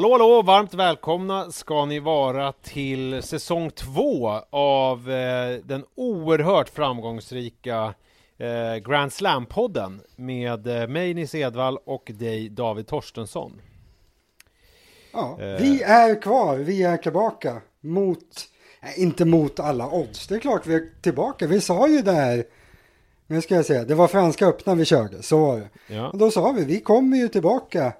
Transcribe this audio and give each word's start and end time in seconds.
Hallå, 0.00 0.12
hallå! 0.12 0.42
Varmt 0.42 0.74
välkomna 0.74 1.52
ska 1.52 1.84
ni 1.84 1.98
vara 2.00 2.52
till 2.52 3.22
säsong 3.22 3.70
två 3.70 4.28
av 4.50 5.10
eh, 5.10 5.58
den 5.64 5.84
oerhört 5.94 6.68
framgångsrika 6.68 7.94
eh, 8.38 8.76
Grand 8.76 9.12
Slam-podden 9.12 10.00
med 10.16 10.66
eh, 10.66 10.88
mig 10.88 11.14
Nisse 11.14 11.38
Edvall 11.38 11.78
och 11.84 12.10
dig 12.14 12.48
David 12.48 12.86
Torstensson. 12.86 13.60
Ja, 15.12 15.36
vi 15.38 15.82
är 15.82 16.22
kvar, 16.22 16.56
vi 16.56 16.82
är 16.82 16.96
tillbaka 16.96 17.60
mot, 17.80 18.48
inte 18.96 19.24
mot 19.24 19.60
alla 19.60 19.90
odds, 19.90 20.26
det 20.26 20.34
är 20.34 20.38
klart 20.38 20.66
vi 20.66 20.74
är 20.74 21.02
tillbaka. 21.02 21.46
Vi 21.46 21.60
sa 21.60 21.88
ju 21.88 22.02
där, 22.02 22.44
nu 23.26 23.42
ska 23.42 23.54
jag 23.54 23.66
säga, 23.66 23.84
det 23.84 23.94
var 23.94 24.08
Franska 24.08 24.46
öppna 24.46 24.74
vi 24.74 24.84
körde, 24.84 25.22
så 25.22 25.40
var 25.40 25.56
det. 25.56 25.94
Ja. 25.94 26.10
Och 26.10 26.18
då 26.18 26.30
sa 26.30 26.52
vi, 26.52 26.64
vi 26.64 26.80
kommer 26.80 27.16
ju 27.16 27.28
tillbaka 27.28 27.92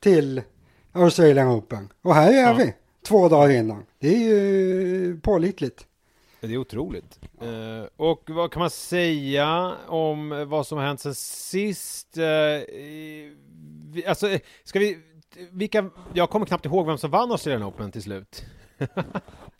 till 0.00 0.42
Australian 0.92 1.48
Open. 1.48 1.88
Och 2.02 2.14
här 2.14 2.32
är 2.32 2.42
Ja. 2.42 2.54
vi, 2.54 2.74
två 3.06 3.28
dagar 3.28 3.50
innan. 3.54 3.84
Det 3.98 4.08
är 4.08 4.18
ju 4.18 5.20
pålitligt. 5.20 5.86
Det 6.40 6.46
är 6.52 6.56
otroligt. 6.56 7.18
Eh, 7.40 7.86
och 7.96 8.22
vad 8.30 8.52
kan 8.52 8.60
man 8.60 8.70
säga 8.70 9.74
om 9.88 10.46
vad 10.48 10.66
som 10.66 10.78
har 10.78 10.84
hänt 10.86 11.00
sen 11.00 11.14
sist? 11.14 12.16
Eh, 12.18 12.24
alltså, 14.08 14.28
eh, 14.30 14.40
ska 14.64 14.78
vi... 14.78 14.98
Vilka, 15.50 15.90
jag 16.14 16.30
kommer 16.30 16.46
knappt 16.46 16.64
ihåg 16.64 16.86
vem 16.86 16.98
som 16.98 17.10
vann 17.10 17.30
Australian 17.30 17.64
Open 17.64 17.92
till 17.92 18.02
slut. 18.02 18.44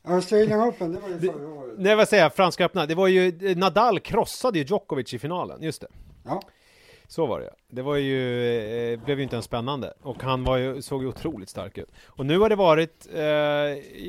Australian 0.04 0.68
Open, 0.68 0.92
det 0.92 1.00
var 1.00 1.08
ju 1.08 1.18
förra 1.32 1.48
året. 1.48 1.74
Nej, 1.78 1.96
vad 1.96 2.08
säger 2.08 2.22
jag? 2.22 2.34
Franska 2.34 2.64
öppna. 2.64 2.86
Det 2.86 2.94
var 2.94 3.08
ju... 3.08 3.54
Nadal 3.54 4.00
krossade 4.00 4.58
ju 4.58 4.64
Djokovic 4.64 5.14
i 5.14 5.18
finalen, 5.18 5.62
just 5.62 5.80
det. 5.80 5.86
Ja, 6.24 6.42
Så 7.10 7.26
var 7.26 7.40
det 7.40 7.50
Det 7.68 7.82
var 7.82 7.96
ju, 7.96 8.92
eh, 8.92 9.00
blev 9.04 9.18
ju 9.18 9.22
inte 9.22 9.36
ens 9.36 9.44
spännande 9.46 9.92
och 10.02 10.22
han 10.22 10.44
var 10.44 10.56
ju, 10.56 10.82
såg 10.82 11.02
ju 11.02 11.08
otroligt 11.08 11.48
stark 11.48 11.78
ut. 11.78 11.90
Och 12.06 12.26
nu 12.26 12.38
har 12.38 12.48
det 12.48 12.56
varit, 12.56 13.06
eh, 13.14 13.22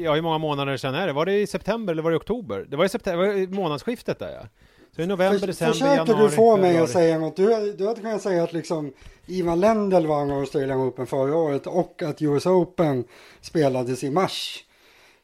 ja 0.03 0.13
hur 0.15 0.21
många 0.21 0.37
månader 0.37 0.77
sedan 0.77 0.95
är 0.95 1.07
det? 1.07 1.13
Var 1.13 1.25
det 1.25 1.39
i 1.41 1.47
september 1.47 1.93
eller 1.93 2.03
var 2.03 2.11
det 2.11 2.15
i 2.15 2.19
oktober? 2.19 2.65
Det 2.69 2.77
var 2.77 2.85
i 2.85 2.89
september, 2.89 3.25
det 3.27 3.33
var 3.33 3.39
i 3.39 3.47
månadsskiftet 3.47 4.19
där 4.19 4.29
ja. 4.31 4.47
Så 4.95 5.01
i 5.01 5.07
november, 5.07 5.39
För, 5.39 5.47
december, 5.47 5.73
försöker 5.73 5.95
januari, 5.95 6.23
du 6.23 6.29
få 6.29 6.57
mig 6.57 6.63
februari. 6.65 6.83
att 6.83 6.89
säga 6.89 7.19
något? 7.19 7.35
Du, 7.35 7.73
du 7.73 7.87
hade 7.87 8.01
kunnat 8.01 8.21
säga 8.21 8.43
att 8.43 8.53
liksom 8.53 8.93
Ivan 9.25 9.59
Lendl 9.59 10.05
vann 10.05 10.31
Australian 10.31 10.79
Open 10.87 11.07
förra 11.07 11.35
året 11.35 11.67
och 11.67 12.01
att 12.03 12.21
US 12.21 12.45
Open 12.45 13.03
spelades 13.41 14.03
i 14.03 14.09
mars 14.11 14.63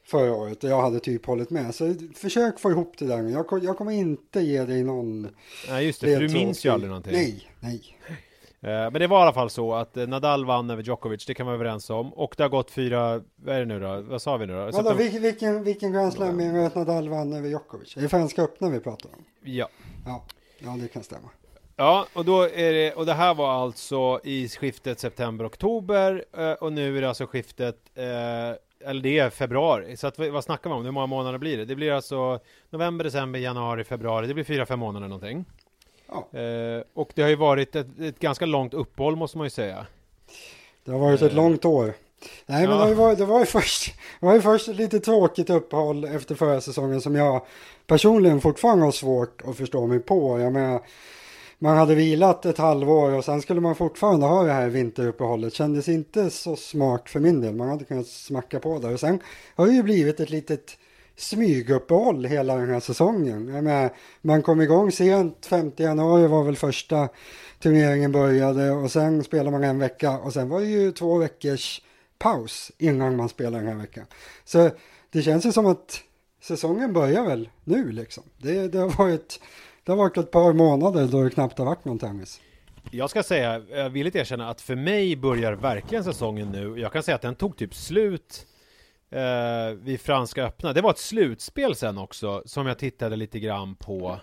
förra 0.06 0.32
året 0.32 0.64
och 0.64 0.70
jag 0.70 0.82
hade 0.82 1.00
typ 1.00 1.26
hållit 1.26 1.50
med. 1.50 1.74
Så 1.74 1.94
försök 2.14 2.60
få 2.60 2.70
ihop 2.70 2.94
det 2.98 3.06
där 3.06 3.22
nu. 3.22 3.30
Jag, 3.30 3.64
jag 3.64 3.78
kommer 3.78 3.92
inte 3.92 4.40
ge 4.40 4.64
dig 4.64 4.84
någon 4.84 5.28
Nej 5.68 5.86
just 5.86 6.00
det, 6.00 6.14
för 6.14 6.20
du 6.20 6.28
minns 6.28 6.66
ju 6.66 6.70
aldrig 6.70 6.88
någonting. 6.88 7.12
Nej, 7.12 7.50
nej. 7.60 7.98
Eh, 8.60 8.90
men 8.90 8.92
det 8.92 9.06
var 9.06 9.18
i 9.18 9.22
alla 9.22 9.32
fall 9.32 9.50
så 9.50 9.74
att 9.74 9.96
eh, 9.96 10.06
Nadal 10.06 10.46
vann 10.46 10.70
över 10.70 10.82
Djokovic, 10.82 11.26
det 11.26 11.34
kan 11.34 11.46
man 11.46 11.52
vara 11.52 11.60
överens 11.60 11.90
om. 11.90 12.12
Och 12.14 12.34
det 12.36 12.42
har 12.42 12.50
gått 12.50 12.70
fyra, 12.70 13.22
vad 13.36 13.54
är 13.54 13.58
det 13.58 13.66
nu 13.66 13.80
då? 13.80 14.00
Vad 14.00 14.22
sa 14.22 14.36
vi 14.36 14.46
nu 14.46 14.52
då? 14.52 14.70
Vadå, 14.70 14.94
vilken, 14.94 15.22
vilken, 15.22 15.64
vilken 15.64 15.92
Grand 15.92 16.12
Slam 16.12 16.40
är 16.40 16.52
det 16.52 16.66
att 16.66 16.74
Nadal 16.74 17.08
vann 17.08 17.32
över 17.32 17.48
Djokovic? 17.48 17.94
Det 17.94 18.04
är 18.04 18.08
Franska 18.08 18.42
öppna 18.42 18.70
vi 18.70 18.80
pratar 18.80 19.10
om. 19.10 19.24
Ja. 19.42 19.68
Ja, 20.06 20.24
ja 20.58 20.76
det 20.80 20.88
kan 20.88 21.02
stämma. 21.02 21.28
Ja, 21.76 22.06
och 22.12 22.24
då 22.24 22.42
är 22.42 22.72
det, 22.72 22.92
och 22.92 23.06
det 23.06 23.12
här 23.12 23.34
var 23.34 23.52
alltså 23.52 24.20
i 24.24 24.48
skiftet 24.48 25.00
september-oktober 25.00 26.24
eh, 26.36 26.52
och 26.52 26.72
nu 26.72 26.96
är 26.96 27.00
det 27.00 27.08
alltså 27.08 27.26
skiftet, 27.26 27.76
eh, 27.94 28.04
eller 28.84 29.02
det 29.02 29.18
är 29.18 29.30
februari, 29.30 29.96
så 29.96 30.06
att, 30.06 30.18
vad 30.18 30.44
snackar 30.44 30.70
man 30.70 30.78
om? 30.78 30.84
Hur 30.84 30.92
många 30.92 31.06
månader 31.06 31.38
blir 31.38 31.56
det? 31.56 31.64
Det 31.64 31.74
blir 31.74 31.92
alltså 31.92 32.38
november, 32.70 33.04
december, 33.04 33.38
januari, 33.38 33.84
februari, 33.84 34.26
det 34.26 34.34
blir 34.34 34.44
fyra, 34.44 34.66
fem 34.66 34.78
månader 34.78 35.08
någonting. 35.08 35.44
Ja. 36.08 36.38
Eh, 36.40 36.82
och 36.94 37.10
det 37.14 37.22
har 37.22 37.28
ju 37.28 37.36
varit 37.36 37.76
ett, 37.76 38.00
ett 38.00 38.18
ganska 38.18 38.46
långt 38.46 38.74
uppehåll 38.74 39.16
måste 39.16 39.38
man 39.38 39.46
ju 39.46 39.50
säga. 39.50 39.86
Det 40.84 40.90
har 40.92 40.98
varit 40.98 41.22
ett 41.22 41.30
Eh. 41.32 41.36
långt 41.36 41.64
år. 41.64 41.84
Nej, 41.84 41.94
men 42.46 42.62
Ja. 42.62 42.68
det, 42.70 42.74
har 42.82 42.88
ju 42.88 42.94
varit, 42.94 43.18
det, 43.18 43.24
var 43.24 43.40
ju 43.40 43.46
först, 43.60 43.94
det 44.20 44.26
var 44.26 44.34
ju 44.34 44.40
först 44.40 44.68
ett 44.68 44.76
lite 44.76 45.00
tråkigt 45.00 45.50
uppehåll 45.50 46.04
efter 46.04 46.34
förra 46.34 46.60
säsongen 46.60 47.00
som 47.00 47.14
jag 47.14 47.46
personligen 47.86 48.40
fortfarande 48.40 48.84
har 48.84 48.92
svårt 48.92 49.42
att 49.46 49.56
förstå 49.56 49.86
mig 49.86 49.98
på. 50.00 50.40
Jag 50.40 50.52
menar, 50.52 50.80
man 51.58 51.76
hade 51.76 51.94
vilat 51.94 52.46
ett 52.46 52.58
halvår 52.58 53.10
och 53.12 53.24
sen 53.24 53.42
skulle 53.42 53.60
man 53.60 53.74
fortfarande 53.74 54.26
ha 54.26 54.42
det 54.42 54.52
här 54.52 54.68
vinteruppehållet. 54.68 55.54
Kändes 55.54 55.88
inte 55.88 56.30
så 56.30 56.56
smart 56.56 57.10
för 57.10 57.20
min 57.20 57.40
del. 57.40 57.54
Man 57.54 57.68
hade 57.68 57.84
kunnat 57.84 58.06
smacka 58.06 58.60
på 58.60 58.78
där. 58.78 58.92
Och 58.92 59.00
sen 59.00 59.20
har 59.54 59.66
det 59.66 59.72
ju 59.72 59.82
blivit 59.82 60.20
ett 60.20 60.30
litet 60.30 60.78
smyguppehåll 61.16 62.24
hela 62.24 62.56
den 62.56 62.70
här 62.70 62.80
säsongen. 62.80 63.44
Menar, 63.44 63.90
man 64.22 64.42
kom 64.42 64.60
igång 64.60 64.92
sent, 64.92 65.46
5 65.46 65.72
januari 65.76 66.26
var 66.26 66.44
väl 66.44 66.56
första 66.56 67.08
turneringen 67.58 68.12
började 68.12 68.70
och 68.70 68.90
sen 68.90 69.24
spelade 69.24 69.50
man 69.50 69.64
en 69.64 69.78
vecka 69.78 70.18
och 70.18 70.32
sen 70.32 70.48
var 70.48 70.60
det 70.60 70.66
ju 70.66 70.92
två 70.92 71.18
veckors 71.18 71.82
paus 72.18 72.72
innan 72.78 73.16
man 73.16 73.28
spelade 73.28 73.64
den 73.64 73.72
här 73.72 73.80
veckan. 73.80 74.06
Så 74.44 74.70
det 75.10 75.22
känns 75.22 75.46
ju 75.46 75.52
som 75.52 75.66
att 75.66 76.00
säsongen 76.42 76.92
börjar 76.92 77.24
väl 77.24 77.48
nu 77.64 77.92
liksom. 77.92 78.24
Det, 78.38 78.68
det, 78.68 78.78
har, 78.78 78.98
varit, 78.98 79.40
det 79.86 79.92
har 79.92 79.96
varit 79.96 80.16
ett 80.16 80.30
par 80.30 80.52
månader 80.52 81.06
då 81.06 81.22
det 81.22 81.30
knappt 81.30 81.58
har 81.58 81.64
varit 81.64 81.84
någon 81.84 81.98
tennis. 81.98 82.40
Jag 82.90 83.10
ska 83.10 83.22
säga, 83.22 83.62
jag 83.70 83.90
vill 83.90 84.06
inte 84.06 84.18
erkänna 84.18 84.50
att 84.50 84.60
för 84.60 84.74
mig 84.74 85.16
börjar 85.16 85.52
verkligen 85.52 86.04
säsongen 86.04 86.48
nu. 86.48 86.80
Jag 86.80 86.92
kan 86.92 87.02
säga 87.02 87.14
att 87.14 87.22
den 87.22 87.34
tog 87.34 87.56
typ 87.56 87.74
slut 87.74 88.46
eh, 89.10 89.76
vid 89.78 90.00
Franska 90.00 90.44
öppna. 90.44 90.72
Det 90.72 90.80
var 90.80 90.90
ett 90.90 90.98
slutspel 90.98 91.74
sen 91.74 91.98
också 91.98 92.42
som 92.46 92.66
jag 92.66 92.78
tittade 92.78 93.16
lite 93.16 93.38
grann 93.38 93.74
på. 93.74 94.20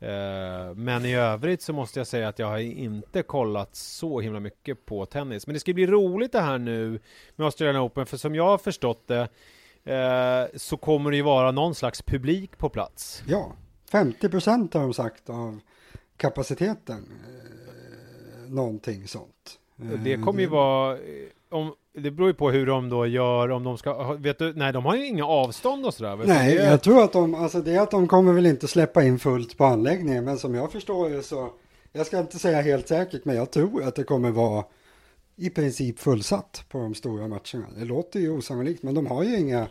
Eh, 0.00 0.74
men 0.74 1.04
i 1.04 1.14
övrigt 1.14 1.62
så 1.62 1.72
måste 1.72 2.00
jag 2.00 2.06
säga 2.06 2.28
att 2.28 2.38
jag 2.38 2.46
har 2.46 2.58
inte 2.58 3.22
kollat 3.22 3.76
så 3.76 4.20
himla 4.20 4.40
mycket 4.40 4.86
på 4.86 5.06
tennis. 5.06 5.46
Men 5.46 5.54
det 5.54 5.60
ska 5.60 5.72
bli 5.72 5.86
roligt 5.86 6.32
det 6.32 6.40
här 6.40 6.58
nu 6.58 7.00
med 7.36 7.44
Australian 7.44 7.82
Open 7.82 8.06
för 8.06 8.16
som 8.16 8.34
jag 8.34 8.46
har 8.46 8.58
förstått 8.58 9.08
det 9.08 9.28
eh, 9.94 10.58
så 10.58 10.76
kommer 10.76 11.10
det 11.10 11.16
ju 11.16 11.22
vara 11.22 11.50
någon 11.50 11.74
slags 11.74 12.02
publik 12.02 12.58
på 12.58 12.68
plats. 12.68 13.22
Ja, 13.26 13.52
50 13.90 14.28
procent 14.28 14.74
har 14.74 14.80
de 14.80 14.94
sagt 14.94 15.30
av 15.30 15.60
kapaciteten. 16.16 17.08
Eh, 17.24 18.50
någonting 18.52 19.08
sånt. 19.08 19.58
Eh, 19.82 20.00
Det 20.04 20.16
kommer 20.24 20.40
ju 20.40 20.46
vara 20.46 20.94
eh, 20.94 21.00
om, 21.50 21.72
det 21.94 22.10
beror 22.10 22.28
ju 22.28 22.34
på 22.34 22.50
hur 22.50 22.66
de 22.66 22.88
då 22.88 23.06
gör, 23.06 23.50
om 23.50 23.64
de 23.64 23.78
ska, 23.78 24.12
vet 24.12 24.38
du, 24.38 24.52
nej 24.54 24.72
de 24.72 24.84
har 24.84 24.96
ju 24.96 25.06
inga 25.06 25.26
avstånd 25.26 25.86
och 25.86 25.94
sådär. 25.94 26.16
du. 26.16 26.26
Nej, 26.26 26.56
är- 26.58 26.70
jag 26.70 26.82
tror 26.82 27.04
att 27.04 27.12
de, 27.12 27.34
alltså 27.34 27.60
det 27.60 27.72
är 27.74 27.80
att 27.80 27.90
de 27.90 28.08
kommer 28.08 28.32
väl 28.32 28.46
inte 28.46 28.68
släppa 28.68 29.02
in 29.04 29.18
fullt 29.18 29.58
på 29.58 29.64
anläggningen, 29.64 30.24
men 30.24 30.38
som 30.38 30.54
jag 30.54 30.72
förstår 30.72 31.10
det 31.10 31.22
så, 31.22 31.50
jag 31.92 32.06
ska 32.06 32.18
inte 32.18 32.38
säga 32.38 32.60
helt 32.60 32.88
säkert, 32.88 33.24
men 33.24 33.36
jag 33.36 33.50
tror 33.50 33.82
att 33.82 33.94
det 33.94 34.04
kommer 34.04 34.30
vara 34.30 34.64
i 35.36 35.50
princip 35.50 35.98
fullsatt 35.98 36.64
på 36.68 36.78
de 36.78 36.94
stora 36.94 37.28
matcherna. 37.28 37.66
Det 37.78 37.84
låter 37.84 38.20
ju 38.20 38.30
osannolikt, 38.30 38.82
men 38.82 38.94
de 38.94 39.06
har 39.06 39.22
ju 39.24 39.38
inga, 39.38 39.66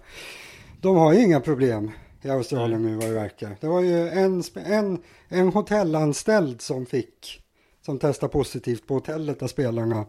de 0.81 0.95
har 0.95 1.13
ju 1.13 1.23
inga 1.23 1.39
problem 1.39 1.91
i 2.21 2.29
Australien 2.29 2.83
nu 2.83 2.95
vad 2.95 3.05
det 3.05 3.13
verkar. 3.13 3.57
Det 3.61 3.67
var 3.67 3.81
ju 3.81 4.09
en, 4.09 4.43
en, 4.55 5.01
en 5.27 5.47
hotellanställd 5.47 6.61
som 6.61 6.85
fick, 6.85 7.41
som 7.85 7.99
testade 7.99 8.31
positivt 8.31 8.87
på 8.87 8.93
hotellet 8.93 9.39
där 9.39 9.47
spelarna 9.47 10.05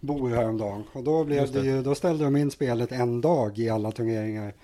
bor 0.00 0.30
häromdagen. 0.30 0.84
Och 0.92 1.04
då, 1.04 1.24
blev 1.24 1.52
det. 1.52 1.60
det. 1.60 1.66
ju, 1.66 1.82
då 1.82 1.94
ställde 1.94 2.24
de 2.24 2.36
in 2.36 2.50
spelet 2.50 2.92
en 2.92 3.20
dag 3.20 3.58
i 3.58 3.68
alla 3.68 3.92
turneringar 3.92 4.54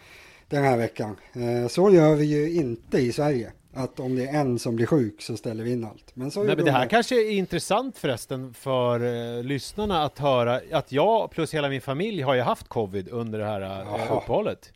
den 0.49 0.65
här 0.65 0.77
veckan. 0.77 1.17
Eh, 1.33 1.69
så 1.69 1.91
gör 1.91 2.15
vi 2.15 2.25
ju 2.25 2.55
inte 2.55 2.99
i 2.99 3.13
Sverige. 3.13 3.53
Att 3.75 4.01
om 4.01 4.17
det 4.17 4.27
är 4.27 4.41
en 4.41 4.59
som 4.59 4.77
blir 4.77 4.87
sjuk 4.87 5.23
så 5.23 5.37
ställer 5.37 5.65
vi 5.65 5.73
in 5.73 5.85
allt. 5.85 6.11
Men 6.15 6.31
så 6.31 6.41
Nej, 6.41 6.49
men 6.49 6.57
det 6.57 6.65
de 6.65 6.71
här 6.71 6.87
kanske 6.87 7.15
är 7.15 7.31
intressant 7.31 7.99
förresten 7.99 8.55
för 8.55 9.01
eh, 9.01 9.45
lyssnarna 9.45 10.05
att 10.05 10.19
höra 10.19 10.61
att 10.73 10.93
jag 10.93 11.31
plus 11.31 11.55
hela 11.55 11.69
min 11.69 11.81
familj 11.81 12.23
har 12.23 12.35
ju 12.35 12.41
haft 12.41 12.69
covid 12.69 13.09
under 13.09 13.39
det 13.39 13.45
här 13.45 13.61
eh, 13.61 14.17
uppehållet. 14.17 14.73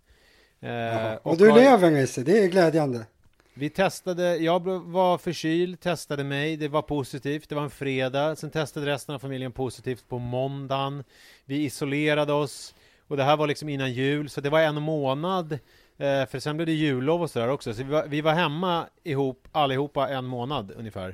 Eh. 0.62 1.14
Och 1.22 1.36
du 1.36 1.50
har- 1.50 1.58
lever 1.58 1.90
Nisse, 1.90 2.22
det 2.22 2.38
är 2.44 2.46
glädjande. 2.48 3.06
Vi 3.54 3.70
testade, 3.70 4.36
jag 4.36 4.60
var 4.68 5.18
förkyld, 5.18 5.80
testade 5.80 6.24
mig, 6.24 6.56
det 6.56 6.68
var 6.68 6.82
positivt, 6.82 7.48
det 7.48 7.54
var 7.54 7.62
en 7.62 7.70
fredag, 7.70 8.36
sen 8.36 8.50
testade 8.50 8.86
resten 8.86 9.14
av 9.14 9.18
familjen 9.18 9.52
positivt 9.52 10.08
på 10.08 10.18
måndagen. 10.18 11.04
Vi 11.44 11.64
isolerade 11.64 12.32
oss 12.32 12.74
och 13.08 13.16
det 13.16 13.22
här 13.24 13.36
var 13.36 13.46
liksom 13.46 13.68
innan 13.68 13.92
jul, 13.92 14.28
så 14.30 14.40
det 14.40 14.50
var 14.50 14.60
en 14.60 14.82
månad, 14.82 15.52
eh, 15.98 16.26
för 16.26 16.38
sen 16.38 16.56
blev 16.56 16.66
det 16.66 16.72
jullov 16.72 17.22
och 17.22 17.30
sådär 17.30 17.48
också, 17.48 17.74
så 17.74 17.82
vi 17.82 17.90
var, 17.90 18.06
vi 18.06 18.20
var 18.20 18.32
hemma 18.32 18.86
ihop, 19.04 19.48
allihopa 19.52 20.08
en 20.08 20.24
månad 20.24 20.72
ungefär. 20.76 21.08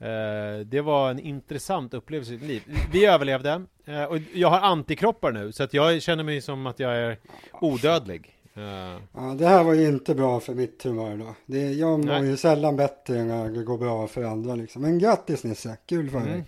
Eh, 0.00 0.60
det 0.66 0.80
var 0.80 1.10
en 1.10 1.18
intressant 1.18 1.94
upplevelse 1.94 2.32
i 2.34 2.36
mitt 2.38 2.48
liv. 2.48 2.62
Vi 2.92 3.06
överlevde, 3.06 3.62
eh, 3.84 4.02
och 4.04 4.18
jag 4.34 4.48
har 4.50 4.60
antikroppar 4.60 5.32
nu, 5.32 5.52
så 5.52 5.62
att 5.62 5.74
jag 5.74 6.02
känner 6.02 6.24
mig 6.24 6.40
som 6.40 6.66
att 6.66 6.78
jag 6.80 6.96
är 6.96 7.16
odödlig. 7.60 8.34
Eh, 8.58 9.00
Ja, 9.14 9.34
det 9.38 9.46
här 9.46 9.64
var 9.64 9.74
ju 9.74 9.88
inte 9.88 10.14
bra 10.14 10.40
för 10.40 10.54
mitt 10.54 10.82
humör 10.82 11.16
då. 11.16 11.34
Det, 11.46 11.72
jag 11.72 12.04
mår 12.04 12.24
ju 12.24 12.36
sällan 12.36 12.76
bättre 12.76 13.24
när 13.24 13.48
det 13.50 13.62
går 13.62 13.78
bra 13.78 14.06
för 14.06 14.24
andra 14.24 14.54
liksom. 14.54 14.82
Men 14.82 14.98
grattis 14.98 15.44
Nisse, 15.44 15.76
kul 15.86 16.10
för 16.10 16.18
dig. 16.18 16.28
Mm. 16.28 16.44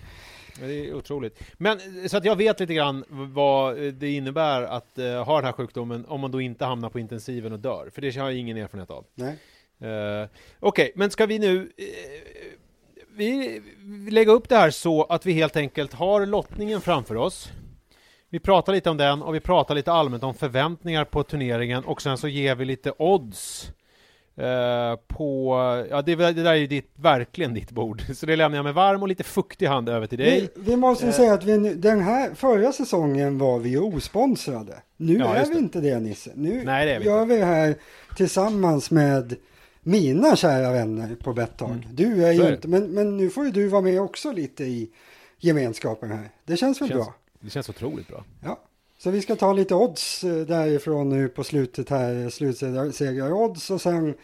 Ja, 0.61 0.67
Det 0.67 0.89
är 0.89 0.95
otroligt. 0.95 1.41
Men 1.59 1.79
så 2.09 2.17
att 2.17 2.25
jag 2.25 2.37
vet 2.37 2.61
lite 2.61 2.75
grann 2.75 3.05
vad 3.09 3.77
det 3.77 4.11
innebär 4.11 4.62
att 4.62 4.99
eh, 4.99 5.25
ha 5.25 5.37
den 5.37 5.45
här 5.45 5.53
sjukdomen 5.53 6.07
om 6.07 6.21
man 6.21 6.31
då 6.31 6.41
inte 6.41 6.65
hamnar 6.65 6.89
på 6.91 6.99
intensiven 6.99 7.53
och 7.53 7.59
dör. 7.59 7.91
För 7.95 8.03
det 8.03 8.17
har 8.17 8.31
jag 8.31 8.39
ingen 8.39 8.56
erfarenhet 8.56 8.91
av. 8.91 9.05
Nej. 9.15 9.37
Eh, 9.81 10.29
Okej, 10.61 10.93
men 10.95 11.11
ska 11.11 11.27
vi 11.27 11.39
nu 11.39 11.73
eh, 11.77 11.85
vi, 13.15 13.61
vi 13.79 14.11
lägga 14.11 14.33
upp 14.33 14.49
det 14.49 14.56
här 14.56 14.71
så 14.71 15.05
att 15.05 15.27
vi 15.27 15.33
helt 15.33 15.56
enkelt 15.56 15.93
har 15.93 16.27
lottningen 16.27 16.81
framför 16.81 17.15
oss. 17.15 17.51
Vi 18.32 18.38
pratar 18.38 18.73
lite 18.73 18.91
om 18.91 18.97
den 18.97 19.23
och 19.23 19.35
vi 19.35 19.41
pratar 19.41 19.75
lite 19.75 19.93
allmänt 19.93 20.23
om 20.23 20.35
förväntningar 20.35 21.05
på 21.05 21.23
turneringen 21.23 21.85
och 21.85 22.03
sen 22.03 22.19
så 22.19 22.29
ger 22.29 22.55
vi 22.55 22.65
lite 22.65 22.93
odds 22.99 23.71
eh, 24.37 24.97
på, 25.06 25.55
ja 25.91 26.03
det, 26.03 26.15
det, 26.15 26.32
där 26.32 26.50
är 26.50 26.55
ju 26.55 26.67
ditt, 26.67 26.91
verkligen 26.97 27.55
ditt 27.55 27.71
bord, 27.71 28.03
så 28.15 28.27
det 28.27 28.37
lämnar 28.37 28.59
jag 28.59 28.65
med 28.65 28.75
varm 28.75 29.03
och 29.03 29.09
lite 29.09 29.25
fuktig 29.25 29.67
hand 29.67 29.88
över 29.88 30.06
till 30.06 30.19
dig. 30.19 30.50
Vi, 30.55 30.71
vi 30.71 30.77
måste 30.77 31.06
eh. 31.06 31.12
säga 31.12 31.32
att 31.32 31.44
vi, 31.44 31.75
den 31.75 32.00
här 32.00 32.35
förra 32.35 32.73
säsongen 32.73 33.38
var 33.38 33.59
vi 33.59 33.77
osponsrade. 33.77 34.82
Nu 34.97 35.19
ja, 35.19 35.35
är 35.35 35.47
vi 35.47 35.59
inte 35.59 35.81
det 35.81 36.00
Nisse. 36.00 36.31
Nu 36.35 36.62
Nej, 36.65 36.87
det 36.87 36.99
vi 36.99 37.05
gör 37.05 37.23
inte. 37.23 37.35
vi 37.35 37.41
det 37.41 37.47
här 37.47 37.75
tillsammans 38.17 38.91
med 38.91 39.37
mina 39.82 40.37
kära 40.37 40.73
vänner 40.73 41.15
på 41.15 41.32
Betthag. 41.32 41.71
Mm. 41.71 41.85
Du 41.93 42.27
är 42.27 42.32
ju 42.32 42.49
inte, 42.49 42.69
men, 42.69 42.87
men 42.87 43.17
nu 43.17 43.31
får 43.31 43.44
ju 43.44 43.50
du 43.50 43.69
vara 43.69 43.82
med 43.82 44.00
också 44.00 44.32
lite 44.32 44.65
i 44.65 44.91
gemenskapen 45.38 46.11
här. 46.11 46.29
Det 46.44 46.56
känns 46.56 46.81
väl 46.81 46.88
känns, 46.88 47.05
bra? 47.05 47.15
Det 47.41 47.51
känns 47.51 47.69
otroligt 47.69 48.09
bra. 48.09 48.25
Ja, 48.43 48.61
så 48.99 49.11
vi 49.11 49.21
ska 49.21 49.37
ta 49.37 49.53
lite 49.53 49.75
odds 49.75 50.25
eh, 50.25 50.47
därifrån 50.47 51.09
nu 51.09 51.29
på 51.29 51.45
slutet 51.45 51.89
här, 51.89 52.23
eh, 52.23 52.29
slutsegrar-odds 52.29 53.71
och 53.71 53.81
sen 53.81 54.15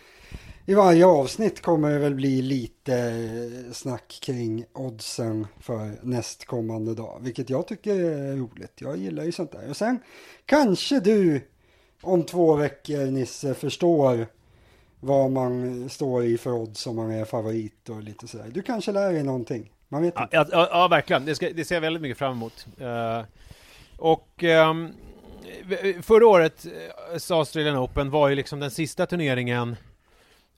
i 0.66 0.74
varje 0.74 1.06
avsnitt 1.06 1.62
kommer 1.62 1.90
det 1.90 1.98
väl 1.98 2.14
bli 2.14 2.42
lite 2.42 2.96
eh, 2.96 3.72
snack 3.72 4.18
kring 4.22 4.64
oddsen 4.72 5.46
för 5.60 5.90
nästkommande 6.02 6.94
dag, 6.94 7.20
vilket 7.22 7.50
jag 7.50 7.66
tycker 7.66 7.94
är 7.94 8.36
roligt. 8.36 8.72
Jag 8.78 8.96
gillar 8.96 9.24
ju 9.24 9.32
sånt 9.32 9.52
där. 9.52 9.70
Och 9.70 9.76
sen 9.76 9.98
kanske 10.46 11.00
du 11.00 11.40
om 12.02 12.22
två 12.22 12.54
veckor, 12.54 13.06
Nisse, 13.06 13.54
förstår 13.54 14.26
vad 15.00 15.30
man 15.30 15.88
står 15.88 16.24
i 16.24 16.38
för 16.38 16.52
odds 16.52 16.86
om 16.86 16.96
man 16.96 17.10
är 17.10 17.24
favorit 17.24 17.88
och 17.88 18.02
lite 18.02 18.28
sådär. 18.28 18.50
Du 18.54 18.62
kanske 18.62 18.92
lär 18.92 19.12
dig 19.12 19.22
någonting. 19.22 19.72
Man 19.88 20.02
vet 20.02 20.20
inte. 20.20 20.36
Ja, 20.36 20.46
ja, 20.52 20.68
ja 20.70 20.88
verkligen. 20.88 21.24
Det, 21.24 21.34
ska, 21.34 21.50
det, 21.50 21.64
ser 21.64 21.74
jag 21.74 21.82
väldigt 21.82 22.02
mycket 22.02 22.18
fram 22.18 22.32
emot. 22.32 22.66
Uh, 22.80 23.24
och 23.96 24.42
um, 24.42 24.92
förra 26.02 26.26
året, 26.26 26.66
uh, 26.66 27.36
Australian 27.36 27.76
Open 27.76 28.10
var 28.10 28.28
ju 28.28 28.34
liksom 28.34 28.60
den 28.60 28.70
sista 28.70 29.06
turneringen 29.06 29.76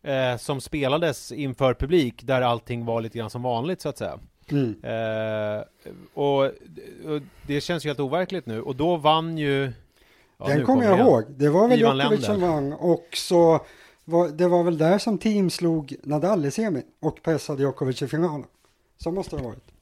uh, 0.09 0.37
som 0.39 0.61
spelades 0.61 1.33
inför 1.33 1.75
publik, 1.75 2.23
där 2.23 2.43
allting 2.43 2.85
var 2.85 3.01
lite 3.01 3.19
grann 3.19 3.31
som 3.31 3.43
vanligt 3.43 3.81
så 3.81 3.89
att 3.89 3.99
säga. 3.99 4.19
Mm. 4.51 4.75
Och, 6.15 6.45
och, 6.45 6.53
det 7.47 7.61
känns 7.61 7.85
ju 7.85 7.89
helt 7.89 8.01
overkligt 8.01 8.47
nu. 8.47 8.63
Och 8.63 8.77
då 8.77 8.97
vann 8.97 9.39
ju... 9.39 9.73
Ja, 10.39 10.47
den 10.47 10.65
kommer 10.65 10.85
jag 10.85 10.99
ihåg. 10.99 11.25
Det 11.29 11.49
var 11.49 11.69
väl 11.69 11.81
Djokovic 11.81 12.25
som 12.25 12.41
vann 12.41 12.73
och 12.73 13.07
så 13.13 13.61
var, 14.05 14.29
det 14.29 14.49
var 14.49 14.65
väl 14.65 14.79
där 14.79 14.99
som 14.99 15.19
team 15.19 15.51
slog 15.51 15.95
Nadal 16.03 16.47
i 16.47 16.51
semin 16.51 16.83
och 17.01 17.23
pressade 17.23 17.63
Djokovic 17.63 18.03
i 18.03 18.09
finalen. 18.09 18.47
Så 18.99 19.11
måste 19.11 19.37
det 19.37 19.43
ha 19.43 19.49
varit. 19.49 19.73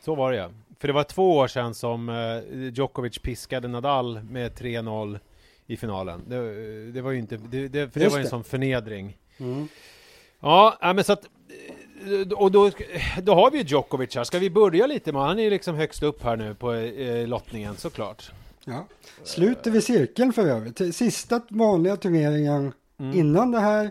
Så 0.00 0.14
var 0.14 0.32
det 0.32 0.38
ja. 0.38 0.50
För 0.78 0.88
det 0.88 0.94
var 0.94 1.04
två 1.04 1.36
år 1.36 1.48
sedan 1.48 1.74
som 1.74 2.08
eh, 2.08 2.68
Djokovic 2.72 3.18
piskade 3.18 3.68
Nadal 3.68 4.22
med 4.22 4.52
3-0 4.52 5.18
i 5.66 5.76
finalen. 5.76 6.22
Det, 6.26 6.92
det, 6.92 7.02
var 7.02 7.10
ju 7.10 7.18
inte, 7.18 7.36
det, 7.36 7.68
det 7.68 7.90
för 7.92 8.00
det 8.00 8.08
var 8.08 8.18
en 8.18 8.28
sån 8.28 8.44
förnedring. 8.44 9.16
Mm. 9.38 9.68
Ja, 10.40 10.78
men 10.80 11.04
så 11.04 11.12
att 11.12 11.24
eh, 11.24 12.32
och 12.32 12.52
då, 12.52 12.70
då 13.22 13.34
har 13.34 13.50
vi 13.50 13.58
ju 13.58 13.64
Djokovic 13.64 14.16
här. 14.16 14.24
Ska 14.24 14.38
vi 14.38 14.50
börja 14.50 14.86
lite 14.86 15.12
med 15.12 15.22
Han 15.22 15.38
är 15.38 15.42
ju 15.42 15.50
liksom 15.50 15.74
högst 15.74 16.02
upp 16.02 16.22
här 16.22 16.36
nu 16.36 16.54
på 16.54 16.72
eh, 16.72 17.28
lottningen 17.28 17.76
såklart. 17.76 18.32
Ja. 18.64 18.86
Sluter 19.24 19.70
vi 19.70 19.82
cirkeln 19.82 20.32
för 20.32 20.46
övrigt. 20.46 20.94
Sista 20.96 21.40
vanliga 21.48 21.96
turneringen 21.96 22.72
mm. 22.98 23.18
innan 23.18 23.50
det 23.50 23.60
här 23.60 23.90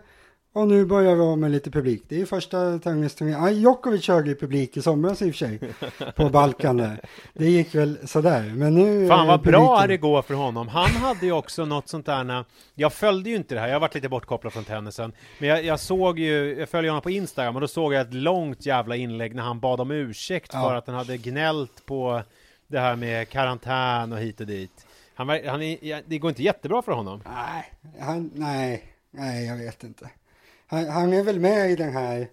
och 0.58 0.68
nu 0.68 0.86
börjar 0.86 1.16
vi 1.16 1.22
om 1.22 1.40
med 1.40 1.52
lite 1.52 1.72
publik. 1.72 2.04
Det 2.08 2.22
är 2.22 2.26
första 2.26 2.80
tävlingsturneringen. 2.80 3.44
Ah, 3.44 3.50
Djokovic 3.50 4.04
körde 4.04 4.30
ju 4.30 4.36
publik 4.36 4.78
i 4.78 4.82
somras 4.82 5.22
i 5.22 5.32
och 5.32 5.36
för 5.36 5.38
sig. 5.38 5.60
På 6.16 6.30
Balkan 6.30 6.78
där. 6.78 7.00
Det 7.34 7.50
gick 7.50 7.76
väl 7.76 8.08
sådär. 8.08 8.54
Men 8.56 8.76
nu 8.76 9.08
Fan 9.08 9.28
vad 9.28 9.40
publiken... 9.40 9.62
bra 9.62 9.88
det 9.88 9.98
går 9.98 10.22
för 10.22 10.34
honom. 10.34 10.68
Han 10.68 10.90
hade 10.90 11.26
ju 11.26 11.32
också 11.32 11.66
något 11.66 11.90
sånt 11.90 12.06
där. 12.06 12.46
Jag 12.76 12.94
följde 12.94 13.30
ju 13.30 13.36
inte 13.36 13.56
det 13.56 13.62
här. 13.62 13.68
Jag 13.68 13.76
har 13.76 13.80
varit 13.80 13.96
lite 13.96 14.10
bortkopplad 14.10 14.54
från 14.54 14.64
tennisen. 14.64 15.14
Men 15.40 15.50
jag, 15.50 15.64
jag 15.64 15.80
såg 15.80 16.20
ju, 16.20 16.60
jag 16.60 16.70
följer 16.70 16.92
honom 16.92 17.02
på 17.02 17.10
Instagram 17.10 17.56
och 17.56 17.62
då 17.62 17.68
såg 17.68 17.94
jag 17.94 18.02
ett 18.02 18.14
långt 18.14 18.66
jävla 18.66 18.96
inlägg 18.96 19.36
när 19.36 19.44
han 19.44 19.60
bad 19.60 19.82
om 19.82 19.92
ursäkt 19.92 20.52
ja. 20.54 20.62
för 20.62 20.76
att 20.76 20.88
han 20.88 20.96
hade 20.96 21.18
gnällt 21.18 21.86
på 21.86 22.22
det 22.68 22.80
här 22.80 22.96
med 22.96 23.30
karantän 23.30 24.14
och 24.14 24.20
hit 24.20 24.40
och 24.42 24.48
dit. 24.48 24.88
Han, 25.16 25.30
han, 25.30 25.60
det 26.06 26.20
går 26.20 26.30
inte 26.30 26.44
jättebra 26.44 26.82
för 26.82 26.92
honom. 26.92 27.24
Nej, 27.26 27.74
han, 28.00 28.32
nej, 28.34 28.84
nej, 29.12 29.48
jag 29.48 29.58
vet 29.58 29.84
inte 29.84 30.10
han, 30.68 30.88
han 30.88 31.14
är 31.14 31.24
väl 31.24 31.40
med 31.40 31.72
i 31.72 31.76
den 31.76 31.94
här 31.94 32.30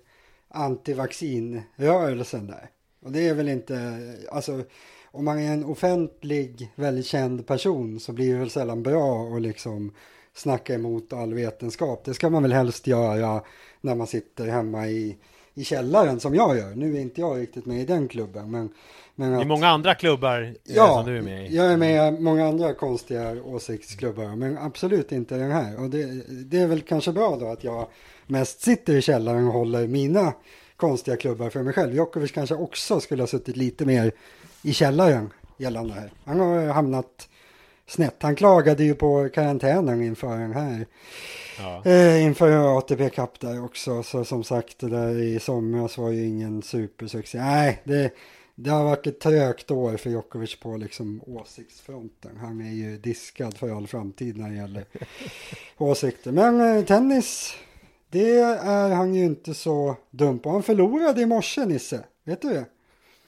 antivaccinrörelsen 0.48 2.46
där. 2.46 2.70
Och 3.02 3.12
det 3.12 3.28
är 3.28 3.34
väl 3.34 3.48
inte, 3.48 3.98
alltså 4.30 4.62
om 5.04 5.24
man 5.24 5.38
är 5.38 5.52
en 5.52 5.64
offentlig, 5.64 6.72
väldigt 6.74 7.06
känd 7.06 7.46
person 7.46 8.00
så 8.00 8.12
blir 8.12 8.32
det 8.32 8.38
väl 8.38 8.50
sällan 8.50 8.82
bra 8.82 9.36
att 9.36 9.42
liksom 9.42 9.92
snacka 10.34 10.74
emot 10.74 11.12
all 11.12 11.34
vetenskap. 11.34 12.04
Det 12.04 12.14
ska 12.14 12.30
man 12.30 12.42
väl 12.42 12.52
helst 12.52 12.86
göra 12.86 13.42
när 13.80 13.94
man 13.94 14.06
sitter 14.06 14.46
hemma 14.46 14.88
i, 14.88 15.16
i 15.54 15.64
källaren 15.64 16.20
som 16.20 16.34
jag 16.34 16.56
gör. 16.56 16.74
Nu 16.74 16.96
är 16.96 17.00
inte 17.00 17.20
jag 17.20 17.38
riktigt 17.38 17.66
med 17.66 17.80
i 17.80 17.84
den 17.84 18.08
klubben 18.08 18.50
men 18.50 18.70
men 19.16 19.34
att, 19.34 19.40
är 19.40 19.46
många 19.46 19.68
andra 19.68 19.94
klubbar 19.94 20.42
eh, 20.42 20.74
ja, 20.74 20.94
som 20.94 21.12
du 21.12 21.18
är 21.18 21.22
med 21.22 21.46
i. 21.46 21.56
jag 21.56 21.72
är 21.72 21.76
med 21.76 22.14
i 22.14 22.20
många 22.20 22.48
andra 22.48 22.74
konstiga 22.74 23.42
åsiktsklubbar, 23.44 24.36
men 24.36 24.58
absolut 24.58 25.12
inte 25.12 25.36
den 25.36 25.50
här. 25.50 25.80
Och 25.80 25.90
det, 25.90 26.04
det 26.28 26.60
är 26.60 26.66
väl 26.66 26.80
kanske 26.80 27.12
bra 27.12 27.36
då 27.36 27.46
att 27.46 27.64
jag 27.64 27.86
mest 28.26 28.60
sitter 28.60 28.96
i 28.96 29.02
källaren 29.02 29.46
och 29.46 29.52
håller 29.52 29.86
mina 29.86 30.32
konstiga 30.76 31.16
klubbar 31.16 31.50
för 31.50 31.62
mig 31.62 31.72
själv. 31.72 31.94
Djokovic 31.94 32.32
kanske 32.32 32.54
också 32.54 33.00
skulle 33.00 33.22
ha 33.22 33.26
suttit 33.26 33.56
lite 33.56 33.84
mer 33.84 34.12
i 34.62 34.72
källaren 34.72 35.32
gällande 35.56 35.94
här. 35.94 36.12
Han 36.24 36.40
har 36.40 36.66
hamnat 36.66 37.28
snett. 37.86 38.16
Han 38.22 38.36
klagade 38.36 38.84
ju 38.84 38.94
på 38.94 39.28
karantänen 39.34 40.02
inför 40.02 40.38
den 40.38 40.52
här. 40.52 40.86
Ja. 41.58 41.82
Eh, 41.84 42.24
inför 42.24 42.78
ATP 42.78 43.10
Cup 43.10 43.40
där 43.40 43.64
också. 43.64 44.02
Så 44.02 44.24
som 44.24 44.44
sagt, 44.44 44.78
det 44.78 44.88
där 44.88 45.18
i 45.22 45.40
somras 45.40 45.98
var 45.98 46.10
ju 46.10 46.26
ingen 46.26 46.62
supersuccé. 46.62 47.38
Nej, 47.38 47.82
det, 47.84 48.10
det 48.54 48.70
har 48.70 48.84
varit 48.84 49.06
ett 49.06 49.20
trögt 49.20 49.70
år 49.70 49.96
för 49.96 50.10
Djokovic 50.10 50.60
på 50.60 50.76
liksom 50.76 51.22
åsiktsfronten. 51.26 52.36
Han 52.36 52.60
är 52.60 52.72
ju 52.72 52.98
diskad 52.98 53.56
för 53.56 53.76
all 53.76 53.86
framtid 53.86 54.36
när 54.36 54.50
det 54.50 54.56
gäller 54.56 54.84
åsikter. 55.78 56.32
Men 56.32 56.60
eh, 56.60 56.84
tennis, 56.84 57.54
det 58.10 58.38
är 58.38 58.94
han 58.94 59.14
ju 59.14 59.24
inte 59.24 59.54
så 59.54 59.96
dum 60.10 60.38
på. 60.38 60.50
Han 60.50 60.62
förlorade 60.62 61.20
i 61.20 61.26
morse, 61.26 61.66
Nisse. 61.66 62.04
Vet 62.24 62.42
du 62.42 62.48
det? 62.48 62.64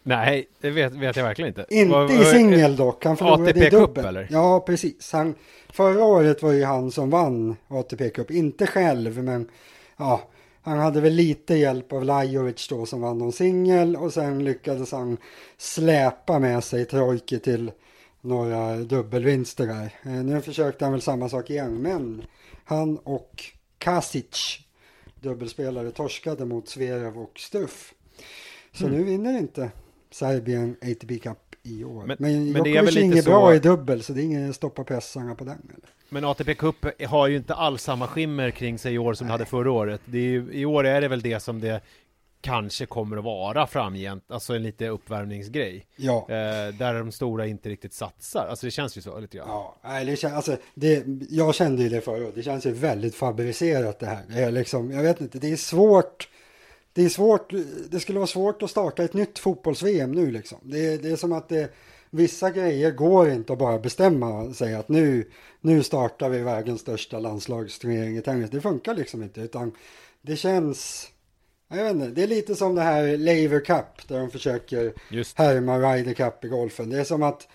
Nej, 0.08 0.48
det 0.60 0.70
vet, 0.70 0.92
vet 0.92 1.16
jag 1.16 1.24
verkligen 1.24 1.48
inte. 1.48 1.66
Inte 1.68 2.14
i 2.14 2.24
singel 2.24 2.76
dock, 2.76 3.04
han 3.04 3.16
förlorade 3.16 3.50
ATP 3.50 3.66
i 3.66 3.70
dubbel. 3.70 4.04
eller? 4.04 4.28
Ja, 4.30 4.60
precis. 4.60 5.12
Han, 5.12 5.34
förra 5.68 6.04
året 6.04 6.42
var 6.42 6.52
ju 6.52 6.64
han 6.64 6.90
som 6.90 7.10
vann 7.10 7.56
ATP 7.68 8.10
Cup, 8.10 8.30
inte 8.30 8.66
själv, 8.66 9.22
men 9.22 9.48
ja, 9.96 10.28
han 10.62 10.78
hade 10.78 11.00
väl 11.00 11.12
lite 11.12 11.54
hjälp 11.54 11.92
av 11.92 12.04
Lajovic 12.04 12.68
då 12.68 12.86
som 12.86 13.00
vann 13.00 13.18
någon 13.18 13.32
singel 13.32 13.96
och 13.96 14.12
sen 14.12 14.44
lyckades 14.44 14.92
han 14.92 15.16
släpa 15.56 16.38
med 16.38 16.64
sig 16.64 16.84
Trojke 16.84 17.38
till 17.38 17.70
några 18.20 18.76
dubbelvinster 18.76 19.66
där. 19.66 19.94
Eh, 20.02 20.24
nu 20.24 20.40
försökte 20.40 20.84
han 20.84 20.92
väl 20.92 21.02
samma 21.02 21.28
sak 21.28 21.50
igen, 21.50 21.82
men 21.82 22.22
han 22.64 22.98
och 22.98 23.44
Kasic, 23.78 24.58
dubbelspelare, 25.20 25.90
torskade 25.90 26.44
mot 26.44 26.68
Zverev 26.68 27.18
och 27.18 27.38
Stuff. 27.38 27.94
Så 28.72 28.86
mm. 28.86 28.98
nu 28.98 29.04
vinner 29.04 29.38
inte 29.38 29.70
Serbien 30.10 30.76
ATP 30.82 31.18
Cup 31.18 31.38
i 31.62 31.84
år. 31.84 32.04
Men, 32.06 32.16
men, 32.20 32.52
men 32.52 32.62
det 32.62 32.76
är 32.76 32.82
väl 32.82 32.98
inget 32.98 33.24
så... 33.24 33.30
bra 33.30 33.54
i 33.54 33.58
dubbel, 33.58 34.02
så 34.02 34.12
det 34.12 34.20
är 34.20 34.24
ingen 34.24 34.54
stoppa 34.54 34.84
pressarna 34.84 35.34
på 35.34 35.44
den. 35.44 35.58
Eller? 35.68 35.88
Men 36.08 36.24
ATP 36.24 36.54
Cup 36.54 36.86
har 37.06 37.26
ju 37.26 37.36
inte 37.36 37.54
alls 37.54 37.82
samma 37.82 38.06
skimmer 38.06 38.50
kring 38.50 38.78
sig 38.78 38.94
i 38.94 38.98
år 38.98 39.14
som 39.14 39.26
Nej. 39.26 39.28
det 39.28 39.32
hade 39.32 39.44
förra 39.44 39.70
året. 39.70 40.00
Det 40.04 40.18
är, 40.18 40.52
I 40.52 40.64
år 40.64 40.86
är 40.86 41.00
det 41.00 41.08
väl 41.08 41.20
det 41.20 41.40
som 41.40 41.60
det 41.60 41.80
kanske 42.40 42.86
kommer 42.86 43.16
att 43.16 43.24
vara 43.24 43.66
framgent, 43.66 44.24
alltså 44.28 44.54
en 44.54 44.62
lite 44.62 44.88
uppvärmningsgrej. 44.88 45.86
Ja. 45.96 46.26
Eh, 46.28 46.74
där 46.74 46.94
de 46.94 47.12
stora 47.12 47.46
inte 47.46 47.68
riktigt 47.68 47.94
satsar, 47.94 48.46
alltså 48.46 48.66
det 48.66 48.70
känns 48.70 48.96
ju 48.96 49.02
så 49.02 49.20
lite 49.20 49.36
grann. 49.36 49.48
Ja, 49.48 50.04
det 50.04 50.16
känns, 50.16 50.34
alltså, 50.34 50.56
det, 50.74 51.04
jag 51.30 51.54
kände 51.54 51.82
ju 51.82 51.88
det 51.88 52.00
förut, 52.00 52.32
det 52.34 52.42
känns 52.42 52.66
ju 52.66 52.72
väldigt 52.72 53.14
fabricerat 53.14 53.98
det 53.98 54.06
här. 54.06 54.22
Det 54.28 54.40
är 54.40 54.50
liksom, 54.50 54.90
jag 54.90 55.02
vet 55.02 55.20
inte, 55.20 55.38
det 55.38 55.52
är 55.52 55.56
svårt, 55.56 56.28
det 56.96 57.04
är 57.04 57.08
svårt, 57.08 57.52
det 57.90 58.00
skulle 58.00 58.18
vara 58.18 58.26
svårt 58.26 58.62
att 58.62 58.70
starta 58.70 59.04
ett 59.04 59.14
nytt 59.14 59.38
fotbolls-VM 59.38 60.12
nu 60.12 60.30
liksom. 60.30 60.58
Det, 60.62 60.96
det 61.02 61.08
är 61.08 61.16
som 61.16 61.32
att 61.32 61.48
det, 61.48 61.72
vissa 62.10 62.50
grejer 62.50 62.90
går 62.90 63.30
inte 63.30 63.52
att 63.52 63.58
bara 63.58 63.78
bestämma 63.78 64.52
sig 64.54 64.74
att 64.74 64.88
nu, 64.88 65.30
nu 65.60 65.82
startar 65.82 66.28
vi 66.28 66.38
världens 66.38 66.80
största 66.80 67.18
landslagsturnering 67.18 68.16
i 68.16 68.22
tennis. 68.22 68.50
Det 68.50 68.60
funkar 68.60 68.94
liksom 68.94 69.22
inte 69.22 69.40
utan 69.40 69.72
det 70.22 70.36
känns 70.36 71.08
jag 71.68 71.84
vet 71.84 71.92
inte, 71.92 72.06
det 72.06 72.22
är 72.22 72.26
lite 72.26 72.54
som 72.54 72.74
det 72.74 72.82
här 72.82 73.16
Laver 73.16 73.64
Cup 73.64 74.08
där 74.08 74.18
de 74.18 74.30
försöker 74.30 74.92
Just. 75.10 75.38
härma 75.38 75.78
Ryder 75.78 76.14
Cup 76.14 76.44
i 76.44 76.48
golfen. 76.48 76.90
Det 76.90 77.00
är 77.00 77.04
som 77.04 77.22
att 77.22 77.48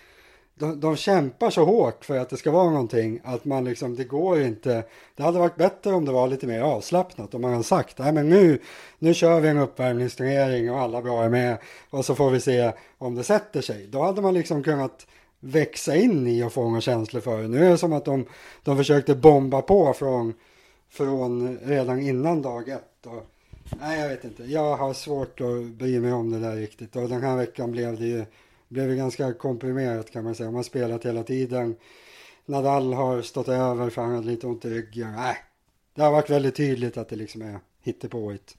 de, 0.54 0.80
de 0.80 0.96
kämpar 0.96 1.50
så 1.50 1.64
hårt 1.64 2.04
för 2.04 2.18
att 2.18 2.30
det 2.30 2.36
ska 2.36 2.50
vara 2.50 2.70
någonting 2.70 3.20
att 3.24 3.44
man 3.44 3.64
liksom, 3.64 3.96
det 3.96 4.04
går 4.04 4.40
inte. 4.42 4.84
Det 5.16 5.22
hade 5.22 5.38
varit 5.38 5.56
bättre 5.56 5.92
om 5.92 6.04
det 6.04 6.12
var 6.12 6.28
lite 6.28 6.46
mer 6.46 6.60
avslappnat 6.60 7.34
om 7.34 7.42
man 7.42 7.50
hade 7.50 7.64
sagt, 7.64 7.98
nej 7.98 8.12
men 8.12 8.28
nu, 8.28 8.58
nu 8.98 9.14
kör 9.14 9.40
vi 9.40 9.48
en 9.48 9.58
uppvärmningsturnering 9.58 10.70
och 10.70 10.80
alla 10.80 11.02
bra 11.02 11.24
är 11.24 11.28
med 11.28 11.58
och 11.90 12.04
så 12.04 12.14
får 12.14 12.30
vi 12.30 12.40
se 12.40 12.72
om 12.98 13.14
det 13.14 13.24
sätter 13.24 13.60
sig. 13.60 13.86
Då 13.86 14.02
hade 14.02 14.22
man 14.22 14.34
liksom 14.34 14.62
kunnat 14.62 15.06
växa 15.40 15.96
in 15.96 16.26
i 16.26 16.42
och 16.42 16.52
få 16.52 16.68
några 16.68 16.80
känslor 16.80 17.20
för 17.20 17.42
det. 17.42 17.48
Nu 17.48 17.66
är 17.66 17.70
det 17.70 17.78
som 17.78 17.92
att 17.92 18.04
de, 18.04 18.26
de 18.62 18.76
försökte 18.76 19.14
bomba 19.14 19.62
på 19.62 19.92
från, 19.92 20.34
från 20.90 21.58
redan 21.58 22.00
innan 22.00 22.42
dag 22.42 22.68
ett. 22.68 23.06
Och, 23.06 23.26
nej, 23.80 24.00
jag 24.00 24.08
vet 24.08 24.24
inte. 24.24 24.44
Jag 24.44 24.76
har 24.76 24.92
svårt 24.92 25.40
att 25.40 25.64
bry 25.64 26.00
mig 26.00 26.12
om 26.12 26.30
det 26.30 26.38
där 26.38 26.56
riktigt. 26.56 26.96
Och 26.96 27.08
den 27.08 27.22
här 27.22 27.36
veckan 27.36 27.72
blev 27.72 27.98
det 27.98 28.06
ju 28.06 28.24
blev 28.72 28.90
ju 28.90 28.96
ganska 28.96 29.32
komprimerat 29.32 30.10
kan 30.10 30.24
man 30.24 30.34
säga. 30.34 30.46
Man 30.46 30.54
har 30.56 30.62
spelat 30.62 31.06
hela 31.06 31.22
tiden. 31.22 31.76
Nadal 32.46 32.92
har 32.92 33.22
stått 33.22 33.48
över 33.48 33.90
för 33.90 34.02
han 34.02 34.14
hade 34.14 34.26
lite 34.26 34.46
ont 34.46 34.64
i 34.64 34.70
ryggen. 34.70 35.12
Nej, 35.12 35.36
det 35.94 36.02
har 36.02 36.12
varit 36.12 36.30
väldigt 36.30 36.56
tydligt 36.56 36.96
att 36.96 37.08
det 37.08 37.16
liksom 37.16 37.42
är 37.42 37.58
hittepåigt. 37.82 38.56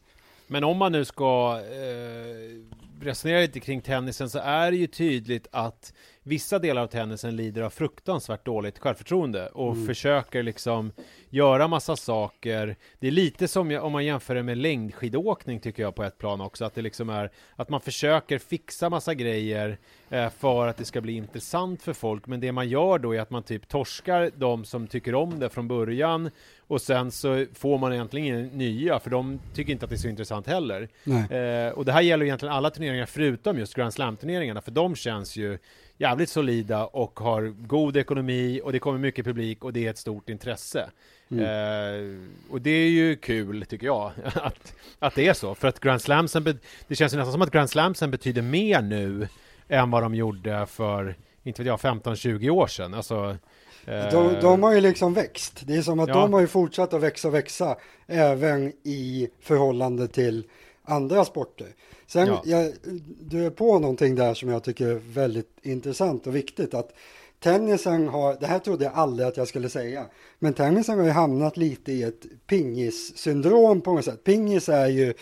Men 0.47 0.63
om 0.63 0.77
man 0.77 0.91
nu 0.91 1.05
ska 1.05 1.59
eh, 1.59 2.82
resonera 3.03 3.39
lite 3.39 3.59
kring 3.59 3.81
tennisen 3.81 4.29
så 4.29 4.39
är 4.39 4.71
det 4.71 4.77
ju 4.77 4.87
tydligt 4.87 5.47
att 5.51 5.93
vissa 6.23 6.59
delar 6.59 6.81
av 6.81 6.87
tennisen 6.87 7.35
lider 7.35 7.61
av 7.61 7.69
fruktansvärt 7.69 8.45
dåligt 8.45 8.79
självförtroende 8.79 9.47
och 9.47 9.73
mm. 9.73 9.87
försöker 9.87 10.43
liksom 10.43 10.91
göra 11.29 11.67
massa 11.67 11.95
saker. 11.95 12.75
Det 12.99 13.07
är 13.07 13.11
lite 13.11 13.47
som 13.47 13.79
om 13.81 13.91
man 13.91 14.05
jämför 14.05 14.35
det 14.35 14.43
med 14.43 14.57
längdskidåkning 14.57 15.59
tycker 15.59 15.83
jag 15.83 15.95
på 15.95 16.03
ett 16.03 16.17
plan 16.17 16.41
också, 16.41 16.65
att 16.65 16.75
det 16.75 16.81
liksom 16.81 17.09
är 17.09 17.31
att 17.55 17.69
man 17.69 17.81
försöker 17.81 18.39
fixa 18.39 18.89
massa 18.89 19.13
grejer 19.13 19.77
eh, 20.09 20.29
för 20.29 20.67
att 20.67 20.77
det 20.77 20.85
ska 20.85 21.01
bli 21.01 21.13
intressant 21.13 21.81
för 21.81 21.93
folk, 21.93 22.27
men 22.27 22.39
det 22.39 22.51
man 22.51 22.69
gör 22.69 22.99
då 22.99 23.15
är 23.15 23.19
att 23.19 23.29
man 23.29 23.43
typ 23.43 23.67
torskar 23.67 24.31
de 24.35 24.65
som 24.65 24.87
tycker 24.87 25.15
om 25.15 25.39
det 25.39 25.49
från 25.49 25.67
början 25.67 26.29
och 26.67 26.81
sen 26.81 27.11
så 27.11 27.45
får 27.53 27.77
man 27.77 27.93
egentligen 27.93 28.45
nya, 28.47 28.99
för 28.99 29.09
de 29.09 29.39
tycker 29.53 29.71
inte 29.71 29.85
att 29.85 29.89
det 29.89 29.95
är 29.95 29.97
så 29.97 30.07
intressant 30.07 30.47
heller. 30.47 30.89
Eh, 31.07 31.73
och 31.73 31.85
det 31.85 31.91
här 31.91 32.01
gäller 32.01 32.25
egentligen 32.25 32.53
alla 32.55 32.69
turneringar 32.69 33.05
förutom 33.05 33.57
just 33.57 33.73
Grand 33.73 33.93
Slam-turneringarna, 33.93 34.61
för 34.61 34.71
de 34.71 34.95
känns 34.95 35.35
ju 35.35 35.57
jävligt 35.97 36.29
solida 36.29 36.85
och 36.85 37.19
har 37.19 37.53
god 37.67 37.97
ekonomi 37.97 38.61
och 38.63 38.71
det 38.71 38.79
kommer 38.79 38.99
mycket 38.99 39.25
publik 39.25 39.63
och 39.63 39.73
det 39.73 39.85
är 39.85 39.89
ett 39.89 39.97
stort 39.97 40.29
intresse. 40.29 40.89
Mm. 41.31 41.43
Eh, 41.43 42.19
och 42.51 42.61
det 42.61 42.69
är 42.69 42.89
ju 42.89 43.15
kul, 43.15 43.65
tycker 43.69 43.85
jag, 43.85 44.11
att, 44.33 44.73
att 44.99 45.15
det 45.15 45.27
är 45.27 45.33
så. 45.33 45.55
För 45.55 45.67
att 45.67 45.79
Grand 45.79 46.01
Slamsen, 46.01 46.59
det 46.87 46.95
känns 46.95 47.13
ju 47.13 47.17
nästan 47.17 47.31
som 47.31 47.41
att 47.41 47.51
Grand 47.51 47.69
Slamsen 47.69 48.11
betyder 48.11 48.41
mer 48.41 48.81
nu 48.81 49.27
än 49.67 49.91
vad 49.91 50.03
de 50.03 50.15
gjorde 50.15 50.65
för, 50.65 51.15
inte 51.43 51.63
vet 51.63 51.67
jag, 51.67 51.79
15-20 51.79 52.49
år 52.49 52.67
sedan. 52.67 52.93
Alltså. 52.93 53.37
De, 53.85 54.35
de, 54.41 54.63
har 54.63 54.73
ju 54.73 54.81
liksom 54.81 55.13
växt. 55.13 55.61
Det 55.65 55.75
är 55.75 55.81
som 55.81 55.99
att 55.99 56.09
ja. 56.09 56.15
de 56.15 56.33
har 56.33 56.41
ju 56.41 56.47
fortsatt 56.47 56.93
att 56.93 57.01
växa 57.01 57.27
och 57.27 57.33
växa 57.33 57.75
även 58.07 58.73
i 58.83 59.29
förhållande 59.41 60.07
till 60.07 60.43
andra 60.83 61.25
sporter. 61.25 61.67
Sen, 62.07 62.27
ja. 62.27 62.41
jag, 62.45 62.71
du 63.19 63.45
är 63.45 63.49
på 63.49 63.79
någonting 63.79 64.15
där 64.15 64.33
som 64.33 64.49
jag 64.49 64.63
tycker 64.63 64.87
är 64.87 65.01
väldigt 65.13 65.57
intressant 65.61 66.27
och 66.27 66.35
viktigt. 66.35 66.73
Att 66.73 66.93
tennisen 67.39 68.07
har, 68.07 68.37
det 68.39 68.47
här 68.47 68.59
trodde 68.59 68.83
jag 68.83 68.93
aldrig 68.93 69.27
att 69.27 69.37
jag 69.37 69.47
skulle 69.47 69.69
säga, 69.69 70.05
men 70.39 70.53
tennisen 70.53 70.99
har 70.99 71.05
ju 71.05 71.11
hamnat 71.11 71.57
lite 71.57 71.91
i 71.91 72.03
ett 72.03 72.25
pingis-syndrom 72.47 73.81
på 73.81 73.93
något 73.93 74.05
sätt. 74.05 74.23
Pingis 74.23 74.69
är 74.69 74.87
ju 74.87 75.13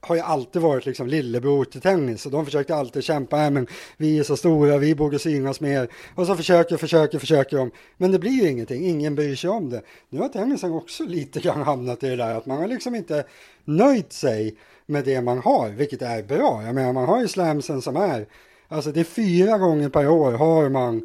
har 0.00 0.14
ju 0.14 0.20
alltid 0.20 0.62
varit 0.62 0.86
liksom 0.86 1.06
lillebror 1.06 1.64
till 1.64 1.80
tennis 1.80 2.26
och 2.26 2.32
de 2.32 2.44
försökte 2.44 2.74
alltid 2.74 3.04
kämpa, 3.04 3.44
äh, 3.44 3.50
men 3.50 3.66
vi 3.96 4.18
är 4.18 4.22
så 4.22 4.36
stora, 4.36 4.78
vi 4.78 4.94
borde 4.94 5.18
synas 5.18 5.60
mer 5.60 5.88
och 6.14 6.26
så 6.26 6.36
försöker, 6.36 6.76
försöker, 6.76 7.18
försöker 7.18 7.56
de, 7.56 7.70
men 7.96 8.12
det 8.12 8.18
blir 8.18 8.30
ju 8.30 8.48
ingenting, 8.48 8.86
ingen 8.86 9.14
bryr 9.14 9.36
sig 9.36 9.50
om 9.50 9.70
det. 9.70 9.82
Nu 10.08 10.20
har 10.20 10.28
tennisen 10.28 10.72
också 10.72 11.04
lite 11.04 11.40
grann 11.40 11.62
hamnat 11.62 12.02
i 12.02 12.08
det 12.08 12.16
där 12.16 12.34
att 12.34 12.46
man 12.46 12.58
har 12.58 12.68
liksom 12.68 12.94
inte 12.94 13.24
nöjt 13.64 14.12
sig 14.12 14.56
med 14.86 15.04
det 15.04 15.20
man 15.20 15.38
har, 15.38 15.68
vilket 15.70 16.02
är 16.02 16.22
bra. 16.22 16.62
Jag 16.64 16.74
menar, 16.74 16.92
man 16.92 17.08
har 17.08 17.20
ju 17.20 17.28
slamsen 17.28 17.82
som 17.82 17.96
är, 17.96 18.26
alltså 18.68 18.92
det 18.92 19.00
är 19.00 19.04
fyra 19.04 19.58
gånger 19.58 19.88
per 19.88 20.08
år 20.08 20.32
har 20.32 20.68
man 20.68 21.02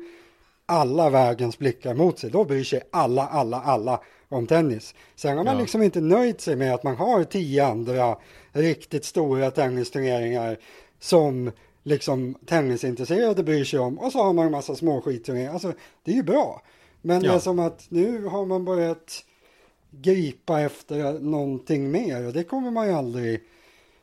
alla 0.65 1.09
världens 1.09 1.57
blickar 1.57 1.93
mot 1.93 2.19
sig. 2.19 2.29
Då 2.29 2.43
bryr 2.43 2.63
sig 2.63 2.81
alla, 2.91 3.27
alla, 3.27 3.61
alla 3.61 4.01
om 4.29 4.47
tennis. 4.47 4.95
Sen 5.15 5.37
har 5.37 5.43
man 5.43 5.55
ja. 5.55 5.61
liksom 5.61 5.81
inte 5.81 6.01
nöjt 6.01 6.41
sig 6.41 6.55
med 6.55 6.73
att 6.73 6.83
man 6.83 6.95
har 6.95 7.23
tio 7.23 7.65
andra 7.65 8.17
riktigt 8.55 9.05
stora 9.05 9.51
tennisturneringar 9.51 10.57
som 10.99 11.51
liksom 11.83 12.35
tennisintresserade 12.45 13.43
bryr 13.43 13.63
sig 13.63 13.79
om 13.79 13.99
och 13.99 14.11
så 14.11 14.23
har 14.23 14.33
man 14.33 14.45
en 14.45 14.51
massa 14.51 14.75
små 14.75 15.01
skitturneringar. 15.01 15.53
Alltså 15.53 15.73
det 16.03 16.11
är 16.11 16.15
ju 16.15 16.23
bra. 16.23 16.61
Men 17.01 17.23
ja. 17.23 17.31
det 17.31 17.35
är 17.35 17.39
som 17.39 17.59
att 17.59 17.85
nu 17.89 18.25
har 18.25 18.45
man 18.45 18.65
börjat 18.65 19.23
gripa 19.91 20.61
efter 20.61 21.19
någonting 21.19 21.91
mer 21.91 22.27
och 22.27 22.33
det 22.33 22.43
kommer 22.43 22.71
man 22.71 22.87
ju 22.87 22.93
aldrig 22.93 23.41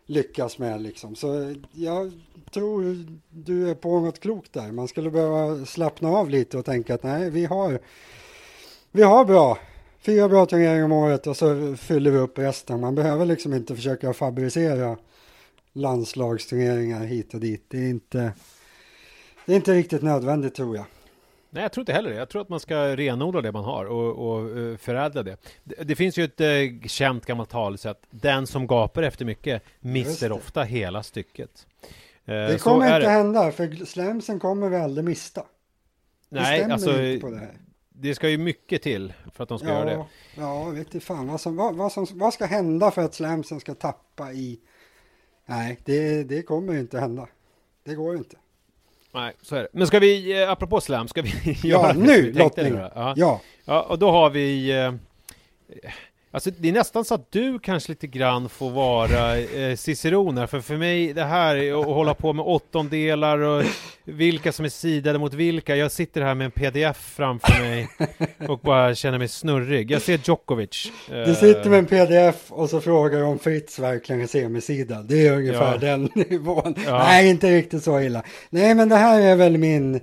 lyckas 0.06 0.58
med 0.58 0.82
liksom. 0.82 1.14
Så 1.14 1.54
jag 1.72 2.12
tror 2.52 3.06
du 3.30 3.70
är 3.70 3.74
på 3.74 4.00
något 4.00 4.20
klokt 4.20 4.52
där. 4.52 4.72
Man 4.72 4.88
skulle 4.88 5.10
behöva 5.10 5.66
slappna 5.66 6.08
av 6.08 6.30
lite 6.30 6.58
och 6.58 6.64
tänka 6.64 6.94
att 6.94 7.02
nej, 7.02 7.30
vi 7.30 7.44
har, 7.44 7.80
vi 8.90 9.02
har 9.02 9.24
bra, 9.24 9.58
fyra 10.02 10.28
bra 10.28 10.46
turneringar 10.46 10.84
om 10.84 10.92
året 10.92 11.26
och 11.26 11.36
så 11.36 11.76
fyller 11.76 12.10
vi 12.10 12.18
upp 12.18 12.38
resten. 12.38 12.80
Man 12.80 12.94
behöver 12.94 13.26
liksom 13.26 13.54
inte 13.54 13.76
försöka 13.76 14.12
fabricera 14.12 14.96
landslagsturneringar 15.72 17.04
hit 17.04 17.34
och 17.34 17.40
dit. 17.40 17.64
Det 17.68 17.78
är 17.78 17.90
inte, 17.90 18.32
det 19.46 19.52
är 19.52 19.56
inte 19.56 19.74
riktigt 19.74 20.02
nödvändigt 20.02 20.54
tror 20.54 20.76
jag. 20.76 20.84
Nej, 21.50 21.62
jag 21.62 21.72
tror 21.72 21.82
inte 21.82 21.92
heller 21.92 22.10
det. 22.10 22.16
Jag 22.16 22.28
tror 22.28 22.42
att 22.42 22.48
man 22.48 22.60
ska 22.60 22.96
renodla 22.96 23.40
det 23.40 23.52
man 23.52 23.64
har 23.64 23.84
och, 23.84 24.32
och 24.32 24.56
uh, 24.56 24.76
förädla 24.76 25.22
det. 25.22 25.36
det. 25.64 25.84
det. 25.84 25.96
finns 25.96 26.18
ju 26.18 26.24
ett 26.24 26.40
uh, 26.40 26.88
känt 26.88 27.26
gammalt 27.26 27.50
talesätt. 27.50 28.02
Den 28.10 28.46
som 28.46 28.66
gapar 28.66 29.02
efter 29.02 29.24
mycket 29.24 29.62
missar 29.80 30.32
ofta 30.32 30.62
hela 30.62 31.02
stycket. 31.02 31.66
Uh, 32.28 32.34
det 32.34 32.62
kommer 32.62 32.86
inte 32.86 32.98
det. 32.98 33.08
hända, 33.08 33.52
för 33.52 33.84
slamsen 33.84 34.40
kommer 34.40 34.68
vi 34.68 34.76
aldrig 34.76 35.04
mista. 35.04 35.42
Nej, 36.28 36.62
alltså 36.62 36.92
det, 36.92 37.20
det, 37.92 38.14
ska 38.14 38.28
ju 38.28 38.38
mycket 38.38 38.82
till 38.82 39.12
för 39.34 39.42
att 39.42 39.48
de 39.48 39.58
ska 39.58 39.68
ja, 39.68 39.74
göra 39.74 39.84
det. 39.84 40.04
Ja, 40.34 40.64
vet 40.64 40.94
inte 40.94 41.00
fan 41.00 41.28
vad, 41.28 41.40
som, 41.40 41.56
vad, 41.56 41.74
vad, 41.74 41.92
som, 41.92 42.06
vad 42.12 42.34
ska 42.34 42.46
hända 42.46 42.90
för 42.90 43.02
att 43.02 43.14
slamsen 43.14 43.60
ska 43.60 43.74
tappa 43.74 44.32
i... 44.32 44.60
Nej, 45.46 45.80
det, 45.84 46.24
det 46.24 46.42
kommer 46.42 46.78
inte 46.78 47.00
hända. 47.00 47.28
Det 47.84 47.94
går 47.94 48.16
inte. 48.16 48.36
Nej, 49.14 49.32
så 49.42 49.56
är 49.56 49.62
det. 49.62 49.68
Men 49.72 49.86
ska 49.86 49.98
vi, 49.98 50.42
eh, 50.42 50.50
apropå 50.50 50.80
slam, 50.80 51.08
ska 51.08 51.22
vi 51.22 51.30
göra 51.68 51.88
ja, 51.88 51.92
nu 51.92 52.32
lottning! 52.32 52.74
Ja. 52.74 53.14
ja. 53.16 53.40
ja, 53.64 53.82
och 53.82 53.98
då 53.98 54.10
har 54.10 54.30
vi 54.30 54.70
eh, 54.70 54.92
Alltså 56.34 56.50
det 56.58 56.68
är 56.68 56.72
nästan 56.72 57.04
så 57.04 57.14
att 57.14 57.32
du 57.32 57.58
kanske 57.58 57.92
lite 57.92 58.06
grann 58.06 58.48
får 58.48 58.70
vara 58.70 59.38
eh, 59.38 59.76
ciceroner, 59.76 60.46
för 60.46 60.60
för 60.60 60.76
mig 60.76 61.12
det 61.12 61.24
här 61.24 61.80
att 61.80 61.86
hålla 61.86 62.14
på 62.14 62.32
med 62.32 62.44
åttondelar 62.44 63.38
och 63.38 63.64
vilka 64.04 64.52
som 64.52 64.64
är 64.64 64.68
sidade 64.68 65.18
mot 65.18 65.34
vilka. 65.34 65.76
Jag 65.76 65.92
sitter 65.92 66.22
här 66.22 66.34
med 66.34 66.44
en 66.44 66.50
pdf 66.50 66.96
framför 66.96 67.60
mig 67.60 67.88
och 68.48 68.58
bara 68.58 68.94
känner 68.94 69.18
mig 69.18 69.28
snurrig. 69.28 69.90
Jag 69.90 70.02
ser 70.02 70.20
Djokovic. 70.24 70.92
Eh, 71.10 71.14
du 71.14 71.34
sitter 71.34 71.70
med 71.70 71.78
en 71.78 71.86
pdf 71.86 72.52
och 72.52 72.70
så 72.70 72.80
frågar 72.80 73.18
du 73.18 73.24
om 73.24 73.38
Fritz 73.38 73.78
verkligen 73.78 74.20
är 74.20 74.26
semisidad. 74.26 75.06
Det 75.08 75.26
är 75.26 75.36
ungefär 75.36 75.72
ja. 75.72 75.78
den 75.78 76.10
nivån. 76.30 76.74
Ja. 76.86 76.98
Nej, 76.98 77.30
inte 77.30 77.50
riktigt 77.50 77.82
så 77.82 78.00
illa. 78.00 78.22
Nej, 78.50 78.74
men 78.74 78.88
det 78.88 78.96
här 78.96 79.20
är 79.20 79.36
väl 79.36 79.58
min 79.58 80.00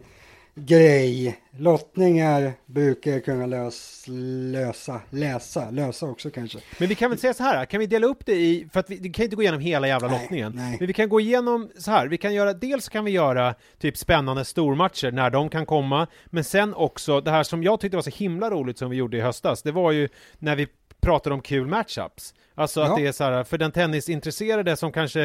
grej. 0.55 1.37
Lottningar 1.59 2.53
brukar 2.65 3.11
jag 3.11 3.25
kunna 3.25 3.45
lös, 3.45 4.05
lösa, 4.07 5.01
läsa, 5.09 5.71
lösa 5.71 6.05
också 6.05 6.29
kanske. 6.29 6.59
Men 6.77 6.89
vi 6.89 6.95
kan 6.95 7.09
väl 7.09 7.19
säga 7.19 7.33
så 7.33 7.43
här, 7.43 7.65
kan 7.65 7.79
vi 7.79 7.85
dela 7.87 8.07
upp 8.07 8.25
det 8.25 8.35
i, 8.35 8.67
för 8.73 8.79
att 8.79 8.89
vi, 8.89 8.97
vi 8.97 9.09
kan 9.09 9.23
inte 9.23 9.35
gå 9.35 9.41
igenom 9.41 9.59
hela 9.59 9.87
jävla 9.87 10.07
nej, 10.07 10.19
lottningen, 10.21 10.51
nej. 10.55 10.75
men 10.79 10.87
vi 10.87 10.93
kan 10.93 11.09
gå 11.09 11.19
igenom 11.19 11.69
så 11.77 11.91
här, 11.91 12.07
vi 12.07 12.17
kan 12.17 12.33
göra, 12.33 12.53
dels 12.53 12.89
kan 12.89 13.05
vi 13.05 13.11
göra 13.11 13.55
typ 13.79 13.97
spännande 13.97 14.45
stormatcher 14.45 15.11
när 15.11 15.29
de 15.29 15.49
kan 15.49 15.65
komma, 15.65 16.07
men 16.25 16.43
sen 16.43 16.73
också 16.73 17.21
det 17.21 17.31
här 17.31 17.43
som 17.43 17.63
jag 17.63 17.79
tyckte 17.79 17.97
var 17.97 18.01
så 18.01 18.09
himla 18.09 18.49
roligt 18.49 18.77
som 18.77 18.89
vi 18.89 18.97
gjorde 18.97 19.17
i 19.17 19.21
höstas, 19.21 19.63
det 19.63 19.71
var 19.71 19.91
ju 19.91 20.09
när 20.37 20.55
vi 20.55 20.67
pratade 21.09 21.33
om 21.33 21.41
kul 21.41 21.67
matchups. 21.67 22.33
Alltså 22.55 22.81
att 22.81 22.89
ja. 22.89 22.95
det 22.95 23.07
är 23.07 23.11
så 23.11 23.23
här, 23.23 23.43
för 23.43 23.57
den 23.57 23.71
tennisintresserade 23.71 24.75
som 24.75 24.91
kanske 24.91 25.23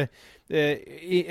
eh, 0.49 0.77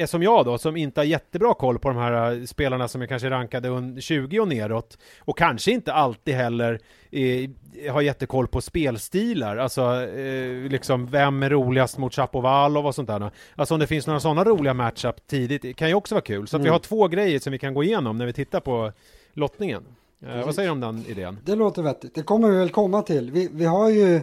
är 0.00 0.06
som 0.06 0.22
jag 0.22 0.44
då, 0.44 0.58
som 0.58 0.76
inte 0.76 1.00
har 1.00 1.04
jättebra 1.04 1.54
koll 1.54 1.78
på 1.78 1.88
de 1.88 1.98
här 1.98 2.32
eh, 2.32 2.44
spelarna 2.44 2.88
som 2.88 3.02
är 3.02 3.06
kanske 3.06 3.30
rankade 3.30 4.00
20 4.00 4.40
och 4.40 4.48
neråt, 4.48 4.98
och 5.20 5.38
kanske 5.38 5.70
inte 5.70 5.92
alltid 5.92 6.34
heller 6.34 6.80
eh, 7.10 7.50
har 7.92 8.00
jättekoll 8.00 8.48
på 8.48 8.60
spelstilar, 8.60 9.56
alltså 9.56 9.82
eh, 10.02 10.70
liksom 10.70 11.06
vem 11.06 11.42
är 11.42 11.50
roligast 11.50 11.98
mot 11.98 12.14
Chapovalov 12.14 12.86
och 12.86 12.94
sånt 12.94 13.08
där. 13.08 13.30
Alltså 13.54 13.74
om 13.74 13.80
det 13.80 13.86
finns 13.86 14.06
några 14.06 14.20
sådana 14.20 14.44
roliga 14.44 14.74
matchup 14.74 15.26
tidigt, 15.26 15.76
kan 15.76 15.88
ju 15.88 15.94
också 15.94 16.14
vara 16.14 16.24
kul. 16.24 16.48
Så 16.48 16.56
att 16.56 16.60
mm. 16.60 16.64
vi 16.64 16.70
har 16.70 16.78
två 16.78 17.08
grejer 17.08 17.38
som 17.38 17.52
vi 17.52 17.58
kan 17.58 17.74
gå 17.74 17.84
igenom 17.84 18.18
när 18.18 18.26
vi 18.26 18.32
tittar 18.32 18.60
på 18.60 18.92
lottningen. 19.32 19.84
Eh, 20.26 20.44
vad 20.44 20.54
säger 20.54 20.68
du 20.68 20.72
om 20.72 20.80
den 20.80 21.04
idén? 21.08 21.38
Det 21.44 21.54
låter 21.54 21.82
vettigt. 21.82 22.14
Det 22.14 22.22
kommer 22.22 22.50
vi 22.50 22.56
väl 22.56 22.70
komma 22.70 23.02
till. 23.02 23.30
Vi, 23.30 23.48
vi 23.52 23.64
har 23.64 23.90
ju 23.90 24.20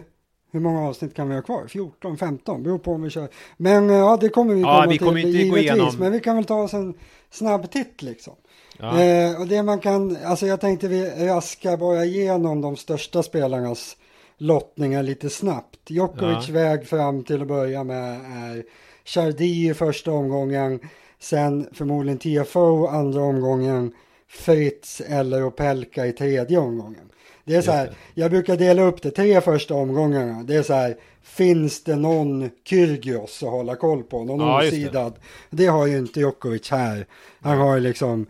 hur 0.52 0.60
många 0.60 0.88
avsnitt 0.88 1.14
kan 1.14 1.28
vi 1.28 1.34
ha 1.34 1.42
kvar? 1.42 1.66
14, 1.68 2.18
15, 2.18 2.62
beror 2.62 2.78
på 2.78 2.92
om 2.92 3.02
vi 3.02 3.10
kör. 3.10 3.28
Men 3.56 3.88
ja, 3.88 4.18
det 4.20 4.28
kommer 4.28 4.54
vi 4.54 4.62
komma 4.62 4.86
vi 4.86 4.98
kommer 4.98 5.22
till 5.22 5.40
inte. 5.40 5.48
Gå 5.48 5.58
igenom. 5.58 5.94
Men 5.98 6.12
vi 6.12 6.20
kan 6.20 6.36
väl 6.36 6.44
ta 6.44 6.62
oss 6.62 6.74
en 6.74 6.94
snabb 7.30 7.70
titt 7.70 8.02
liksom. 8.02 8.34
Ja. 8.78 9.02
Eh, 9.02 9.40
och 9.40 9.46
det 9.46 9.62
man 9.62 9.80
kan, 9.80 10.16
alltså 10.24 10.46
jag 10.46 10.60
tänkte 10.60 10.88
vi 10.88 11.10
raska 11.26 11.76
bara 11.76 12.04
igenom 12.04 12.60
de 12.60 12.76
största 12.76 13.22
spelarnas 13.22 13.96
lottningar 14.38 15.02
lite 15.02 15.30
snabbt. 15.30 15.90
Djokovic 15.90 16.48
ja. 16.48 16.54
väg 16.54 16.86
fram 16.86 17.24
till 17.24 17.42
att 17.42 17.48
börja 17.48 17.84
med 17.84 18.14
är 18.14 18.64
Chardy 19.04 19.70
i 19.70 19.74
första 19.74 20.12
omgången, 20.12 20.80
sen 21.18 21.66
förmodligen 21.72 22.18
TFO 22.18 22.86
andra 22.86 23.22
omgången, 23.22 23.92
Fritz 24.32 25.00
eller 25.00 25.44
Opelka 25.44 26.06
i 26.06 26.12
tredje 26.12 26.58
omgången. 26.58 27.08
Det 27.44 27.54
är 27.54 27.62
så 27.62 27.72
här, 27.72 27.92
jag 28.14 28.30
brukar 28.30 28.56
dela 28.56 28.82
upp 28.82 29.02
det 29.02 29.10
tre 29.10 29.40
första 29.40 29.74
omgångarna. 29.74 30.42
Det 30.42 30.54
är 30.54 30.62
så 30.62 30.74
här, 30.74 30.96
finns 31.22 31.84
det 31.84 31.96
någon 31.96 32.50
Kyrgios 32.64 33.42
att 33.42 33.50
hålla 33.50 33.76
koll 33.76 34.02
på? 34.02 34.24
Någon 34.24 34.40
ja, 34.40 34.66
osidad? 34.68 35.12
Det. 35.50 35.56
det 35.56 35.66
har 35.66 35.86
ju 35.86 35.98
inte 35.98 36.20
Djokovic 36.20 36.70
här. 36.70 37.06
Han 37.40 37.58
har 37.58 37.80
liksom, 37.80 38.26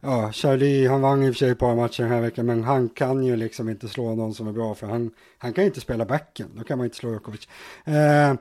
ja, 0.00 0.32
Charlie, 0.32 0.86
han 0.86 1.00
vann 1.00 1.22
i 1.22 1.30
och 1.30 1.34
för 1.34 1.38
sig 1.38 1.50
ett 1.50 1.58
par 1.58 1.74
matcher 1.74 2.02
den 2.02 2.12
här 2.12 2.20
veckan, 2.20 2.46
men 2.46 2.62
han 2.64 2.88
kan 2.88 3.24
ju 3.24 3.36
liksom 3.36 3.68
inte 3.68 3.88
slå 3.88 4.14
någon 4.14 4.34
som 4.34 4.48
är 4.48 4.52
bra, 4.52 4.74
för 4.74 4.86
han, 4.86 5.10
han 5.38 5.52
kan 5.52 5.64
inte 5.64 5.80
spela 5.80 6.04
backen, 6.04 6.48
då 6.54 6.64
kan 6.64 6.78
man 6.78 6.84
inte 6.84 6.96
slå 6.96 7.10
Djokovic. 7.10 7.48
Eh, 7.84 8.34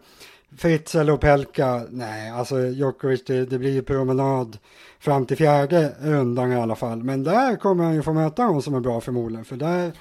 Fritz 0.58 0.96
eller 0.96 1.14
Opelka, 1.14 1.84
nej, 1.90 2.30
alltså 2.30 2.68
Djokovic, 2.68 3.24
det, 3.26 3.46
det 3.46 3.60
blir 3.60 3.72
ju 3.72 3.82
promenad 3.82 4.58
fram 5.00 5.26
till 5.26 5.38
fjärde 5.38 5.96
rundan 6.00 6.52
i 6.52 6.56
alla 6.56 6.76
fall. 6.76 7.04
Men 7.04 7.24
där 7.24 7.56
kommer 7.56 7.84
han 7.84 7.96
ju 7.96 8.02
få 8.02 8.14
möta 8.14 8.46
någon 8.46 8.62
som 8.62 8.76
är 8.76 8.80
bra 8.80 9.02
förmodligen, 9.02 9.46
för 9.46 9.56
där 9.56 9.92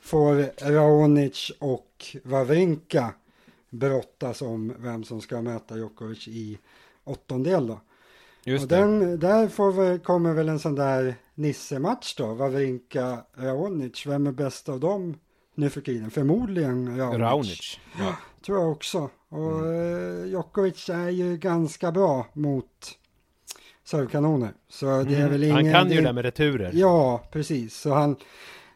får 0.00 0.66
Raonic 0.70 1.52
och 1.58 2.16
Wawrinka 2.24 3.14
brottas 3.70 4.42
om 4.42 4.74
vem 4.78 5.04
som 5.04 5.20
ska 5.20 5.42
möta 5.42 5.76
Djokovic 5.76 6.28
i 6.28 6.58
åttondel 7.04 7.66
då. 7.66 7.80
Just 8.44 8.62
och 8.62 8.68
den, 8.68 9.18
där 9.18 9.48
får 9.48 9.72
vi, 9.72 9.98
kommer 9.98 10.32
väl 10.32 10.48
en 10.48 10.58
sån 10.58 10.74
där 10.74 11.14
Nisse-match 11.34 12.14
då, 12.14 12.34
Wawrinka, 12.34 13.18
Raonic. 13.36 14.06
Vem 14.06 14.26
är 14.26 14.32
bäst 14.32 14.68
av 14.68 14.80
dem 14.80 15.14
nu 15.54 15.70
för 15.70 15.80
tiden? 15.80 16.10
Förmodligen 16.10 16.96
Raonic. 16.98 17.20
Raonic. 17.20 17.80
Ja. 17.98 18.16
Tror 18.46 18.58
jag 18.58 18.72
också. 18.72 19.10
Och 19.28 19.58
mm. 19.58 20.22
Eh, 20.22 20.30
Djokovic 20.30 20.88
är 20.88 21.08
ju 21.08 21.36
ganska 21.36 21.92
bra 21.92 22.26
mot 22.32 22.98
servkanoner. 23.84 24.52
Så 24.68 24.86
det 24.86 25.14
är 25.14 25.18
mm. 25.18 25.30
väl 25.30 25.42
ingen... 25.44 25.54
Han 25.54 25.72
kan 25.72 25.90
ju 25.90 26.00
det, 26.00 26.06
det 26.06 26.12
med 26.12 26.24
returer. 26.24 26.70
Ja, 26.74 27.28
precis. 27.32 27.76
Så 27.76 27.94
han, 27.94 28.16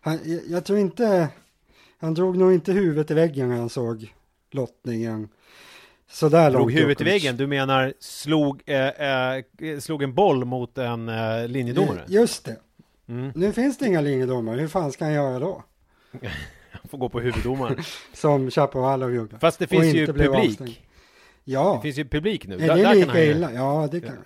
han, 0.00 0.18
jag 0.48 0.64
tror 0.64 0.78
inte, 0.78 1.28
han 1.98 2.14
drog 2.14 2.36
nog 2.36 2.52
inte 2.52 2.72
huvudet 2.72 3.10
i 3.10 3.14
väggen 3.14 3.48
när 3.48 3.56
han 3.56 3.68
såg 3.68 4.14
lottningen. 4.50 5.28
Sådär 6.10 6.50
Drog 6.50 6.72
huvudet 6.72 7.00
i 7.00 7.04
väggen, 7.04 7.36
du 7.36 7.46
menar 7.46 7.94
slog, 8.00 8.62
eh, 8.66 8.88
eh, 8.88 9.44
slog 9.80 10.02
en 10.02 10.14
boll 10.14 10.44
mot 10.44 10.78
en 10.78 11.08
eh, 11.08 11.48
linjedomare? 11.48 12.04
Just 12.08 12.44
det. 12.44 12.56
Mm. 13.08 13.32
Nu 13.34 13.52
finns 13.52 13.78
det 13.78 13.86
inga 13.86 14.00
linjedomare, 14.00 14.60
hur 14.60 14.68
fan 14.68 14.92
ska 14.92 15.04
han 15.04 15.14
göra 15.14 15.38
då? 15.38 15.62
får 16.88 16.98
gå 16.98 17.08
på 17.08 17.20
huvuddomaren. 17.20 17.82
Som 18.12 18.50
Chapovalov 18.50 19.14
gjorde. 19.14 19.38
Fast 19.38 19.58
det 19.58 19.66
finns 19.66 19.94
ju 19.94 20.06
publik. 20.06 20.82
Ja. 21.44 21.74
Det 21.74 21.82
finns 21.82 21.98
ju 21.98 22.04
publik 22.08 22.46
nu. 22.46 22.54
Är 22.54 22.58
det 22.58 22.82
där, 22.82 22.94
lika 22.94 23.24
illa? 23.24 23.52
Ja, 23.52 23.88
det 23.92 24.00
kan 24.00 24.16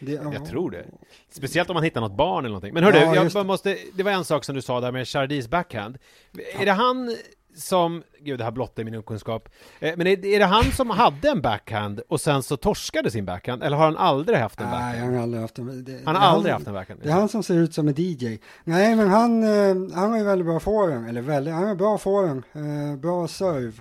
det, 0.00 0.12
ja. 0.12 0.32
Jag 0.32 0.46
tror 0.46 0.70
det. 0.70 0.86
Speciellt 1.30 1.70
om 1.70 1.74
man 1.74 1.82
hittar 1.82 2.00
något 2.00 2.16
barn 2.16 2.44
eller 2.44 2.48
någonting. 2.48 2.74
Men 2.74 2.84
hörru, 2.84 2.98
ja, 2.98 3.28
jag 3.34 3.46
måste, 3.46 3.78
det 3.94 4.02
var 4.02 4.10
en 4.12 4.24
sak 4.24 4.44
som 4.44 4.54
du 4.54 4.62
sa 4.62 4.80
där 4.80 4.92
med 4.92 5.08
Chardis 5.08 5.48
backhand. 5.48 5.98
Är 6.58 6.64
det 6.64 6.72
han 6.72 7.16
som, 7.54 8.02
gud 8.20 8.38
det 8.38 8.44
här 8.44 8.50
blottar 8.50 8.84
min 8.84 8.94
okunskap, 8.94 9.48
eh, 9.80 9.94
men 9.96 10.06
är, 10.06 10.26
är, 10.26 10.38
det 10.38 10.44
han 10.44 10.64
som 10.72 10.90
hade 10.90 11.28
en 11.28 11.42
backhand 11.42 12.00
och 12.08 12.20
sen 12.20 12.42
så 12.42 12.56
torskade 12.56 13.10
sin 13.10 13.24
backhand, 13.24 13.62
eller 13.62 13.76
har 13.76 13.84
han 13.84 13.96
aldrig 13.96 14.38
haft 14.38 14.60
en 14.60 14.70
backhand? 14.70 14.92
Nej, 14.92 15.00
han 15.00 15.14
har 15.14 15.22
aldrig 15.22 15.42
haft 15.42 15.58
en. 15.58 15.84
Det, 15.84 16.00
han 16.04 16.16
har 16.16 16.22
aldrig 16.22 16.52
han, 16.52 16.60
haft 16.60 16.68
en 16.68 16.74
backhand? 16.74 17.00
Det 17.02 17.08
är 17.08 17.12
han 17.12 17.28
som 17.28 17.42
ser 17.42 17.54
ut 17.54 17.74
som 17.74 17.88
en 17.88 17.94
DJ. 17.96 18.38
Nej, 18.64 18.96
men 18.96 19.08
han, 19.08 19.42
eh, 19.42 19.94
han 19.94 20.10
har 20.10 20.18
ju 20.18 20.24
väldigt 20.24 20.46
bra 20.46 20.60
forehand, 20.60 21.08
eller 21.08 21.20
väldigt, 21.20 21.54
han 21.54 21.68
har 21.68 21.74
bra 21.74 21.98
forehand, 21.98 22.42
eh, 22.52 22.96
bra 22.96 23.28
serve. 23.28 23.72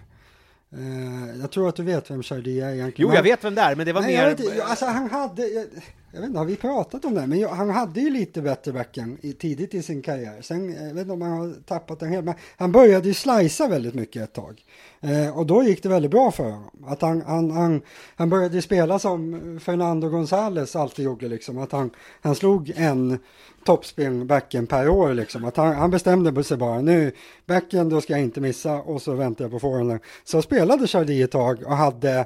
Jag 1.42 1.52
tror 1.52 1.70
att 1.70 1.76
du 1.76 1.84
vet 1.84 2.12
vem 2.12 2.24
Chardy 2.24 2.60
är 2.60 2.74
egentligen. 2.74 3.12
Jo, 3.12 3.16
jag 3.16 3.24
vet 3.24 3.44
vem 3.44 3.56
det 3.56 3.62
är, 3.62 3.76
men 3.76 3.86
det 3.86 3.94
var 3.94 4.02
Nej, 4.02 4.18
mer... 4.18 4.30
Inte, 4.30 4.64
alltså 4.64 4.86
han 4.86 5.10
hade, 5.10 5.68
jag, 6.12 6.20
vet 6.20 6.28
inte, 6.28 6.40
har 6.40 6.46
vi 6.46 6.56
pratat 6.56 7.06
om 7.06 7.14
det? 7.14 7.28
Men 7.28 7.40
jag, 7.40 7.50
han 7.50 7.70
hade 7.70 8.00
ju 8.00 8.10
lite 8.10 8.42
bättre 8.42 8.72
backen 8.72 9.18
i, 9.22 9.34
tidigt 9.34 9.74
i 9.74 9.82
sin 9.82 10.02
karriär. 10.02 10.42
Sen, 10.42 10.70
eh, 10.70 10.88
jag 10.88 10.94
vet 10.94 11.02
inte 11.02 11.14
om 11.14 11.22
han 11.22 11.32
har 11.32 11.54
tappat 11.66 12.00
den 12.00 12.10
helt, 12.10 12.26
men 12.26 12.34
han 12.58 12.72
började 12.72 13.08
ju 13.08 13.14
slicea 13.14 13.68
väldigt 13.68 13.94
mycket 13.94 14.24
ett 14.24 14.34
tag. 14.34 14.64
Eh, 15.00 15.38
och 15.38 15.46
då 15.46 15.64
gick 15.64 15.84
det 15.84 15.90
väldigt 15.90 16.12
bra 16.12 16.32
för 16.32 16.44
honom. 16.44 16.86
Att 16.88 17.02
han, 17.02 17.22
han, 17.22 17.52
han, 17.52 17.82
han 18.16 18.30
började 18.30 18.62
spela 18.62 19.00
som 19.00 19.60
Fernando 19.64 20.10
González 20.10 20.78
alltid 20.78 21.06
gjorde, 21.06 21.28
liksom. 21.28 21.58
Att 21.58 21.72
han, 21.72 21.92
han 22.22 22.36
slog 22.36 22.72
en 22.76 23.20
toppspin 23.66 24.28
backen 24.28 24.68
per 24.68 24.90
år 24.90 25.14
liksom. 25.14 25.46
Att 25.46 25.58
han, 25.58 25.76
han 25.76 25.92
bestämde 25.92 26.44
sig 26.44 26.58
bara 26.58 26.82
nu, 26.82 27.12
backen 27.46 27.90
då 27.90 28.02
ska 28.02 28.14
jag 28.14 28.22
inte 28.22 28.42
missa 28.42 28.74
och 28.74 29.02
så 29.02 29.14
väntar 29.14 29.46
jag 29.46 29.52
på 29.52 29.60
forehanden. 29.60 30.00
Så 30.24 30.42
spelade 30.42 30.88
Chardy 30.88 31.22
ett 31.22 31.32
tag 31.32 31.64
och 31.66 31.76
hade 31.76 32.26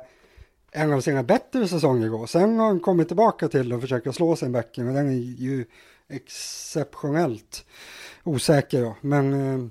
en 0.73 0.93
av 0.93 1.01
sina 1.01 1.23
bättre 1.23 1.67
säsonger 1.67 2.09
då. 2.09 2.27
Sen 2.27 2.59
har 2.59 2.67
han 2.67 2.79
kommit 2.79 3.07
tillbaka 3.07 3.49
till 3.49 3.73
och 3.73 3.81
försöker 3.81 4.12
slå 4.12 4.36
sin 4.36 4.51
backen 4.51 4.88
och 4.88 4.93
den 4.93 5.07
är 5.07 5.41
ju 5.41 5.65
exceptionellt 6.09 7.65
osäker 8.23 8.81
då. 8.81 8.95
Men 9.01 9.33
eh, 9.33 9.69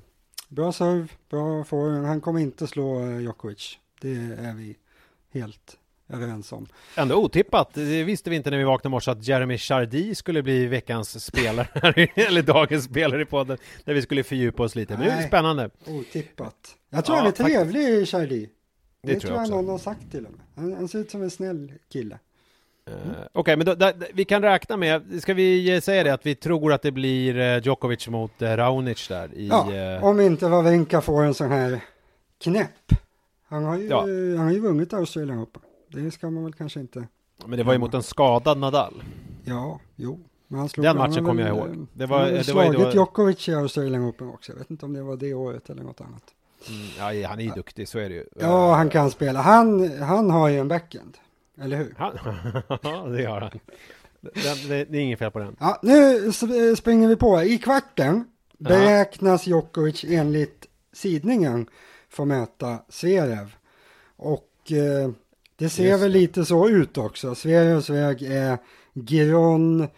bra 0.49 0.73
serve, 0.73 1.09
bra 1.31 1.65
forehand. 1.65 2.07
Han 2.07 2.21
kommer 2.21 2.41
inte 2.41 2.67
slå 2.67 3.01
eh, 3.01 3.19
Djokovic. 3.19 3.79
Det 4.01 4.13
är 4.15 4.55
vi 4.55 4.77
helt 5.33 5.79
överens 6.09 6.53
om. 6.53 6.67
Ändå 6.97 7.17
otippat. 7.17 7.75
Det 7.75 8.05
visste 8.05 8.31
vi 8.31 8.37
inte 8.37 8.51
när 8.51 8.59
vi 8.59 8.65
vaknade 8.65 8.89
i 8.89 8.95
morse 8.95 9.11
att 9.11 9.27
Jeremy 9.27 9.59
Chardy 9.59 10.15
skulle 10.15 10.43
bli 10.43 10.67
veckans 10.67 11.25
spelare, 11.25 11.69
eller 12.15 12.43
dagens 12.43 12.85
spelare 12.85 13.23
i 13.23 13.25
podden, 13.25 13.59
där 13.85 13.95
vi 13.95 14.03
skulle 14.03 14.23
fördjupa 14.23 14.63
oss 14.63 14.75
lite. 14.75 14.93
Men 14.93 15.07
det 15.07 15.13
är 15.13 15.27
spännande. 15.27 15.71
Otippat. 15.87 16.77
Jag 16.91 17.05
tror 17.05 17.19
ja, 17.19 17.23
han 17.23 17.33
är 17.33 17.37
trevlig, 17.37 18.09
Chardy. 18.09 18.49
Det, 19.03 19.15
det 19.15 19.21
tror 19.21 19.35
jag, 19.35 19.43
jag 19.43 19.51
någon 19.51 19.69
har 19.69 19.79
sagt 19.79 20.11
till 20.11 20.25
honom. 20.25 20.41
Han, 20.55 20.73
han 20.73 20.89
ser 20.89 20.99
ut 20.99 21.11
som 21.11 21.23
en 21.23 21.31
snäll 21.31 21.73
kille. 21.93 22.19
Uh, 22.91 22.95
Okej, 22.97 23.29
okay, 23.35 23.57
men 23.57 23.67
då, 23.67 23.75
då, 23.75 23.93
vi 24.15 24.25
kan 24.25 24.43
räkna 24.43 24.77
med, 24.77 25.23
ska 25.23 25.35
vi 25.35 25.81
säga 25.81 26.05
det 26.05 26.15
att 26.15 26.27
vi 26.27 26.35
tror 26.35 26.73
att 26.73 26.83
det 26.83 26.93
blir 26.93 27.37
uh, 27.37 27.63
Djokovic 27.63 28.09
mot 28.09 28.43
uh, 28.43 28.49
Raonic 28.49 29.09
där 29.09 29.35
i... 29.35 29.49
Ja, 29.49 30.01
om 30.03 30.21
inte 30.21 30.49
Wawrinka 30.49 31.01
får 31.01 31.25
en 31.25 31.35
sån 31.35 31.51
här 31.51 31.81
knäpp. 32.39 32.93
Han 33.49 33.65
har 33.65 33.79
ju, 33.79 33.87
ja. 33.87 34.01
han 34.37 34.47
har 34.47 34.53
ju 34.53 34.61
vunnit 34.61 34.93
Australian 34.93 35.39
Open. 35.39 35.63
Det 35.89 36.11
ska 36.11 36.31
man 36.31 36.45
väl 36.45 36.53
kanske 36.53 36.81
inte. 36.81 37.09
Men 37.47 37.59
det 37.59 37.65
var 37.65 37.73
ju 37.73 37.79
mot 37.79 37.95
en 37.95 38.03
skadad 38.03 38.59
Nadal. 38.59 39.03
Ja, 39.45 39.81
jo. 39.97 40.21
Men 40.49 40.59
han 40.59 40.69
slog, 40.69 40.85
Den 40.85 40.97
matchen 40.97 41.25
kommer 41.25 41.43
jag 41.43 41.57
ihåg. 41.57 41.87
Det 41.93 42.07
var, 42.07 42.19
han 42.19 42.29
det 42.29 42.37
var 42.37 42.43
slagit 42.43 42.81
då... 42.81 42.91
Djokovic 42.91 43.49
i 43.49 43.55
Australian 43.55 44.05
Open 44.05 44.29
också. 44.29 44.53
Jag 44.53 44.59
vet 44.59 44.71
inte 44.71 44.87
om 44.87 44.93
det 44.93 45.03
var 45.03 45.17
det 45.17 45.35
året 45.35 45.71
eller 45.71 45.83
något 45.83 46.01
annat. 46.01 46.35
Mm, 46.69 46.89
ja, 46.99 47.29
han 47.29 47.39
är 47.39 47.45
ju 47.45 47.51
duktig, 47.51 47.89
så 47.89 47.99
är 47.99 48.09
det 48.09 48.15
ju. 48.15 48.25
Ja, 48.41 48.75
han 48.75 48.91
kan 48.91 49.11
spela. 49.11 49.41
Han, 49.41 49.99
han 50.03 50.31
har 50.31 50.49
ju 50.49 50.59
en 50.59 50.69
backhand. 50.69 51.19
Eller 51.61 51.77
hur? 51.77 51.95
Ja, 52.83 53.07
det 53.07 53.25
har 53.25 53.41
han. 53.41 53.51
Det, 54.21 54.69
det, 54.69 54.85
det, 54.85 54.99
är 54.99 55.01
inget 55.01 55.19
fel 55.19 55.31
på 55.31 55.39
den. 55.39 55.57
Ja, 55.61 55.81
nu 55.83 56.33
springer 56.77 57.09
vi 57.09 57.17
på. 57.17 57.43
I 57.43 57.59
kvarten 57.59 58.25
beräknas 58.59 59.47
Djokovic 59.47 60.05
enligt 60.05 60.67
sidningen 60.93 61.67
få 62.09 62.25
möta 62.25 62.79
Zverev. 62.89 63.55
Och 64.17 64.73
eh, 64.73 65.11
det 65.57 65.69
ser 65.69 65.85
Just 65.85 66.03
väl 66.03 66.11
lite 66.11 66.45
så 66.45 66.69
ut 66.69 66.99
också. 66.99 67.35
Sverigers 67.35 67.91
väg 67.91 68.23
är 68.23 68.59
Giron, 68.93 69.89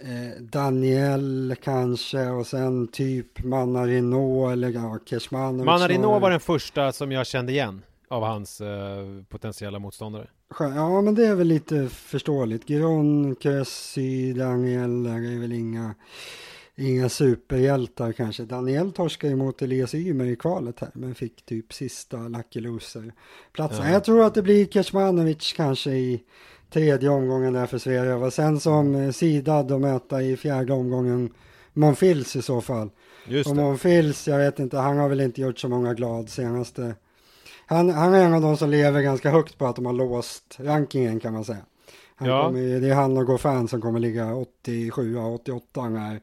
eh, 0.00 0.42
Daniel 0.42 1.54
kanske 1.62 2.26
och 2.26 2.46
sen 2.46 2.88
typ 2.88 3.44
Manarino 3.44 4.50
eller 4.50 4.70
ja, 4.70 4.98
Keshmanovic. 5.06 5.66
Manarino 5.66 6.18
var 6.18 6.30
den 6.30 6.40
första 6.40 6.92
som 6.92 7.12
jag 7.12 7.26
kände 7.26 7.52
igen 7.52 7.82
av 8.08 8.22
hans 8.22 8.60
eh, 8.60 9.22
potentiella 9.28 9.78
motståndare. 9.78 10.28
Ja, 10.58 11.02
men 11.02 11.14
det 11.14 11.26
är 11.26 11.34
väl 11.34 11.46
lite 11.46 11.88
förståeligt. 11.88 12.68
Giron, 12.68 13.36
Kessi, 13.40 14.32
Daniel, 14.32 15.06
är 15.06 15.40
väl 15.40 15.52
inga 15.52 15.94
inga 16.80 17.08
superhjältar 17.08 18.12
kanske. 18.12 18.42
Daniel 18.42 18.92
torskade 18.92 19.36
mot 19.36 19.62
Elias 19.62 19.94
Ymer 19.94 20.24
i 20.24 20.36
kvalet 20.36 20.80
här, 20.80 20.90
men 20.94 21.14
fick 21.14 21.46
typ 21.46 21.72
sista 21.72 22.16
Lucky 22.16 22.60
Loser-platsen. 22.60 23.86
Ja. 23.86 23.92
Jag 23.92 24.04
tror 24.04 24.24
att 24.24 24.34
det 24.34 24.42
blir 24.42 24.66
Kecmanovic 24.66 25.52
kanske 25.52 25.90
i 25.90 26.22
tredje 26.70 27.08
omgången 27.08 27.52
där 27.52 27.66
för 27.66 27.78
Sverige. 27.78 28.14
Och 28.14 28.32
sen 28.32 28.60
som 28.60 28.94
eh, 28.94 29.10
sidad 29.10 29.72
att 29.72 29.80
möta 29.80 30.22
i 30.22 30.36
fjärde 30.36 30.72
omgången 30.72 31.30
Monfils 31.72 32.36
i 32.36 32.42
så 32.42 32.60
fall. 32.60 32.90
Just 33.26 33.50
och 33.50 33.56
Monfils, 33.56 34.28
jag 34.28 34.38
vet 34.38 34.58
inte, 34.58 34.78
han 34.78 34.98
har 34.98 35.08
väl 35.08 35.20
inte 35.20 35.40
gjort 35.40 35.58
så 35.58 35.68
många 35.68 35.94
glad 35.94 36.28
senaste. 36.28 36.94
Han, 37.66 37.90
han 37.90 38.14
är 38.14 38.24
en 38.24 38.34
av 38.34 38.40
de 38.40 38.56
som 38.56 38.70
lever 38.70 39.00
ganska 39.00 39.30
högt 39.30 39.58
på 39.58 39.66
att 39.66 39.76
de 39.76 39.86
har 39.86 39.92
låst 39.92 40.56
rankingen 40.58 41.20
kan 41.20 41.32
man 41.32 41.44
säga. 41.44 41.58
Han 42.20 42.28
ja. 42.28 42.44
kommer, 42.44 42.80
det 42.80 42.88
är 42.88 42.94
han 42.94 43.16
och 43.16 43.26
Goffin 43.26 43.68
som 43.68 43.80
kommer 43.80 44.00
ligga 44.00 44.34
87, 44.34 45.16
88 45.16 45.88
när 45.88 46.20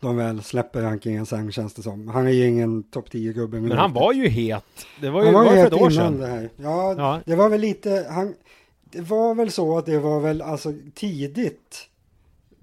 de 0.00 0.16
väl 0.16 0.42
släpper 0.42 0.82
rankingen 0.82 1.26
sen 1.26 1.52
känns 1.52 1.74
det 1.74 1.82
som. 1.82 2.08
Han 2.08 2.26
är 2.26 2.30
ju 2.30 2.46
ingen 2.46 2.82
topp 2.82 3.08
10-gubbe. 3.12 3.60
Men 3.60 3.78
han 3.78 3.92
var 3.92 4.12
ju 4.12 4.28
het. 4.28 4.64
Det 5.00 5.10
var 5.10 5.20
ju, 5.20 5.26
han 5.26 5.34
var, 5.34 5.44
var 5.44 5.50
för 5.50 5.66
ett 5.66 5.72
år 5.72 5.90
sedan. 5.90 6.18
Det 6.18 6.26
här. 6.26 6.50
Ja, 6.56 6.94
ja, 6.98 7.20
det 7.24 7.34
var 7.34 7.48
väl 7.48 7.60
lite, 7.60 8.06
han, 8.10 8.34
det 8.90 9.00
var 9.00 9.34
väl 9.34 9.50
så 9.50 9.78
att 9.78 9.86
det 9.86 9.98
var 9.98 10.20
väl 10.20 10.42
alltså 10.42 10.72
tidigt 10.94 11.88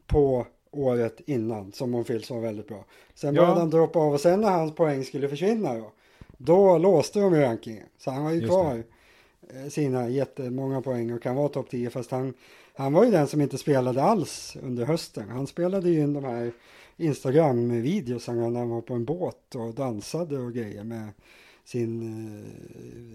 på 0.07 0.47
året 0.71 1.21
innan 1.25 1.71
som 1.71 1.91
Monfils 1.91 2.29
var 2.29 2.39
väldigt 2.39 2.67
bra. 2.67 2.85
Sen 3.15 3.35
började 3.35 3.53
ja. 3.53 3.59
han 3.59 3.69
droppa 3.69 3.99
av 3.99 4.13
och 4.13 4.21
sen 4.21 4.41
när 4.41 4.49
hans 4.49 4.75
poäng 4.75 5.03
skulle 5.03 5.29
försvinna 5.29 5.73
då, 5.73 5.91
då 6.37 6.77
låste 6.77 7.19
de 7.19 7.35
i 7.35 7.41
rankingen. 7.41 7.87
Så 7.97 8.11
han 8.11 8.23
har 8.23 8.31
ju 8.31 8.39
Just 8.39 8.49
kvar 8.49 8.75
det. 8.75 9.59
Eh, 9.59 9.69
sina 9.69 10.09
jättemånga 10.09 10.81
poäng 10.81 11.13
och 11.13 11.21
kan 11.21 11.35
vara 11.35 11.49
topp 11.49 11.69
10 11.69 11.89
fast 11.89 12.11
han 12.11 12.33
han 12.77 12.93
var 12.93 13.05
ju 13.05 13.11
den 13.11 13.27
som 13.27 13.41
inte 13.41 13.57
spelade 13.57 14.03
alls 14.03 14.57
under 14.61 14.85
hösten. 14.85 15.29
Han 15.29 15.47
spelade 15.47 15.89
ju 15.89 15.99
in 15.99 16.13
de 16.13 16.23
här 16.23 16.51
Instagram-videos 16.97 18.27
när 18.27 18.59
han 18.59 18.69
var 18.69 18.81
på 18.81 18.93
en 18.93 19.05
båt 19.05 19.55
och 19.55 19.73
dansade 19.73 20.37
och 20.37 20.53
grejer 20.53 20.83
med 20.83 21.09
sin 21.63 22.01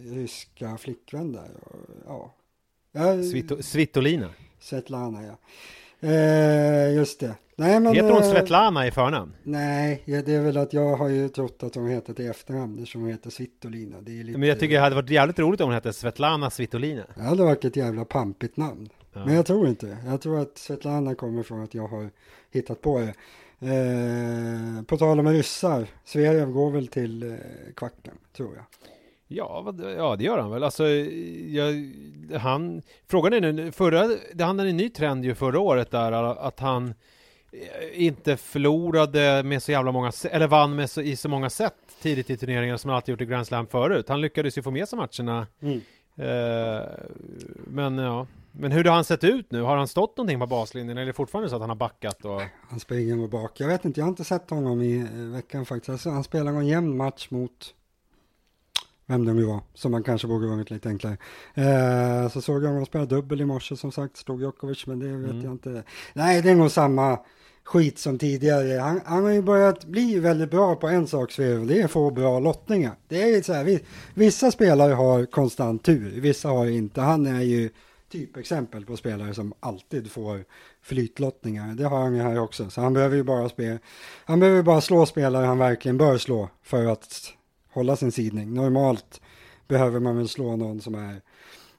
eh, 0.07 0.15
ryska 0.15 0.77
flickvän 0.77 1.33
där. 1.33 1.51
Och, 1.61 1.77
ja. 2.07 2.35
Ja 2.93 3.23
Svito, 3.23 3.63
Svitolina. 3.63 4.29
Svetlana, 4.61 5.23
ja. 5.23 5.39
Eh, 6.09 6.95
just 6.95 7.21
det. 7.21 7.35
Nej, 7.57 7.81
men, 7.81 7.95
heter 7.95 8.11
hon 8.11 8.23
eh, 8.23 8.31
Svetlana 8.31 8.87
i 8.87 8.91
förnamn? 8.91 9.33
Nej, 9.43 10.03
det 10.07 10.29
är 10.29 10.41
väl 10.41 10.57
att 10.57 10.73
jag 10.73 10.97
har 10.97 11.09
ju 11.09 11.29
trott 11.29 11.63
att 11.63 11.75
hon 11.75 11.89
heter 11.89 12.15
till 12.15 12.31
efternamn 12.31 12.79
eftersom 12.79 13.01
hon 13.01 13.11
heter 13.11 13.31
Svitolina. 13.31 14.01
Det 14.01 14.21
är 14.21 14.25
lite... 14.25 14.39
Men 14.39 14.49
jag 14.49 14.61
tycker 14.61 14.75
det 14.75 14.81
hade 14.81 14.95
varit 14.95 15.11
jävligt 15.11 15.39
roligt 15.39 15.61
om 15.61 15.67
hon 15.67 15.75
hette 15.75 15.93
Svetlana 15.93 16.51
Svitolina. 16.51 17.05
Det 17.15 17.23
hade 17.23 17.45
varit 17.45 17.65
ett 17.65 17.77
jävla 17.77 18.05
pampigt 18.05 18.57
namn. 18.57 18.89
Ja. 19.13 19.25
Men 19.25 19.35
jag 19.35 19.47
tror 19.47 19.69
inte 19.69 19.97
Jag 20.07 20.21
tror 20.21 20.41
att 20.41 20.59
Svetlana 20.59 21.15
kommer 21.15 21.43
från 21.43 21.63
att 21.63 21.75
jag 21.75 21.89
har 21.89 22.11
hittat 22.51 22.81
på 22.81 22.99
det. 23.01 23.15
Eh, 23.69 24.83
på 24.83 24.97
tal 24.97 25.21
om 25.21 25.29
ryssar, 25.29 25.87
Sverige 26.05 26.45
går 26.45 26.71
väl 26.71 26.89
till 26.89 27.23
eh, 27.23 27.39
kvarten, 27.77 28.15
tror 28.37 28.55
jag. 28.57 28.65
Ja, 29.35 29.75
ja, 29.97 30.17
det 30.17 30.25
gör 30.25 30.39
han 30.39 30.51
väl. 30.51 30.65
Alltså, 30.65 30.89
jag, 30.89 31.93
han, 32.39 32.83
frågan 33.09 33.33
är 33.33 33.53
nu, 33.53 33.73
förra, 33.73 34.09
det 34.35 34.45
hade 34.45 34.69
en 34.69 34.77
ny 34.77 34.89
trend 34.89 35.25
ju 35.25 35.35
förra 35.35 35.61
året 35.61 35.91
där, 35.91 36.13
att 36.47 36.61
han 36.61 36.95
eh, 37.53 38.05
inte 38.05 38.37
förlorade 38.37 39.43
med 39.43 39.63
så 39.63 39.73
jävla 39.73 39.93
många, 39.93 40.13
eller 40.31 40.47
vann 40.47 40.77
med 40.77 40.91
så, 40.91 41.01
i 41.01 41.17
så 41.17 41.29
många 41.29 41.51
sätt 41.51 41.75
tidigt 42.03 42.31
i 42.31 42.37
turneringar 42.37 42.77
som 42.77 42.89
han 42.89 42.97
alltid 42.97 43.13
gjort 43.13 43.21
i 43.21 43.27
Grand 43.27 43.47
Slam 43.47 43.67
förut. 43.67 44.09
Han 44.09 44.21
lyckades 44.21 44.59
ju 44.59 44.63
få 44.63 44.71
med 44.71 44.89
sig 44.89 44.99
matcherna. 44.99 45.47
Mm. 45.63 45.81
Eh, 46.17 46.89
men 47.67 47.99
ja, 47.99 48.27
men 48.53 48.73
hur 48.73 48.85
har 48.85 48.95
han 48.95 49.05
sett 49.05 49.25
ut 49.25 49.51
nu? 49.51 49.63
Har 49.63 49.77
han 49.77 49.89
stått 49.89 50.17
någonting 50.17 50.41
på 50.41 50.47
baslinjen 50.47 50.91
eller 50.91 51.03
är 51.03 51.07
det 51.07 51.13
fortfarande 51.13 51.51
så 51.51 51.57
att 51.57 51.61
han 51.61 51.71
har 51.71 51.77
backat? 51.77 52.25
Och... 52.25 52.43
Han 52.69 52.81
springer 52.81 53.17
nog 53.17 53.31
bak. 53.31 53.61
Jag 53.61 53.69
vet 53.69 53.85
inte, 53.85 54.01
jag 54.01 54.05
har 54.05 54.11
inte 54.11 54.25
sett 54.25 54.51
honom 54.51 54.83
i 54.83 54.97
eh, 54.97 55.07
veckan 55.19 55.67
faktiskt. 55.67 55.89
Alltså, 55.89 56.11
han 56.11 56.25
spelar 56.25 56.53
en 56.53 56.67
jämn 56.67 56.97
match 56.97 57.31
mot 57.31 57.75
vem 59.13 59.25
det 59.25 59.33
nu 59.33 59.45
var, 59.45 59.61
som 59.75 59.93
man 59.93 60.03
kanske 60.03 60.29
borde 60.29 60.47
vunnit 60.47 60.71
lite 60.71 60.89
enklare. 60.89 61.17
Eh, 61.55 62.29
så 62.29 62.41
såg 62.41 62.65
jag 62.65 62.69
honom 62.69 62.87
spela 62.87 63.05
dubbel 63.05 63.41
i 63.41 63.45
morse 63.45 63.77
som 63.77 63.93
sagt, 63.93 64.17
stod 64.17 64.41
Djokovic, 64.41 64.87
men 64.87 64.99
det 64.99 65.07
vet 65.07 65.31
mm. 65.31 65.45
jag 65.45 65.53
inte. 65.53 65.83
Nej, 66.13 66.43
det 66.43 66.51
är 66.51 66.55
nog 66.55 66.71
samma 66.71 67.19
skit 67.65 67.99
som 67.99 68.19
tidigare. 68.19 68.79
Han, 68.79 69.01
han, 69.05 69.25
har 69.25 69.31
ju 69.31 69.43
börjat 69.43 69.85
bli 69.85 70.19
väldigt 70.19 70.51
bra 70.51 70.77
på 70.77 70.89
en 70.89 71.07
sak, 71.07 71.33
Sverige, 71.33 71.59
det 71.59 71.81
är 71.81 71.85
att 71.85 71.91
få 71.91 72.11
bra 72.11 72.41
lottningar. 72.41 72.93
Det 73.09 73.23
är 73.23 73.43
så 73.43 73.53
här, 73.53 73.81
vissa 74.15 74.51
spelare 74.51 74.93
har 74.93 75.27
konstant 75.27 75.85
tur, 75.85 76.21
vissa 76.21 76.49
har 76.49 76.67
inte. 76.67 77.01
Han 77.01 77.27
är 77.27 77.43
ju 77.43 77.71
typexempel 78.13 78.87
på 78.87 78.97
spelare 78.97 79.35
som 79.35 79.55
alltid 79.61 80.11
får 80.11 80.45
flytlottningar. 80.83 81.75
Det 81.75 81.85
har 81.85 82.01
han 82.01 82.15
ju 82.15 82.23
här 82.23 82.39
också, 82.39 82.71
så 82.71 82.81
han 82.81 82.93
behöver 82.93 83.17
ju 83.17 83.23
bara 83.23 83.49
spela. 83.49 83.79
Han 84.25 84.41
behöver 84.41 84.63
bara 84.63 84.81
slå 84.81 85.07
spelare 85.07 85.47
han 85.47 85.59
verkligen 85.59 85.99
bör 85.99 86.19
slå 86.19 86.49
för 86.63 86.87
att 86.87 87.33
hålla 87.73 87.97
sin 87.97 88.13
sidning. 88.13 88.55
Normalt 88.55 89.21
behöver 89.69 90.01
man 90.01 90.17
väl 90.17 90.29
slå 90.29 90.57
någon 90.57 90.81
som 90.81 90.95
är 90.95 91.21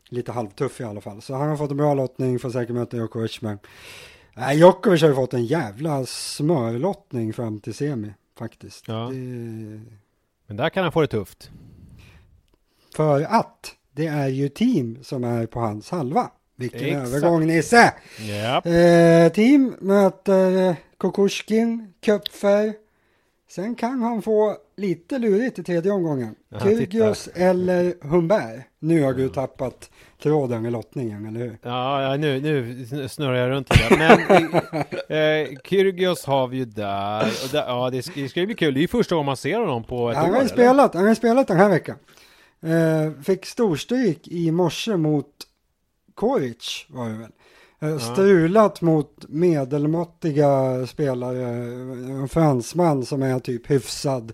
lite 0.10 0.32
halvtuff 0.32 0.82
i 0.82 0.84
alla 0.84 1.02
fall. 1.02 1.22
Så 1.22 1.34
han 1.34 1.50
har 1.50 1.58
fått 1.58 1.72
en 1.72 1.78
bra 1.78 1.94
lottning, 1.94 2.40
får 2.40 2.50
säkert 2.50 2.76
möta 2.76 2.98
Djokovic. 2.98 3.42
Men 3.42 3.60
nej, 4.34 4.58
Djokovic 4.58 5.02
har 5.02 5.10
ju 5.10 5.16
fått 5.16 5.34
en 5.34 5.46
jävla 5.46 6.06
smörlottning 6.06 7.34
fram 7.34 7.60
till 7.60 7.74
semi 7.74 8.14
faktiskt. 8.38 8.88
Ja. 8.88 9.10
Det... 9.12 9.82
Men 10.48 10.58
där 10.58 10.70
kan 10.70 10.84
han 10.84 10.92
få 10.92 11.02
det 11.02 11.08
tufft. 11.08 11.52
För 12.96 13.22
att 13.22 13.76
det 13.92 14.08
är 14.08 14.28
ju 14.28 14.50
team 14.50 14.98
som 15.02 15.24
är 15.24 15.46
på 15.46 15.60
hans 15.60 15.90
halva. 15.90 16.32
Vilken 16.56 16.86
Exakt. 16.86 17.08
övergång 17.08 17.48
Nisse! 17.48 17.94
Yep. 18.20 18.66
Eh, 18.66 19.34
team 19.34 19.76
möter 19.80 20.76
Kukushkin, 21.00 21.94
Köpfer. 22.02 22.83
Sen 23.56 23.76
kan 23.76 24.02
han 24.02 24.22
få 24.22 24.58
lite 24.78 25.20
lurigt 25.20 25.60
i 25.60 25.64
tredje 25.64 25.92
omgången. 25.92 26.36
Kyrgios 26.64 27.30
eller 27.36 27.94
Humbert. 28.02 28.66
Nu 28.80 29.04
har 29.04 29.14
du 29.14 29.30
tappat 29.30 29.90
tråden 30.24 30.66
i 30.66 30.72
lottningen, 30.72 31.26
eller 31.26 31.40
hur? 31.40 31.58
Ja, 31.62 32.16
nu, 32.18 32.42
nu 32.42 33.08
snurrar 33.10 33.36
jag 33.36 33.50
runt 33.50 33.70
det. 33.70 33.98
Men 33.98 34.54
eh, 35.18 35.60
Kyrgios 35.64 36.26
har 36.26 36.48
vi 36.48 36.58
ju 36.58 36.66
där. 36.66 37.52
Där 37.52 37.66
ja, 37.68 37.90
det 37.90 38.04
ska, 38.04 38.22
det 38.22 38.30
ska 38.30 38.46
bli 38.46 38.56
kul. 38.56 38.74
Det 38.74 38.80
är 38.80 38.82
ju 38.82 38.88
första 38.88 39.16
gången 39.16 39.26
man 39.26 39.38
ser 39.38 39.60
honom 39.60 39.84
på 39.84 40.10
ett 40.10 40.18
han 40.18 40.32
år. 40.32 40.36
Har 40.36 40.48
spelat, 40.48 40.94
han 40.94 41.08
har 41.08 41.16
spelat 41.16 41.48
den 41.48 41.58
här 41.58 41.70
veckan. 41.70 41.96
Eh, 42.62 43.24
fick 43.24 43.46
storstryk 43.46 44.28
i 44.28 44.52
morse 44.52 44.98
mot 44.98 45.28
Koric, 46.16 46.86
var 46.90 47.10
det 47.10 47.18
väl. 47.18 47.32
Eh, 47.84 47.98
strulat 47.98 48.82
mot 48.82 49.26
medelmåttiga 49.30 50.88
spelare. 50.88 51.44
En 51.44 52.30
fransman 52.30 53.06
som 53.06 53.24
är 53.24 53.40
typ 53.40 53.72
hyfsad 53.72 54.32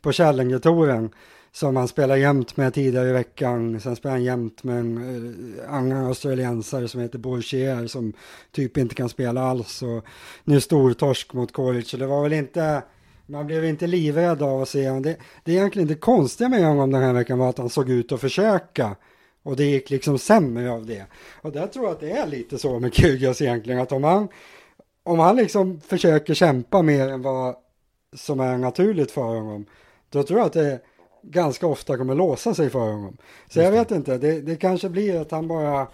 på 0.00 0.12
Challenger-touren. 0.12 1.10
Som 1.52 1.76
han 1.76 1.88
spelar 1.88 2.16
jämt 2.16 2.56
med 2.56 2.74
tidigare 2.74 3.08
i 3.08 3.12
veckan. 3.12 3.80
Sen 3.80 3.96
spelar 3.96 4.14
han 4.14 4.24
jämt 4.24 4.64
med 4.64 4.78
en 4.78 5.54
eh, 5.58 5.74
annan 5.74 6.06
australiensare 6.06 6.88
som 6.88 7.00
heter 7.00 7.18
Bourchier 7.18 7.86
som 7.86 8.12
typ 8.52 8.76
inte 8.76 8.94
kan 8.94 9.08
spela 9.08 9.42
alls. 9.42 9.82
Och 9.82 10.04
nu 10.44 10.60
stortorsk 10.60 11.32
mot 11.32 11.52
Koric. 11.52 11.90
Så 11.90 11.96
det 11.96 12.06
var 12.06 12.22
väl 12.22 12.32
inte 12.32 12.82
man 13.26 13.46
blev 13.46 13.64
inte 13.64 13.86
livrädd 13.86 14.42
av 14.42 14.62
att 14.62 14.68
se 14.68 14.88
honom. 14.88 15.02
Det, 15.02 15.16
det 15.44 15.52
är 15.52 15.56
egentligen 15.56 15.88
det 15.88 15.94
konstiga 15.94 16.48
med 16.48 16.64
honom 16.64 16.90
den 16.90 17.02
här 17.02 17.12
veckan 17.12 17.38
var 17.38 17.48
att 17.48 17.58
han 17.58 17.70
såg 17.70 17.90
ut 17.90 18.12
att 18.12 18.20
försöka. 18.20 18.96
Och 19.42 19.56
det 19.56 19.64
gick 19.64 19.90
liksom 19.90 20.18
sämre 20.18 20.70
av 20.70 20.86
det. 20.86 21.06
Och 21.42 21.52
där 21.52 21.66
tror 21.66 21.84
jag 21.84 21.92
att 21.92 22.00
det 22.00 22.10
är 22.10 22.26
lite 22.26 22.58
så 22.58 22.78
med 22.78 22.94
Kyrgios 22.94 23.42
egentligen. 23.42 23.80
Att 23.80 23.92
om 23.92 24.04
han, 24.04 24.28
om 25.02 25.18
han 25.18 25.36
liksom 25.36 25.80
försöker 25.80 26.34
kämpa 26.34 26.82
mer 26.82 27.08
än 27.08 27.22
vad 27.22 27.56
som 28.16 28.40
är 28.40 28.58
naturligt 28.58 29.10
för 29.10 29.22
honom. 29.22 29.66
Då 30.10 30.22
tror 30.22 30.38
jag 30.38 30.46
att 30.46 30.52
det 30.52 30.80
ganska 31.22 31.66
ofta 31.66 31.96
kommer 31.96 32.14
låsa 32.14 32.54
sig 32.54 32.70
för 32.70 32.78
honom. 32.78 33.16
Så 33.48 33.60
jag 33.60 33.72
vet 33.72 33.90
inte, 33.90 34.18
det, 34.18 34.40
det 34.40 34.56
kanske 34.56 34.88
blir 34.88 35.20
att 35.20 35.30
han 35.30 35.48
bara, 35.48 35.86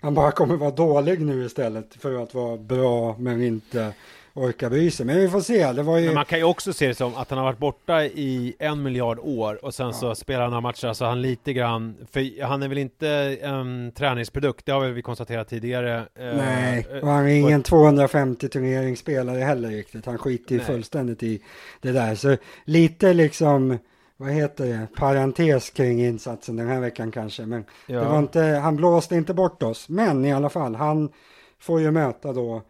han 0.00 0.14
bara 0.14 0.32
kommer 0.32 0.56
vara 0.56 0.70
dålig 0.70 1.20
nu 1.20 1.44
istället 1.44 1.94
för 1.94 2.22
att 2.22 2.34
vara 2.34 2.56
bra 2.56 3.16
men 3.18 3.42
inte 3.42 3.94
orkar 4.34 4.70
bry 4.70 4.90
sig. 4.90 5.06
Men 5.06 5.16
vi 5.16 5.28
får 5.28 5.40
se. 5.40 5.72
Det 5.72 5.82
var 5.82 5.98
ju... 5.98 6.06
Men 6.06 6.14
man 6.14 6.24
kan 6.24 6.38
ju 6.38 6.44
också 6.44 6.72
se 6.72 6.88
det 6.88 6.94
som 6.94 7.14
att 7.14 7.30
han 7.30 7.38
har 7.38 7.44
varit 7.44 7.58
borta 7.58 8.04
i 8.04 8.54
en 8.58 8.82
miljard 8.82 9.18
år 9.18 9.64
och 9.64 9.74
sen 9.74 9.86
ja. 9.86 9.92
så 9.92 10.14
spelar 10.14 10.40
han 10.40 10.50
några 10.50 10.60
matcher, 10.60 10.92
så 10.92 11.04
han 11.04 11.22
lite 11.22 11.52
grann, 11.52 11.96
för 12.12 12.42
han 12.42 12.62
är 12.62 12.68
väl 12.68 12.78
inte 12.78 13.08
en 13.42 13.92
träningsprodukt, 13.96 14.66
det 14.66 14.72
har 14.72 14.86
vi 14.86 15.02
konstaterat 15.02 15.48
tidigare. 15.48 15.96
Eh, 15.98 16.36
Nej, 16.36 16.86
och 17.02 17.08
han 17.08 17.26
är 17.26 17.34
ingen 17.34 17.62
250 17.62 18.48
turneringsspelare 18.48 19.38
heller 19.38 19.68
riktigt. 19.68 20.06
Han 20.06 20.18
skiter 20.18 20.54
ju 20.54 20.60
fullständigt 20.60 21.22
i 21.22 21.42
det 21.80 21.92
där. 21.92 22.14
Så 22.14 22.36
lite 22.64 23.12
liksom 23.12 23.78
vad 24.16 24.30
heter 24.30 24.66
det, 24.66 24.86
parentes 24.96 25.70
kring 25.70 26.04
insatsen 26.04 26.56
den 26.56 26.68
här 26.68 26.80
veckan 26.80 27.10
kanske. 27.10 27.46
Men 27.46 27.64
ja. 27.86 28.00
det 28.00 28.08
var 28.08 28.18
inte, 28.18 28.40
han 28.40 28.76
blåste 28.76 29.16
inte 29.16 29.34
bort 29.34 29.62
oss. 29.62 29.88
Men 29.88 30.24
i 30.24 30.32
alla 30.32 30.48
fall, 30.48 30.74
han 30.74 31.12
får 31.58 31.80
ju 31.80 31.90
möta 31.90 32.32
då 32.32 32.62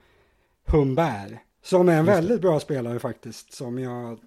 Humbert 0.66 1.32
som 1.64 1.88
är 1.88 1.98
en 1.98 2.06
väldigt 2.06 2.40
bra 2.40 2.60
spelare 2.60 2.98
faktiskt, 2.98 3.52
som 3.52 3.78
jag 3.78 4.18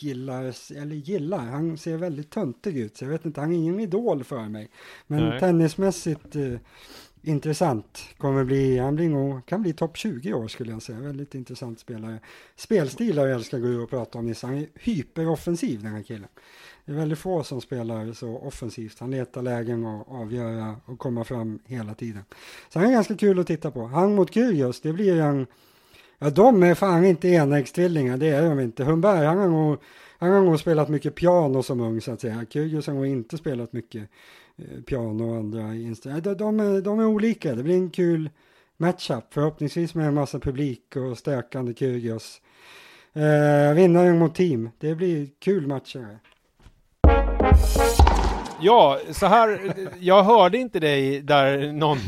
gillar, 0.00 0.42
eller 0.76 0.94
gillar, 0.94 1.38
han 1.38 1.78
ser 1.78 1.96
väldigt 1.96 2.30
töntig 2.30 2.78
ut, 2.78 2.96
så 2.96 3.04
jag 3.04 3.10
vet 3.10 3.24
inte, 3.24 3.40
han 3.40 3.52
är 3.52 3.56
ingen 3.56 3.80
idol 3.80 4.24
för 4.24 4.48
mig. 4.48 4.70
Men 5.06 5.28
Nej. 5.28 5.40
tennismässigt 5.40 6.36
eh, 6.36 6.54
intressant, 7.22 8.00
kommer 8.18 8.44
bli, 8.44 8.78
han 8.78 8.96
blir 8.96 9.08
nog, 9.08 9.46
kan 9.46 9.62
bli 9.62 9.72
topp 9.72 9.96
20 9.96 10.32
år 10.32 10.48
skulle 10.48 10.72
jag 10.72 10.82
säga, 10.82 11.00
väldigt 11.00 11.34
intressant 11.34 11.80
spelare. 11.80 12.18
Spelstil 12.56 13.18
har 13.18 13.26
jag 13.26 13.34
älskar 13.34 13.58
gå 13.58 13.82
och 13.82 13.90
prata 13.90 14.18
om, 14.18 14.26
Nisse. 14.26 14.46
han 14.46 14.56
är 14.56 14.66
hyperoffensiv 14.74 15.82
den 15.82 15.92
här 15.92 16.02
killen. 16.02 16.28
Det 16.84 16.92
är 16.92 16.96
väldigt 16.96 17.18
få 17.18 17.44
som 17.44 17.60
spelar 17.60 18.12
så 18.12 18.38
offensivt. 18.38 18.98
Han 18.98 19.10
letar 19.10 19.42
lägen 19.42 19.84
och 19.86 20.20
avgöra 20.20 20.76
och 20.84 20.98
komma 20.98 21.24
fram 21.24 21.58
hela 21.64 21.94
tiden. 21.94 22.22
Så 22.68 22.78
han 22.78 22.88
är 22.88 22.92
ganska 22.92 23.16
kul 23.16 23.38
att 23.38 23.46
titta 23.46 23.70
på. 23.70 23.86
Han 23.86 24.14
mot 24.14 24.34
Kyrgios, 24.34 24.80
det 24.80 24.92
blir 24.92 25.20
en 25.20 25.46
Ja, 26.18 26.30
de 26.30 26.62
är 26.62 26.74
fan 26.74 27.04
inte 27.04 27.28
enäggstvillingar, 27.28 28.16
det 28.16 28.28
är 28.28 28.48
de 28.48 28.60
inte. 28.60 28.84
Humberg, 28.84 29.26
han 29.26 29.38
har 29.38 29.48
nog, 29.48 29.78
han 30.18 30.32
har 30.32 30.40
nog 30.40 30.60
spelat 30.60 30.88
mycket 30.88 31.14
piano 31.14 31.62
som 31.62 31.80
ung 31.80 32.00
så 32.00 32.12
att 32.12 32.20
säga. 32.20 32.46
Kyrgios 32.50 32.86
har 32.86 32.94
nog 32.94 33.06
inte 33.06 33.38
spelat 33.38 33.72
mycket 33.72 34.10
eh, 34.56 34.82
piano 34.82 35.30
och 35.30 35.36
andra 35.36 35.74
instrument. 35.74 36.24
De, 36.24 36.34
de, 36.34 36.60
är, 36.60 36.80
de 36.80 37.00
är 37.00 37.06
olika, 37.06 37.54
det 37.54 37.62
blir 37.62 37.74
en 37.74 37.90
kul 37.90 38.30
matchup. 38.76 39.24
Förhoppningsvis 39.30 39.94
med 39.94 40.06
en 40.06 40.14
massa 40.14 40.40
publik 40.40 40.96
och 40.96 41.18
stökande 41.18 41.74
Kyrgios. 41.74 42.40
Eh, 43.12 43.74
vinnaren 43.74 44.18
mot 44.18 44.34
team, 44.34 44.70
det 44.78 44.94
blir 44.94 45.28
kul 45.38 45.66
matcher. 45.66 46.18
Ja, 48.60 48.98
så 49.10 49.26
här, 49.26 49.74
jag 50.00 50.22
hörde 50.22 50.58
inte 50.58 50.80
dig 50.80 51.20
där 51.20 51.72
någon 51.72 51.98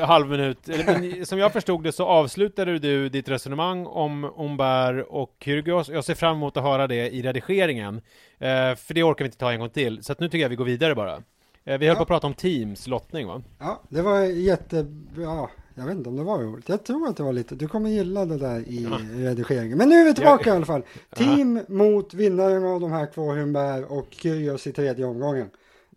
halv 0.00 0.28
minut, 0.28 0.58
men 0.86 1.26
som 1.26 1.38
jag 1.38 1.52
förstod 1.52 1.84
det 1.84 1.92
så 1.92 2.06
avslutade 2.06 2.78
du 2.78 3.08
ditt 3.08 3.28
resonemang 3.28 3.86
om 3.86 4.24
Omberg 4.24 5.02
och 5.02 5.36
Kyrgios. 5.40 5.88
Jag 5.88 6.04
ser 6.04 6.14
fram 6.14 6.36
emot 6.36 6.56
att 6.56 6.62
höra 6.62 6.86
det 6.86 7.14
i 7.14 7.22
redigeringen, 7.22 7.96
eh, 8.38 8.74
för 8.76 8.94
det 8.94 9.02
orkar 9.02 9.24
vi 9.24 9.26
inte 9.26 9.38
ta 9.38 9.52
en 9.52 9.60
gång 9.60 9.70
till, 9.70 10.02
så 10.02 10.14
nu 10.18 10.28
tycker 10.28 10.42
jag 10.42 10.48
vi 10.48 10.56
går 10.56 10.64
vidare 10.64 10.94
bara. 10.94 11.22
Eh, 11.64 11.78
vi 11.78 11.86
höll 11.86 11.94
ja. 11.94 11.94
på 11.94 12.02
att 12.02 12.08
prata 12.08 12.26
om 12.26 12.34
Teams 12.34 12.86
lottning 12.86 13.26
va? 13.26 13.42
Ja, 13.58 13.80
det 13.88 14.02
var 14.02 14.20
jättebra. 14.20 15.48
Jag 15.74 15.84
vet 15.84 15.96
inte 15.96 16.08
om 16.08 16.16
det 16.16 16.22
var 16.22 16.38
roligt. 16.38 16.68
Jag 16.68 16.84
tror 16.84 17.08
att 17.08 17.16
det 17.16 17.22
var 17.22 17.32
lite. 17.32 17.54
Du 17.54 17.68
kommer 17.68 17.90
gilla 17.90 18.24
det 18.24 18.38
där 18.38 18.68
i 18.68 18.88
ja. 18.90 18.98
redigeringen. 19.12 19.78
Men 19.78 19.88
nu 19.88 19.94
är 19.94 20.04
vi 20.04 20.14
tillbaka 20.14 20.48
jag... 20.48 20.54
i 20.54 20.56
alla 20.56 20.66
fall. 20.66 20.82
Team 21.16 21.56
Aha. 21.56 21.64
mot 21.68 22.14
vinnaren 22.14 22.64
av 22.64 22.80
de 22.80 22.92
här 22.92 23.06
två 23.14 23.32
Humberg 23.32 23.84
och 23.84 24.06
Kyrgios 24.10 24.66
i 24.66 24.72
tredje 24.72 25.04
omgången. 25.04 25.50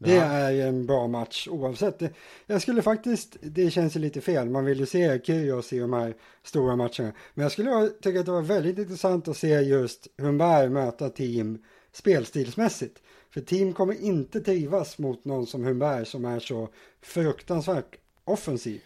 Det 0.04 0.18
är 0.18 0.68
en 0.68 0.86
bra 0.86 1.08
match 1.08 1.48
oavsett. 1.52 2.02
Jag 2.46 2.62
skulle 2.62 2.82
faktiskt, 2.82 3.38
det 3.42 3.72
känns 3.72 3.96
ju 3.96 4.00
lite 4.00 4.22
fel, 4.22 4.50
man 4.50 4.66
vill 4.66 4.80
ju 4.80 4.86
se 4.86 5.22
Kyrgios 5.24 5.74
i 5.74 5.80
de 5.80 5.94
här 5.94 6.14
stora 6.44 6.76
matcherna. 6.76 7.12
Men 7.34 7.44
jag 7.44 7.52
skulle 7.52 7.90
tycka 8.02 8.20
att 8.20 8.26
det 8.26 8.32
var 8.32 8.42
väldigt 8.42 8.78
intressant 8.78 9.28
att 9.28 9.38
se 9.38 9.48
just 9.48 10.08
Humberg 10.18 10.70
möta 10.70 11.10
team 11.10 11.58
spelstilsmässigt. 11.92 13.02
För 13.34 13.42
team 13.42 13.74
kommer 13.74 14.02
inte 14.02 14.40
trivas 14.40 14.98
mot 14.98 15.26
någon 15.26 15.48
som 15.48 15.64
Humberg 15.64 16.06
som 16.06 16.26
är 16.26 16.40
så 16.40 16.70
fruktansvärt 17.02 17.96
offensiv. 18.26 18.82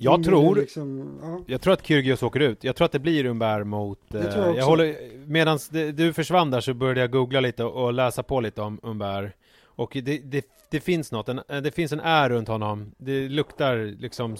Jag 0.00 0.24
tror, 0.24 0.56
liksom, 0.56 1.18
ja. 1.22 1.44
jag 1.46 1.60
tror 1.60 1.72
att 1.72 1.86
Kyrgios 1.86 2.22
åker 2.22 2.40
ut. 2.40 2.64
Jag 2.64 2.76
tror 2.76 2.84
att 2.84 2.92
det 2.92 2.98
blir 2.98 3.24
Umberg 3.24 3.64
mot... 3.64 4.14
Eh, 4.14 4.24
jag, 4.24 4.56
jag 4.56 4.66
håller, 4.66 4.96
medan 5.26 5.58
du 5.94 6.12
försvann 6.12 6.50
där 6.50 6.60
så 6.60 6.74
började 6.74 7.00
jag 7.00 7.10
googla 7.10 7.40
lite 7.40 7.64
och 7.64 7.92
läsa 7.92 8.22
på 8.22 8.40
lite 8.40 8.62
om 8.62 8.80
Umberg. 8.82 9.30
Och 9.78 9.90
det, 10.02 10.18
det, 10.18 10.46
det, 10.70 10.80
finns 10.80 11.12
något, 11.12 11.28
en, 11.28 11.40
det 11.48 11.74
finns 11.74 11.92
en 11.92 12.00
är 12.00 12.28
runt 12.28 12.48
honom. 12.48 12.94
Det 12.96 13.28
luktar 13.28 13.76
liksom, 13.98 14.36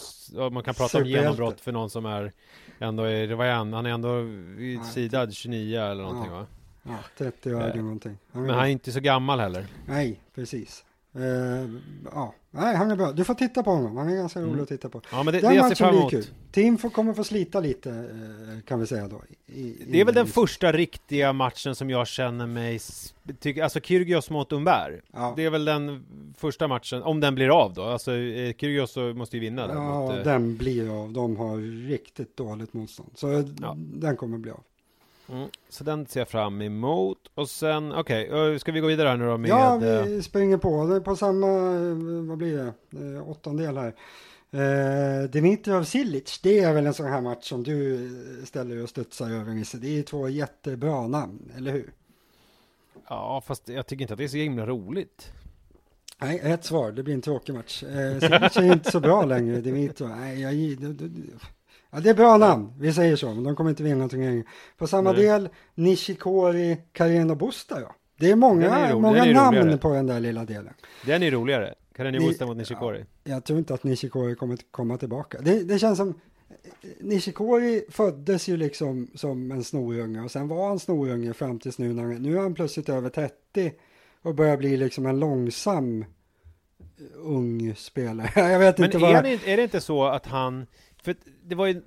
man 0.53 0.63
kan 0.63 0.75
prata 0.75 0.99
om 0.99 1.07
genombrott 1.07 1.61
för 1.61 1.73
någon 1.73 1.91
som 1.91 2.07
är 2.07 2.33
ändå 2.79 3.03
är, 3.03 3.35
vad 3.35 3.47
är 3.47 3.53
han? 3.53 3.73
Han 3.73 3.87
är 3.87 3.91
ändå 3.91 4.21
i 4.59 4.81
sidad 4.85 5.35
29 5.35 5.81
eller 5.81 6.03
någonting 6.03 6.33
ja. 6.33 6.39
va? 6.39 6.47
Ja, 6.83 6.99
30 7.19 7.55
år 7.55 7.63
eller 7.63 7.83
någonting. 7.83 8.19
Han 8.33 8.43
men 8.43 8.55
han 8.55 8.65
är 8.65 8.69
inte 8.69 8.93
så 8.93 9.01
gammal 9.01 9.41
heller. 9.41 9.67
Nej, 9.87 10.21
precis. 10.35 10.85
Uh, 11.19 11.81
ja, 12.13 12.35
nej 12.51 12.77
han 12.77 12.91
är 12.91 12.97
bra. 12.97 13.13
Du 13.13 13.25
får 13.25 13.35
titta 13.35 13.63
på 13.63 13.71
honom. 13.71 13.97
Han 13.97 14.09
är 14.09 14.17
ganska 14.17 14.41
rolig 14.41 14.51
mm. 14.51 14.63
att 14.63 14.69
titta 14.69 14.89
på. 14.89 15.01
Ja, 15.13 15.23
men 15.23 15.35
det, 15.35 15.41
Den 15.41 15.51
det 15.51 15.57
jag 15.57 15.69
ser 15.69 15.75
fram 15.75 15.95
emot. 15.95 16.33
Tim 16.53 16.79
får, 16.79 16.91
kommer 16.91 17.15
få 17.15 17.25
slita 17.25 17.61
lite 17.61 17.91
uh, 17.91 18.61
kan 18.67 18.81
vi 18.81 18.87
säga 18.87 19.09
då. 19.09 19.23
I, 19.47 19.77
det 19.87 20.01
är 20.01 20.05
väl 20.05 20.15
den 20.15 20.27
första 20.27 20.73
riktiga 20.73 21.33
matchen 21.33 21.75
som 21.75 21.91
jag 21.91 22.07
känner 22.07 22.47
mig, 22.47 22.81
tycker, 23.41 23.63
alltså 23.63 23.81
Kyrgios 23.81 24.31
mot 24.31 24.53
Umberg. 24.53 25.01
Ja. 25.13 25.33
Det 25.37 25.45
är 25.45 25.51
väl 25.51 25.65
den 25.65 26.05
första 26.37 26.69
matchen, 26.69 27.03
om 27.03 27.21
den 27.21 27.35
blir 27.35 27.63
av 27.63 27.75
då. 27.75 27.83
Alltså 27.83 28.13
eh, 28.13 28.55
Kyrgios 28.55 28.97
måste 28.97 29.37
ju 29.37 29.41
vinna 29.41 29.67
den. 29.67 29.77
Ja, 29.77 30.01
mot, 30.01 30.25
den 30.25 30.57
blir 30.57 31.03
av. 31.03 31.13
De 31.13 31.37
har 31.37 31.87
riktigt 31.89 32.37
dåligt 32.37 32.73
motstånd. 32.73 33.11
Så 33.15 33.45
ja. 33.61 33.75
den 33.77 34.17
kommer 34.17 34.39
bli 34.39 34.51
av. 34.51 34.63
Mm, 35.29 35.49
så 35.69 35.85
den 35.85 36.07
ser 36.07 36.21
jag 36.21 36.29
fram 36.29 36.63
emot. 36.63 37.19
Och 37.35 37.51
sen, 37.51 37.93
okej, 37.93 38.29
okay, 38.29 38.59
ska 38.59 38.73
vi 38.73 38.81
gå 38.81 38.87
vidare 38.87 39.09
här 39.09 39.17
nu 39.17 39.27
då 39.27 39.39
med... 39.39 39.51
Ja, 39.51 39.77
vi 39.77 40.17
eh, 40.17 40.21
springer 40.21 40.57
på. 40.57 40.87
Det 40.87 40.97
är 40.97 41.01
på 41.01 41.17
samma, 41.17 41.47
vad 42.29 42.39
blir 42.39 42.57
det, 42.57 43.17
eh, 43.17 43.29
åttondel 43.29 43.77
här. 43.77 43.95
Eh, 44.51 45.31
Dimitrov 45.31 45.85
Silic, 45.85 46.41
det 46.43 46.59
är 46.59 46.73
väl 46.73 46.87
en 46.87 46.95
sån 46.95 47.07
här 47.07 47.21
match 47.21 47.49
som 47.49 47.63
du 47.63 48.11
ställer 48.45 48.83
och 48.83 48.89
studsar 48.89 49.31
över 49.31 49.53
Nisse. 49.53 49.79
Det 49.79 49.99
är 49.99 50.03
två 50.03 50.29
jättebra 50.29 51.07
namn, 51.07 51.53
eller 51.57 51.73
hur? 51.73 51.93
Ja, 53.09 53.43
fast 53.47 53.69
jag 53.69 53.87
tycker 53.87 54.03
inte 54.03 54.15
att 54.15 54.19
det 54.19 54.25
är 54.25 54.29
så 54.29 54.37
himla 54.37 54.67
roligt. 54.67 55.33
Nej, 56.21 56.41
ett 56.43 56.65
svar, 56.65 56.93
det 56.93 57.03
blir 57.03 57.15
en 57.15 57.23
tråkig 57.23 57.55
match. 57.55 57.83
Eh, 57.83 58.19
Silic 58.19 58.57
är 58.57 58.73
inte 58.73 58.91
så 58.91 59.01
bra 59.01 59.25
längre, 59.25 59.61
Dimitrov. 59.61 60.09
Nej, 60.09 60.41
jag, 60.41 60.55
Ja, 61.91 62.01
det 62.01 62.11
är 62.11 62.15
bra 62.15 62.37
namn, 62.37 62.73
vi 62.79 62.93
säger 62.93 63.17
så, 63.17 63.35
men 63.35 63.45
de 63.45 63.57
kommer 63.57 63.71
inte 63.71 63.83
vinna 63.83 64.09
turneringen. 64.09 64.45
På 64.77 64.87
samma 64.87 65.13
Nej. 65.13 65.23
del, 65.23 65.49
Nishikori, 65.75 66.79
Carino 66.93 67.35
Busta 67.35 67.81
ja. 67.81 67.95
Det 68.19 68.31
är 68.31 68.37
många, 68.37 68.79
är 68.79 68.95
många 68.95 69.25
är 69.25 69.35
namn 69.35 69.57
roligare. 69.57 69.79
på 69.79 69.93
den 69.95 70.07
där 70.07 70.21
lilla 70.21 70.45
delen. 70.45 70.75
Den 71.07 71.23
är 71.23 71.31
roligare, 71.31 71.75
Carino 71.97 72.27
Busta 72.27 72.47
mot 72.47 72.57
Nishikori. 72.57 73.05
Ja, 73.25 73.33
jag 73.33 73.45
tror 73.45 73.59
inte 73.59 73.75
att 73.75 73.85
Nishikori 73.85 74.35
kommer 74.35 74.59
komma 74.71 74.97
tillbaka. 74.97 75.39
Det, 75.41 75.63
det 75.63 75.79
känns 75.79 75.99
som, 75.99 76.21
Nishikori 77.01 77.85
föddes 77.91 78.49
ju 78.49 78.57
liksom 78.57 79.11
som 79.15 79.51
en 79.51 79.65
snorunge 79.65 80.21
och 80.21 80.31
sen 80.31 80.49
var 80.49 80.69
han 80.69 80.79
snorunge 80.79 81.33
fram 81.33 81.59
tills 81.59 81.79
nu 81.79 81.93
när 81.93 82.05
nu 82.05 82.37
är 82.37 82.41
han 82.41 82.55
plötsligt 82.55 82.89
över 82.89 83.11
30 83.11 83.73
och 84.23 84.35
börjar 84.35 84.57
bli 84.57 84.77
liksom 84.77 85.07
en 85.07 85.21
långsam 85.21 86.05
ung 87.15 87.75
spelare. 87.77 88.31
Jag 88.53 88.59
vet 88.59 88.79
Men 88.79 88.85
inte 88.85 88.99
vad... 88.99 89.25
det, 89.25 89.53
är 89.53 89.57
det 89.57 89.63
inte 89.63 89.81
så 89.81 90.05
att 90.05 90.27
han 90.27 90.67
för 91.09 91.17
det 91.49 91.55
var 91.55 91.67
ju, 91.67 91.83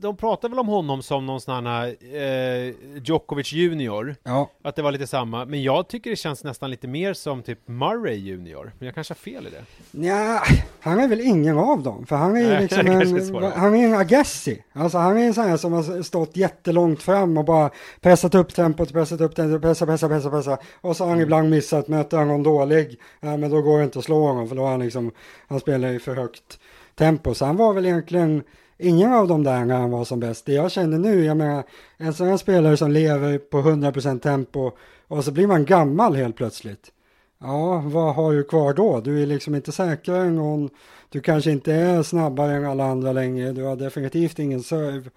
de 0.00 0.16
pratade 0.16 0.50
väl 0.50 0.58
om 0.58 0.68
honom 0.68 1.02
som 1.02 1.26
någon 1.26 1.40
sån 1.40 1.66
här 1.66 1.96
eh, 2.14 2.74
Djokovic 3.04 3.52
junior. 3.52 4.16
Ja. 4.22 4.50
Att 4.62 4.76
det 4.76 4.82
var 4.82 4.92
lite 4.92 5.06
samma. 5.06 5.44
Men 5.44 5.62
jag 5.62 5.88
tycker 5.88 6.10
det 6.10 6.16
känns 6.16 6.44
nästan 6.44 6.70
lite 6.70 6.88
mer 6.88 7.12
som 7.12 7.42
typ 7.42 7.68
Murray 7.68 8.16
junior. 8.16 8.72
Men 8.78 8.86
jag 8.86 8.94
kanske 8.94 9.12
har 9.12 9.16
fel 9.16 9.46
i 9.46 9.50
det. 9.50 9.64
Ja, 10.06 10.42
han 10.80 11.00
är 11.00 11.08
väl 11.08 11.20
ingen 11.20 11.58
av 11.58 11.82
dem. 11.82 12.06
För 12.06 12.16
han 12.16 12.36
är 12.36 12.40
ju 12.40 12.60
liksom 12.60 12.86
en, 12.86 13.52
han 13.52 13.74
är 13.74 13.86
en 13.86 13.94
Agassi. 13.94 14.64
Alltså 14.72 14.98
han 14.98 15.16
är 15.16 15.26
en 15.26 15.34
sån 15.34 15.44
här 15.44 15.56
som 15.56 15.72
har 15.72 16.02
stått 16.02 16.36
jättelångt 16.36 17.02
fram 17.02 17.38
och 17.38 17.44
bara 17.44 17.70
pressat 18.00 18.34
upp 18.34 18.54
tempot, 18.54 18.92
pressat 18.92 19.20
upp 19.20 19.34
tempot, 19.34 19.62
pressa, 19.62 19.86
pressa, 19.86 20.08
pressa, 20.08 20.30
pressa. 20.30 20.58
Och 20.80 20.96
så 20.96 21.04
har 21.04 21.08
han 21.08 21.18
mm. 21.18 21.22
ibland 21.22 21.50
missat, 21.50 21.88
möter 21.88 22.18
han 22.18 22.28
någon 22.28 22.42
dålig, 22.42 23.00
ja 23.20 23.36
men 23.36 23.50
då 23.50 23.62
går 23.62 23.78
det 23.78 23.84
inte 23.84 23.98
att 23.98 24.04
slå 24.04 24.26
honom 24.26 24.48
för 24.48 24.56
då 24.56 24.62
har 24.62 24.70
han 24.70 24.80
liksom, 24.80 25.10
han 25.48 25.60
spelar 25.60 25.88
i 25.88 25.98
för 25.98 26.14
högt 26.14 26.58
tempo. 26.98 27.34
Så 27.34 27.44
han 27.44 27.56
var 27.56 27.72
väl 27.72 27.86
egentligen 27.86 28.42
ingen 28.78 29.12
av 29.12 29.28
de 29.28 29.44
där 29.44 29.64
när 29.64 29.78
han 29.78 29.90
var 29.90 30.04
som 30.04 30.20
bäst. 30.20 30.46
Det 30.46 30.52
jag 30.52 30.70
känner 30.70 30.98
nu, 30.98 31.24
jag 31.24 31.36
menar, 31.36 31.64
en 31.96 32.14
sån 32.14 32.28
här 32.28 32.36
spelare 32.36 32.76
som 32.76 32.90
lever 32.90 33.38
på 33.38 33.58
100% 33.58 34.20
tempo 34.20 34.70
och 35.08 35.24
så 35.24 35.32
blir 35.32 35.46
man 35.46 35.64
gammal 35.64 36.14
helt 36.14 36.36
plötsligt. 36.36 36.92
Ja, 37.40 37.82
vad 37.86 38.14
har 38.14 38.32
du 38.32 38.44
kvar 38.44 38.74
då? 38.74 39.00
Du 39.00 39.22
är 39.22 39.26
liksom 39.26 39.54
inte 39.54 39.72
säkrare 39.72 40.22
än 40.22 40.36
någon. 40.36 40.70
Du 41.08 41.20
kanske 41.20 41.50
inte 41.50 41.74
är 41.74 42.02
snabbare 42.02 42.56
än 42.56 42.64
alla 42.64 42.84
andra 42.84 43.12
längre. 43.12 43.52
Du 43.52 43.62
har 43.62 43.76
definitivt 43.76 44.38
ingen 44.38 44.62
serve. 44.62 45.10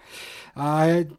Nej, 0.54 1.12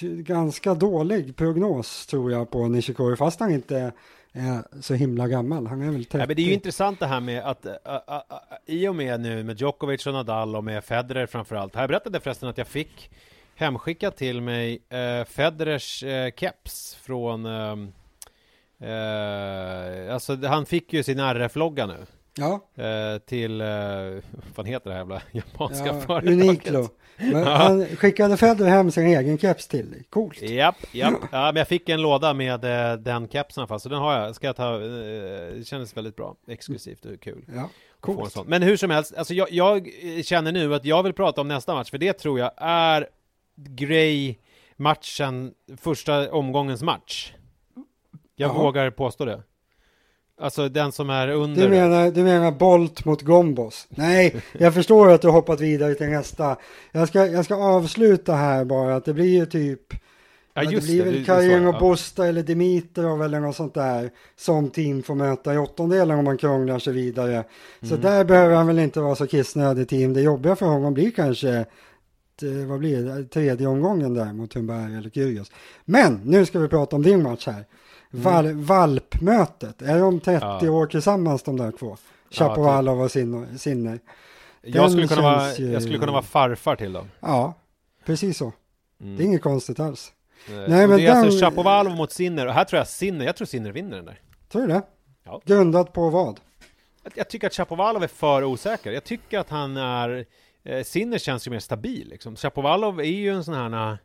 ganska 0.00 0.74
dålig 0.74 1.36
prognos 1.36 2.06
tror 2.06 2.32
jag 2.32 2.50
på 2.50 2.68
Nishikori, 2.68 3.16
fast 3.16 3.40
han 3.40 3.50
inte 3.50 3.92
är 4.34 4.64
så 4.80 4.94
himla 4.94 5.28
gammal. 5.28 5.66
Han 5.66 5.82
är 5.82 5.90
väl 5.90 6.04
30. 6.04 6.18
Ja, 6.18 6.26
men 6.26 6.36
det 6.36 6.42
är 6.42 6.46
ju 6.46 6.52
intressant 6.52 7.00
det 7.00 7.06
här 7.06 7.20
med 7.20 7.42
att 7.42 7.66
uh, 7.66 7.72
uh, 7.72 7.94
uh, 7.94 8.22
i 8.66 8.88
och 8.88 8.96
med 8.96 9.20
nu 9.20 9.44
med 9.44 9.60
Djokovic 9.60 10.06
och 10.06 10.12
Nadal 10.12 10.56
och 10.56 10.64
med 10.64 10.84
Federer 10.84 11.26
framförallt. 11.26 11.74
Här 11.74 11.88
berättade 11.88 12.20
förresten 12.20 12.48
att 12.48 12.58
jag 12.58 12.66
fick 12.66 13.10
hemskickat 13.54 14.16
till 14.16 14.40
mig 14.40 14.74
uh, 14.74 15.24
Federers 15.24 16.02
uh, 16.02 16.30
keps 16.36 16.94
från 16.94 17.46
uh, 17.46 17.88
alltså 20.12 20.46
han 20.46 20.66
fick 20.66 20.92
ju 20.92 21.02
sin 21.02 21.18
RF-logga 21.18 21.86
nu. 21.86 22.06
Ja. 22.36 22.60
till, 23.26 23.62
vad 24.54 24.68
heter 24.68 24.90
det 24.90 24.92
här 24.92 24.98
jävla 24.98 25.22
japanska 25.32 25.86
ja, 25.86 26.00
företaget? 26.00 26.42
Uniqlo. 26.42 26.88
Men 27.16 27.46
han 27.46 27.86
skickade 27.86 28.36
Federer 28.36 28.70
hem 28.70 28.90
sin 28.90 29.06
egen 29.06 29.38
keps 29.38 29.68
till 29.68 29.90
dig. 29.90 30.04
Coolt. 30.10 30.42
Japp, 30.42 30.76
japp. 30.92 31.14
Ja, 31.32 31.44
men 31.44 31.56
jag 31.56 31.68
fick 31.68 31.88
en 31.88 32.02
låda 32.02 32.34
med 32.34 32.64
eh, 32.64 32.98
den 32.98 33.28
kepsen 33.28 33.64
i 33.64 33.78
så 33.78 33.88
den 33.88 33.98
har 33.98 34.20
jag. 34.20 34.34
Ska 34.34 34.46
jag 34.46 34.56
ta, 34.56 34.74
eh, 34.74 34.80
det 35.56 35.66
kändes 35.66 35.96
väldigt 35.96 36.16
bra. 36.16 36.36
Exklusivt 36.48 37.04
och 37.04 37.20
kul. 37.20 37.44
Ja, 37.54 37.68
coolt. 38.00 38.46
Men 38.46 38.62
hur 38.62 38.76
som 38.76 38.90
helst, 38.90 39.14
alltså 39.14 39.34
jag, 39.34 39.52
jag, 39.52 39.88
känner 40.22 40.52
nu 40.52 40.74
att 40.74 40.84
jag 40.84 41.02
vill 41.02 41.12
prata 41.12 41.40
om 41.40 41.48
nästa 41.48 41.74
match, 41.74 41.90
för 41.90 41.98
det 41.98 42.12
tror 42.12 42.38
jag 42.38 42.50
är 42.56 43.08
Gray 43.56 44.34
matchen, 44.76 45.54
första 45.76 46.32
omgångens 46.32 46.82
match. 46.82 47.32
Jag 48.36 48.50
Jaha. 48.50 48.62
vågar 48.62 48.90
påstå 48.90 49.24
det. 49.24 49.42
Alltså 50.40 50.68
den 50.68 50.92
som 50.92 51.10
är 51.10 51.28
under. 51.28 51.62
Du 51.62 51.68
menar, 51.68 52.10
du 52.10 52.22
menar 52.22 52.52
Bolt 52.52 53.04
mot 53.04 53.22
Gombos? 53.22 53.86
Nej, 53.90 54.42
jag 54.52 54.74
förstår 54.74 55.10
att 55.10 55.22
du 55.22 55.28
hoppat 55.28 55.60
vidare 55.60 55.94
till 55.94 56.08
nästa. 56.08 56.56
Jag 56.92 57.08
ska, 57.08 57.26
jag 57.26 57.44
ska 57.44 57.54
avsluta 57.54 58.34
här 58.34 58.64
bara 58.64 58.96
att 58.96 59.04
det 59.04 59.14
blir 59.14 59.38
ju 59.38 59.46
typ 59.46 59.94
Ja, 60.56 60.62
just 60.62 60.86
det 60.86 60.92
blir 60.92 61.04
väl 61.04 61.24
Kajen 61.24 61.66
och 61.66 61.80
Bosta 61.80 62.26
eller 62.26 62.42
Dimitrov 62.42 63.22
eller 63.22 63.40
något 63.40 63.56
sånt 63.56 63.74
där 63.74 64.10
som 64.36 64.70
team 64.70 65.02
får 65.02 65.14
möta 65.14 65.54
i 65.54 65.58
åttondelen 65.58 66.18
om 66.18 66.24
man 66.24 66.38
krånglar 66.38 66.78
sig 66.78 66.92
vidare. 66.92 67.44
Så 67.80 67.86
mm. 67.86 68.00
där 68.00 68.24
behöver 68.24 68.54
han 68.54 68.66
väl 68.66 68.78
inte 68.78 69.00
vara 69.00 69.14
så 69.14 69.26
kissnödig 69.26 69.88
team. 69.88 70.12
Det 70.12 70.20
jobbiga 70.20 70.56
för 70.56 70.66
honom 70.66 70.94
blir 70.94 71.10
kanske 71.10 71.64
vad 72.68 72.78
blir 72.78 73.02
det, 73.02 73.24
tredje 73.24 73.66
omgången 73.66 74.14
där 74.14 74.32
mot 74.32 74.54
Humberg 74.54 74.94
eller 74.94 75.10
Kyrgios. 75.10 75.52
Men 75.84 76.20
nu 76.24 76.46
ska 76.46 76.58
vi 76.58 76.68
prata 76.68 76.96
om 76.96 77.02
din 77.02 77.22
match 77.22 77.46
här. 77.46 77.64
Val, 78.22 78.52
valpmötet, 78.52 79.82
är 79.82 79.98
de 79.98 80.20
30 80.20 80.40
ja. 80.40 80.70
år 80.70 80.86
tillsammans 80.86 81.42
de 81.42 81.56
där 81.56 81.72
två? 81.72 81.96
Chapovalov 82.30 83.00
och 83.00 83.10
Sinner. 83.10 83.98
Jag 84.62 84.90
skulle, 84.90 85.08
kunna 85.08 85.22
vara, 85.22 85.52
jag 85.52 85.82
skulle 85.82 85.98
kunna 85.98 86.12
vara 86.12 86.22
farfar 86.22 86.76
till 86.76 86.92
dem. 86.92 87.10
Ja, 87.20 87.54
precis 88.04 88.38
så. 88.38 88.52
Mm. 89.00 89.16
Det 89.16 89.22
är 89.22 89.24
inget 89.24 89.42
konstigt 89.42 89.80
alls. 89.80 90.12
Nej, 90.48 90.68
Nej 90.68 90.86
men 90.86 90.96
det 90.96 91.06
är 91.06 91.10
alltså 91.10 91.14
den... 91.14 91.24
alltså 91.24 91.44
Chapovalov 91.44 91.96
mot 91.96 92.12
Sinner, 92.12 92.46
och 92.46 92.52
här 92.52 92.64
tror 92.64 92.78
jag 92.78 92.88
Sinner, 92.88 93.24
jag 93.24 93.36
tror 93.36 93.46
Sinner 93.46 93.72
vinner 93.72 93.96
den 93.96 94.04
där. 94.04 94.20
Tror 94.48 94.62
du 94.62 94.68
det? 94.68 94.82
Ja. 95.24 95.40
Grundat 95.44 95.92
på 95.92 96.10
vad? 96.10 96.40
Jag 97.14 97.28
tycker 97.28 97.46
att 97.46 97.54
Chapovalov 97.54 98.02
är 98.02 98.08
för 98.08 98.44
osäker. 98.44 98.92
Jag 98.92 99.04
tycker 99.04 99.38
att 99.38 99.50
han 99.50 99.76
är... 99.76 100.26
Eh, 100.62 100.82
Sinner 100.82 101.18
känns 101.18 101.46
ju 101.46 101.50
mer 101.50 101.58
stabil 101.58 102.08
liksom. 102.08 102.36
Chapovalov 102.36 103.00
är 103.00 103.04
ju 103.04 103.30
en 103.30 103.44
sån 103.44 103.54
här 103.54 103.98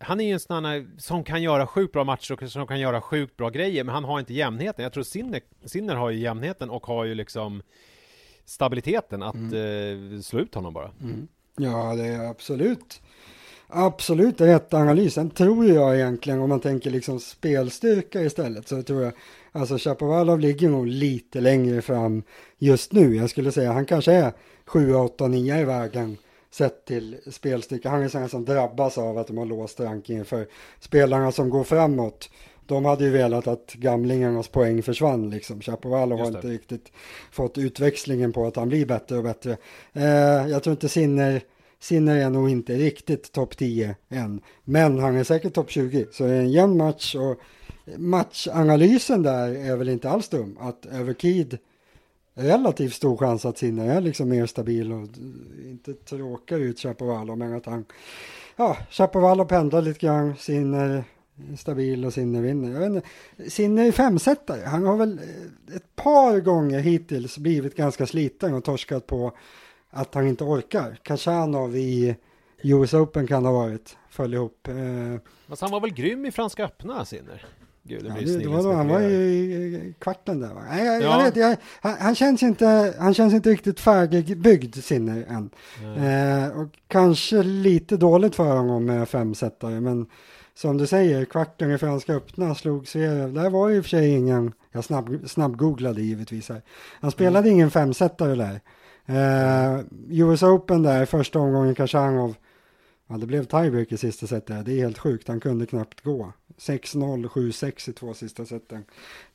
han 0.00 0.20
är 0.20 0.24
ju 0.24 0.32
en 0.32 0.40
sån 0.40 0.64
här 0.64 0.86
som 0.98 1.24
kan 1.24 1.42
göra 1.42 1.66
sjukt 1.66 1.92
bra 1.92 2.04
matcher 2.04 2.42
och 2.42 2.50
som 2.50 2.66
kan 2.66 2.80
göra 2.80 3.00
sjukt 3.00 3.36
bra 3.36 3.50
grejer, 3.50 3.84
men 3.84 3.94
han 3.94 4.04
har 4.04 4.20
inte 4.20 4.34
jämnheten. 4.34 4.82
Jag 4.82 4.92
tror 4.92 5.04
Sinner, 5.04 5.40
Sinner 5.64 5.94
har 5.94 6.10
ju 6.10 6.18
jämnheten 6.18 6.70
och 6.70 6.86
har 6.86 7.04
ju 7.04 7.14
liksom 7.14 7.62
stabiliteten 8.44 9.22
att 9.22 9.34
mm. 9.34 10.14
eh, 10.14 10.20
slå 10.20 10.40
ut 10.40 10.54
honom 10.54 10.74
bara. 10.74 10.90
Mm. 11.02 11.28
Ja, 11.56 11.94
det 11.94 12.06
är 12.06 12.30
absolut. 12.30 13.00
Absolut 13.66 14.40
rätt 14.40 14.74
analys. 14.74 15.14
Sen 15.14 15.30
tror 15.30 15.66
jag 15.66 15.96
egentligen, 15.96 16.40
om 16.40 16.48
man 16.48 16.60
tänker 16.60 16.90
liksom 16.90 17.20
spelstyrka 17.20 18.22
istället, 18.22 18.68
så 18.68 18.82
tror 18.82 19.02
jag 19.02 19.12
Alltså 19.52 19.78
Chapovalov 19.78 20.40
ligger 20.40 20.68
nog 20.68 20.86
lite 20.86 21.40
längre 21.40 21.82
fram 21.82 22.22
just 22.58 22.92
nu. 22.92 23.16
Jag 23.16 23.30
skulle 23.30 23.52
säga 23.52 23.72
han 23.72 23.86
kanske 23.86 24.12
är 24.12 24.32
7, 24.66 24.94
8, 24.94 25.28
9 25.28 25.60
i 25.60 25.64
vägen 25.64 26.16
sett 26.50 26.84
till 26.84 27.18
spelstyrka. 27.30 27.90
Han 27.90 28.02
är 28.02 28.08
sån 28.08 28.28
som 28.28 28.44
drabbas 28.44 28.98
av 28.98 29.18
att 29.18 29.26
de 29.26 29.38
har 29.38 29.46
låst 29.46 29.80
rankingen 29.80 30.24
för 30.24 30.46
spelarna 30.80 31.32
som 31.32 31.50
går 31.50 31.64
framåt. 31.64 32.30
De 32.66 32.84
hade 32.84 33.04
ju 33.04 33.10
velat 33.10 33.46
att 33.46 33.72
gamlingarnas 33.72 34.48
poäng 34.48 34.82
försvann 34.82 35.30
liksom. 35.30 35.60
Chapovalov 35.60 36.18
har 36.18 36.26
inte 36.26 36.48
riktigt 36.48 36.92
fått 37.30 37.58
utväxlingen 37.58 38.32
på 38.32 38.46
att 38.46 38.56
han 38.56 38.68
blir 38.68 38.86
bättre 38.86 39.16
och 39.16 39.24
bättre. 39.24 39.56
Eh, 39.92 40.48
jag 40.48 40.62
tror 40.62 40.72
inte 40.72 40.88
Sinner 40.88 41.42
Sinner 41.80 42.16
är 42.16 42.30
nog 42.30 42.50
inte 42.50 42.74
riktigt 42.74 43.32
topp 43.32 43.56
10 43.56 43.96
än, 44.08 44.40
men 44.64 44.98
han 44.98 45.16
är 45.16 45.24
säkert 45.24 45.54
topp 45.54 45.70
20. 45.70 46.06
Så 46.12 46.24
det 46.24 46.32
är 46.32 46.40
en 46.40 46.52
jämn 46.52 46.76
match 46.76 47.14
och 47.14 47.40
matchanalysen 47.96 49.22
där 49.22 49.48
är 49.48 49.76
väl 49.76 49.88
inte 49.88 50.10
alls 50.10 50.28
dum. 50.28 50.58
Att 50.60 50.86
över 50.86 51.12
tid 51.12 51.58
relativt 52.38 52.94
stor 52.94 53.16
chans 53.16 53.44
att 53.44 53.58
Sinner 53.58 53.96
är 53.96 54.00
liksom 54.00 54.28
mer 54.28 54.46
stabil 54.46 54.92
och 54.92 55.08
inte 55.64 55.94
tråkar 55.94 56.58
ut 56.58 56.78
Chapovalov 56.78 57.38
men 57.38 57.54
att 57.54 57.66
han, 57.66 57.84
ja, 58.56 58.76
Chapovalov 58.90 59.44
pendlar 59.44 59.82
lite 59.82 60.06
grann, 60.06 60.36
Sinner 60.36 61.04
stabil 61.58 62.04
och 62.04 62.14
Sinner 62.14 62.42
vinner. 62.42 62.72
Jag 62.72 62.80
vet 62.80 63.04
inte, 63.36 63.50
Sinner 63.50 63.86
är 63.86 63.92
femsetare, 63.92 64.62
han 64.64 64.86
har 64.86 64.96
väl 64.96 65.20
ett 65.74 65.96
par 65.96 66.40
gånger 66.40 66.78
hittills 66.78 67.38
blivit 67.38 67.76
ganska 67.76 68.06
sliten 68.06 68.54
och 68.54 68.64
torskat 68.64 69.06
på 69.06 69.32
att 69.90 70.14
han 70.14 70.26
inte 70.26 70.44
orkar. 70.44 70.98
Kachanov 71.02 71.76
i 71.76 72.16
US 72.62 72.94
Open 72.94 73.26
kan 73.26 73.44
ha 73.44 73.52
varit, 73.52 73.96
föll 74.10 74.34
ihop. 74.34 74.68
Eh, 74.68 74.74
Fast 75.48 75.62
han 75.62 75.70
var 75.70 75.80
väl 75.80 75.90
grym 75.90 76.26
i 76.26 76.30
Franska 76.30 76.64
öppna, 76.64 77.04
Sinner? 77.04 77.46
Gud, 77.88 78.04
det, 78.04 78.08
ja, 78.08 78.14
det, 78.14 78.38
det 78.38 78.48
var 78.48 78.62
då, 78.62 78.72
han 78.72 78.88
var 78.88 79.00
ju 79.00 79.08
i 79.08 79.94
kvarten 79.98 80.40
där 80.40 80.54
va? 80.54 80.62
Nej, 80.70 80.86
jag, 80.86 81.02
ja. 81.02 81.18
jag 81.18 81.24
vet, 81.24 81.36
jag, 81.36 81.56
han, 81.80 81.94
han, 82.00 82.14
känns 82.14 82.42
inte, 82.42 82.94
han 82.98 83.14
känns 83.14 83.34
inte 83.34 83.50
riktigt 83.50 83.80
färdigbyggd 83.80 84.74
Sinner 84.76 85.24
än. 85.28 85.50
Eh, 85.96 86.60
och 86.60 86.68
kanske 86.88 87.42
lite 87.42 87.96
dåligt 87.96 88.34
för 88.34 88.56
honom 88.56 88.84
med 88.84 89.08
femsetare, 89.08 89.80
men 89.80 90.06
som 90.54 90.78
du 90.78 90.86
säger, 90.86 91.24
kvarten 91.24 91.70
i 91.70 91.78
Franska 91.78 92.14
öppna 92.14 92.54
slog 92.54 92.88
Zverev. 92.88 93.32
Där 93.32 93.50
var 93.50 93.68
ju 93.68 93.76
i 93.76 93.80
och 93.80 93.84
för 93.84 93.90
sig 93.90 94.10
ingen, 94.10 94.52
jag 94.72 94.84
snabb, 94.84 95.18
snabbgooglade 95.26 96.02
givetvis 96.02 96.48
här. 96.48 96.62
Han 97.00 97.10
spelade 97.10 97.48
mm. 97.48 97.52
ingen 97.52 97.70
femsetare 97.70 98.34
där. 98.34 98.60
Eh, 99.06 99.80
US 100.10 100.42
Open 100.42 100.82
där, 100.82 101.04
första 101.04 101.38
omgången 101.38 101.74
Khachanov. 101.74 102.34
Ja, 103.10 103.16
det 103.16 103.26
blev 103.26 103.44
tiebreak 103.44 103.92
i 103.92 103.96
sista 103.96 104.26
setet. 104.26 104.66
Det 104.66 104.72
är 104.72 104.76
helt 104.76 104.98
sjukt. 104.98 105.28
Han 105.28 105.40
kunde 105.40 105.66
knappt 105.66 106.00
gå. 106.00 106.32
6-0, 106.58 107.28
7-6 107.28 107.90
i 107.90 107.92
två 107.92 108.14
sista 108.14 108.44
seten 108.44 108.84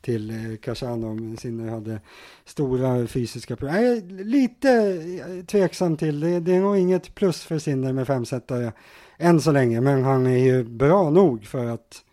till 0.00 0.30
eh, 0.30 0.56
Khachanov. 0.56 1.36
Sinner 1.36 1.70
hade 1.70 2.00
stora 2.44 3.06
fysiska 3.06 3.56
problem. 3.56 3.84
Jag 3.84 3.96
är 3.96 4.24
lite 4.24 4.70
eh, 4.70 5.44
tveksam 5.44 5.96
till 5.96 6.20
det. 6.20 6.40
Det 6.40 6.54
är 6.54 6.60
nog 6.60 6.76
inget 6.76 7.14
plus 7.14 7.44
för 7.44 7.58
Sinner 7.58 7.92
med 7.92 8.06
femsetare 8.06 8.72
än 9.18 9.40
så 9.40 9.52
länge. 9.52 9.80
Men 9.80 10.04
han 10.04 10.26
är 10.26 10.38
ju 10.38 10.64
bra 10.64 11.10
nog 11.10 11.46
för 11.46 11.66
att 11.66 12.04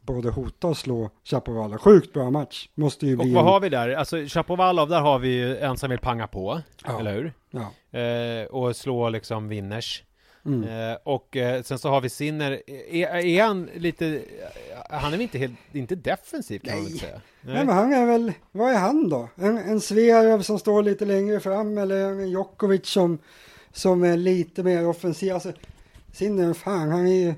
både 0.00 0.30
hota 0.30 0.68
och 0.68 0.76
slå 0.76 1.10
Chapovalov. 1.24 1.78
Sjukt 1.78 2.12
bra 2.12 2.30
match. 2.30 2.68
Måste 2.74 3.06
ju 3.06 3.16
bli 3.16 3.30
och 3.30 3.34
vad 3.34 3.44
en... 3.44 3.50
har 3.52 3.60
vi 3.60 3.68
där? 3.68 3.94
Alltså 3.94 4.26
Chapovalov, 4.26 4.88
där 4.88 5.00
har 5.00 5.18
vi 5.18 5.28
ju 5.28 5.56
en 5.56 5.76
som 5.76 5.90
vill 5.90 5.98
panga 5.98 6.26
på, 6.26 6.60
ja. 6.84 7.00
eller 7.00 7.14
hur? 7.14 7.32
Ja. 7.50 7.98
Eh, 7.98 8.46
och 8.46 8.76
slå 8.76 9.08
liksom 9.08 9.48
vinners. 9.48 10.02
Mm. 10.46 10.90
Eh, 10.90 10.96
och 11.02 11.36
eh, 11.36 11.62
sen 11.62 11.78
så 11.78 11.88
har 11.88 12.00
vi 12.00 12.08
Sinner, 12.08 12.62
är, 12.90 13.16
är, 13.16 13.42
han 13.42 13.68
lite, 13.74 14.22
han 14.90 15.06
är 15.06 15.10
väl 15.10 15.20
inte 15.20 15.38
helt, 15.38 15.54
inte 15.72 15.94
defensiv 15.94 16.58
kan 16.58 16.74
Nej. 16.74 16.82
man 16.82 16.90
väl 16.90 16.98
säga? 16.98 17.20
Nej. 17.40 17.54
Nej. 17.54 17.64
men 17.64 17.74
han 17.74 17.92
är 17.92 18.06
väl, 18.06 18.32
vad 18.52 18.72
är 18.72 18.78
han 18.78 19.08
då? 19.08 19.28
En, 19.36 19.58
en 19.58 19.80
Zverev 19.80 20.42
som 20.42 20.58
står 20.58 20.82
lite 20.82 21.04
längre 21.04 21.40
fram 21.40 21.78
eller 21.78 21.96
en 21.96 22.30
Djokovic 22.30 22.86
som, 22.86 23.18
som 23.72 24.04
är 24.04 24.16
lite 24.16 24.62
mer 24.62 24.88
offensiv. 24.88 25.34
Alltså, 25.34 25.52
Sinner, 26.12 26.54
fan 26.54 26.90
han 26.90 27.06
är 27.06 27.26
ju 27.26 27.34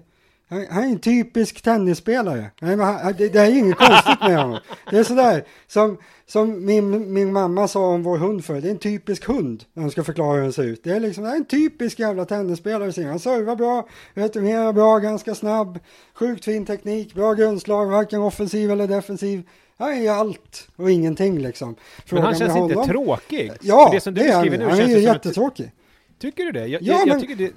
han, 0.48 0.66
han 0.70 0.84
är 0.84 0.88
en 0.88 0.98
typisk 0.98 1.62
tennisspelare. 1.62 2.50
Men 2.60 2.80
han, 2.80 3.14
det, 3.18 3.28
det, 3.28 3.40
är 3.40 3.58
inget 3.58 3.76
konstigt 3.76 4.20
med 4.20 4.38
honom. 4.38 4.60
Det 4.90 4.98
är 4.98 5.04
sådär 5.04 5.44
som, 5.66 5.98
som 6.26 6.64
min, 6.64 7.12
min 7.12 7.32
mamma 7.32 7.68
sa 7.68 7.86
om 7.86 8.02
vår 8.02 8.18
hund 8.18 8.44
för. 8.44 8.60
Det 8.60 8.68
är 8.68 8.70
en 8.70 8.78
typisk 8.78 9.24
hund 9.24 9.64
när 9.72 9.82
hon 9.82 9.90
ska 9.90 10.04
förklara 10.04 10.34
hur 10.34 10.42
den 10.42 10.52
ser 10.52 10.62
ut. 10.62 10.84
Det 10.84 10.90
är 10.90 11.00
liksom 11.00 11.24
det 11.24 11.30
är 11.30 11.36
en 11.36 11.44
typisk 11.44 11.98
jävla 11.98 12.24
tennisspelare. 12.24 13.04
Han 13.04 13.18
servar 13.18 13.56
bra, 13.56 13.88
returnerar 14.14 14.72
bra, 14.72 14.98
ganska 14.98 15.34
snabb, 15.34 15.78
sjukt 16.14 16.44
fin 16.44 16.66
teknik, 16.66 17.14
bra 17.14 17.34
grundslag, 17.34 17.86
varken 17.86 18.20
offensiv 18.20 18.70
eller 18.70 18.86
defensiv. 18.86 19.42
Han 19.78 19.92
är 19.92 20.10
allt 20.10 20.68
och 20.76 20.90
ingenting 20.90 21.38
liksom. 21.38 21.76
Frågan 22.04 22.24
men 22.24 22.34
han 22.34 22.38
känns 22.38 22.72
inte 22.72 22.92
tråkig? 22.92 23.52
Ja, 23.60 23.90
det, 23.92 24.00
som 24.00 24.14
du 24.14 24.20
det 24.20 24.28
är 24.28 24.34
han. 24.34 24.70
Han 24.70 24.80
är 24.80 24.86
ju 24.86 24.98
jättetråkig. 24.98 25.72
Tycker 26.18 26.44
du 26.44 26.52
det? 26.52 26.66
Jag, 26.66 26.82
ja, 26.82 26.98
jag, 26.98 27.08
jag 27.08 27.20
tycker 27.20 27.36
det... 27.36 27.52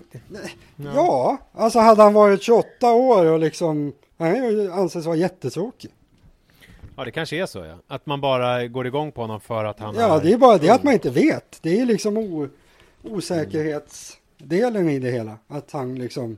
Ja. 0.75 0.91
ja, 0.95 1.37
alltså 1.53 1.79
hade 1.79 2.03
han 2.03 2.13
varit 2.13 2.43
28 2.43 2.91
år 2.91 3.25
och 3.25 3.39
liksom, 3.39 3.93
han 4.17 4.71
anses 4.71 5.05
vara 5.05 5.15
jättetråkig. 5.15 5.91
Ja, 6.95 7.05
det 7.05 7.11
kanske 7.11 7.35
är 7.35 7.45
så 7.45 7.59
ja. 7.59 7.77
Att 7.87 8.05
man 8.05 8.21
bara 8.21 8.67
går 8.67 8.87
igång 8.87 9.11
på 9.11 9.21
honom 9.21 9.41
för 9.41 9.65
att 9.65 9.79
han 9.79 9.95
Ja, 9.95 10.19
är 10.19 10.23
det 10.23 10.33
är 10.33 10.37
bara 10.37 10.57
det 10.57 10.69
att 10.69 10.83
man 10.83 10.93
inte 10.93 11.09
vet. 11.09 11.59
Det 11.61 11.79
är 11.79 11.85
liksom 11.85 12.17
o, 12.17 12.47
osäkerhetsdelen 13.03 14.89
i 14.89 14.99
det 14.99 15.11
hela. 15.11 15.37
Att 15.47 15.71
han 15.71 15.95
liksom, 15.95 16.37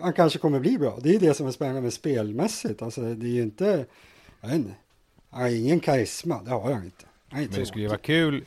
han 0.00 0.12
kanske 0.12 0.38
kommer 0.38 0.60
bli 0.60 0.78
bra. 0.78 0.98
Det 1.02 1.14
är 1.14 1.20
det 1.20 1.34
som 1.34 1.46
är 1.46 1.50
spännande 1.50 1.90
spelmässigt. 1.90 2.82
Alltså 2.82 3.00
det 3.00 3.26
är 3.26 3.30
ju 3.30 3.42
inte, 3.42 3.86
jag 4.40 4.48
vet 4.48 4.56
inte, 4.56 4.74
han 5.30 5.42
har 5.42 5.48
ingen 5.48 5.80
karisma, 5.80 6.42
det 6.42 6.50
har 6.50 6.72
han 6.72 6.84
inte. 6.84 7.04
Men 7.30 7.48
det 7.54 7.66
skulle 7.66 7.82
ju 7.82 7.88
vara 7.88 7.98
kul 7.98 8.44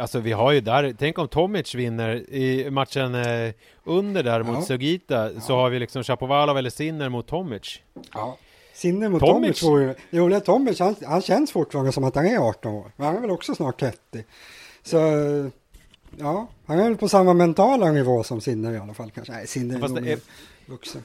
Alltså 0.00 0.20
vi 0.20 0.32
har 0.32 0.52
ju 0.52 0.60
där, 0.60 0.94
tänk 0.98 1.18
om 1.18 1.28
Tomic 1.28 1.74
vinner 1.74 2.30
i 2.30 2.70
matchen 2.70 3.14
eh, 3.14 3.52
under 3.84 4.22
där 4.22 4.42
mot 4.42 4.56
ja. 4.56 4.62
Sugita, 4.62 5.32
ja. 5.32 5.40
så 5.40 5.56
har 5.56 5.70
vi 5.70 5.78
liksom 5.78 6.02
Chapovalov 6.02 6.58
eller 6.58 6.70
Sinner 6.70 7.08
mot 7.08 7.26
Tomic. 7.26 7.80
Ja. 8.14 8.38
Sinner 8.74 9.08
mot 9.08 9.20
Tomic, 9.20 9.60
Tomic 9.60 9.96
det 10.10 10.18
roliga 10.18 10.40
Tomic, 10.40 10.80
han, 10.80 10.96
han 11.06 11.22
känns 11.22 11.52
fortfarande 11.52 11.92
som 11.92 12.04
att 12.04 12.14
han 12.14 12.26
är 12.26 12.38
18 12.38 12.72
år, 12.72 12.92
men 12.96 13.06
han 13.06 13.16
är 13.16 13.20
väl 13.20 13.30
också 13.30 13.54
snart 13.54 13.80
30. 13.80 14.24
Så 14.82 14.96
ja, 16.18 16.48
han 16.66 16.78
är 16.78 16.84
väl 16.84 16.96
på 16.96 17.08
samma 17.08 17.34
mentala 17.34 17.92
nivå 17.92 18.22
som 18.22 18.40
Sinner 18.40 18.72
i 18.72 18.78
alla 18.78 18.94
fall 18.94 19.10
kanske. 19.10 19.32
Nej, 19.32 19.46
Sinner 19.46 19.84
är 19.84 19.88
nog 19.88 20.08
är... 20.08 20.18
vuxen. 20.66 21.02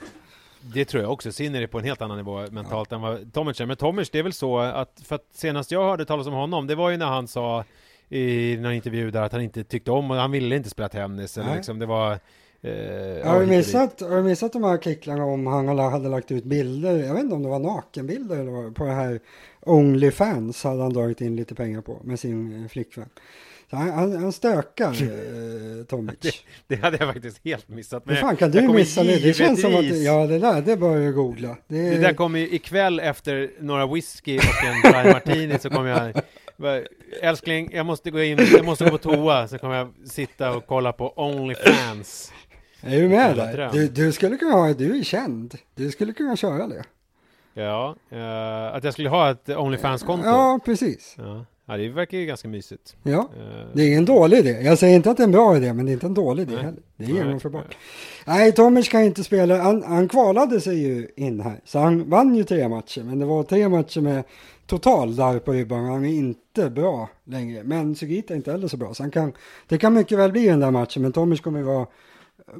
Det 0.74 0.86
tror 0.86 1.04
jag 1.04 1.12
också. 1.12 1.32
Sinner 1.32 1.62
är 1.62 1.68
på 1.68 1.80
en 1.80 1.84
helt 1.84 2.02
annan 2.02 2.18
nivå 2.18 2.48
mentalt 2.52 2.92
ja. 2.92 2.96
än 2.96 3.02
vad 3.02 3.34
Tomic 3.34 3.62
är. 3.62 3.66
Men 3.66 3.78
Tomic, 3.78 4.10
det 4.10 4.20
är 4.20 4.24
väl 4.24 4.34
så 4.34 4.60
att, 4.60 5.02
för 5.06 5.16
att 5.16 5.28
senast 5.34 5.72
jag 5.72 5.84
hörde 5.84 6.06
talas 6.06 6.28
om 6.28 6.34
honom, 6.34 6.68
det 6.68 6.76
var 6.76 6.90
ju 6.90 6.98
när 6.98 7.06
han 7.06 7.28
sa 7.28 7.64
i 8.10 8.58
någon 8.58 8.74
intervju 8.74 9.12
där 9.12 9.22
att 9.22 9.32
han 9.32 9.42
inte 9.42 9.64
tyckte 9.64 9.92
om 9.92 10.12
och 10.12 10.18
han 10.18 10.32
ville 10.32 10.56
inte 10.56 10.70
spela 10.70 10.90
tennis. 10.90 11.38
Eller 11.38 11.56
liksom, 11.56 11.80
det 11.80 11.86
var... 11.86 12.12
Eh, 12.62 13.28
har, 13.28 13.40
du 13.40 13.46
missat, 13.46 14.02
har 14.02 14.18
du 14.18 14.24
missat 14.24 14.54
de 14.54 14.64
här 14.64 14.74
artiklarna 14.74 15.26
om 15.26 15.48
han 15.48 15.80
hade 15.80 16.10
lagt 16.10 16.32
ut 16.32 16.44
bilder, 16.44 17.04
jag 17.04 17.14
vet 17.14 17.24
inte 17.24 17.36
om 17.36 17.44
det 17.44 17.50
var 17.50 17.60
nakenbilder 17.60 18.38
eller 18.38 18.52
vad, 18.52 18.76
på 18.76 18.86
det 18.86 18.92
här 18.92 19.20
Onlyfans 19.62 20.64
hade 20.64 20.82
han 20.82 20.94
dragit 20.94 21.22
in 21.22 21.36
lite 21.36 21.56
pengar 21.56 21.82
på 21.82 22.00
med 22.04 22.20
sin 22.20 22.64
eh, 22.64 22.68
flickvän. 22.68 23.10
Så 23.70 23.76
han, 23.76 23.90
han, 23.90 24.16
han 24.24 24.32
stökar 24.32 24.90
eh, 24.92 25.86
Tomic. 25.86 26.16
Det, 26.22 26.32
det, 26.68 26.76
hade 26.76 26.98
jag 27.00 27.14
faktiskt 27.14 27.42
helt 27.44 27.70
missat. 27.70 28.04
Hur 28.06 28.16
fan 28.16 28.36
kan 28.36 28.52
du 28.52 28.62
missa 28.62 29.04
det? 29.04 29.24
Det 29.24 29.34
känns 29.34 29.62
som 29.62 29.76
att, 29.76 29.86
ja 29.86 30.28
det 30.28 30.40
där, 30.40 30.62
det 30.62 30.78
bör 30.78 30.98
jag 30.98 31.16
googla. 31.16 31.58
Det, 31.68 31.90
det 31.90 31.98
där 31.98 32.14
kommer 32.14 32.40
ju 32.40 32.50
ikväll 32.50 33.00
efter 33.00 33.52
några 33.60 33.88
whisky 33.88 34.38
och 34.38 34.64
en 34.66 34.92
dry 34.92 35.14
martini 35.14 35.60
så 35.60 35.70
kommer 35.70 35.90
jag 35.90 36.22
Älskling, 37.22 37.70
jag 37.74 37.86
måste 37.86 38.12
gå 38.12 38.24
in, 38.24 38.38
jag 38.52 38.66
måste 38.66 38.84
gå 38.84 38.92
på 38.92 38.98
toa, 38.98 39.48
så 39.48 39.58
kommer 39.58 39.76
jag 39.76 39.94
sitta 40.06 40.52
och 40.58 40.68
kolla 40.68 40.94
på 40.94 41.14
Onlyfans. 41.16 42.34
Är 42.82 43.02
du 43.02 43.10
med 43.10 43.36
där? 43.36 43.70
Du, 43.74 43.88
du, 43.88 44.12
skulle 44.12 44.38
kunna 44.38 44.52
ha, 44.52 44.74
du 44.74 45.00
är 45.00 45.04
känd, 45.04 45.56
du 45.76 45.92
skulle 45.92 46.14
kunna 46.14 46.36
köra 46.36 46.68
det. 46.68 46.84
Ja, 47.54 47.96
uh, 48.14 48.76
att 48.76 48.84
jag 48.84 48.94
skulle 48.94 49.10
ha 49.10 49.32
ett 49.32 49.50
Onlyfans-konto? 49.50 50.28
Ja, 50.28 50.60
precis. 50.66 51.16
Ja. 51.18 51.46
ja, 51.66 51.78
det 51.78 51.90
verkar 51.90 52.18
ju 52.18 52.26
ganska 52.26 52.48
mysigt. 52.48 52.96
Ja, 53.04 53.30
uh, 53.40 53.68
det 53.74 53.94
är 53.94 53.98
en 53.98 54.06
dålig 54.06 54.38
idé. 54.38 54.62
Jag 54.62 54.80
säger 54.80 54.96
inte 54.96 55.12
att 55.12 55.18
det 55.18 55.24
är 55.24 55.26
en 55.26 55.32
bra 55.32 55.58
idé, 55.58 55.74
men 55.74 55.86
det 55.86 55.92
är 55.92 55.94
inte 55.94 56.06
en 56.06 56.14
dålig 56.14 56.44
idé 56.44 56.58
heller. 56.58 56.82
Det 56.98 57.06
är 57.06 57.10
genomförbart. 57.10 57.78
Nej, 58.26 58.38
nej 58.38 58.52
Tomic 58.52 58.90
kan 58.90 59.02
inte 59.02 59.24
spela, 59.24 59.58
han, 59.58 59.84
han 59.84 60.08
kvalade 60.08 60.62
sig 60.62 60.84
ju 60.84 61.08
in 61.16 61.40
här, 61.40 61.60
så 61.66 61.80
han 61.80 62.10
vann 62.10 62.36
ju 62.36 62.44
tre 62.44 62.70
matcher, 62.70 63.04
men 63.04 63.20
det 63.20 63.26
var 63.26 63.44
tre 63.44 63.70
matcher 63.70 64.02
med 64.02 64.24
total 64.68 65.16
där 65.16 65.40
på 65.40 65.54
ribban. 65.54 65.86
Han 65.86 66.06
är 66.06 66.14
inte 66.14 66.70
bra 66.70 67.10
längre. 67.24 67.64
Men 67.64 67.96
Sugita 67.96 68.34
är 68.34 68.38
inte 68.38 68.52
heller 68.52 68.68
så 68.68 68.78
bra. 68.78 68.94
Så 68.94 69.04
han 69.04 69.12
kan, 69.12 69.34
det 69.68 69.78
kan 69.78 69.94
mycket 69.94 70.18
väl 70.18 70.32
bli 70.32 70.48
den 70.48 70.60
där 70.60 70.72
matchen. 70.72 71.02
Men 71.02 71.12
Tomic 71.12 71.42
kommer 71.42 71.60
ju 71.60 71.66
vara 71.66 71.88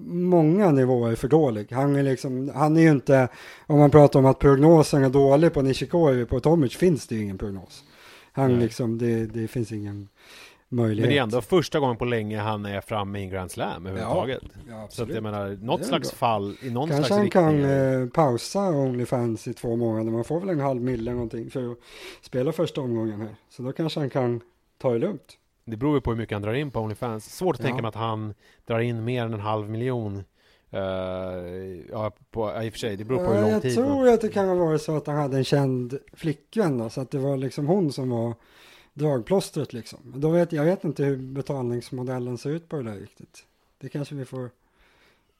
många 0.08 0.72
nivåer 0.72 1.16
för 1.16 1.28
dålig. 1.28 1.72
Han 1.72 1.96
är, 1.96 2.04
liksom, 2.04 2.52
han 2.56 2.78
är 2.78 2.82
ju 2.82 2.92
inte, 2.92 3.28
om 3.68 3.80
man 3.80 3.92
pratar 3.92 4.20
om 4.20 4.26
att 4.26 4.40
prognosen 4.40 5.04
är 5.04 5.10
dålig 5.10 5.54
på 5.54 5.62
Nishikori, 5.62 6.26
på 6.26 6.40
Tomic 6.40 6.76
finns 6.76 7.08
det 7.08 7.16
ju 7.16 7.22
ingen 7.22 7.38
prognos. 7.38 7.84
Han 8.32 8.60
liksom, 8.60 8.98
det, 8.98 9.26
det 9.26 9.48
finns 9.48 9.72
ingen 9.72 10.08
möjlighet. 10.70 11.02
Men 11.02 11.10
det 11.14 11.18
är 11.20 11.24
ändå 11.24 11.42
första 11.42 11.80
gången 11.80 11.98
på 11.98 12.06
länge 12.06 12.40
han 12.40 12.66
är 12.66 12.82
framme 12.82 13.20
i 13.20 13.24
en 13.24 13.30
Grand 13.30 13.52
Slam 13.52 13.86
överhuvudtaget. 13.86 14.42
Ja, 14.70 14.88
så 14.90 15.04
att 15.04 15.10
jag 15.10 15.24
menar, 15.24 15.58
något 15.62 15.86
slags 15.86 16.12
bra. 16.12 16.18
fall 16.18 16.56
i 16.62 16.70
någon 16.70 16.90
Kanske 16.90 17.06
slags 17.08 17.18
han 17.20 17.30
kan 17.30 17.54
riktning. 17.54 17.72
eh, 18.02 18.08
pausa 18.10 18.60
Onlyfans 18.70 19.48
i 19.48 19.54
två 19.54 19.76
månader. 19.76 20.12
Man 20.12 20.24
får 20.24 20.40
väl 20.40 20.50
en 20.50 20.60
halv 20.60 20.82
mille 20.82 21.02
eller 21.02 21.12
någonting 21.14 21.50
för 21.50 21.72
att 21.72 21.78
spela 22.22 22.52
första 22.52 22.82
omgången 22.82 23.22
här. 23.22 23.36
Så 23.50 23.62
då 23.64 23.72
kanske 23.72 24.00
han 24.00 24.10
kan 24.10 24.42
ta 24.78 24.92
det 24.94 25.00
lugnt. 25.00 25.38
Det 25.66 25.78
beror 25.78 25.96
ju 25.96 26.02
på 26.02 26.12
hur 26.12 26.18
mycket 26.18 26.36
han 26.36 26.42
drar 26.42 26.54
in 26.54 26.72
på 26.72 26.80
Onlyfans. 26.80 27.36
Svårt 27.36 27.56
att 27.56 27.60
Ja. 27.60 27.66
tänka 27.68 27.82
mig 27.82 27.90
att 27.90 27.96
han 27.96 28.34
drar 28.68 28.80
in 28.80 29.04
mer 29.04 29.26
än 29.26 29.34
en 29.34 29.40
halv 29.40 29.70
miljon. 29.70 30.24
Eh, 30.72 30.82
ja, 31.92 32.12
på, 32.32 32.52
ja, 32.56 32.64
i 32.64 32.70
och 32.70 32.74
för 32.74 32.80
sig, 32.80 32.96
det 32.98 33.04
beror 33.04 33.18
på 33.18 33.24
hur 33.26 33.36
Ja, 33.36 33.42
lång 33.42 33.50
jag 33.52 33.62
tid. 33.62 33.76
tror 33.76 34.04
men- 34.06 34.14
att 34.14 34.22
det 34.22 34.30
kan 34.30 34.48
ha 34.48 34.56
varit 34.56 34.82
så 34.82 34.98
att 34.98 35.08
han 35.08 35.16
hade 35.16 35.38
en 35.38 35.44
känd 35.44 35.98
flickvän 36.14 36.78
då, 36.78 36.90
så 36.90 37.02
att 37.02 37.12
det 37.12 37.18
var 37.18 37.38
liksom 37.38 37.68
hon 37.68 37.92
som 37.92 38.10
var 38.10 38.34
dragplåstret 38.96 39.74
liksom. 39.74 40.00
Då 40.16 40.30
vet, 40.30 40.52
jag 40.52 40.64
vet 40.66 40.84
inte 40.84 41.04
hur 41.04 41.18
betalningsmodellen 41.18 42.38
ser 42.38 42.50
ut 42.50 42.70
på 42.70 42.76
det 42.78 42.84
där 42.84 42.96
riktigt. 43.00 43.44
Det 43.78 43.90
kanske 43.90 44.16
vi 44.16 44.26
får 44.26 44.50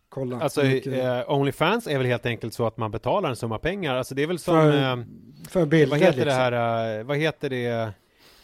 kolla. 0.10 0.40
Alltså, 0.40 0.64
mycket- 0.64 0.94
eh, 1.28 1.32
Onlyfans 1.34 1.88
är 1.88 1.98
väl 1.98 2.08
helt 2.08 2.26
enkelt 2.26 2.54
så 2.54 2.68
att 2.68 2.78
man 2.78 2.92
betalar 2.92 3.30
en 3.30 3.36
summa 3.36 3.58
pengar. 3.60 3.96
Alltså 3.96 4.16
det 4.16 4.24
är 4.24 4.28
väl 4.28 4.40
som, 4.40 4.54
För 4.56 4.98
eh, 4.98 5.04
för 5.48 5.66
bilder 5.66 5.88
vad 5.88 6.00
heter 6.00 6.12
liksom. 6.26 6.26
det 6.28 6.34
här, 6.58 6.98
eh, 7.00 7.04
vad 7.06 7.18
heter 7.18 7.50
det, 7.50 7.94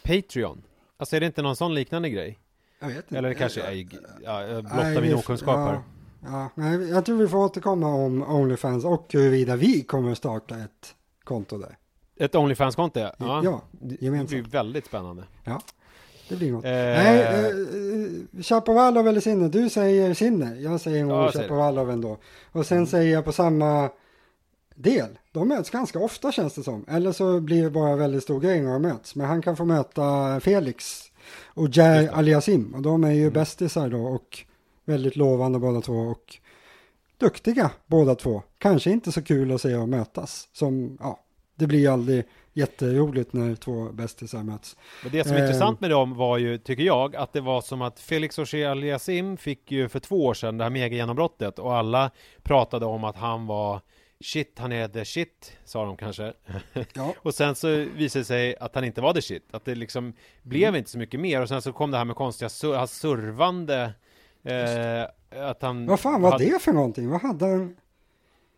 Patreon? 0.02 0.62
Alltså 0.96 1.16
är 1.16 1.20
det 1.20 1.26
inte 1.26 1.42
någon 1.42 1.56
sån 1.56 1.74
liknande 1.74 2.10
grej? 2.10 2.38
Jag 2.80 2.88
vet 2.88 2.96
inte. 2.96 3.18
Eller 3.18 3.28
det 3.28 3.34
kanske 3.34 3.60
är, 3.62 3.86
ja, 4.24 4.42
jag 4.46 4.62
blottar 4.64 4.82
Nej, 4.82 4.94
min 4.94 5.02
vi- 5.02 5.14
okunskap 5.14 5.56
här. 5.56 5.80
ja, 6.24 6.50
ja, 6.54 6.72
jag 6.74 7.04
tror 7.06 7.16
vi 7.18 7.28
får 7.28 7.38
återkomma 7.38 7.94
om 7.94 8.22
Onlyfans 8.22 8.84
och 8.84 9.06
huruvida 9.12 9.56
vi 9.56 9.82
kommer 9.82 10.14
starta 10.14 10.58
ett 10.58 10.94
konto 11.24 11.58
där. 11.58 11.76
Ett 12.24 12.34
Onlyfans-konto? 12.34 13.00
Ja, 13.00 13.12
Ja, 13.18 13.60
det 13.70 14.02
gemensamt. 14.02 14.30
blir 14.30 14.42
väldigt 14.42 14.86
spännande. 14.86 15.22
det 16.28 16.36
blir 16.36 16.52
något. 16.52 16.64
Eh, 16.64 16.70
Nej, 16.70 17.20
eh, 17.22 17.46
eh, 17.46 18.42
Chapovalov 18.42 19.08
eller 19.08 19.20
Sinner? 19.20 19.48
Du 19.48 19.68
säger 19.70 20.14
Sinner. 20.14 20.54
Jag 20.54 20.80
säger 20.80 20.98
Ja, 20.98 21.04
nog 21.06 21.26
det. 21.26 21.32
Chapovalov 21.32 21.90
ändå. 21.90 22.16
Och 22.52 22.66
sen 22.66 22.86
säger 22.86 23.12
jag 23.12 23.24
på 23.24 23.32
samma 23.32 23.90
del. 24.74 25.18
De 25.32 25.48
möts 25.48 25.70
ganska 25.70 25.98
ofta 25.98 26.32
känns 26.32 26.54
det 26.54 26.62
som. 26.62 26.84
Eller 26.88 27.12
så 27.12 27.40
blir 27.40 27.62
det 27.64 27.70
bara 27.70 27.96
väldigt 27.96 28.22
stor 28.22 28.40
grej 28.40 28.60
när 28.60 28.72
de 28.72 28.82
möts. 28.82 29.14
Men 29.14 29.26
han 29.26 29.42
kan 29.42 29.56
få 29.56 29.64
möta 29.64 30.40
Felix 30.40 31.02
och 31.46 31.68
Jair 31.76 32.02
det. 32.02 32.10
Aliasim. 32.12 32.74
Och 32.74 32.82
de 32.82 33.04
är 33.04 33.10
ju 33.12 33.20
Mm. 33.22 33.32
bästisar 33.32 33.88
då 33.88 33.98
och 34.06 34.38
väldigt 34.84 35.16
lovande 35.16 35.58
båda 35.58 35.80
två. 35.80 35.92
Och 35.98 36.36
duktiga 37.18 37.70
båda 37.86 38.14
två. 38.14 38.42
Kanske 38.58 38.90
inte 38.90 39.12
så 39.12 39.22
kul 39.22 39.52
att 39.52 39.60
se 39.60 39.72
dem 39.74 39.90
mötas. 39.90 40.48
Som, 40.52 40.96
ja, 41.00 41.18
det 41.54 41.66
blir 41.66 41.78
ju 41.78 41.86
aldrig 41.86 42.24
jätteroligt 42.52 43.32
när 43.32 43.54
två 43.54 43.92
bästisar 43.92 44.42
möts. 44.42 44.76
Men 45.02 45.12
det 45.12 45.24
som 45.24 45.32
är 45.32 45.38
Eh. 45.38 45.44
intressant 45.44 45.80
med 45.80 45.90
dem 45.90 46.14
var 46.16 46.38
ju, 46.38 46.58
tycker 46.58 46.82
jag, 46.82 47.16
att 47.16 47.32
det 47.32 47.40
var 47.40 47.60
som 47.60 47.82
att 47.82 48.00
Felix 48.00 48.38
Auger 48.38 48.68
Aliasim 48.68 49.36
fick 49.36 49.72
ju 49.72 49.88
för 49.88 49.98
två 50.00 50.24
år 50.26 50.34
sedan 50.34 50.58
det 50.58 50.64
här 50.64 50.70
megagenombrottet 50.70 51.58
och 51.58 51.74
alla 51.76 52.10
pratade 52.42 52.86
om 52.86 53.04
att 53.04 53.16
han 53.16 53.46
var 53.46 53.80
shit, 54.24 54.58
han 54.58 54.72
är 54.72 54.88
the 54.88 55.04
shit, 55.04 55.52
sa 55.64 55.84
de 55.84 55.96
kanske. 55.96 56.32
Ja. 56.94 57.14
och 57.18 57.34
sen 57.34 57.54
så 57.54 57.68
visade 57.96 58.20
det 58.20 58.24
sig 58.24 58.56
att 58.56 58.74
han 58.74 58.84
inte 58.84 59.00
var 59.00 59.12
the 59.14 59.22
shit, 59.22 59.48
att 59.50 59.64
det 59.64 59.74
liksom 59.74 60.12
blev 60.42 60.68
Mm. 60.68 60.78
inte 60.78 60.90
så 60.90 60.98
mycket 60.98 61.20
mer 61.20 61.40
och 61.42 61.48
sen 61.48 61.62
så 61.62 61.72
kom 61.72 61.90
det 61.90 61.96
här 61.98 62.04
med 62.04 62.16
konstiga 62.16 62.48
sur- 62.48 62.76
hans 62.76 62.92
survande 62.98 63.92
eh, 64.44 65.42
att 65.48 65.62
han 65.62 65.86
Vad 65.86 66.00
fan 66.00 66.22
var 66.22 66.30
hade, 66.32 66.44
det 66.44 66.62
för 66.62 66.72
någonting? 66.72 67.08
Vad 67.10 67.20
hade 67.22 67.44
han? 67.46 67.76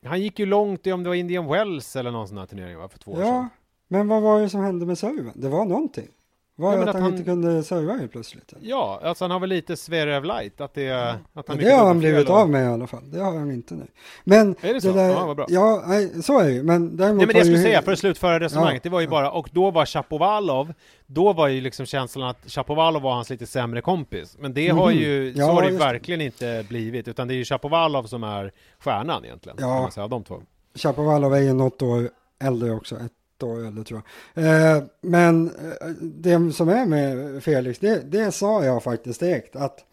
Han 0.05 0.21
gick 0.21 0.39
ju 0.39 0.47
långt 0.47 0.87
i 0.87 0.93
om 0.93 1.03
det 1.03 1.09
var 1.09 1.17
Indian 1.17 1.47
Wells 1.47 1.97
eller 1.97 2.11
någon 2.11 2.29
sån 2.29 2.39
här 2.39 2.47
turnering 2.47 2.79
va, 2.79 2.89
för 2.89 2.99
två 2.99 3.11
år 3.11 3.17
sedan. 3.17 3.27
Ja, 3.27 3.49
men 3.89 4.09
vad 4.09 4.23
var 4.23 4.41
det 4.41 4.49
som 4.49 4.61
hände 4.61 4.87
med 4.87 4.99
serven? 4.99 5.33
Det 5.35 5.49
var 5.49 5.65
någonting. 5.65 6.09
Var 6.57 6.71
Ja, 6.73 6.77
det 6.77 6.83
att, 6.83 6.89
att 6.89 6.95
han, 6.95 7.03
han- 7.03 7.13
inte 7.13 7.25
kunde 7.25 7.63
serva 7.63 7.93
helt 7.93 8.13
plötsligt? 8.13 8.53
Ja, 8.61 9.01
alltså 9.05 9.25
han 9.25 9.31
har 9.31 9.41
väl 9.41 9.49
lite 9.49 9.77
Zverev 9.77 10.25
light, 10.25 10.61
att 10.61 10.75
det 10.75 10.87
är... 10.87 11.09
Att 11.09 11.19
Ja, 11.35 11.43
han 11.49 11.59
det 11.59 11.71
har 11.71 11.87
han 11.87 11.99
blivit 11.99 12.31
av 12.31 12.51
med 12.51 12.65
i 12.65 12.67
alla 12.67 12.87
fall. 12.87 13.11
Det 13.11 13.19
har 13.21 13.39
han 13.39 13.51
inte 13.51 13.75
nu. 13.75 13.87
Men 14.25 14.57
Är 14.61 14.75
det 14.75 14.81
så? 14.81 14.93
där, 14.93 15.09
Ja, 15.09 15.27
vad 15.27 15.37
bra. 15.37 15.47
Ja, 15.49 15.83
nej, 15.87 16.23
så 16.23 16.39
är 16.41 16.45
det 16.45 16.51
ju. 16.53 16.63
Men 16.63 16.97
däremot 16.97 17.17
Nej 17.19 17.27
men 17.27 17.29
det 17.35 17.39
jag 17.39 17.47
skulle 17.47 17.63
säga, 17.63 17.83
för 17.83 17.93
att 17.93 17.99
slutföra 17.99 18.41
resonemanget, 18.41 18.81
Ja. 18.85 18.89
det 18.91 18.93
var 18.93 19.01
ju 19.01 19.09
bara, 19.09 19.31
och 19.31 19.49
då 19.53 19.71
var 19.71 19.87
Chapovalov, 19.87 20.73
då 21.07 21.33
var 21.33 21.49
ju 21.49 21.61
liksom 21.61 21.87
känslan 21.87 22.29
att 22.29 22.51
Chapovalov 22.51 23.03
var 23.03 23.13
hans 23.15 23.31
lite 23.31 23.47
sämre 23.47 23.81
kompis. 23.81 24.37
Men 24.41 24.55
det 24.55 24.69
har 24.69 24.91
Mhm. 24.91 24.99
ju, 25.01 25.35
så 25.35 25.41
Ja, 25.41 25.47
har 25.53 25.61
det 25.61 25.67
ju 25.67 25.73
just 25.73 25.83
det. 25.85 25.93
verkligen 25.93 26.21
inte 26.21 26.65
blivit, 26.69 27.09
utan 27.09 27.29
det 27.29 27.35
är 27.35 27.37
ju 27.37 27.45
Chapovalov 27.45 28.03
som 28.05 28.25
är 28.25 28.53
stjärnan 28.79 29.25
egentligen. 29.25 29.57
Ja. 29.61 29.67
kan 29.67 29.83
man 29.83 29.93
säga, 29.93 30.09
de 30.09 30.25
två. 30.25 30.43
Chapovalov 30.75 31.35
är 31.35 31.41
ju 31.41 31.53
något 31.53 31.83
år 31.83 32.11
äldre 32.45 32.71
också. 32.71 32.95
Ett 32.97 33.13
då 33.45 33.57
äldre 33.57 33.85
tror 33.85 34.03
jag. 34.35 34.45
Eh, 34.45 34.83
men 35.01 35.47
eh, 35.49 35.89
det 36.01 36.53
som 36.53 36.69
är 36.69 36.87
med 36.87 37.43
Felix, 37.43 37.79
det, 37.79 38.03
det 38.11 38.33
sa 38.33 38.65
jag 38.65 38.83
faktiskt 38.83 39.21
direkt. 39.21 39.57
Att 39.57 39.85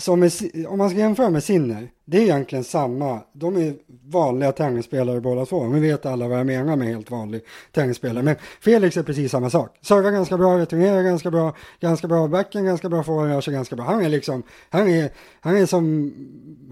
som 0.00 0.30
om 0.68 0.78
man 0.78 0.90
ska 0.90 0.98
jämföra 0.98 1.30
med 1.30 1.44
Sinner, 1.44 1.90
det 2.04 2.18
är 2.18 2.22
egentligen 2.22 2.64
samma. 2.64 3.20
De 3.32 3.56
är 3.56 3.74
vanliga 4.04 4.52
tennisspelare 4.52 5.20
båda 5.20 5.46
två. 5.46 5.64
Nu 5.64 5.80
vet 5.80 6.06
alla 6.06 6.28
vad 6.28 6.38
jag 6.38 6.46
menar 6.46 6.76
med 6.76 6.88
helt 6.88 7.10
vanlig 7.10 7.42
tennisspelare. 7.72 8.24
Men 8.24 8.36
Felix 8.60 8.96
är 8.96 9.02
precis 9.02 9.32
samma 9.32 9.50
sak. 9.50 9.78
Servar 9.82 10.10
ganska 10.10 10.38
bra, 10.38 10.58
returnerar 10.58 11.02
ganska 11.02 11.30
bra, 11.30 11.56
ganska 11.80 12.08
bra 12.08 12.28
backen, 12.28 12.64
ganska 12.64 12.88
bra 12.88 13.02
forehand, 13.02 13.32
rör 13.32 13.40
sig 13.40 13.54
ganska 13.54 13.76
bra. 13.76 13.84
Han 13.84 14.04
är 14.04 14.08
liksom, 14.08 14.42
han 14.70 14.88
är, 14.88 15.10
han 15.40 15.56
är 15.56 15.66
som, 15.66 16.12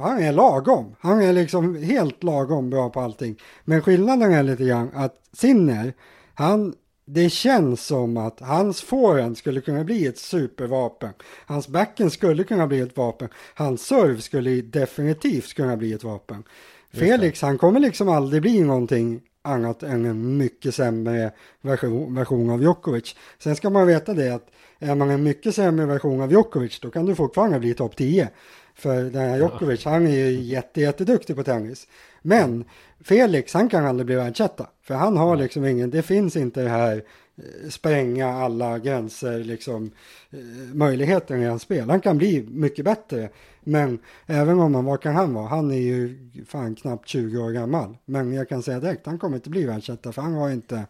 han 0.00 0.22
är 0.22 0.32
lagom. 0.32 0.94
Han 1.00 1.22
är 1.22 1.32
liksom 1.32 1.82
helt 1.82 2.22
lagom 2.22 2.70
bra 2.70 2.90
på 2.90 3.00
allting. 3.00 3.36
Men 3.64 3.82
skillnaden 3.82 4.32
är 4.32 4.42
lite 4.42 4.64
grann 4.64 4.90
att 4.94 5.14
Sinner, 5.32 5.92
han 6.34 6.74
det 7.10 7.30
känns 7.30 7.86
som 7.86 8.16
att 8.16 8.40
hans 8.40 8.82
forehand 8.82 9.38
skulle 9.38 9.60
kunna 9.60 9.84
bli 9.84 10.06
ett 10.06 10.18
supervapen. 10.18 11.10
Hans 11.46 11.68
backen 11.68 12.10
skulle 12.10 12.44
kunna 12.44 12.66
bli 12.66 12.80
ett 12.80 12.96
vapen. 12.96 13.28
Hans 13.54 13.86
serve 13.86 14.20
skulle 14.20 14.50
definitivt 14.50 15.54
kunna 15.54 15.76
bli 15.76 15.92
ett 15.92 16.04
vapen. 16.04 16.44
Felix, 16.92 17.42
han 17.42 17.58
kommer 17.58 17.80
liksom 17.80 18.08
aldrig 18.08 18.42
bli 18.42 18.60
någonting 18.60 19.20
annat 19.42 19.82
än 19.82 20.04
en 20.04 20.36
mycket 20.36 20.74
sämre 20.74 21.32
version, 21.60 22.14
version 22.14 22.50
av 22.50 22.62
Djokovic. 22.62 23.16
Sen 23.38 23.56
ska 23.56 23.70
man 23.70 23.86
veta 23.86 24.14
det 24.14 24.34
att 24.34 24.50
är 24.78 24.94
man 24.94 25.10
en 25.10 25.22
mycket 25.22 25.54
sämre 25.54 25.86
version 25.86 26.20
av 26.20 26.32
Djokovic 26.32 26.80
då 26.80 26.90
kan 26.90 27.06
du 27.06 27.14
fortfarande 27.14 27.60
bli 27.60 27.74
topp 27.74 27.96
10. 27.96 28.28
För 28.74 29.02
den 29.02 29.30
här 29.30 29.36
Djokovic, 29.36 29.84
han 29.84 30.06
är 30.06 30.10
ju 30.10 30.30
jätte, 30.30 30.80
jätteduktig 30.80 31.36
på 31.36 31.42
tennis. 31.42 31.86
Men 32.22 32.64
Felix, 33.00 33.54
han 33.54 33.68
kan 33.68 33.86
aldrig 33.86 34.06
bli 34.06 34.14
världsetta. 34.14 34.66
För 34.82 34.94
han 34.94 35.16
har 35.16 35.36
liksom 35.36 35.64
ingen, 35.64 35.90
det 35.90 36.02
finns 36.02 36.36
inte 36.36 36.62
det 36.62 36.68
här 36.68 37.02
eh, 37.36 37.68
spränga 37.70 38.28
alla 38.28 38.78
gränser, 38.78 39.38
liksom 39.38 39.90
eh, 40.30 40.38
möjligheten 40.74 41.42
i 41.42 41.44
hans 41.46 41.62
spel. 41.62 41.90
Han 41.90 42.00
kan 42.00 42.18
bli 42.18 42.46
mycket 42.50 42.84
bättre. 42.84 43.28
Men 43.60 43.98
även 44.26 44.60
om 44.60 44.74
han, 44.74 44.84
vad 44.84 45.00
kan 45.02 45.14
han 45.14 45.34
vara? 45.34 45.46
Han 45.48 45.70
är 45.70 45.76
ju 45.78 46.18
fan 46.46 46.74
knappt 46.74 47.08
20 47.08 47.38
år 47.38 47.50
gammal. 47.50 47.96
Men 48.04 48.32
jag 48.32 48.48
kan 48.48 48.62
säga 48.62 48.80
direkt, 48.80 49.06
han 49.06 49.18
kommer 49.18 49.36
inte 49.36 49.50
bli 49.50 49.64
världsetta 49.64 50.12
för 50.12 50.22
han 50.22 50.34
har 50.34 50.50
inte, 50.50 50.84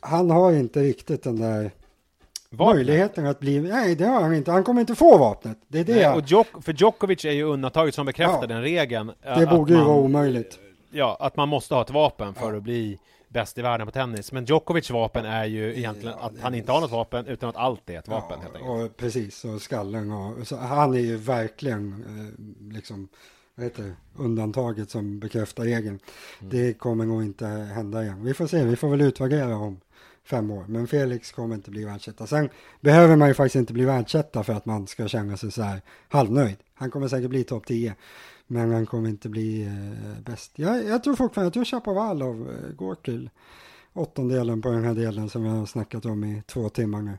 han 0.00 0.30
har 0.30 0.52
inte 0.52 0.80
riktigt 0.82 1.22
den 1.22 1.40
där 1.40 1.70
Vapnet. 2.50 2.76
möjligheten 2.76 3.26
att 3.26 3.40
bli, 3.40 3.60
nej 3.60 3.94
det 3.94 4.04
har 4.04 4.20
han 4.22 4.34
inte, 4.34 4.50
han 4.50 4.64
kommer 4.64 4.80
inte 4.80 4.94
få 4.94 5.18
vapnet. 5.18 5.58
Det 5.68 5.78
är 5.80 5.84
det, 5.84 5.94
Nej, 5.94 6.08
och 6.16 6.22
Djok- 6.22 6.62
för 6.62 6.72
Djokovic 6.72 7.24
är 7.24 7.30
ju 7.30 7.42
undantaget 7.42 7.94
som 7.94 8.06
bekräftar 8.06 8.38
Ja. 8.40 8.46
den 8.46 8.62
regeln. 8.62 9.12
det 9.38 9.46
borde 9.46 9.72
ju 9.72 9.78
man- 9.78 9.86
vara 9.86 9.96
omöjligt. 9.98 10.58
Ja, 10.92 11.16
att 11.20 11.36
man 11.36 11.48
måste 11.48 11.74
ha 11.74 11.82
ett 11.82 11.90
vapen 11.90 12.34
för 12.34 12.50
Ja. 12.52 12.56
att 12.56 12.62
bli 12.62 12.98
bäst 13.28 13.58
i 13.58 13.62
världen 13.62 13.86
på 13.86 13.90
tennis. 13.92 14.32
Men 14.32 14.44
Djokovics 14.44 14.90
vapen 14.90 15.24
är 15.24 15.44
ju 15.44 15.76
egentligen 15.78 16.14
Ja, 16.20 16.26
att 16.26 16.40
han 16.40 16.54
inte 16.54 16.72
har 16.72 16.80
något 16.80 16.90
vapen, 16.90 17.26
utan 17.26 17.48
att 17.48 17.56
allt 17.56 17.90
är 17.90 17.98
ett 17.98 18.08
vapen 18.08 18.38
Ja, 18.38 18.42
helt 18.42 18.56
enkelt. 18.56 18.90
och 18.92 18.96
precis, 18.96 19.44
och 19.44 19.62
skallen 19.62 20.10
och 20.12 20.46
så, 20.46 20.56
han 20.56 20.94
är 20.94 20.98
ju 20.98 21.16
verkligen 21.16 22.04
eh, 22.08 22.72
liksom 22.74 23.08
vad 23.54 23.64
heter 23.64 23.82
det, 23.82 23.94
undantaget 24.22 24.90
som 24.90 25.20
bekräftar 25.20 25.64
regeln. 25.64 25.98
Mm. 26.40 26.50
Det 26.50 26.74
kommer 26.78 27.04
nog 27.06 27.22
inte 27.22 27.46
hända 27.46 28.02
igen. 28.02 28.24
Vi 28.24 28.34
får 28.34 28.46
se, 28.46 28.64
vi 28.64 28.76
får 28.76 28.88
väl 28.88 29.00
utvärdera 29.00 29.56
om 29.56 29.80
fem 30.24 30.50
år. 30.50 30.64
Men 30.68 30.86
Felix 30.86 31.32
kommer 31.32 31.54
inte 31.54 31.70
bli 31.70 31.84
världsetta. 31.84 32.26
Sen 32.26 32.48
behöver 32.80 33.16
man 33.16 33.28
ju 33.28 33.34
faktiskt 33.34 33.56
inte 33.56 33.72
bli 33.72 33.84
världsetta 33.84 34.44
för 34.44 34.52
att 34.52 34.66
man 34.66 34.86
ska 34.86 35.08
känna 35.08 35.36
sig 35.36 35.52
så 35.52 35.62
här 35.62 35.80
halvnöjd. 36.08 36.56
Han 36.74 36.90
kommer 36.90 37.08
säkert 37.08 37.30
bli 37.30 37.44
topp 37.44 37.66
10. 37.66 37.94
Men 38.52 38.72
han 38.72 38.86
kommer 38.86 39.08
inte 39.08 39.28
bli 39.28 39.62
eh, 39.62 40.22
bäst. 40.22 40.52
Jag, 40.54 40.84
jag 40.84 41.04
tror 41.04 41.16
fortfarande, 41.16 41.46
jag 41.46 41.52
tror 41.52 41.64
Chapovalov 41.64 42.50
eh, 42.50 42.74
går 42.74 42.94
till 42.94 43.30
åttondelen 43.92 44.62
på 44.62 44.70
den 44.70 44.84
här 44.84 44.94
delen 44.94 45.28
som 45.28 45.44
jag 45.44 45.52
har 45.52 45.66
snackat 45.66 46.06
om 46.06 46.24
i 46.24 46.42
två 46.46 46.68
timmar 46.68 47.02
nu. 47.02 47.18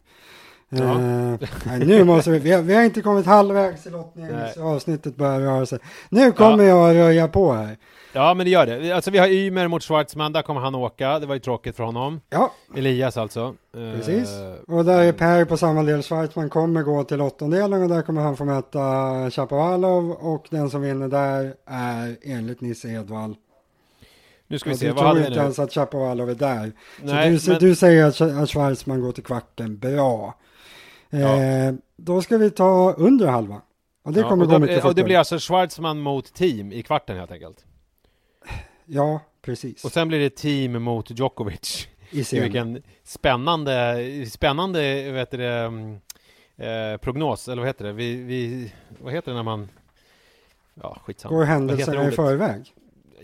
Ja. 0.78 0.91
Eh, 0.91 1.49
nej, 1.65 1.80
nu 1.86 2.03
måste 2.03 2.32
vi, 2.32 2.39
vi 2.39 2.51
har, 2.51 2.61
vi 2.61 2.76
har 2.76 2.84
inte 2.84 3.01
kommit 3.01 3.26
halvvägs 3.26 3.88
i 3.88 3.89
lottningen 3.89 4.32
Nej. 4.36 4.53
så 4.55 4.63
avsnittet 4.63 5.15
börjar 5.15 5.39
röra 5.39 5.65
sig. 5.65 5.80
Nu 6.09 6.32
kommer 6.32 6.63
jag 6.63 6.89
att 6.89 6.95
röja 6.95 7.28
på 7.28 7.53
här. 7.53 7.78
Ja, 8.15 8.34
men 8.34 8.45
det 8.45 8.49
gör 8.49 8.65
det. 8.65 8.91
Alltså 8.91 9.11
vi 9.11 9.17
har 9.17 9.28
Ymer 9.28 9.67
mot 9.67 9.84
Schwartzman, 9.84 10.34
där 10.34 10.41
kommer 10.41 10.61
han 10.61 10.76
åka. 10.76 11.19
Det 11.19 11.26
var 11.26 11.34
ju 11.36 11.39
tråkigt 11.39 11.76
för 11.76 11.84
honom. 11.84 12.21
Ja, 12.30 12.51
Elias 12.78 13.17
alltså. 13.17 13.55
Eh, 13.78 13.97
Precis. 13.99 14.30
och 14.67 14.86
där 14.86 15.03
är 15.03 15.11
Per 15.11 15.45
på 15.45 15.57
samma 15.57 15.84
del. 15.84 16.01
Schwarzman 16.01 16.49
kommer 16.49 16.82
gå 16.84 17.03
till 17.03 17.21
åttondelen 17.21 17.82
och 17.84 17.89
där 17.89 18.01
kommer 18.01 18.21
han 18.21 18.38
få 18.38 18.45
möta 18.45 18.80
Chapovalov 19.32 20.11
och 20.11 20.47
den 20.49 20.69
som 20.69 20.82
vinner 20.82 21.07
där 21.07 21.53
är 21.65 22.15
enligt 22.24 22.61
Nisse 22.61 22.88
Edvall. 22.88 23.36
Nu 24.47 24.59
ska 24.59 24.69
vi 24.69 24.76
Och 24.76 24.80
se, 24.80 24.86
du 24.88 24.91
vad 24.93 25.03
tror 25.03 25.17
inte 25.17 25.30
nu? 25.30 25.36
ens 25.36 25.59
att 25.59 25.74
Chapovalov 25.74 26.30
är 26.30 26.36
där. 26.36 26.71
Nej, 27.01 27.39
så 27.39 27.45
du, 27.45 27.51
men- 27.51 27.59
du 27.69 27.76
säger 27.76 28.05
att, 28.05 28.21
att 28.21 28.49
Schwarzman 28.49 29.01
går 29.01 29.11
till 29.11 29.24
kvarten. 29.24 29.78
Bra. 29.78 30.36
Eh, 31.14 31.74
då 31.97 32.22
ska 32.22 32.38
vi 32.38 32.51
ta 32.51 32.93
under 32.93 33.28
halva. 33.28 33.61
Och 34.03 34.14
det 34.14 34.20
Ja, 34.20 34.30
kommer 34.30 34.45
och, 34.45 34.51
gå 34.51 34.59
mycket 34.59 34.76
och 34.78 34.82
det 34.84 34.89
fortare. 34.89 35.05
blir 35.05 35.18
alltså 35.18 35.38
Schwarzman 35.39 35.99
mot 36.01 36.34
team 36.34 36.72
i 36.72 36.84
kvarten 36.84 37.18
helt 37.18 37.32
enkelt. 37.32 37.66
Ja, 38.86 39.20
precis. 39.41 39.86
Och 39.86 39.91
sen 39.91 40.07
blir 40.07 40.20
det 40.20 40.30
team 40.36 40.84
mot 40.84 41.20
Djokovic. 41.20 41.88
I 42.09 42.24
serien. 42.24 42.43
vilken 42.43 42.84
spännande, 43.03 43.97
spännande 44.32 45.11
vet 45.11 45.32
du 45.32 45.45
mm, 45.45 45.99
eh, 46.57 46.97
prognos, 46.97 47.47
eller 47.47 47.61
vad 47.61 47.70
heter 47.70 47.86
det? 47.86 47.93
Vi, 47.93 48.16
vi, 48.16 48.72
vad 48.99 49.14
heter 49.14 49.32
det 49.32 49.36
när 49.36 49.43
man... 49.43 49.70
Ja, 50.74 50.97
skitsamma. 51.03 51.36
Går 51.36 51.43
händelserna 51.43 52.07
i 52.07 52.11
förväg. 52.11 52.74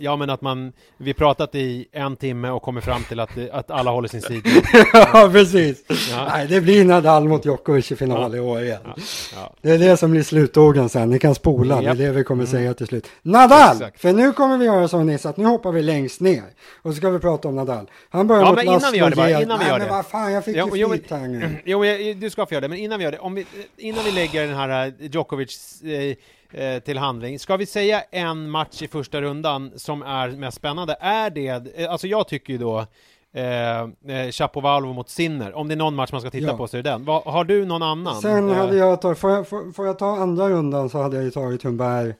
Ja, 0.02 0.16
men 0.16 0.30
att 0.30 0.42
man, 0.42 0.74
vi 0.98 1.14
pratat 1.14 1.56
i 1.56 1.88
en 1.92 2.16
timme 2.16 2.50
och 2.50 2.62
kommer 2.62 2.82
fram 2.82 3.04
till 3.04 3.20
att, 3.20 3.30
att 3.52 3.72
alla 3.72 3.92
håller 3.92 4.08
sin 4.08 4.22
sida. 4.22 4.50
ja, 4.94 5.30
precis. 5.34 5.84
Ja. 6.12 6.28
Nej, 6.32 6.48
det 6.48 6.62
blir 6.62 6.86
Nadal 6.86 7.28
mot 7.28 7.46
Djokovic 7.46 7.92
i 7.92 7.96
final 7.96 8.36
i 8.36 8.40
år 8.40 8.62
igen. 8.62 8.80
Ja, 8.86 8.94
ja. 9.36 9.54
Det 9.62 9.72
är 9.72 9.78
det 9.78 9.98
som 9.98 10.12
blir 10.12 10.24
slutorden 10.24 10.90
sen. 10.90 11.10
Ni 11.10 11.20
kan 11.20 11.36
spola. 11.36 11.82
Det 11.82 11.88
är 11.88 11.94
det 11.96 12.12
vi 12.12 12.24
kommer 12.24 12.46
säga 12.46 12.74
till 12.74 12.88
slut. 12.88 13.08
Nadal! 13.22 13.76
Exakt. 13.76 14.02
För 14.02 14.14
nu 14.14 14.32
kommer 14.34 14.58
vi 14.58 14.66
göra 14.66 14.88
så 14.88 15.04
Nisse 15.04 15.30
att 15.30 15.38
nu 15.38 15.46
hoppar 15.46 15.72
vi 15.72 15.82
längst 15.82 16.22
ner. 16.22 16.44
Och 16.82 16.92
så 16.92 16.98
ska 16.98 17.10
vi 17.10 17.20
prata 17.20 17.48
om 17.48 17.56
Nadal. 17.56 17.90
Han 18.10 18.28
börjar 18.28 18.42
Ja, 18.44 18.48
mot 18.50 18.56
men 18.56 18.66
innan 18.68 18.92
vi 18.92 18.98
gör 18.98 19.10
det 19.10 19.16
bara, 19.16 19.30
innan 19.30 19.60
vi 19.60 19.66
Nej, 19.66 19.68
gör 19.74 19.80
men 19.80 19.88
det. 19.88 19.94
vad 19.94 20.06
fan, 20.06 20.34
jag 20.34 20.46
fick 20.46 20.56
Ja, 20.58 20.66
ju 20.74 20.82
jo, 20.82 20.88
men- 20.90 20.98
flyt 20.98 21.12
här 21.12 21.28
nu. 21.28 21.56
Jo, 21.66 21.86
jag- 21.86 22.18
du 22.18 22.30
ska 22.30 22.46
få 22.46 22.54
göra 22.54 22.62
det, 22.62 22.68
men 22.68 22.78
innan 22.78 22.98
vi 23.00 23.04
gör 23.06 23.12
det, 23.12 23.20
om 23.20 23.36
vi, 23.36 23.46
innan 23.78 24.04
vi 24.06 24.12
lägger 24.12 24.48
den 24.48 24.56
här 24.56 24.88
eh, 24.88 24.94
Djokovic 25.12 25.82
eh, 25.82 26.16
eh, 26.54 26.80
till 26.80 26.98
handling, 26.98 27.40
ska 27.40 27.58
vi 27.58 27.66
säga 27.66 28.02
en 28.12 28.50
match 28.50 28.82
i 28.82 28.88
första 28.88 29.22
rundan 29.22 29.72
som 29.76 30.02
är 30.02 30.30
mest 30.30 30.58
spännande? 30.58 30.98
Är 31.00 31.30
det, 31.30 31.48
eh, 31.78 31.92
alltså 31.92 32.08
jag 32.08 32.28
tycker 32.28 32.54
ju 32.54 32.60
då 32.60 32.86
eh, 33.34 33.80
eh, 33.82 34.32
Chapovalov 34.32 34.96
mot 34.96 35.10
Sinner, 35.10 35.54
om 35.56 35.68
det 35.68 35.74
är 35.74 35.78
någon 35.78 35.96
match 35.96 36.12
man 36.12 36.22
ska 36.22 36.30
titta 36.30 36.48
Ja. 36.48 36.58
på 36.58 36.68
så 36.68 36.78
är 36.78 36.84
det 36.84 36.90
den. 36.90 37.06
Va, 37.06 37.22
har 37.26 37.44
du 37.44 37.66
någon 37.66 37.84
annan? 37.84 38.16
Sen 38.22 38.50
Eh, 38.50 38.56
hade 38.56 38.76
jag 38.78 39.02
tagit, 39.02 39.18
får 39.20 39.32
jag, 39.32 39.48
får, 39.48 39.72
får 39.72 39.86
jag 39.88 40.00
ta 40.00 40.18
andra 40.18 40.50
rundan 40.50 40.90
så 40.90 41.02
hade 41.02 41.16
jag 41.16 41.26
ju 41.26 41.32
tagit 41.32 41.64
Humberg 41.64 42.14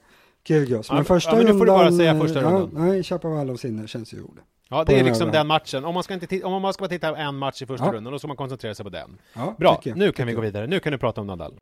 Kyrgios. 0.48 0.86
Ja, 0.88 0.94
Men 0.94 1.04
första 1.04 1.30
ja, 1.30 1.36
men 1.36 1.46
du 1.46 1.52
får 1.58 1.66
du 1.66 1.72
rundan... 1.72 1.86
bara 1.86 1.96
säga 1.96 2.20
första 2.20 2.40
rundan. 2.40 2.70
Ja, 2.74 2.80
nej, 2.84 3.02
Chapovalov 3.02 3.56
Sinner 3.56 3.86
känns 3.86 4.12
ju 4.14 4.18
roligt. 4.18 4.44
Ja, 4.72 4.84
det 4.84 4.98
är 5.00 5.04
liksom 5.04 5.30
den 5.30 5.46
matchen. 5.46 5.84
Om 5.84 5.94
man 5.94 6.02
ska, 6.02 6.14
inte 6.14 6.42
om 6.44 6.62
man 6.62 6.72
ska 6.72 6.82
bara 6.82 6.88
titta 6.88 7.10
på 7.10 7.16
en 7.16 7.36
match 7.36 7.62
i 7.62 7.66
första 7.66 7.86
Ja. 7.86 7.92
rundan, 7.92 8.12
då 8.12 8.18
ska 8.18 8.28
man 8.28 8.36
koncentrera 8.36 8.74
sig 8.74 8.84
på 8.84 8.90
den. 8.90 9.18
Ja, 9.34 9.54
Bra, 9.58 9.80
nu 9.84 10.12
kan 10.12 10.26
vi 10.26 10.32
gå 10.32 10.40
vidare. 10.40 10.66
Nu 10.66 10.80
kan 10.80 10.92
du 10.92 10.98
prata 10.98 11.20
om 11.20 11.26
Nadal. 11.26 11.52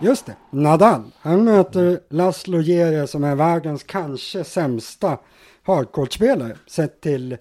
Just 0.00 0.26
det, 0.26 0.36
Nadal. 0.50 1.02
Han 1.20 1.44
möter 1.44 2.00
Laszlo 2.08 2.60
Jere 2.60 3.06
som 3.06 3.24
är 3.24 3.34
världens 3.34 3.82
kanske 3.82 4.44
sämsta 4.44 5.18
hardcourt-spelare 5.62 6.56
sett 6.66 7.00
till 7.00 7.36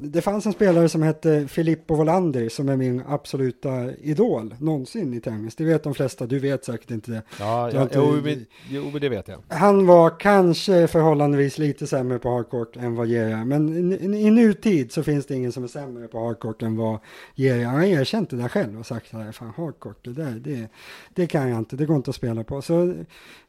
det 0.00 0.20
fanns 0.22 0.46
en 0.46 0.52
spelare 0.52 0.88
som 0.88 1.02
hette 1.02 1.48
Filippo 1.48 1.94
Volander 1.94 2.48
som 2.48 2.68
är 2.68 2.76
min 2.76 3.02
absoluta 3.08 3.92
idol 3.96 4.54
någonsin 4.58 5.14
i 5.14 5.20
tennis. 5.20 5.54
Det 5.56 5.64
vet 5.64 5.82
de 5.82 5.94
flesta, 5.94 6.26
du 6.26 6.38
vet 6.38 6.64
säkert 6.64 6.90
inte 6.90 7.10
det. 7.10 7.22
Ja, 7.40 7.70
ja 7.72 7.82
inte- 7.82 7.98
jo, 7.98 8.20
men, 8.24 8.46
jo, 8.68 8.90
men 8.92 9.00
det 9.00 9.08
vet 9.08 9.28
jag. 9.28 9.42
Han 9.48 9.86
var 9.86 10.20
kanske 10.20 10.86
förhållandevis 10.86 11.58
lite 11.58 11.86
sämre 11.86 12.18
på 12.18 12.30
hardcourt 12.30 12.76
än 12.76 12.94
vad 12.94 13.06
Jerry. 13.06 13.44
Men 13.44 13.92
i, 13.92 14.26
i 14.26 14.30
nutid 14.30 14.92
så 14.92 15.02
finns 15.02 15.26
det 15.26 15.34
ingen 15.34 15.52
som 15.52 15.64
är 15.64 15.68
sämre 15.68 16.08
på 16.08 16.26
hardcourt 16.26 16.62
än 16.62 16.76
vad 16.76 16.98
Jerry. 17.34 17.62
Han 17.62 17.74
har 17.74 17.84
erkänt 17.84 18.30
det 18.30 18.36
där 18.36 18.48
själv 18.48 18.78
och 18.78 18.86
sagt 18.86 19.14
att 19.14 19.36
fan 19.36 19.52
hardcourt, 19.56 20.04
det 20.04 20.12
där, 20.12 20.30
det, 20.44 20.68
det 21.14 21.26
kan 21.26 21.48
jag 21.48 21.58
inte, 21.58 21.76
det 21.76 21.86
går 21.86 21.96
inte 21.96 22.10
att 22.10 22.16
spela 22.16 22.44
på. 22.44 22.62
Så 22.62 22.94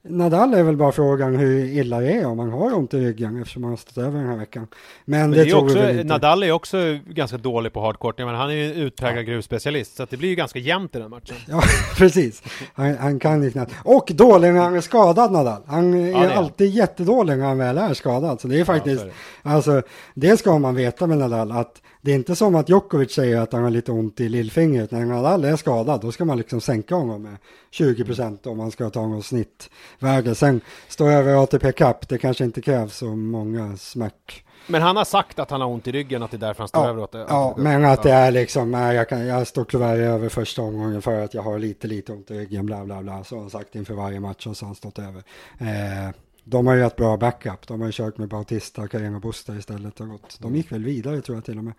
Nadal 0.10 0.54
är 0.54 0.64
väl 0.64 0.78
bara 0.78 0.92
frågan 0.92 1.36
hur 1.36 1.66
illa 1.66 2.00
det 2.00 2.12
är 2.12 2.26
om 2.26 2.38
man 2.38 2.50
har 2.50 2.74
ont 2.74 2.94
i 2.94 3.00
ryggen 3.00 3.42
eftersom 3.42 3.64
han 3.64 3.72
har 3.72 3.78
stått 3.78 3.98
över 3.98 4.20
den 4.20 4.28
här 4.28 4.38
veckan. 4.38 4.68
Men, 5.06 5.20
Men 5.20 5.32
det, 5.32 5.38
det 5.38 5.42
är 5.42 5.50
tror 5.50 5.62
vi 5.62 5.66
också, 5.66 5.80
väl 5.80 6.00
inte. 6.00 6.14
Nadal 6.14 6.44
är 6.44 6.52
också 6.52 6.78
ganska 7.06 7.38
dålig 7.38 7.74
på 7.74 7.82
hardcourt. 7.82 8.18
Menar, 8.18 8.34
han 8.34 8.50
är 8.50 8.54
ju 8.54 8.66
en 8.66 8.78
utpräglad 8.78 9.26
gruvspecialist, 9.26 9.96
så 9.96 10.06
det 10.10 10.18
blir 10.18 10.30
ju 10.30 10.36
ganska 10.36 10.60
jämnt 10.60 10.96
i 10.96 11.00
den 11.00 11.10
matchen. 11.10 11.36
Ja, 11.48 11.62
precis. 11.98 12.44
Han, 12.74 12.98
han 12.98 13.20
kan 13.20 13.44
ju 13.44 13.52
knappt. 13.52 13.74
Och 13.84 14.12
dålig 14.14 14.54
när 14.54 14.62
han 14.62 14.76
är 14.76 14.82
skadad 14.82 15.32
Nadal. 15.32 15.62
Han 15.68 15.94
är 15.94 16.12
det 16.14 16.34
är 16.34 16.38
alltid 16.38 16.70
jättedålig 16.70 17.38
när 17.38 17.46
han 17.46 17.58
väl 17.58 17.78
är 17.78 17.94
skadad. 17.94 18.42
Så 18.42 18.48
det 18.48 18.60
är 18.60 18.66
faktiskt, 18.66 19.02
så 19.02 19.08
är 19.08 19.54
alltså 19.54 19.82
det 20.14 20.38
ska 20.38 20.60
man 20.60 20.76
veta 20.76 21.08
med 21.08 21.18
Nadal. 21.18 21.52
Att 21.52 21.82
det 22.04 22.12
är 22.12 22.16
inte 22.16 22.36
som 22.36 22.56
att 22.56 22.70
Djokovic 22.70 23.12
säger 23.12 23.40
att 23.40 23.54
han 23.54 23.64
har 23.64 23.70
lite 23.70 23.92
ont 23.92 24.20
i 24.20 24.30
lillfingret. 24.30 24.92
När 24.92 25.06
Nadal 25.06 25.46
är 25.46 25.56
skadad 25.56 26.02
då 26.02 26.12
ska 26.12 26.26
man 26.26 26.38
liksom 26.38 26.62
sänka 26.62 26.96
honom 26.96 27.22
med 27.22 27.38
20 27.72 28.06
procent 28.06 28.48
om 28.48 28.58
man 28.58 28.72
ska 28.72 28.90
ta 28.90 29.08
någon 29.08 29.24
snittvärde. 29.24 30.36
Sen 30.36 30.62
stå 30.88 31.08
över 31.08 31.44
ATP 31.44 31.72
Cup, 31.72 32.10
det 32.10 32.18
kanske 32.18 32.44
inte 32.44 32.62
krävs 32.62 32.98
så 32.98 33.06
många 33.06 33.78
smärt. 33.78 34.44
Men 34.68 34.82
han 34.82 34.98
har 34.98 35.06
sagt 35.06 35.40
att 35.40 35.52
han 35.52 35.62
har 35.62 35.68
ont 35.68 35.88
i 35.88 35.92
ryggen, 35.92 36.24
att 36.24 36.32
det 36.32 36.38
är 36.38 36.40
därför 36.40 36.60
han 36.60 36.68
står 36.68 36.84
Ja, 36.84 36.90
över 36.90 37.02
åt 37.04 37.12
det. 37.12 37.26
Ja, 37.30 37.56
men 37.58 37.86
att 37.86 38.04
det 38.04 38.12
är 38.12 38.32
liksom, 38.32 38.72
nej, 38.72 38.96
jag, 38.96 39.10
kan, 39.10 39.26
jag 39.26 39.48
står 39.48 39.64
tyvärr 39.64 40.00
över 40.00 40.30
första 40.30 40.62
omgången 40.62 41.02
för 41.02 41.24
att 41.24 41.34
jag 41.34 41.42
har 41.42 41.60
lite, 41.60 41.88
lite 41.88 42.12
ont 42.12 42.32
i 42.32 42.34
ryggen, 42.34 42.66
bla 42.66 42.86
bla 42.86 43.02
bla, 43.02 43.24
så 43.24 43.36
har 43.36 43.42
han 43.42 43.50
sagt 43.50 43.76
inför 43.76 43.94
varje 43.94 44.20
match 44.20 44.48
och 44.48 44.58
så 44.58 44.66
har 44.66 44.68
han 44.68 44.76
stått 44.76 45.00
över. 45.00 45.24
Eh, 45.58 46.16
de 46.44 46.68
har 46.68 46.76
ju 46.76 46.84
ett 46.86 46.96
bra 46.96 47.18
backup, 47.18 47.68
de 47.68 47.80
har 47.82 47.88
ju 47.88 47.92
kört 47.94 48.18
med 48.18 48.30
Bautista, 48.30 48.88
Carino 48.88 49.20
Busta 49.20 49.56
istället 49.56 50.00
och 50.02 50.10
gått. 50.10 50.38
De 50.42 50.56
gick 50.56 50.72
väl 50.72 50.84
vidare 50.84 51.22
tror 51.22 51.38
jag 51.38 51.46
till 51.46 51.58
och 51.58 51.64
med. 51.64 51.74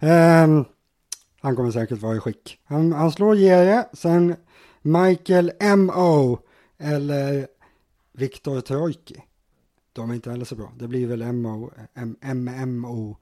Eh, 0.00 0.62
han 1.40 1.56
kommer 1.56 1.70
säkert 1.70 1.98
vara 1.98 2.16
i 2.16 2.20
skick. 2.20 2.58
Han, 2.64 2.92
han 2.92 3.12
slår 3.12 3.36
Jere, 3.36 3.84
sen 3.92 4.36
Michael 4.82 5.52
M.O. 5.60 6.38
eller 6.78 7.46
Viktor 8.12 8.60
Trojki. 8.60 9.22
De 9.92 10.10
är 10.10 10.14
inte 10.14 10.30
heller 10.30 10.44
så 10.44 10.54
bra. 10.56 10.72
Det 10.78 10.88
blir 10.88 11.06
väl 11.06 11.32
MO, 11.32 11.70
MMO 12.34 13.16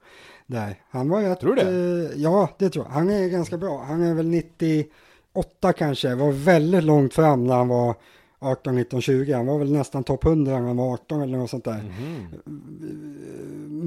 där. 0.45 0.81
Han 0.89 1.09
var 1.09 1.19
ju 1.21 1.27
ett, 1.31 1.39
Tror 1.39 1.55
du 1.55 1.61
det? 1.61 1.69
eh, 2.13 2.21
ja, 2.21 2.49
det 2.57 2.69
tror 2.69 2.85
jag. 2.85 2.91
Han 2.91 3.09
är 3.09 3.27
ganska 3.29 3.57
bra. 3.57 3.83
Han 3.83 4.01
är 4.03 4.13
väl 4.13 4.27
98 4.27 5.73
kanske. 5.77 6.15
Var 6.15 6.31
väldigt 6.31 6.83
långt 6.83 7.13
fram 7.13 7.43
när 7.43 7.55
han 7.55 7.67
var 7.67 7.95
18, 8.39 8.75
19, 8.75 9.01
20. 9.01 9.33
Han 9.33 9.45
var 9.45 9.59
väl 9.59 9.71
nästan 9.71 10.03
topp 10.03 10.25
100 10.25 10.59
när 10.59 10.67
han 10.67 10.77
var 10.77 10.93
18 10.93 11.21
eller 11.21 11.37
något 11.37 11.49
sånt 11.49 11.65
där. 11.65 11.83
Mhm. 11.83 12.27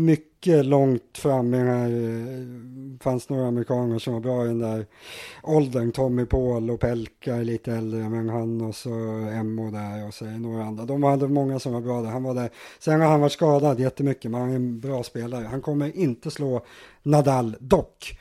Mycket 0.04 0.66
långt 0.66 1.18
fram 1.18 1.54
i 1.54 1.56
den 1.56 1.66
här, 1.66 1.90
eh, 1.90 2.46
fanns 3.00 3.28
några 3.28 3.48
amerikaner 3.48 3.98
som 3.98 4.12
var 4.12 4.20
bra 4.20 4.44
i 4.44 4.48
den 4.48 4.58
där 4.58 4.86
åldern. 5.42 5.92
Tommy 5.92 6.26
Paul 6.26 6.70
och 6.70 6.80
Pelka 6.80 7.34
är 7.34 7.44
lite 7.44 7.72
äldre, 7.72 8.08
men 8.08 8.28
han 8.28 8.60
och 8.60 8.74
så 8.74 8.90
Emmo 9.32 9.70
där 9.70 10.06
och 10.06 10.14
så 10.14 10.24
några 10.24 10.64
andra. 10.64 10.84
De 10.84 11.02
hade 11.02 11.28
många 11.28 11.58
som 11.58 11.72
var 11.72 11.80
bra 11.80 12.02
där. 12.02 12.10
Han 12.10 12.22
var 12.22 12.34
där. 12.34 12.50
Sen 12.78 13.00
har 13.00 13.08
han 13.08 13.20
varit 13.20 13.32
skadad 13.32 13.80
jättemycket, 13.80 14.30
men 14.30 14.40
han 14.40 14.50
är 14.50 14.56
en 14.56 14.80
bra 14.80 15.02
spelare. 15.02 15.46
Han 15.46 15.60
kommer 15.60 15.96
inte 15.96 16.30
slå 16.30 16.64
Nadal 17.02 17.56
dock. 17.60 18.18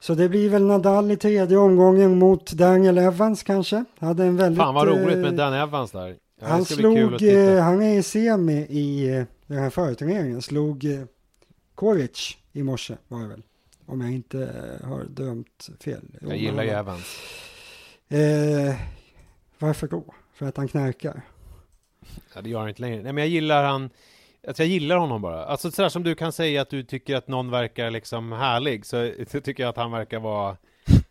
Så 0.00 0.14
det 0.14 0.28
blir 0.28 0.48
väl 0.48 0.66
Nadal 0.66 1.10
i 1.10 1.16
tredje 1.16 1.56
omgången 1.56 2.18
mot 2.18 2.52
Daniel 2.52 2.98
Evans 2.98 3.42
kanske. 3.42 3.84
Hade 3.98 4.24
en 4.24 4.36
väldigt... 4.36 4.58
Fan 4.58 4.74
vad 4.74 4.88
roligt 4.88 5.16
eh, 5.16 5.22
med 5.22 5.34
Dan 5.34 5.52
Evans 5.52 5.90
där. 5.90 6.16
Ja, 6.40 6.46
han 6.46 6.64
slog, 6.64 7.22
eh, 7.22 7.62
han 7.62 7.82
är 7.82 7.98
i 7.98 8.02
semi 8.02 8.66
i 8.70 9.08
eh, 9.16 9.24
den 9.46 9.58
här 9.58 9.70
förturneringen, 9.70 10.42
slog 10.42 10.84
eh, 10.84 11.00
Koric 11.74 12.36
i 12.52 12.62
morse 12.62 12.96
var 13.08 13.20
det 13.20 13.28
väl. 13.28 13.42
Om 13.86 14.00
jag 14.00 14.12
inte 14.12 14.42
eh, 14.42 14.88
har 14.88 15.04
dömt 15.04 15.68
fel. 15.80 16.04
Jag 16.20 16.36
gillar 16.36 16.62
ju 16.62 16.70
Evans. 16.70 17.16
Eh, 18.08 18.74
varför 19.58 19.88
då? 19.88 20.04
För 20.34 20.46
att 20.46 20.56
han 20.56 20.68
knarkar? 20.68 21.20
Ja, 22.34 22.42
det 22.42 22.50
gör 22.50 22.60
han 22.60 22.68
inte 22.68 22.80
längre. 22.80 23.02
Nej, 23.02 23.12
men 23.12 23.24
jag 23.24 23.28
gillar 23.28 23.64
han. 23.64 23.90
Alltså 24.46 24.62
jag 24.62 24.70
gillar 24.70 24.96
honom 24.96 25.22
bara. 25.22 25.44
Alltså 25.44 25.70
sådär 25.70 25.88
som 25.88 26.02
du 26.02 26.14
kan 26.14 26.32
säga 26.32 26.62
att 26.62 26.70
du 26.70 26.82
tycker 26.82 27.16
att 27.16 27.28
någon 27.28 27.50
verkar 27.50 27.90
liksom 27.90 28.32
härlig, 28.32 28.86
så, 28.86 29.12
så 29.30 29.40
tycker 29.40 29.62
jag 29.62 29.70
att 29.70 29.76
han 29.76 29.90
verkar 29.92 30.20
vara 30.20 30.56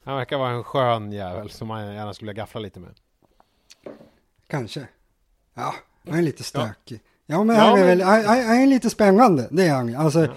han 0.04 0.16
verkar 0.18 0.38
vara 0.38 0.50
en 0.52 0.64
skön 0.64 1.12
jävel 1.12 1.50
som 1.50 1.68
man 1.68 1.94
gärna 1.96 2.14
skulle 2.14 2.30
vilja 2.32 2.44
gaffla 2.44 2.60
lite 2.60 2.80
med. 2.80 2.90
Kanske. 4.48 4.88
Ja, 5.54 5.76
han 6.10 6.18
är 6.20 6.22
lite 6.22 6.44
stökig. 6.44 7.00
Ja, 7.26 7.44
men 7.44 7.56
Ja, 7.56 7.62
han 7.62 7.74
är 7.80 7.86
men- 7.86 7.98
väl, 7.98 8.02
han, 8.02 8.62
är 8.62 8.68
lite 8.68 8.90
spännande, 8.90 9.48
det 9.52 9.64
är 9.68 9.74
han. 9.74 9.96
Alltså, 9.96 10.26
Ja. 10.26 10.32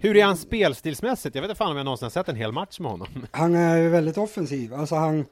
Hur 0.00 0.16
är 0.16 0.24
han 0.24 0.36
spelstilsmässigt? 0.36 1.34
Jag 1.34 1.42
vet 1.42 1.48
inte 1.50 1.58
fan 1.58 1.70
om 1.70 1.76
jag 1.76 1.84
någonsin 1.84 2.04
har 2.06 2.10
sett 2.10 2.28
en 2.28 2.36
hel 2.36 2.52
match 2.52 2.80
med 2.80 2.90
honom. 2.90 3.08
Han 3.30 3.54
är 3.54 3.88
väldigt 3.88 4.18
offensiv. 4.18 4.74
Alltså 4.74 4.94
han... 4.94 5.18
eh, 5.20 5.24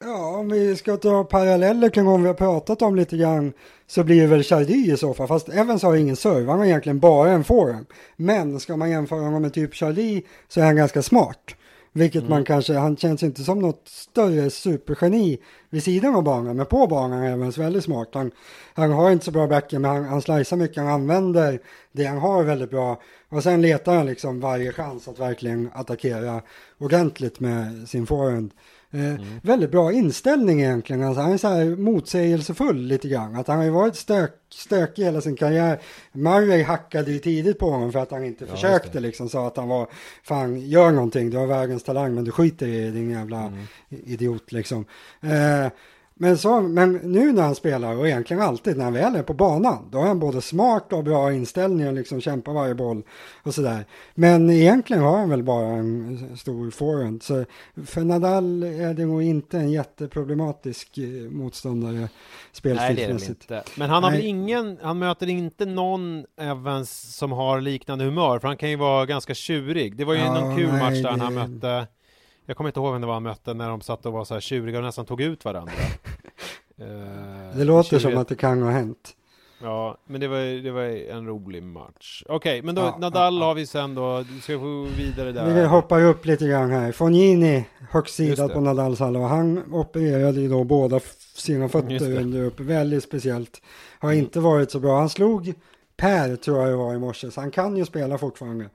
Ja, 0.00 0.36
om 0.36 0.48
vi 0.48 0.76
ska 0.76 0.96
dra 0.96 1.24
paralleller 1.24 1.88
kring 1.90 2.04
vad 2.04 2.20
vi 2.20 2.26
har 2.26 2.34
pratat 2.34 2.82
om 2.82 2.96
lite 2.96 3.16
grann 3.16 3.52
så 3.90 4.04
blir 4.04 4.20
det 4.20 4.26
väl 4.26 4.42
Chardy 4.42 4.92
i 4.92 4.96
så 4.96 5.14
fall. 5.14 5.28
Fast 5.28 5.48
Evans 5.48 5.82
har 5.82 5.96
ingen 5.96 6.16
serve, 6.16 6.50
han 6.50 6.58
har 6.58 6.66
egentligen 6.66 7.00
bara 7.00 7.30
en 7.30 7.44
forehand. 7.44 7.86
Men 8.16 8.60
ska 8.60 8.76
man 8.76 8.90
jämföra 8.90 9.20
honom 9.20 9.42
med 9.42 9.54
typ 9.54 9.74
Chardy 9.74 10.22
så 10.48 10.60
är 10.60 10.64
han 10.64 10.76
ganska 10.76 11.02
smart. 11.02 11.54
Vilket 11.92 12.28
man 12.28 12.44
kanske, 12.44 12.74
han 12.74 12.96
känns 12.96 13.22
inte 13.22 13.44
som 13.44 13.58
något 13.58 13.82
större 13.88 14.50
supergeni 14.50 15.38
vid 15.70 15.82
sidan 15.82 16.14
av 16.14 16.22
banan. 16.22 16.56
Men 16.56 16.66
på 16.66 16.86
banan 16.86 17.22
är 17.22 17.32
Evans 17.32 17.58
väldigt 17.58 17.84
smart. 17.84 18.08
Han, 18.12 18.30
han 18.74 18.92
har 18.92 19.10
inte 19.10 19.24
så 19.24 19.30
bra 19.30 19.46
backhand 19.46 19.82
men 19.82 19.90
han, 19.90 20.04
han 20.04 20.22
slicear 20.22 20.56
mycket, 20.56 20.76
han 20.76 20.92
använder 20.92 21.60
det 21.92 22.04
han 22.04 22.18
har 22.18 22.42
väldigt 22.42 22.70
bra. 22.70 23.00
Och 23.28 23.42
sen 23.42 23.62
letar 23.62 23.94
han 23.94 24.06
liksom 24.06 24.40
varje 24.40 24.72
chans 24.72 25.08
att 25.08 25.18
verkligen 25.18 25.70
attackera 25.74 26.42
ordentligt 26.78 27.40
med 27.40 27.88
sin 27.88 28.06
forehand. 28.06 28.50
Eh, 28.92 29.14
mm. 29.14 29.26
Väldigt 29.42 29.70
bra 29.70 29.92
inställning 29.92 30.62
egentligen. 30.62 31.02
Alltså, 31.02 31.20
han 31.22 31.32
är 31.32 31.36
så 31.36 31.48
här 31.48 31.76
motsägelsefull 31.76 32.86
lite 32.86 33.08
grann. 33.08 33.36
Att 33.36 33.48
han 33.48 33.56
har 33.56 33.64
ju 33.64 33.70
varit 33.70 33.96
stök, 33.96 34.32
stökig 34.52 35.04
hela 35.04 35.20
sin 35.20 35.36
karriär. 35.36 35.80
Murray 36.12 36.62
hackade 36.62 37.12
ju 37.12 37.18
tidigt 37.18 37.58
på 37.58 37.70
honom 37.70 37.92
för 37.92 37.98
att 37.98 38.10
han 38.10 38.24
inte 38.24 38.44
ja, 38.44 38.54
försökte 38.54 39.00
liksom. 39.00 39.28
Sa 39.28 39.46
att 39.46 39.56
han 39.56 39.68
var, 39.68 39.88
fan 40.22 40.60
gör 40.60 40.92
någonting, 40.92 41.30
du 41.30 41.36
har 41.36 41.46
världens 41.46 41.82
talang 41.82 42.14
men 42.14 42.24
du 42.24 42.30
skiter 42.30 42.66
i 42.66 42.90
din 42.90 43.10
jävla 43.10 43.40
mm. 43.40 43.66
idiot 43.88 44.52
liksom. 44.52 44.84
Eh, 45.20 45.66
men, 46.22 46.38
så, 46.38 46.60
men 46.60 46.92
nu 46.92 47.32
när 47.32 47.42
han 47.42 47.54
spelar, 47.54 47.96
och 47.96 48.08
egentligen 48.08 48.42
alltid 48.42 48.76
när 48.76 48.84
han 48.84 48.92
väl 48.92 49.16
är 49.16 49.22
på 49.22 49.34
banan, 49.34 49.88
då 49.90 49.98
är 49.98 50.06
han 50.06 50.18
både 50.18 50.40
smart 50.40 50.92
och 50.92 51.04
bra 51.04 51.32
inställning 51.32 51.88
och 51.88 51.94
liksom 51.94 52.20
kämpar 52.20 52.52
varje 52.52 52.74
boll 52.74 53.02
och 53.42 53.54
sådär. 53.54 53.84
Men 54.14 54.50
egentligen 54.50 55.02
har 55.02 55.18
han 55.18 55.30
väl 55.30 55.42
bara 55.42 55.66
en 55.66 56.36
stor 56.36 56.70
forehand. 56.70 57.22
Så 57.22 57.44
för 57.86 58.00
Nadal 58.00 58.62
är 58.62 58.94
det 58.94 59.06
nog 59.06 59.22
inte 59.22 59.58
en 59.58 59.70
jätteproblematisk 59.70 60.98
eh, 60.98 61.30
motståndare 61.30 62.08
spelstilsmässigt. 62.52 63.46
Nej, 63.48 63.48
det 63.48 63.54
är 63.54 63.56
det 63.56 63.60
inte. 63.60 63.70
Men 63.80 63.90
han 63.90 64.02
har 64.02 64.10
Nej. 64.10 64.26
ingen, 64.26 64.78
han 64.82 64.98
möter 64.98 65.28
inte 65.28 65.66
någon 65.66 66.24
Evans 66.40 67.16
som 67.16 67.32
har 67.32 67.60
liknande 67.60 68.04
humör, 68.04 68.38
för 68.38 68.48
han 68.48 68.56
kan 68.56 68.70
ju 68.70 68.76
vara 68.76 69.06
ganska 69.06 69.34
tjurig. 69.34 69.96
Det 69.96 70.04
var 70.04 70.14
ju 70.14 70.20
ja, 70.20 70.40
någon 70.40 70.56
kul 70.56 70.72
nej, 70.72 70.80
match 70.80 71.02
där 71.02 71.16
det... 71.16 71.24
han 71.24 71.34
mötte 71.34 71.86
jag 72.50 72.56
kommer 72.56 72.70
inte 72.70 72.80
ihåg 72.80 72.92
vem 72.92 73.00
det 73.00 73.06
var 73.06 73.14
han 73.14 73.22
mötte 73.22 73.54
när 73.54 73.68
de 73.68 73.80
satt 73.80 74.06
och 74.06 74.12
var 74.12 74.24
så 74.24 74.34
här 74.34 74.40
tjuriga 74.40 74.78
och 74.78 74.84
nästan 74.84 75.06
tog 75.06 75.20
ut 75.20 75.44
varandra. 75.44 75.72
Uh, 76.80 77.56
det 77.56 77.64
låter 77.64 77.98
som 77.98 78.16
att 78.16 78.28
det 78.28 78.36
kan 78.36 78.62
ha 78.62 78.70
hänt. 78.70 79.16
Ja, 79.62 79.98
men 80.06 80.20
det 80.20 80.28
var, 80.28 80.62
det 80.62 80.70
var 80.70 80.82
en 80.82 81.26
rolig 81.26 81.62
match. 81.62 82.22
Okej, 82.26 82.36
okay, 82.36 82.62
men 82.62 82.74
då 82.74 82.82
ja, 82.82 82.96
Nadal 82.98 83.38
ja, 83.38 83.44
har 83.44 83.54
vi 83.54 83.66
sen 83.66 83.94
då. 83.94 84.24
Du 84.34 84.40
ska 84.40 84.58
få 84.58 84.86
vidare 84.96 85.32
där. 85.32 85.54
Vi 85.54 85.64
hoppar 85.64 86.04
upp 86.04 86.26
lite 86.26 86.48
grann 86.48 86.70
här. 86.70 86.92
Fognini, 86.92 87.64
högstsida 87.90 88.48
på 88.48 88.60
Nadals 88.60 89.00
halva. 89.00 89.26
Han 89.26 89.74
opererade 89.74 90.40
ju 90.40 90.48
då 90.48 90.64
båda 90.64 91.00
sina 91.34 91.68
fötter 91.68 92.20
under 92.20 92.44
upp. 92.44 92.60
Väldigt 92.60 93.04
speciellt. 93.04 93.62
Har 93.98 94.12
mm. 94.12 94.24
inte 94.24 94.40
varit 94.40 94.70
så 94.70 94.80
bra. 94.80 94.98
Han 94.98 95.08
slog 95.08 95.54
Per 95.96 96.36
tror 96.36 96.58
jag 96.58 96.68
det 96.68 96.76
var 96.76 96.94
i 96.94 96.98
morse. 96.98 97.30
Så 97.30 97.40
han 97.40 97.50
kan 97.50 97.76
ju 97.76 97.84
spela 97.84 98.18
fortfarande. 98.18 98.68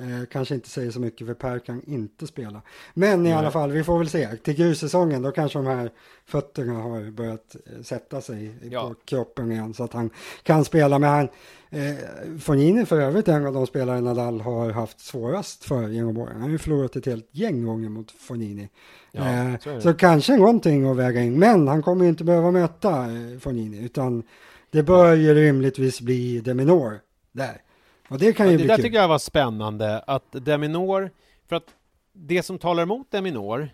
Eh, 0.00 0.26
kanske 0.30 0.54
inte 0.54 0.68
säger 0.68 0.90
så 0.90 1.00
mycket 1.00 1.26
för 1.26 1.34
Per 1.34 1.58
kan 1.58 1.82
inte 1.86 2.26
spela. 2.26 2.62
Men 2.94 3.26
i 3.26 3.32
alla 3.32 3.50
fall, 3.50 3.72
vi 3.72 3.84
får 3.84 3.98
väl 3.98 4.08
se. 4.08 4.36
Till 4.36 4.54
grussäsongen 4.54 5.22
då 5.22 5.32
kanske 5.32 5.58
de 5.58 5.66
här 5.66 5.90
fötterna 6.26 6.74
har 6.74 7.10
börjat 7.10 7.56
eh, 7.66 7.82
sätta 7.82 8.20
sig 8.20 8.54
ja. 8.70 8.88
på 8.88 8.94
kroppen 9.04 9.52
igen 9.52 9.74
så 9.74 9.84
att 9.84 9.92
han 9.92 10.10
kan 10.42 10.64
spela. 10.64 10.98
Men 10.98 11.10
han, 11.10 11.28
eh, 11.70 11.94
Fognini 12.40 12.86
för 12.86 13.00
övrigt 13.00 13.28
en 13.28 13.46
av 13.46 13.52
de 13.52 13.66
spelare 13.66 14.00
Nadal 14.00 14.40
har 14.40 14.70
haft 14.70 15.00
svårast 15.00 15.64
för 15.64 15.88
genom 15.88 16.18
åren. 16.18 16.32
Han 16.32 16.42
har 16.42 16.50
ju 16.50 16.58
förlorat 16.58 16.96
ett 16.96 17.06
helt 17.06 17.28
gäng 17.30 17.64
gånger 17.64 17.88
mot 17.88 18.10
Fognini. 18.10 18.68
Ja, 19.12 19.28
eh, 19.28 19.58
så, 19.60 19.80
så, 19.80 19.94
kanske 19.94 20.36
någonting 20.36 20.90
att 20.90 20.96
väga 20.96 21.22
in. 21.22 21.38
Men 21.38 21.68
han 21.68 21.82
kommer 21.82 22.04
ju 22.04 22.08
inte 22.08 22.24
behöva 22.24 22.50
möta 22.50 22.90
eh, 22.90 23.38
Fognini 23.40 23.84
utan 23.84 24.22
det 24.70 24.82
bör 24.82 25.14
ju 25.14 25.34
rimligtvis 25.34 26.00
bli 26.00 26.40
Deminor 26.40 27.00
där. 27.32 27.60
Och 28.10 28.18
det 28.18 28.32
kan 28.32 28.46
ju 28.46 28.52
ja, 28.52 28.58
det 28.58 28.66
där 28.66 28.76
kul. 28.76 28.84
tycker 28.84 28.98
jag 28.98 29.08
var 29.08 29.18
spännande 29.18 29.98
att 29.98 30.24
Deminor, 30.32 31.10
för 31.48 31.56
att 31.56 31.74
det 32.12 32.42
som 32.42 32.58
talar 32.58 32.82
emot 32.82 33.10
Deminor, 33.10 33.68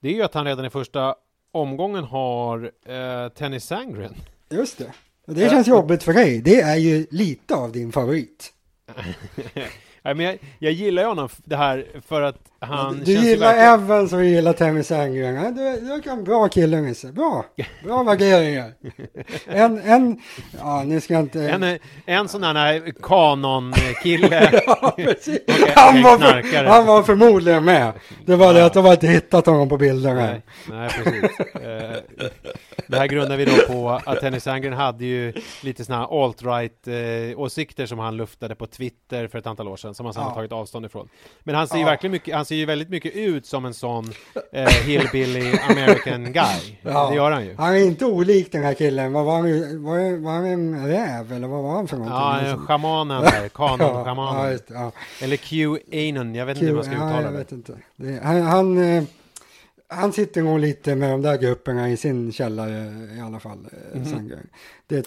det 0.00 0.08
är 0.08 0.12
ju 0.12 0.22
att 0.22 0.34
han 0.34 0.44
redan 0.44 0.64
i 0.64 0.70
första 0.70 1.14
omgången 1.52 2.04
har 2.04 2.72
eh, 2.86 3.28
Tennis 3.28 3.64
Sangren. 3.64 4.14
Just 4.50 4.78
det. 4.78 4.92
Och 5.26 5.34
det 5.34 5.50
känns 5.50 5.68
jobbigt 5.68 6.02
för 6.02 6.12
dig. 6.12 6.40
Det 6.40 6.60
är 6.60 6.76
ju 6.76 7.06
lite 7.10 7.54
av 7.54 7.72
din 7.72 7.92
favorit. 7.92 8.52
Nej, 10.02 10.14
men 10.14 10.20
jag, 10.20 10.38
jag 10.58 10.72
gillar 10.72 11.02
ju 11.02 11.08
honom 11.08 11.28
det 11.44 11.56
här 11.56 11.86
för 12.06 12.22
att 12.22 12.49
han 12.62 13.02
Du 13.04 13.12
gillar 13.12 13.46
verkligen... 13.46 13.74
Evans 13.74 14.12
och 14.12 14.24
gillar 14.24 14.52
Tammy 14.52 14.82
Sandgren. 14.82 15.54
Du, 15.54 15.80
du 15.80 16.02
kan 16.02 16.24
bra 16.24 16.48
kille 16.48 16.80
Nisse. 16.80 17.12
Bra. 17.12 17.44
Bra 17.84 18.02
värderingar. 18.02 18.72
En, 19.46 19.78
en, 19.78 20.20
ja 20.58 20.82
nu 20.82 21.00
ska 21.00 21.18
inte... 21.18 21.48
En, 21.48 21.78
en 22.06 22.28
sån 22.28 22.42
här 22.42 22.92
kanonkille. 23.02 24.62
ja, 24.66 24.94
precis. 24.96 25.40
Okay, 25.42 25.72
han, 25.74 26.02
var 26.02 26.18
för, 26.18 26.64
han 26.64 26.86
var 26.86 27.02
förmodligen 27.02 27.64
med. 27.64 27.92
Det 28.26 28.36
var 28.36 28.46
ja. 28.46 28.52
det 28.52 28.64
att 28.64 28.74
de 28.74 28.86
inte 28.86 29.06
hittat 29.06 29.46
honom 29.46 29.68
på 29.68 29.78
bilderna. 29.78 30.20
Nej, 30.20 30.42
nej 30.68 30.88
precis. 30.88 31.40
Eh, 31.40 31.96
det 32.86 32.98
här 32.98 33.06
grundar 33.06 33.36
vi 33.36 33.44
då 33.44 33.52
på 33.66 34.00
att 34.04 34.22
Henry 34.22 34.40
Sandgren 34.40 34.72
hade 34.72 35.04
ju 35.04 35.32
lite 35.62 35.84
såna 35.84 35.98
här 35.98 36.06
alt-right 36.06 37.30
eh, 37.30 37.40
åsikter 37.40 37.86
som 37.86 37.98
han 37.98 38.16
luftade 38.16 38.54
på 38.54 38.66
Twitter 38.66 39.28
för 39.28 39.38
ett 39.38 39.46
antal 39.46 39.68
år 39.68 39.76
sedan 39.76 39.94
som 39.94 40.06
han 40.06 40.14
sedan 40.14 40.22
ja. 40.28 40.34
tagit 40.34 40.52
avstånd 40.52 40.86
ifrån. 40.86 41.08
Men 41.42 41.54
han 41.54 41.68
ser 41.68 41.78
ju 41.78 41.84
verkligen 41.84 42.12
mycket, 42.12 42.34
han 42.34 42.44
ser 42.50 42.56
ju 42.56 42.64
väldigt 42.66 42.88
mycket 42.88 43.14
ut 43.14 43.46
som 43.46 43.64
en 43.64 43.74
sån 43.74 44.12
eh, 44.52 44.68
hillbilly 44.68 45.52
American 45.70 46.32
guy. 46.32 46.76
Ja. 46.82 47.08
Det 47.10 47.16
gör 47.16 47.30
han 47.30 47.44
ju. 47.44 47.54
Han 47.58 47.74
är 47.74 47.78
inte 47.78 48.04
olik 48.04 48.52
den 48.52 48.62
här 48.62 48.74
killen. 48.74 49.12
Vad 49.12 49.24
var 49.24 49.32
han? 49.32 49.42
Var, 49.82 50.22
var 50.22 50.32
han 50.32 50.44
en 50.44 50.86
räv 50.88 51.32
eller 51.32 51.48
vad 51.48 51.62
var 51.62 51.74
han 51.74 51.88
för 51.88 51.96
någonting? 51.96 52.18
Ja, 52.18 52.40
liksom? 52.40 52.66
schamanen 52.66 53.22
där. 53.22 53.48
Kanon-schamanen. 53.54 54.58
ja, 54.68 54.74
ja. 54.74 54.92
Eller 55.22 55.36
Q 55.36 55.78
Anon, 55.92 56.34
jag 56.34 56.46
vet 56.46 56.58
Q, 56.58 56.60
inte 56.60 56.66
hur 56.66 56.74
man 56.74 56.84
ska 56.84 56.94
uttala 56.94 57.16
det. 57.16 57.22
jag 57.22 57.32
vet 57.32 57.52
inte. 57.52 57.72
Det, 57.96 58.20
han, 58.22 58.42
han 58.42 58.96
eh, 58.96 59.04
han 59.92 60.12
sitter 60.12 60.42
nog 60.42 60.60
lite 60.60 60.94
med 60.94 61.10
de 61.10 61.22
där 61.22 61.38
grupperna 61.38 61.90
i 61.90 61.96
sin 61.96 62.32
källare 62.32 63.08
i 63.16 63.20
alla 63.20 63.40
fall. 63.40 63.68
Mm 63.94 64.38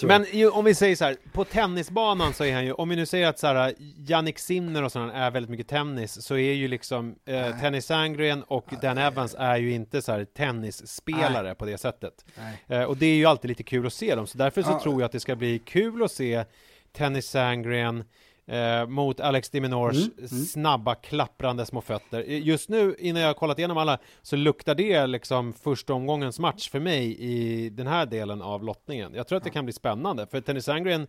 Men 0.01 0.25
ju, 0.31 0.49
om 0.49 0.65
vi 0.65 0.75
säger 0.75 0.95
så 0.95 1.05
här, 1.05 1.17
på 1.33 1.45
tennisbanan 1.45 2.33
så 2.33 2.43
är 2.43 2.53
han 2.53 2.65
ju, 2.65 2.71
om 2.71 2.89
vi 2.89 2.95
nu 2.95 3.05
säger 3.05 3.27
att 3.27 3.39
så 3.39 3.47
här, 3.47 3.73
Jannik 3.97 4.39
Sinner 4.39 4.83
och 4.83 4.91
sådana 4.91 5.13
är 5.13 5.31
väldigt 5.31 5.49
mycket 5.49 5.67
tennis, 5.67 6.21
så 6.21 6.35
är 6.35 6.53
ju 6.53 6.67
liksom 6.67 7.15
eh, 7.25 7.59
Tennis 7.59 7.85
Sandgren 7.85 8.43
och 8.43 8.65
Nej. 8.69 8.79
Dan 8.81 8.97
Evans 8.97 9.35
är 9.39 9.57
ju 9.57 9.71
inte 9.71 10.01
så 10.01 10.11
här 10.11 10.25
tennisspelare 10.25 11.47
Nej. 11.47 11.55
på 11.55 11.65
det 11.65 11.77
sättet. 11.77 12.25
Eh, 12.67 12.83
och 12.83 12.97
det 12.97 13.05
är 13.05 13.15
ju 13.15 13.25
alltid 13.25 13.49
lite 13.49 13.63
kul 13.63 13.87
att 13.87 13.93
se 13.93 14.15
dem, 14.15 14.27
så 14.27 14.37
därför 14.37 14.61
så 14.63 14.71
ja. 14.71 14.79
tror 14.83 15.01
jag 15.01 15.05
att 15.05 15.11
det 15.11 15.19
ska 15.19 15.35
bli 15.35 15.59
kul 15.59 16.03
att 16.03 16.11
se 16.11 16.45
Tennis 16.91 17.29
Sandgren 17.29 18.03
eh, 18.45 18.87
mot 18.87 19.19
Alex 19.19 19.49
Diminors 19.49 19.95
mm, 19.95 20.11
mm. 20.17 20.27
snabba 20.27 20.95
klapprande 20.95 21.65
små 21.65 21.81
fötter. 21.81 22.19
Just 22.21 22.69
nu, 22.69 22.95
innan 22.99 23.21
jag 23.21 23.29
har 23.29 23.33
kollat 23.33 23.59
igenom 23.59 23.77
alla, 23.77 23.97
så 24.21 24.35
luktar 24.35 24.75
det 24.75 25.07
liksom 25.07 25.53
första 25.53 25.93
omgångens 25.93 26.39
match 26.39 26.69
för 26.69 26.79
mig 26.79 27.17
i 27.19 27.69
den 27.69 27.87
här 27.87 28.05
delen 28.05 28.41
av 28.41 28.63
lottningen. 28.63 29.13
Jag 29.13 29.27
tror 29.27 29.37
att 29.37 29.43
det 29.43 29.49
kan 29.49 29.65
bli 29.65 29.73
spännande, 29.73 30.27
för 30.27 30.41
Tennis 30.41 30.65
Sandgren 30.65 31.07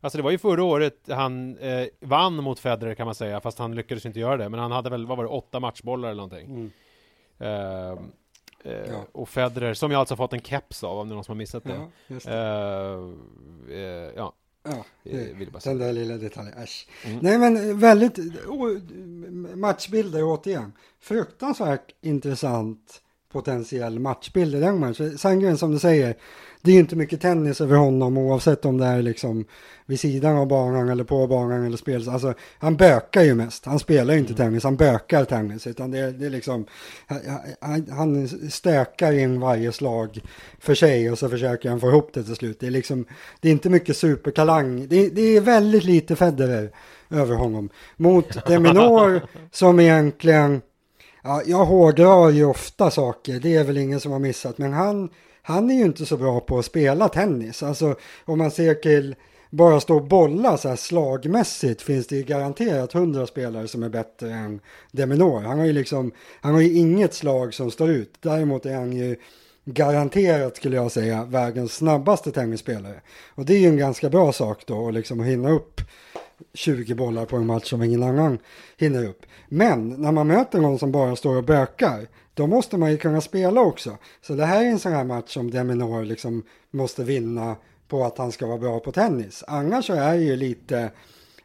Alltså 0.00 0.18
det 0.18 0.22
var 0.22 0.30
ju 0.30 0.38
förra 0.38 0.64
året 0.64 1.08
han 1.08 1.58
eh, 1.58 1.86
vann 2.00 2.34
mot 2.36 2.58
Federer 2.58 2.94
kan 2.94 3.06
man 3.06 3.14
säga, 3.14 3.40
fast 3.40 3.58
han 3.58 3.74
lyckades 3.74 4.06
inte 4.06 4.20
göra 4.20 4.36
det. 4.36 4.48
Men 4.48 4.60
han 4.60 4.72
hade 4.72 4.90
väl, 4.90 5.06
vad 5.06 5.16
var 5.16 5.24
det, 5.24 5.30
åtta 5.30 5.60
matchbollar 5.60 6.08
eller 6.08 6.22
någonting. 6.22 6.46
Mm. 6.46 6.72
Uh, 7.40 7.98
uh, 8.66 8.72
ja. 8.72 9.04
Och 9.12 9.28
Federer, 9.28 9.74
som 9.74 9.90
jag 9.90 9.98
alltså 9.98 10.16
fått 10.16 10.32
en 10.32 10.40
keps 10.40 10.84
av, 10.84 10.98
om 10.98 11.08
det 11.08 11.12
är 11.12 11.14
någon 11.14 11.24
som 11.24 11.32
har 11.32 11.36
missat 11.36 11.64
det. 11.64 11.88
Ja, 12.08 12.28
uh, 13.68 14.12
ja 14.16 14.32
Ja, 14.68 14.84
det, 15.02 15.34
den 15.64 15.78
där 15.78 15.92
lilla 15.92 16.16
detaljen, 16.16 16.58
äsch. 16.58 16.88
Mm. 17.04 17.18
Nej 17.22 17.38
men 17.38 17.78
väldigt, 17.78 18.18
matchbilder 19.54 20.22
återigen. 20.24 20.72
Fruktansvärt 21.00 21.94
intressant 22.00 23.02
potentiell 23.36 23.98
matchbild 23.98 24.54
i 24.54 24.60
den 24.60 24.80
matchen. 24.80 25.18
Sandgren 25.18 25.58
som 25.58 25.72
du 25.72 25.78
säger, 25.78 26.14
det 26.62 26.72
är 26.72 26.78
inte 26.78 26.96
mycket 26.96 27.20
tennis 27.20 27.60
över 27.60 27.76
honom 27.76 28.18
oavsett 28.18 28.64
om 28.64 28.78
det 28.78 28.86
är 28.86 29.02
liksom 29.02 29.44
vid 29.86 30.00
sidan 30.00 30.36
av 30.36 30.46
banan 30.46 30.88
eller 30.88 31.04
på 31.04 31.26
banan 31.26 31.64
eller 31.64 31.76
spel. 31.76 32.08
Alltså 32.08 32.34
han 32.58 32.76
bökar 32.76 33.22
ju 33.22 33.34
mest. 33.34 33.66
Han 33.66 33.78
spelar 33.78 34.14
ju 34.14 34.20
inte 34.20 34.32
mm. 34.32 34.36
tennis, 34.36 34.64
han 34.64 34.76
bökar 34.76 35.24
tennis. 35.24 35.66
Utan 35.66 35.90
det, 35.90 36.12
det 36.12 36.26
är 36.26 36.30
liksom, 36.30 36.66
han, 37.60 37.86
han 37.90 38.28
stökar 38.50 39.12
in 39.12 39.40
varje 39.40 39.72
slag 39.72 40.20
för 40.58 40.74
sig 40.74 41.10
och 41.10 41.18
så 41.18 41.28
försöker 41.28 41.70
han 41.70 41.80
få 41.80 41.88
ihop 41.88 42.10
det 42.14 42.24
till 42.24 42.36
slut. 42.36 42.60
Det 42.60 42.66
är 42.66 42.70
liksom, 42.70 43.06
det 43.40 43.48
är 43.48 43.52
inte 43.52 43.70
mycket 43.70 43.96
supertalang. 43.96 44.88
Det, 44.88 45.08
det 45.08 45.36
är 45.36 45.40
väldigt 45.40 45.84
lite 45.84 46.16
Federer 46.16 46.70
över 47.10 47.34
honom. 47.34 47.68
Mot 47.96 48.46
Deminor 48.46 49.22
som 49.52 49.80
egentligen, 49.80 50.62
ja, 51.26 51.42
jag 51.46 51.64
hårdrar 51.64 52.30
ju 52.30 52.44
ofta 52.44 52.90
saker, 52.90 53.40
det 53.40 53.56
är 53.56 53.64
väl 53.64 53.78
ingen 53.78 54.00
som 54.00 54.12
har 54.12 54.18
missat, 54.18 54.58
men 54.58 54.72
han 54.72 55.10
han 55.46 55.70
är 55.70 55.74
ju 55.74 55.84
inte 55.84 56.06
så 56.06 56.16
bra 56.16 56.40
på 56.40 56.58
att 56.58 56.64
spela 56.64 57.08
tennis. 57.08 57.62
Alltså 57.62 57.94
om 58.24 58.38
man 58.38 58.50
ser 58.50 58.74
till 58.74 59.14
bara 59.50 59.80
stå 59.80 59.96
och 59.96 60.04
bolla 60.04 60.56
så 60.56 60.68
här 60.68 60.76
slagmässigt 60.76 61.82
finns 61.82 62.06
det 62.06 62.16
ju 62.16 62.22
garanterat 62.22 62.92
hundra 62.92 63.26
spelare 63.26 63.68
som 63.68 63.82
är 63.82 63.88
bättre 63.88 64.32
än 64.32 64.60
Deminor. 64.92 65.40
Han 65.40 65.58
har 65.58 65.66
ju 65.66 65.72
liksom, 65.72 66.12
han 66.40 66.54
har 66.54 66.60
ju 66.60 66.72
inget 66.72 67.14
slag 67.14 67.54
som 67.54 67.70
står 67.70 67.90
ut. 67.90 68.14
Däremot 68.20 68.66
är 68.66 68.74
han 68.74 68.92
ju 68.92 69.16
garanterat 69.64 70.56
skulle 70.56 70.76
jag 70.76 70.92
säga 70.92 71.24
världens 71.24 71.74
snabbaste 71.74 72.32
tennisspelare. 72.32 73.00
Och 73.34 73.44
det 73.44 73.54
är 73.54 73.58
ju 73.58 73.68
en 73.68 73.76
ganska 73.76 74.10
bra 74.10 74.32
sak 74.32 74.66
då, 74.66 74.88
att 74.88 74.94
liksom 74.94 75.20
hinna 75.20 75.50
upp 75.50 75.80
20 76.54 76.94
bollar 76.94 77.24
på 77.24 77.36
en 77.36 77.46
match 77.46 77.70
som 77.70 77.82
ingen 77.82 78.02
annan 78.02 78.38
hinner 78.76 79.06
upp. 79.08 79.26
Men 79.48 79.88
när 79.88 80.12
man 80.12 80.26
möter 80.26 80.60
någon 80.60 80.78
som 80.78 80.92
bara 80.92 81.16
står 81.16 81.36
och 81.36 81.44
bökar, 81.44 82.06
då 82.34 82.46
måste 82.46 82.76
man 82.76 82.90
ju 82.90 82.98
kunna 82.98 83.20
spela 83.20 83.60
också. 83.60 83.98
Så 84.20 84.34
det 84.34 84.44
här 84.44 84.64
är 84.64 84.66
en 84.66 84.78
sån 84.78 84.92
här 84.92 85.04
match 85.04 85.32
som 85.32 85.50
Deminor 85.50 86.04
liksom 86.04 86.42
måste 86.70 87.04
vinna 87.04 87.56
på 87.88 88.04
att 88.04 88.18
han 88.18 88.32
ska 88.32 88.46
vara 88.46 88.58
bra 88.58 88.80
på 88.80 88.92
tennis. 88.92 89.44
Annars 89.46 89.86
så 89.86 89.92
är 89.92 90.12
det 90.12 90.22
ju 90.22 90.36
lite 90.36 90.90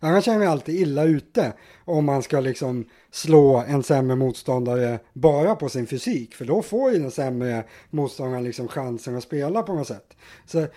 Annars 0.03 0.27
är 0.27 0.33
han 0.33 0.47
alltid 0.47 0.75
illa 0.75 1.03
ute 1.03 1.53
om 1.85 2.05
man 2.05 2.23
ska 2.23 2.39
liksom 2.39 2.85
slå 3.11 3.57
en 3.67 3.83
sämre 3.83 4.15
motståndare 4.15 4.99
bara 5.13 5.55
på 5.55 5.69
sin 5.69 5.87
fysik. 5.87 6.35
För 6.35 6.45
då 6.45 6.61
får 6.61 6.91
ju 6.91 6.99
den 6.99 7.11
sämre 7.11 7.63
motståndaren 7.89 8.43
liksom 8.43 8.67
chansen 8.67 9.15
att 9.15 9.23
spela 9.23 9.63
på 9.63 9.73
något 9.73 9.87
sätt. 9.87 10.17
Så 10.45 10.67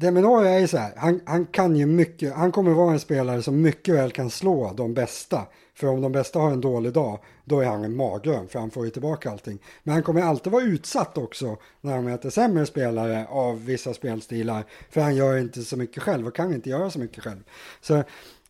Deminor 0.00 0.46
är 0.46 0.58
ju 0.58 0.68
så 0.68 0.76
här, 0.76 0.92
han, 0.96 1.20
han 1.26 1.46
kan 1.46 1.76
ju 1.76 1.86
mycket, 1.86 2.34
han 2.34 2.52
kommer 2.52 2.70
vara 2.70 2.92
en 2.92 3.00
spelare 3.00 3.42
som 3.42 3.62
mycket 3.62 3.94
väl 3.94 4.10
kan 4.10 4.30
slå 4.30 4.72
de 4.76 4.94
bästa. 4.94 5.46
För 5.74 5.86
om 5.86 6.00
de 6.00 6.12
bästa 6.12 6.38
har 6.38 6.50
en 6.50 6.60
dålig 6.60 6.92
dag, 6.92 7.18
då 7.44 7.60
är 7.60 7.66
han 7.66 7.84
en 7.84 7.96
mardröm, 7.96 8.48
för 8.48 8.58
han 8.58 8.70
får 8.70 8.84
ju 8.84 8.90
tillbaka 8.90 9.30
allting. 9.30 9.58
Men 9.82 9.94
han 9.94 10.02
kommer 10.02 10.22
alltid 10.22 10.52
vara 10.52 10.62
utsatt 10.62 11.18
också 11.18 11.56
när 11.80 11.94
han 11.94 12.04
möter 12.04 12.30
sämre 12.30 12.66
spelare 12.66 13.26
av 13.28 13.64
vissa 13.64 13.94
spelstilar, 13.94 14.64
för 14.90 15.00
han 15.00 15.16
gör 15.16 15.38
inte 15.38 15.62
så 15.62 15.76
mycket 15.76 16.02
själv 16.02 16.26
och 16.26 16.36
kan 16.36 16.54
inte 16.54 16.70
göra 16.70 16.90
så 16.90 16.98
mycket 16.98 17.24
själv. 17.24 17.42
Så 17.80 18.02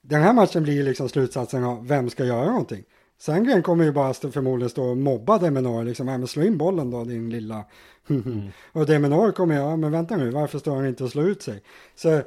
den 0.02 0.22
här 0.22 0.32
matchen 0.32 0.62
blir 0.62 0.82
liksom 0.82 1.08
slutsatsen 1.08 1.64
av 1.64 1.86
vem 1.86 2.10
ska 2.10 2.24
göra 2.24 2.46
någonting. 2.46 2.84
Sandgren 3.18 3.62
kommer 3.62 3.84
ju 3.84 3.92
bara 3.92 4.14
förmodligen 4.14 4.70
stå 4.70 4.84
och 4.84 4.96
mobba 4.96 5.38
Deminor, 5.38 5.84
liksom, 5.84 6.08
ja 6.08 6.18
men 6.18 6.28
slå 6.28 6.42
in 6.42 6.58
bollen 6.58 6.90
då 6.90 7.04
din 7.04 7.30
lilla... 7.30 7.64
Mm. 8.10 8.50
och 8.72 8.86
Deminor 8.86 9.32
kommer, 9.32 9.54
ja 9.54 9.76
men 9.76 9.92
vänta 9.92 10.16
nu, 10.16 10.30
varför 10.30 10.58
står 10.58 10.76
han 10.76 10.86
inte 10.86 11.04
och 11.04 11.10
slår 11.10 11.28
ut 11.28 11.42
sig? 11.42 11.62
Så 11.96 12.22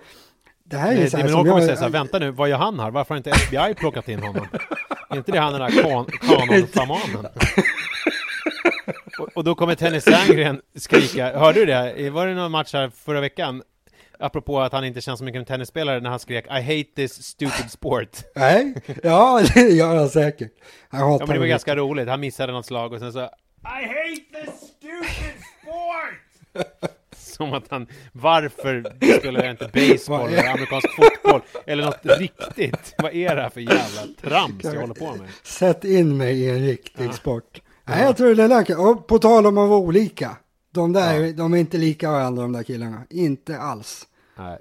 det 0.64 0.78
här 0.78 0.92
är 0.92 0.96
Nej, 0.96 1.10
så 1.10 1.18
här 1.18 1.24
Deminor 1.24 1.44
kommer 1.44 1.58
jag... 1.58 1.64
säga 1.64 1.78
så 1.78 1.84
här, 1.84 1.90
vänta 1.90 2.20
nu, 2.20 2.32
vad 2.32 2.50
gör 2.50 2.58
han 2.58 2.80
här? 2.80 2.92
Varför 2.92 3.10
har 3.14 3.18
inte 3.18 3.30
FBI 3.30 3.74
plockat 3.74 4.10
in 4.10 4.24
honom? 4.24 4.48
är 5.10 5.18
inte 5.18 5.32
det 5.32 5.40
han 5.40 5.54
den 5.54 5.62
där 5.62 5.84
kan 5.84 6.06
kanonshamanen? 6.06 7.26
och, 9.20 9.30
och 9.36 9.44
då 9.44 9.56
kommer 9.56 9.76
Tennis 9.76 10.04
Sandgren 10.04 10.62
skrika, 10.76 11.40
hörde 11.40 11.60
du 11.60 11.66
det? 11.66 12.10
Var 12.10 12.28
det 12.28 12.34
någon 12.34 12.52
match 12.52 12.74
här 12.74 12.90
förra 12.90 13.22
veckan? 13.22 13.64
Apropå 14.20 14.62
att 14.62 14.72
han 14.72 14.86
inte 14.86 15.02
känns 15.02 15.20
som 15.20 15.28
en 15.28 15.46
tennisspelare 15.46 16.00
när 16.00 16.10
han 16.10 16.20
skrek 16.20 16.46
I 16.46 16.62
hate 16.62 16.90
this 16.96 17.24
stupid 17.24 17.72
sport. 17.72 18.10
Nej, 18.36 18.76
ja 19.04 19.42
det 19.54 19.62
gör 19.62 19.96
han 19.96 20.10
säkert. 20.10 20.52
Hatar 20.90 21.10
Ja 21.10 21.18
men 21.20 21.30
det 21.34 21.40
var 21.40 21.48
ganska 21.48 21.76
roligt, 21.76 22.08
han 22.08 22.20
missade 22.20 22.54
något 22.54 22.66
slag 22.66 22.94
och 22.94 23.00
sen 23.00 23.14
så 23.14 23.20
I 23.20 23.30
hate 23.64 24.46
this 24.46 24.74
stupid! 24.78 25.33
Som 27.18 27.54
att 27.54 27.64
han, 27.70 27.88
varför 28.12 28.96
spelar 29.20 29.44
jag 29.44 29.52
inte 29.52 29.70
baseball 29.74 30.30
eller 30.30 30.50
amerikansk 30.50 30.88
fotboll 30.96 31.42
eller 31.66 31.86
något 31.86 32.00
riktigt? 32.04 32.96
Vad 32.98 33.14
är 33.14 33.36
det 33.36 33.42
här 33.42 33.50
för 33.50 33.62
jävla 33.62 34.02
trams 34.22 34.64
jag 34.64 34.82
håller 34.82 34.94
på 34.94 35.16
med? 35.16 35.30
Sätt 35.44 35.84
in 35.84 36.18
mig 36.18 36.40
i 36.42 36.50
en 36.50 36.60
riktig 36.66 37.14
sport. 37.14 37.62
Nej, 37.86 38.04
jag 38.04 38.18
tror 38.18 38.36
det 38.36 38.48
där. 38.48 38.80
Och 38.90 39.08
på 39.08 39.20
tal 39.20 39.46
om 39.46 39.58
att 39.58 39.70
vara 39.70 39.80
olika. 39.80 40.38
De 40.72 40.94
där, 40.94 41.34
de 41.34 41.54
är 41.54 41.58
inte 41.58 41.78
lika 41.78 42.12
varandra 42.12 42.42
de 42.44 42.52
där 42.52 42.64
killarna. 42.64 43.02
Inte 43.10 43.58
alls. 43.58 44.08
Nej, 44.38 44.58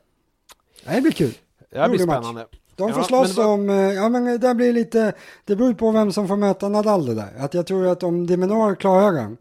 det 0.84 1.00
blir 1.00 1.12
kul. 1.12 1.34
det 1.70 1.88
blir 1.88 2.06
match. 2.06 2.16
spännande. 2.16 2.46
De 2.76 2.92
får 2.92 3.00
Ja, 3.00 3.04
slåss 3.06 3.36
men 3.36 3.46
om, 3.46 3.70
eh, 3.70 3.76
ja 3.76 4.08
men 4.08 4.40
det 4.40 4.54
blir 4.54 4.72
lite, 4.72 5.12
det 5.44 5.56
beror 5.56 5.74
på 5.74 5.90
vem 5.90 6.12
som 6.12 6.28
får 6.28 6.36
möta 6.36 6.68
Nadal 6.68 7.06
det 7.06 7.14
där. 7.14 7.32
Att 7.38 7.54
jag 7.54 7.66
tror 7.66 7.86
att 7.86 8.02
om 8.02 8.26
Diminor 8.26 8.74
klarar 8.74 9.12
den, 9.12 9.36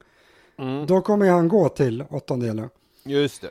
Mm, 0.61 0.85
då 0.85 1.01
kommer 1.01 1.29
han 1.29 1.47
gå 1.47 1.69
till 1.69 2.03
åttondelen. 2.09 2.69
just 3.03 3.41
det. 3.41 3.49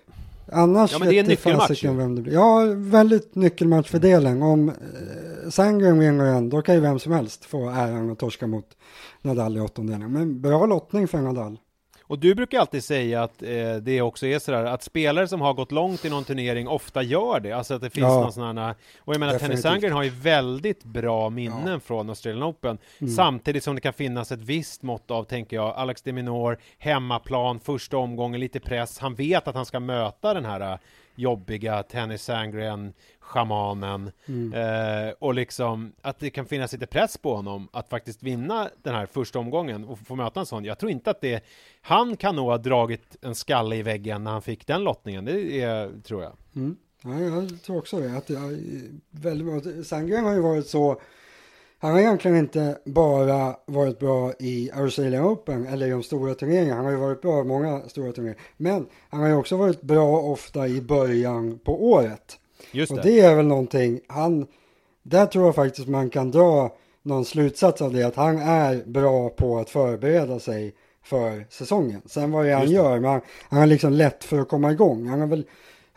Annars 0.53 0.93
Ja, 0.93 0.99
men 0.99 1.09
det 1.09 1.15
är 1.15 1.21
en 1.21 1.27
nyckelmatch 1.27 1.85
vem 1.85 2.15
det 2.15 2.23
blir. 2.23 2.33
Ja, 2.33 2.65
väldigt 2.77 3.35
nyckelmatch 3.35 3.91
för 3.91 3.99
delen. 3.99 4.43
Om 4.43 4.69
eh, 4.69 4.75
Sandgren 5.51 5.99
vinner 5.99 6.25
den, 6.25 6.49
då 6.49 6.63
kan 6.63 6.75
ju 6.75 6.81
vem 6.81 6.99
som 6.99 7.13
helst 7.13 7.45
få 7.45 7.69
äran 7.71 8.11
att 8.11 8.19
torska 8.19 8.47
mot 8.47 8.67
Nadal 9.23 9.57
i 9.57 9.61
åttondelen. 9.61 10.13
Men 10.13 10.41
bra 10.41 10.67
lottning 10.67 11.09
för 11.09 11.19
Nadal. 11.19 11.59
Och 12.11 12.19
du 12.19 12.35
brukar 12.35 12.61
alltid 12.61 12.85
säga 12.85 13.23
att 13.23 13.43
eh, 13.43 13.75
det 13.83 14.03
också 14.03 14.27
är 14.27 14.39
sådär 14.39 14.65
att 14.65 14.83
spelare 14.83 15.29
som 15.29 15.41
har 15.41 15.55
gått 15.55 15.73
långt 15.73 16.05
i 16.05 16.11
någon 16.11 16.25
turnering 16.25 16.69
ofta 16.69 17.03
gör 17.03 17.41
det. 17.41 17.53
Alltså 17.53 17.75
att 17.75 17.81
det 17.81 17.91
finns 17.91 18.05
Ja. 18.05 18.21
någon 18.21 18.33
sån 18.33 18.59
här, 18.59 18.75
och 18.99 19.15
jag 19.15 19.21
menar 19.21 19.39
Tennis. 19.39 19.63
Sandgren 19.63 19.93
har 19.93 20.03
ju 20.03 20.11
väldigt 20.11 20.85
bra 20.85 21.31
minnen 21.31 21.81
från 21.81 22.09
Australian 22.09 22.43
Open. 22.43 22.79
Mm. 22.99 23.13
Samtidigt 23.13 23.65
som 23.65 23.75
det 23.75 23.81
kan 23.81 23.93
finnas 23.93 24.33
ett 24.33 24.41
visst 24.41 24.83
mått 24.83 25.11
av, 25.11 25.25
tänker 25.25 25.57
jag, 25.57 25.75
Alex 25.77 26.03
de 26.03 26.13
Minaur, 26.13 26.59
hemmaplan, 26.79 27.61
första 27.61 27.97
omgången, 27.97 28.41
lite 28.41 28.61
press. 28.61 28.99
Han 28.99 29.15
vet 29.15 29.49
att 29.49 29.55
han 29.55 29.67
ska 29.67 29.81
möta 29.81 30.35
den 30.35 30.45
här 30.45 30.79
jobbiga 31.21 31.83
Tennis 31.83 32.23
Sandgren, 32.23 32.93
schamanen. 33.21 34.11
Mm. 34.27 34.53
Eh, 34.53 35.15
och 35.19 35.35
liksom 35.35 35.93
att 36.03 36.19
det 36.19 36.31
kan 36.31 36.47
finnas 36.47 36.73
lite 36.73 36.87
press 36.87 37.19
på 37.19 37.37
honom 37.37 37.69
att 37.73 37.89
faktiskt 37.89 38.23
vinna 38.23 38.69
den 38.83 38.95
här 38.95 39.07
första 39.07 39.39
omgången 39.39 39.85
och 39.85 39.99
få 39.99 40.15
möta 40.15 40.41
en 40.41 40.47
sån. 40.47 40.65
Jag 40.65 40.79
tror 40.79 40.93
inte 40.93 41.11
att 41.11 41.21
det 41.21 41.45
han 41.81 42.17
kan 42.17 42.37
nog 42.37 42.47
ha 42.47 42.59
dragit 42.59 43.17
en 43.23 43.35
skalle 43.35 43.77
i 43.77 43.83
väggen 43.83 44.25
när 44.25 44.31
han 44.31 44.43
fick 44.43 44.67
den 44.67 44.85
lottningen. 44.85 45.25
Det 45.25 45.63
är, 45.63 46.03
tror 46.03 46.23
jag. 46.23 46.33
Mm. 46.57 46.77
Ja, 47.03 47.21
jag 47.21 47.63
tror 47.63 47.79
också 47.79 48.01
det. 48.01 48.17
Att 48.17 48.31
jag, 48.31 48.59
väldigt. 49.11 49.87
Sandgren 49.87 50.25
har 50.25 50.35
ju 50.35 50.41
varit 50.41 50.67
så, 50.67 51.01
han 51.83 51.93
har 51.93 51.99
egentligen 51.99 52.37
inte 52.37 52.79
bara 52.85 53.57
varit 53.67 53.99
bra 53.99 54.33
i 54.39 54.71
Australian 54.75 55.25
Open 55.25 55.67
eller 55.67 55.87
i 55.87 55.91
de 55.91 56.03
stora 56.03 56.35
turneringarna. 56.35 56.75
Han 56.75 56.85
har 56.85 56.93
ju 56.93 56.99
varit 56.99 57.23
bra 57.23 57.41
i 57.41 57.45
många 57.45 57.81
stora 57.89 58.13
turneringar. 58.13 58.41
Men 58.57 58.87
han 59.11 59.21
har 59.21 59.29
ju 59.29 59.35
också 59.35 59.57
varit 59.57 59.83
bra 59.83 60.21
ofta 60.21 60.69
i 60.69 60.81
början 60.81 61.59
på 61.65 61.91
året. 61.91 62.39
Just 62.73 62.93
Och 62.93 62.97
det. 62.97 63.03
det 63.03 63.21
är 63.21 63.37
väl 63.37 63.47
någonting, 63.47 64.01
han, 64.07 64.47
där 65.03 65.27
tror 65.27 65.45
jag 65.45 65.55
faktiskt 65.55 65.89
man 65.89 66.11
kan 66.11 66.31
dra 66.31 66.77
någon 67.03 67.25
slutsats 67.25 67.83
av 67.83 67.93
det, 67.93 68.03
att 68.03 68.17
han 68.17 68.39
är 68.39 68.83
bra 68.87 69.29
på 69.29 69.59
att 69.59 69.71
förbereda 69.71 70.39
sig 70.39 70.75
för 71.03 71.47
säsongen. 71.51 72.03
Sen 72.07 72.31
vad 72.33 72.45
det 72.45 72.51
är 72.51 72.55
han 72.55 72.63
Just 72.63 72.75
det. 72.75 72.77
gör, 72.77 73.01
men 73.01 73.11
han, 73.11 73.21
han 73.49 73.59
har 73.59 73.67
liksom 73.67 73.93
lätt 73.93 74.25
för 74.25 74.39
att 74.39 74.49
komma 74.49 74.73
igång. 74.73 75.07
Han 75.07 75.21
har 75.21 75.27
väl, 75.27 75.45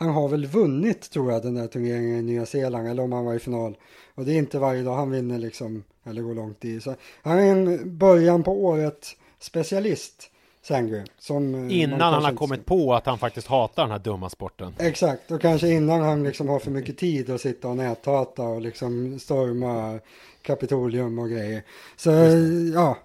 han 0.03 0.13
har 0.13 0.27
väl 0.27 0.45
vunnit 0.45 1.09
tror 1.09 1.31
jag 1.31 1.41
den 1.41 1.55
där 1.55 1.67
turneringen 1.67 2.19
i 2.19 2.21
Nya 2.21 2.45
Zeeland, 2.45 2.87
eller 2.87 3.03
om 3.03 3.11
han 3.11 3.25
var 3.25 3.33
i 3.33 3.39
final. 3.39 3.77
Och 4.15 4.25
det 4.25 4.33
är 4.33 4.37
inte 4.37 4.59
varje 4.59 4.83
dag 4.83 4.95
han 4.95 5.11
vinner 5.11 5.37
liksom, 5.37 5.83
eller 6.03 6.21
går 6.21 6.35
långt 6.35 6.65
i. 6.65 6.81
Så 6.81 6.95
han 7.21 7.39
är 7.39 7.51
en 7.51 7.97
början 7.97 8.43
på 8.43 8.65
året 8.65 9.07
specialist, 9.39 10.29
Sandgren. 10.61 11.07
Som, 11.19 11.55
eh, 11.55 11.79
Innan 11.81 12.13
han 12.13 12.23
har 12.23 12.33
kommit 12.33 12.65
på 12.65 12.93
att 12.93 13.05
han 13.05 13.17
faktiskt 13.17 13.47
hatar 13.47 13.83
den 13.83 13.91
här 13.91 13.99
dumma 13.99 14.29
sporten. 14.29 14.73
Exakt, 14.79 15.31
och 15.31 15.41
kanske 15.41 15.69
innan 15.69 16.01
han 16.01 16.23
liksom 16.23 16.49
har 16.49 16.59
för 16.59 16.71
mycket 16.71 16.97
tid 16.97 17.29
att 17.29 17.41
sitta 17.41 17.67
och 17.67 17.77
näthata 17.77 18.43
och 18.43 18.61
liksom 18.61 19.19
storma 19.19 19.99
Kapitolium 20.41 21.19
och 21.19 21.29
grejer. 21.29 21.63
Så 21.95 22.11
ja, 22.73 22.97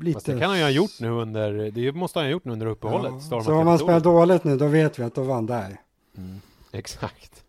lite. 0.00 0.14
Fast 0.16 0.26
det 0.26 0.40
kan 0.40 0.48
han 0.50 0.58
ju 0.58 0.64
ha 0.64 0.70
gjort 0.70 1.00
nu 1.00 1.10
under, 1.10 1.70
det 1.70 1.92
måste 1.92 2.18
han 2.18 2.26
ha 2.26 2.30
gjort 2.30 2.44
nu 2.44 2.52
under 2.52 2.66
uppehållet. 2.66 3.12
Ja, 3.14 3.20
stormat 3.20 3.44
Så 3.44 3.52
om 3.52 3.64
man 3.64 3.78
Kapitolium. 3.78 4.00
spelar 4.00 4.14
dåligt 4.14 4.44
nu, 4.44 4.56
då 4.56 4.66
vet 4.66 4.98
vi 4.98 5.02
att 5.02 5.14
då 5.14 5.22
var 5.22 5.34
han 5.34 5.46
där. 5.46 5.80
Exakt. 6.72 7.42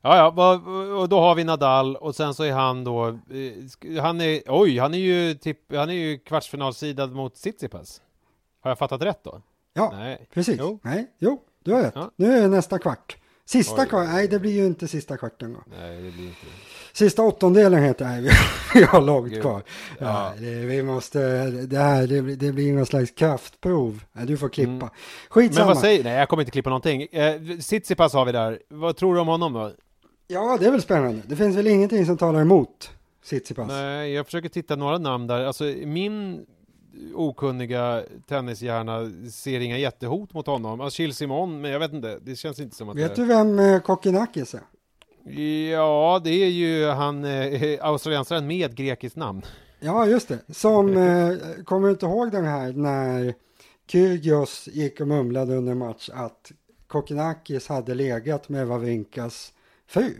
Ja, 0.00 0.16
ja, 0.36 0.54
och 1.00 1.08
då 1.08 1.20
har 1.20 1.34
vi 1.34 1.44
Nadal 1.44 1.96
och 1.96 2.14
sen 2.14 2.34
så 2.34 2.42
är 2.44 2.52
han 2.52 2.84
då, 2.84 3.08
eh, 3.08 4.02
han 4.02 4.20
är, 4.20 4.42
oj, 4.46 4.78
han 4.78 4.94
är 4.94 4.98
ju 4.98 5.34
typ, 5.34 5.74
han 5.74 5.90
är 5.90 5.94
ju 5.94 6.18
kvartsfinalsidad 6.18 7.12
mot 7.12 7.34
Tsitsipas. 7.34 8.00
Har 8.60 8.70
jag 8.70 8.78
fattat 8.78 9.02
rätt 9.02 9.24
då? 9.24 9.42
Ja, 9.74 9.90
Nej. 9.94 10.26
precis. 10.34 10.56
Jo. 10.60 10.78
Nej, 10.82 11.06
jo, 11.18 11.42
du 11.64 11.72
har 11.72 11.82
rätt. 11.82 11.92
Ja. 11.94 12.10
Nu 12.16 12.36
är 12.36 12.42
det 12.42 12.48
nästa 12.48 12.78
kvart. 12.78 13.16
Sista 13.46 13.82
Oj. 13.82 13.88
kvart, 13.88 14.06
nej 14.08 14.28
det 14.28 14.38
blir 14.38 14.52
ju 14.52 14.66
inte 14.66 14.88
sista 14.88 15.16
kvarten 15.16 15.52
då. 15.52 15.60
Nej, 15.80 15.96
det 16.02 16.10
blir 16.10 16.24
inte 16.26 16.36
Sista 16.92 17.22
åttondelen 17.22 17.82
heter 17.82 18.04
det 18.04 18.20
vi- 18.20 18.30
vi 18.80 18.84
har 18.84 19.00
långt 19.00 19.30
Gud. 19.32 19.40
kvar. 19.42 19.62
Ja. 19.98 20.06
Ja. 20.06 20.32
det, 20.40 20.54
vi 20.54 20.82
måste, 20.82 21.46
det 21.50 21.78
här, 21.78 22.06
det, 22.06 22.22
blir- 22.22 22.36
det 22.36 22.52
blir 22.52 22.72
någon 22.72 22.86
slags 22.86 23.10
kraftprov. 23.10 24.00
Du 24.12 24.36
får 24.36 24.48
klippa. 24.48 24.70
Mm. 24.72 24.88
Skitsamma. 25.28 25.66
Men 25.66 25.74
vad 25.74 25.82
säger, 25.82 26.04
nej 26.04 26.12
jag 26.18 26.28
kommer 26.28 26.42
inte 26.42 26.50
klippa 26.52 26.70
någonting. 26.70 27.02
Eh, 27.02 27.40
har 28.12 28.24
vi 28.24 28.32
där. 28.32 28.58
Vad 28.68 28.96
tror 28.96 29.14
du 29.14 29.20
om 29.20 29.28
honom 29.28 29.52
då? 29.52 29.72
Ja, 30.28 30.56
det 30.60 30.66
är 30.66 30.70
väl 30.70 30.82
spännande. 30.82 31.22
Det 31.26 31.36
finns 31.36 31.56
väl 31.56 31.66
ingenting 31.66 32.06
som 32.06 32.16
talar 32.16 32.40
emot 32.40 32.90
Tsitsipas. 33.24 33.68
Nej, 33.68 34.12
jag 34.12 34.26
försöker 34.26 34.48
titta 34.48 34.76
några 34.76 34.98
namn 34.98 35.26
där. 35.26 35.44
Alltså 35.44 35.64
min 35.84 36.46
okunniga 37.14 38.02
tennishjärna 38.28 39.10
ser 39.30 39.60
inga 39.60 39.78
jättehot 39.78 40.34
mot 40.34 40.46
honom. 40.46 40.80
Alltså 40.80 40.96
Chill 40.96 41.14
Simon, 41.14 41.60
men 41.60 41.70
jag 41.70 41.80
vet 41.80 41.92
inte. 41.92 42.18
Det 42.22 42.36
känns 42.36 42.60
inte 42.60 42.76
som 42.76 42.88
att 42.88 42.96
Vet 42.96 43.16
det... 43.16 43.22
du 43.22 43.28
vem 43.28 43.58
eh, 43.58 43.80
Kokkinakis 43.80 44.54
är? 44.54 44.60
Ja, 45.72 46.20
det 46.24 46.30
är 46.30 46.48
ju 46.48 46.86
han 46.86 47.24
eh, 47.24 47.78
australiensaren 47.80 48.46
med 48.46 48.76
grekiskt 48.76 49.16
namn. 49.16 49.42
Ja, 49.80 50.06
just 50.06 50.28
det. 50.28 50.38
Som, 50.48 50.96
eh, 50.96 51.64
kommer 51.64 51.86
du 51.86 51.92
inte 51.92 52.06
ihåg 52.06 52.32
den 52.32 52.44
här 52.44 52.72
när 52.72 53.34
Kyrgios 53.86 54.68
gick 54.72 55.00
och 55.00 55.08
mumlade 55.08 55.56
under 55.56 55.74
match 55.74 56.10
att 56.12 56.52
Kokkinakis 56.86 57.68
hade 57.68 57.94
legat 57.94 58.48
med 58.48 58.66
Wawrinkas 58.66 59.52
fru? 59.86 60.14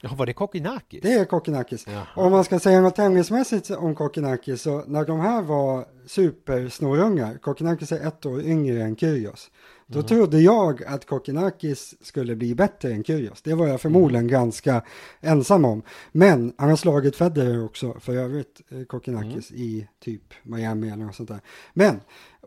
Ja, 0.00 0.10
var 0.14 0.26
det 0.26 0.32
Kokkinakis? 0.32 1.02
Det 1.02 1.12
är 1.12 1.24
Kokkinakis. 1.24 1.86
Om 2.16 2.32
man 2.32 2.44
ska 2.44 2.60
säga 2.60 2.80
något 2.80 2.96
tennismässigt 2.96 3.70
om 3.70 3.94
Kokkinakis 3.94 4.62
så 4.62 4.84
när 4.86 5.04
de 5.04 5.20
här 5.20 5.42
var 5.42 5.84
supersnorungar, 6.06 7.38
Kokkinakis 7.38 7.92
är 7.92 8.06
ett 8.06 8.26
år 8.26 8.42
yngre 8.42 8.82
än 8.82 8.96
Kyrgios, 8.96 9.50
då 9.86 9.98
Mm. 9.98 10.08
trodde 10.08 10.40
jag 10.40 10.84
att 10.84 11.06
Kokkinakis 11.06 11.94
skulle 12.00 12.36
bli 12.36 12.54
bättre 12.54 12.92
än 12.92 13.04
Kyrgios. 13.04 13.42
Det 13.42 13.54
var 13.54 13.66
jag 13.66 13.80
förmodligen 13.80 14.28
ganska 14.28 14.82
ensam 15.20 15.64
om. 15.64 15.82
Men 16.12 16.52
han 16.58 16.68
har 16.68 16.76
slagit 16.76 17.16
Federer 17.16 17.64
också 17.64 17.94
för 18.00 18.16
övrigt, 18.16 18.60
eh, 18.70 18.82
Kokkinakis, 18.84 19.50
Mm. 19.50 19.62
i 19.62 19.88
typ 20.00 20.22
Miami 20.42 20.90
eller 20.90 21.04
något 21.04 21.14
sånt 21.16 21.28
där. 21.28 21.40
Men 21.74 22.00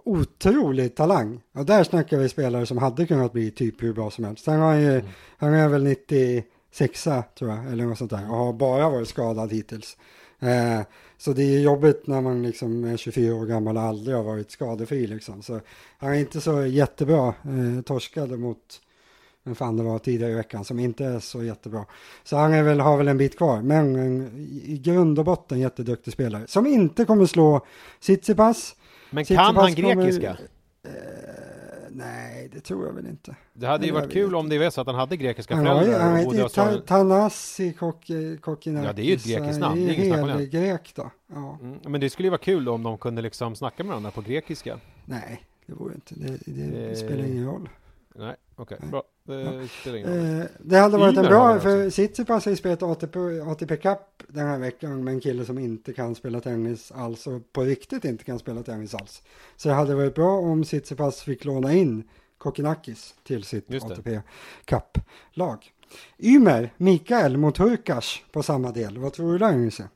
otrolig 0.04 0.96
talang. 0.96 1.42
Och 1.54 1.66
där 1.66 1.84
snackar 1.84 2.18
vi 2.18 2.30
spelare 2.30 2.66
som 2.66 2.78
hade 2.78 3.06
kunnat 3.06 3.34
bli 3.34 3.52
typ 3.52 3.84
hur 3.84 3.94
bra 3.94 4.12
som 4.12 4.24
helst. 4.24 4.44
Sen 4.46 4.60
har 4.60 4.68
han 4.68 4.82
ju, 4.82 4.92
Mm. 4.94 5.06
han 5.38 5.54
är 5.54 5.68
väl 5.70 5.84
96 5.84 6.46
sexa 6.72 7.24
tror 7.40 7.52
jag, 7.52 7.72
eller 7.72 7.86
något 7.86 7.98
sånt 7.98 8.12
där, 8.12 8.30
och 8.32 8.38
har 8.38 8.54
bara 8.54 8.90
varit 8.90 9.08
skadad 9.08 9.52
hittills. 9.54 9.98
Eh, 10.40 10.82
så 11.18 11.34
det 11.34 11.44
är 11.44 11.60
jobbigt 11.60 12.08
när 12.08 12.22
man 12.22 12.44
liksom 12.44 12.84
är 12.84 12.98
24 12.98 13.36
år 13.36 13.46
gammal 13.46 13.78
och 13.78 13.84
aldrig 13.84 14.16
har 14.16 14.24
varit 14.24 14.52
skadefri 14.52 15.08
liksom. 15.08 15.42
Så 15.42 15.62
han 15.98 16.14
är 16.14 16.20
inte 16.20 16.42
så 16.42 16.66
jättebra, 16.66 17.28
eh, 17.28 17.82
torskade 17.82 18.38
mot 18.38 18.82
vem 19.44 19.56
fan 19.56 19.78
det 19.78 19.84
var 19.84 20.00
tidigare 20.00 20.32
i 20.32 20.36
veckan 20.36 20.66
som 20.66 20.80
inte 20.80 21.06
är 21.06 21.20
så 21.20 21.44
jättebra. 21.44 21.86
Så 22.24 22.38
han 22.38 22.54
är 22.54 22.64
väl, 22.64 22.80
har 22.80 22.98
väl 22.98 23.08
en 23.08 23.18
bit 23.18 23.38
kvar, 23.38 23.62
men 23.62 23.96
en, 23.96 24.48
i 24.66 24.78
grund 24.78 25.20
och 25.20 25.26
botten 25.26 25.60
jätteduktig 25.60 26.14
spelare 26.14 26.48
som 26.48 26.68
inte 26.68 27.06
kommer 27.06 27.26
slå 27.26 27.66
Tsitsipas. 28.00 28.76
Men 29.10 29.26
kan 29.26 29.56
han 29.56 29.74
grekiska? 29.74 30.38
Kommer, 30.38 30.96
eh, 30.98 31.55
nej, 31.96 32.50
det 32.54 32.60
tror 32.60 32.86
jag 32.86 32.94
väl 32.94 33.08
inte. 33.08 33.36
Det 33.54 33.68
hade 33.68 33.86
ju 33.86 33.92
varit 33.92 34.12
kul 34.12 34.36
om 34.36 34.50
det 34.50 34.60
var 34.60 34.70
så 34.70 34.82
att 34.82 34.88
han 34.88 34.96
hade 34.96 35.18
grekiska 35.18 35.56
föräldrar. 35.56 36.00
Han 36.00 36.16
heter 36.16 36.38
ju 36.38 36.50
ta, 36.50 36.78
Tanasi 36.78 37.74
Kokinakis. 37.74 38.86
Ja, 38.86 38.94
det 38.94 39.02
är 39.02 39.06
ju 39.06 39.14
ett 39.14 39.26
grekiskt 39.26 39.60
namn. 39.60 39.86
Det 39.86 40.10
är 40.10 40.28
hel 40.28 40.46
grek 40.46 40.92
då. 40.96 41.12
Ja. 41.28 41.60
Mm, 41.62 41.80
men 41.84 42.02
det 42.02 42.10
skulle 42.10 42.26
ju 42.26 42.30
vara 42.30 42.42
kul 42.42 42.70
om 42.70 42.84
de 42.84 42.98
kunde 42.98 43.22
liksom 43.22 43.56
snacka 43.56 43.84
med 43.84 43.90
varandra 43.90 44.12
på 44.12 44.22
grekiska. 44.22 44.80
Nej, 45.06 45.46
det 45.66 45.74
vore 45.74 45.94
inte. 45.94 46.16
Det, 46.16 46.38
det, 46.46 46.88
det 46.88 46.96
spelar 46.96 47.24
ingen 47.24 47.46
roll. 47.46 47.70
Nej, 48.16 48.36
okej, 48.56 48.78
okay, 48.78 48.90
bra. 48.90 49.04
Det, 49.28 49.42
ja. 49.86 49.98
eh, 49.98 50.46
det 50.60 50.78
hade 50.78 50.98
varit 50.98 51.18
en 51.18 51.26
bra, 51.26 51.60
för 51.60 51.90
Tsitsipas 51.90 52.46
har 52.46 52.50
ju 52.50 52.56
spelat 52.56 52.84
ATP, 52.84 53.20
ATP 53.42 53.78
Cup 53.78 54.00
den 54.28 54.48
här 54.48 54.60
veckan 54.60 55.04
med 55.04 55.14
en 55.14 55.20
kille 55.20 55.46
som 55.46 55.60
inte 55.60 55.94
kan 55.94 56.16
spela 56.16 56.42
tennis 56.42 56.92
alls 56.92 57.28
och 57.28 57.54
på 57.54 57.62
riktigt 57.62 58.06
inte 58.06 58.24
kan 58.24 58.40
spela 58.40 58.64
tennis 58.64 58.96
alls. 58.96 59.24
Så 59.56 59.70
det 59.70 59.76
hade 59.76 59.96
varit 59.96 60.16
bra 60.16 60.40
om 60.40 60.64
Tsitsipas 60.64 61.22
fick 61.22 61.46
låna 61.46 61.74
in 61.74 62.10
Kokinakis 62.38 63.16
till 63.24 63.44
sitt 63.44 63.84
ATP 63.84 64.22
Cup-lag. 64.66 65.72
Ymer, 66.18 66.74
Mikael 66.78 67.38
mot 67.38 67.58
Hurkas 67.58 68.20
på 68.32 68.44
samma 68.44 68.72
del. 68.72 68.98
Vad 68.98 69.14
tror 69.14 69.32
du 69.32 69.38
där 69.38 69.52
Nisse? 69.52 69.90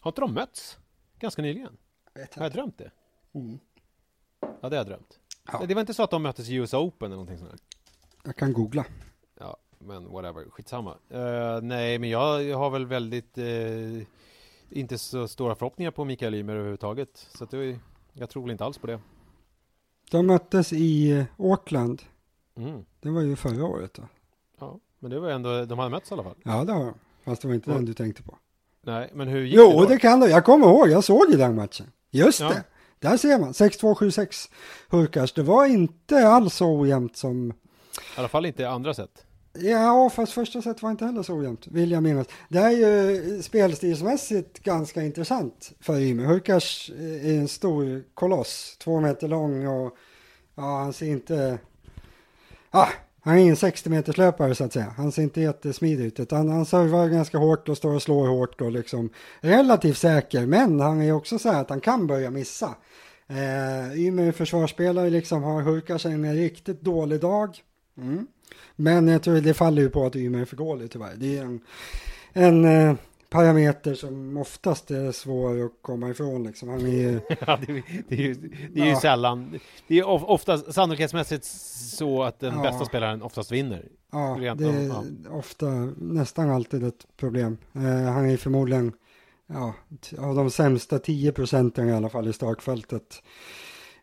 Har 0.00 0.10
inte 0.10 0.20
de 0.20 0.34
mötts 0.34 0.78
ganska 1.18 1.42
nyligen? 1.42 1.76
Jag 2.14 2.28
har 2.36 2.42
jag 2.42 2.52
drömt 2.52 2.78
det? 2.78 2.90
Mm. 3.34 3.58
Ja, 4.40 4.68
det 4.68 4.68
har 4.68 4.74
jag 4.76 4.86
drömt. 4.86 5.18
Ja. 5.52 5.64
Det 5.68 5.74
var 5.74 5.80
inte 5.80 5.94
så 5.94 6.02
att 6.02 6.10
de 6.10 6.22
möttes 6.22 6.48
i 6.48 6.54
US 6.54 6.74
Open 6.74 7.06
eller 7.06 7.16
någonting 7.16 7.38
sånt 7.38 7.50
där? 7.50 7.60
Jag 8.24 8.36
kan 8.36 8.52
googla. 8.52 8.84
Ja, 9.38 9.56
men 9.78 10.12
whatever, 10.12 10.50
skitsamma. 10.50 10.90
Uh, 10.90 11.62
nej, 11.62 11.98
men 11.98 12.10
jag, 12.10 12.56
har 12.56 12.70
väl 12.70 12.86
väldigt 12.86 13.38
uh, 13.38 14.02
inte 14.70 14.98
så 14.98 15.28
stora 15.28 15.54
förhoppningar 15.54 15.90
på 15.90 16.04
Mikael 16.04 16.34
Ymer 16.34 16.54
överhuvudtaget. 16.54 17.28
Så 17.34 17.44
att 17.44 17.50
det, 17.50 17.78
jag 18.12 18.30
tror 18.30 18.42
väl 18.42 18.50
inte 18.50 18.64
alls 18.64 18.78
på 18.78 18.86
det. 18.86 19.00
De 20.10 20.26
möttes 20.26 20.72
i 20.72 21.10
eh, 21.10 21.24
Auckland. 21.36 22.02
Mm. 22.56 22.84
Det 23.00 23.10
var 23.10 23.20
ju 23.20 23.36
förra 23.36 23.64
året 23.64 23.94
då. 23.94 24.02
Ja, 24.60 24.78
men 24.98 25.10
det 25.10 25.20
var 25.20 25.30
ändå, 25.30 25.64
de 25.64 25.78
hade 25.78 25.90
mötts 25.90 26.10
i 26.10 26.14
alla 26.14 26.22
fall. 26.22 26.36
Ja, 26.42 26.64
det 26.64 26.72
har 26.72 26.84
de. 26.84 26.94
Fast 27.24 27.42
det 27.42 27.48
var 27.48 27.54
inte 27.54 27.70
ja. 27.70 27.76
den 27.76 27.84
du 27.84 27.94
tänkte 27.94 28.22
på. 28.22 28.38
Nej, 28.82 29.10
men 29.14 29.28
hur 29.28 29.40
gick 29.40 29.56
jo, 29.56 29.68
det 29.68 29.76
Jo, 29.76 29.84
det 29.84 29.98
kan 29.98 30.20
du. 30.20 30.26
Jag 30.26 30.44
kommer 30.44 30.66
ihåg, 30.66 30.88
jag 30.88 31.04
såg 31.04 31.30
ju 31.30 31.36
den 31.36 31.54
matchen. 31.54 31.86
Just 32.10 32.40
ja. 32.40 32.48
det. 32.48 32.64
Där 32.98 33.16
ser 33.16 33.38
man, 33.38 33.52
6-2-7-6 33.52 34.50
Hurkars. 34.88 35.32
Det 35.32 35.42
var 35.42 35.66
inte 35.66 36.28
alls 36.28 36.54
så 36.54 36.80
ojämnt 36.80 37.16
som... 37.16 37.52
I 38.16 38.18
alla 38.18 38.28
fall 38.28 38.46
inte 38.46 38.68
andra 38.68 38.94
sätt. 38.94 39.24
Ja, 39.52 40.10
fast 40.10 40.32
första 40.32 40.62
set 40.62 40.82
var 40.82 40.90
inte 40.90 41.04
heller 41.04 41.22
så 41.22 41.34
ojämnt, 41.34 41.66
vill 41.66 41.90
jag 41.90 42.02
minnas. 42.02 42.26
Det 42.48 42.58
är 42.58 42.70
ju 42.70 43.36
eh, 43.36 43.40
spelstilsmässigt 43.40 44.62
ganska 44.62 45.02
intressant 45.02 45.72
för 45.80 46.00
Ymer. 46.00 46.24
Hurkars 46.24 46.90
eh, 46.98 47.30
är 47.30 47.38
en 47.38 47.48
stor 47.48 48.02
koloss, 48.14 48.76
två 48.78 49.00
meter 49.00 49.28
lång 49.28 49.66
och 49.66 49.96
ja, 50.54 50.78
han 50.78 50.92
ser 50.92 51.06
inte... 51.06 51.58
Ah, 52.70 52.88
han 53.22 53.34
är 53.34 53.38
ingen 53.38 53.56
60 53.56 53.90
meters 53.90 54.16
löpare 54.18 54.54
så 54.54 54.64
att 54.64 54.72
säga. 54.72 54.94
Han 54.96 55.12
ser 55.12 55.22
inte 55.22 55.40
jättesmidig 55.40 56.04
ut. 56.04 56.20
Utan 56.20 56.48
han 56.48 56.66
servar 56.66 57.08
ganska 57.08 57.38
hårt 57.38 57.68
och 57.68 57.76
står 57.76 57.94
och 57.94 58.02
slår 58.02 58.28
hårt 58.28 58.60
och 58.60 58.72
liksom 58.72 59.10
relativt 59.40 59.98
säker. 59.98 60.46
Men 60.46 60.80
han 60.80 61.02
är 61.02 61.12
också 61.12 61.38
så 61.38 61.52
här 61.52 61.60
att 61.60 61.70
han 61.70 61.80
kan 61.80 62.06
börja 62.06 62.30
missa. 62.30 62.74
Eh, 63.28 63.98
Ymer 63.98 64.32
försvarsspelare 64.32 65.10
liksom 65.10 65.42
har 65.42 65.62
hurkat 65.62 66.04
en 66.04 66.34
riktigt 66.34 66.80
dålig 66.80 67.20
dag. 67.20 67.58
Mm. 67.96 68.26
Men 68.76 69.08
jag 69.08 69.22
tror 69.22 69.40
det 69.40 69.54
faller 69.54 69.82
ju 69.82 69.90
på 69.90 70.06
att 70.06 70.16
Ymer 70.16 70.40
är 70.40 70.44
för 70.44 70.56
dålig 70.56 70.90
tyvärr. 70.90 71.14
Det 71.16 71.38
är 71.38 71.42
en, 71.42 71.60
en 72.32 72.64
eh, 72.64 72.96
parameter 73.30 73.94
som 73.94 74.36
oftast 74.36 74.90
är 74.90 75.12
svår 75.12 75.64
att 75.64 75.72
komma 75.82 76.10
ifrån. 76.10 76.44
Liksom. 76.44 76.68
Han 76.68 76.86
är, 76.86 77.20
ja, 77.46 77.58
det, 77.66 77.72
är, 77.72 77.82
det 78.08 78.14
är 78.14 78.22
ju, 78.22 78.34
det 78.74 78.80
är 78.80 78.86
ju 78.86 78.96
sällan, 78.96 79.58
det 79.86 79.98
är 79.98 80.04
ofta 80.30 80.58
sannolikhetsmässigt 80.58 81.44
så 81.44 82.22
att 82.22 82.40
den 82.40 82.54
ja. 82.54 82.62
bästa 82.62 82.84
spelaren 82.84 83.22
oftast 83.22 83.52
vinner. 83.52 83.88
Ja, 84.12 84.54
det 84.58 84.64
är 84.64 84.88
ja. 84.88 85.04
ofta, 85.30 85.66
nästan 85.96 86.50
alltid 86.50 86.84
ett 86.84 87.06
problem. 87.16 87.58
Eh, 87.72 87.82
han 88.12 88.30
är 88.30 88.36
förmodligen 88.36 88.92
ja, 89.46 89.74
av 90.18 90.34
de 90.34 90.50
sämsta 90.50 90.98
10 90.98 91.32
procenten 91.32 91.88
i 91.88 91.92
alla 91.92 92.08
fall 92.08 92.28
i 92.28 92.32
startfältet. 92.32 93.22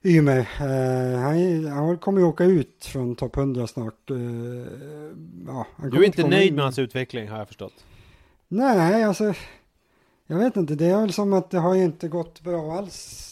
Ymer, 0.08 0.40
eh, 0.40 1.20
han, 1.20 1.66
han 1.66 1.98
kommer 1.98 2.20
ju 2.20 2.28
åka 2.28 2.44
ut 2.44 2.86
från 2.86 3.16
topp 3.16 3.38
100 3.38 3.68
snart. 3.68 4.10
Eh, 4.10 4.18
ja, 5.48 5.66
du 5.92 5.98
är 5.98 6.04
inte 6.04 6.28
nöjd 6.28 6.48
in. 6.48 6.56
med 6.56 6.64
hans 6.64 6.80
utveckling 6.80 7.28
har 7.28 7.38
jag 7.38 7.48
förstått. 7.48 7.74
Nej, 8.48 9.04
alltså. 9.04 9.34
Jag 10.28 10.38
vet 10.38 10.56
inte, 10.56 10.76
det 10.76 10.86
är 10.86 11.02
väl 11.02 11.14
som 11.14 11.34
att 11.34 11.50
det 11.50 11.58
har 11.58 11.76
ju 11.76 11.84
inte 11.84 12.08
gått 12.08 12.42
bra 12.42 12.74
alls. 12.74 13.24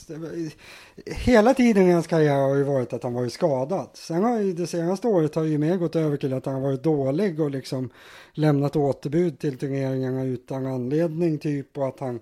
Hela 1.06 1.54
tiden 1.54 1.88
i 1.88 1.92
hans 1.92 2.08
karriär 2.08 2.42
har 2.42 2.56
ju 2.56 2.64
varit 2.64 2.94
att 2.94 3.04
han 3.04 3.14
varit 3.14 3.34
skadad. 3.34 3.90
Sen 3.94 4.24
har 4.24 4.40
ju 4.40 4.54
det 4.54 4.68
senaste 4.68 5.08
året 5.08 5.36
har 5.36 5.44
ju 5.44 5.58
mer 5.58 5.78
gått 5.78 5.96
över 5.96 6.18
till 6.18 6.34
att 6.34 6.46
han 6.46 6.62
varit 6.62 6.84
dålig 6.84 7.40
och 7.40 7.52
liksom 7.52 7.90
lämnat 8.34 8.76
återbud 8.76 9.40
till 9.40 9.58
turneringarna 9.58 10.24
utan 10.24 10.66
anledning 10.66 11.38
typ 11.38 11.78
och 11.78 11.88
att 11.88 12.00
han 12.00 12.20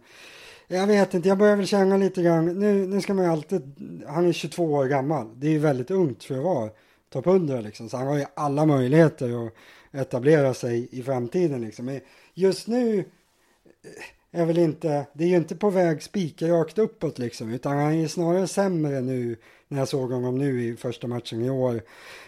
jag 0.76 0.88
vet 0.88 1.14
inte, 1.14 1.28
jag 1.28 1.38
börjar 1.38 1.56
väl 1.56 1.68
känna 1.68 1.98
lite 1.98 2.24
grann, 2.24 2.46
nu, 2.46 2.88
nu 2.88 3.02
ska 3.02 3.14
man 3.14 3.26
ju 3.26 3.32
alltid, 3.32 3.76
han 4.08 4.28
är 4.28 4.32
22 4.32 4.64
år 4.64 4.86
gammal, 4.86 5.40
det 5.40 5.48
är 5.48 5.52
ju 5.52 5.60
väldigt 5.60 5.92
ungt 5.92 6.24
för 6.24 6.38
att 6.38 6.44
vara 6.44 6.70
topp 7.10 7.28
100 7.28 7.62
liksom, 7.62 7.90
så 7.90 7.98
han 7.98 8.08
har 8.08 8.18
ju 8.18 8.26
alla 8.34 8.66
möjligheter 8.66 9.48
att 9.48 9.54
etablera 9.92 10.54
sig 10.54 10.88
i 10.92 11.04
framtiden 11.04 11.62
liksom. 11.62 11.86
Men 11.86 12.00
just 12.34 12.68
nu 12.68 13.00
eh, 13.00 14.42
är 14.42 14.46
väl 14.46 14.58
inte, 14.58 15.06
det 15.14 15.24
är 15.24 15.28
ju 15.28 15.36
inte 15.36 15.56
på 15.56 15.70
väg 15.70 16.04
spikrakt 16.04 16.78
uppåt 16.78 17.20
liksom, 17.20 17.54
utan 17.54 17.78
han 17.78 17.94
är 17.94 18.08
snarare 18.08 18.48
sämre 18.48 19.02
nu 19.02 19.36
när 19.68 19.80
jag 19.80 19.88
såg 19.88 20.12
honom 20.12 20.38
nu 20.38 20.64
i 20.64 20.76
första 20.76 21.08
matchen 21.08 21.42
i 21.42 21.50
år 21.50 21.82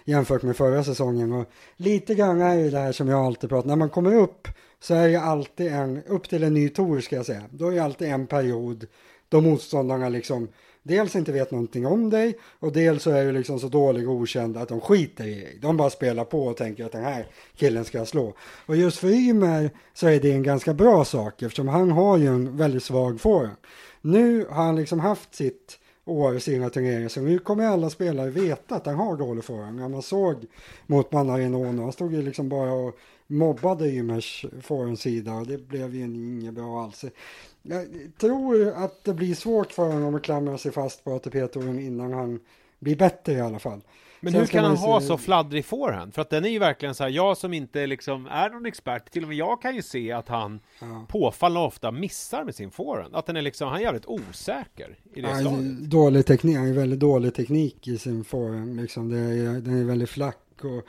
jämfört 0.05 0.43
med 0.43 0.57
förra 0.57 0.83
säsongen. 0.83 1.31
Och 1.31 1.45
lite 1.77 2.15
grann 2.15 2.41
är 2.41 2.55
ju 2.55 2.69
det 2.69 2.79
här 2.79 2.91
som 2.91 3.07
jag 3.07 3.25
alltid 3.25 3.49
pratar 3.49 3.67
när 3.67 3.75
man 3.75 3.89
kommer 3.89 4.15
upp 4.15 4.47
så 4.85 4.93
är 4.93 5.09
det 5.09 5.21
alltid 5.21 5.67
en, 5.67 6.03
upp 6.07 6.29
till 6.29 6.43
en 6.43 6.53
ny 6.53 6.69
tour 6.69 7.01
ska 7.01 7.15
jag 7.15 7.25
säga, 7.25 7.43
då 7.51 7.67
är 7.67 7.71
det 7.71 7.83
alltid 7.83 8.07
en 8.07 8.27
period 8.27 8.87
då 9.29 9.41
motståndarna 9.41 10.09
liksom 10.09 10.47
dels 10.83 11.15
inte 11.15 11.31
vet 11.31 11.51
någonting 11.51 11.85
om 11.85 12.09
dig 12.09 12.37
och 12.59 12.71
dels 12.73 13.03
så 13.03 13.11
är 13.11 13.25
du 13.25 13.31
liksom 13.31 13.59
så 13.59 13.67
dålig 13.67 14.09
och 14.09 14.15
okänd 14.15 14.57
att 14.57 14.69
de 14.69 14.81
skiter 14.81 15.25
i 15.25 15.35
dig. 15.35 15.57
De 15.61 15.77
bara 15.77 15.89
spelar 15.89 16.25
på 16.25 16.43
och 16.43 16.57
tänker 16.57 16.85
att 16.85 16.91
den 16.91 17.03
här 17.03 17.27
killen 17.55 17.85
ska 17.85 18.05
slå. 18.05 18.33
Och 18.65 18.75
just 18.75 18.97
för 18.97 19.07
Ymer 19.07 19.69
så 19.93 20.07
är 20.07 20.19
det 20.19 20.31
en 20.31 20.43
ganska 20.43 20.73
bra 20.73 21.05
sak 21.05 21.41
eftersom 21.41 21.67
han 21.67 21.91
har 21.91 22.17
ju 22.17 22.27
en 22.27 22.57
väldigt 22.57 22.83
svag 22.83 23.21
forehand. 23.21 23.57
Nu 24.01 24.45
har 24.49 24.63
han 24.63 24.75
liksom 24.75 24.99
haft 24.99 25.35
sitt 25.35 25.79
år 26.05 26.39
sina 26.39 26.69
turneringar 26.69 27.09
så 27.09 27.21
nu 27.21 27.39
kommer 27.39 27.67
alla 27.67 27.89
spelare 27.89 28.29
veta 28.29 28.75
att 28.75 28.85
han 28.85 28.95
har 28.95 29.17
dålig 29.17 29.43
forehand. 29.43 29.79
När 29.79 29.89
man 29.89 30.01
såg 30.01 30.45
mot 30.85 31.11
Manarino, 31.11 31.81
han 31.81 31.91
stod 31.91 32.13
ju 32.13 32.21
liksom 32.21 32.49
bara 32.49 32.73
och 32.73 32.97
mobbade 33.27 33.89
Ymers 33.89 34.45
forehandsida 34.61 35.33
och 35.33 35.47
det 35.47 35.67
blev 35.67 35.95
ju 35.95 36.03
inget 36.03 36.53
bra 36.53 36.83
alls. 36.83 37.05
Jag 37.61 37.87
tror 38.17 38.67
att 38.67 39.03
det 39.03 39.13
blir 39.13 39.35
svårt 39.35 39.71
för 39.71 39.91
honom 39.91 40.15
att 40.15 40.23
klamra 40.23 40.57
sig 40.57 40.71
fast 40.71 41.03
på 41.03 41.13
ATP-touren 41.13 41.79
innan 41.79 42.13
han 42.13 42.39
blir 42.79 42.95
bättre 42.95 43.33
i 43.33 43.41
alla 43.41 43.59
fall. 43.59 43.81
Men 44.19 44.33
Sen 44.33 44.41
hur 44.41 44.47
kan 44.47 44.63
han 44.63 44.77
se... 44.77 44.85
ha 44.85 45.01
så 45.01 45.17
fladdrig 45.17 45.65
forehand? 45.65 46.13
För 46.13 46.21
att 46.21 46.29
den 46.29 46.45
är 46.45 46.49
ju 46.49 46.59
verkligen 46.59 46.95
så 46.95 47.03
här, 47.03 47.09
jag 47.11 47.37
som 47.37 47.53
inte 47.53 47.87
liksom 47.87 48.27
är 48.27 48.49
någon 48.49 48.65
expert, 48.65 49.11
till 49.11 49.23
och 49.23 49.29
med 49.29 49.37
jag 49.37 49.61
kan 49.61 49.75
ju 49.75 49.81
se 49.81 50.11
att 50.11 50.27
han 50.27 50.59
ja. 50.79 51.05
påfallande 51.09 51.67
ofta 51.67 51.91
missar 51.91 52.43
med 52.43 52.55
sin 52.55 52.71
forehand. 52.71 53.15
Att 53.15 53.25
den 53.25 53.37
är 53.37 53.41
liksom, 53.41 53.67
han 53.67 53.77
är 53.77 53.81
jävligt 53.81 54.05
osäker 54.05 54.97
i 55.13 55.21
det 55.21 55.29
ja, 55.29 55.39
slaget. 55.39 55.79
Dålig 55.79 56.25
teknik, 56.25 56.57
han 56.57 56.67
är 56.67 56.73
väldigt 56.73 56.99
dålig 56.99 57.33
teknik 57.33 57.87
i 57.87 57.97
sin 57.97 58.23
forehand 58.23 58.81
liksom. 58.81 59.09
Det 59.09 59.17
är, 59.17 59.61
den 59.61 59.79
är 59.79 59.83
väldigt 59.83 60.09
flack 60.09 60.63
och 60.63 60.87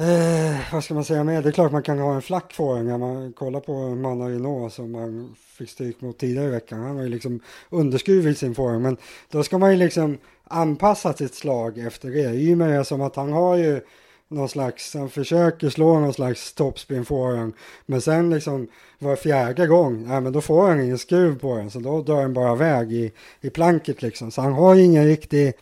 Eh, 0.00 0.72
vad 0.72 0.84
ska 0.84 0.94
man 0.94 1.04
säga 1.04 1.24
mer? 1.24 1.42
Det 1.42 1.48
är 1.48 1.52
klart 1.52 1.72
man 1.72 1.82
kan 1.82 1.98
ha 1.98 2.14
en 2.14 2.22
flack 2.22 2.52
forehand. 2.52 2.88
När 2.88 2.98
man 2.98 3.32
kollar 3.32 3.60
på 3.60 3.72
Manarino 3.72 4.70
som 4.70 4.92
man 4.92 5.36
fick 5.38 5.70
stryk 5.70 6.00
mot 6.00 6.18
tidigare 6.18 6.46
i 6.46 6.50
veckan. 6.50 6.80
Han 6.80 6.96
har 6.96 7.02
ju 7.02 7.08
liksom 7.08 7.40
underskruvit 7.70 8.38
sin 8.38 8.54
forehand. 8.54 8.82
Men 8.82 8.96
då 9.30 9.42
ska 9.42 9.58
man 9.58 9.70
ju 9.70 9.76
liksom 9.76 10.18
anpassa 10.44 11.12
sitt 11.12 11.34
slag 11.34 11.78
efter 11.78 12.10
det. 12.10 12.34
Ymer 12.34 12.68
är 12.68 12.82
som 12.82 13.00
att 13.00 13.16
han 13.16 13.32
har 13.32 13.56
ju 13.56 13.80
någon 14.28 14.48
slags, 14.48 14.94
han 14.94 15.10
försöker 15.10 15.70
slå 15.70 16.00
någon 16.00 16.14
slags 16.14 16.52
topspin 16.52 17.04
forehand. 17.04 17.52
Men 17.86 18.00
sen 18.00 18.30
liksom 18.30 18.68
var 18.98 19.16
fjärde 19.16 19.66
gång, 19.66 20.08
nej 20.08 20.20
men 20.20 20.32
då 20.32 20.40
får 20.40 20.68
han 20.68 20.80
ingen 20.80 20.98
skruv 20.98 21.38
på 21.38 21.56
den. 21.56 21.70
Så 21.70 21.78
då 21.78 22.02
dör 22.02 22.22
den 22.22 22.34
bara 22.34 22.52
iväg 22.52 22.92
i, 22.92 23.12
i 23.40 23.50
planket 23.50 24.02
liksom. 24.02 24.30
Så 24.30 24.40
han 24.40 24.52
har 24.52 24.74
ju 24.74 24.82
ingen 24.82 25.06
riktig 25.06 25.54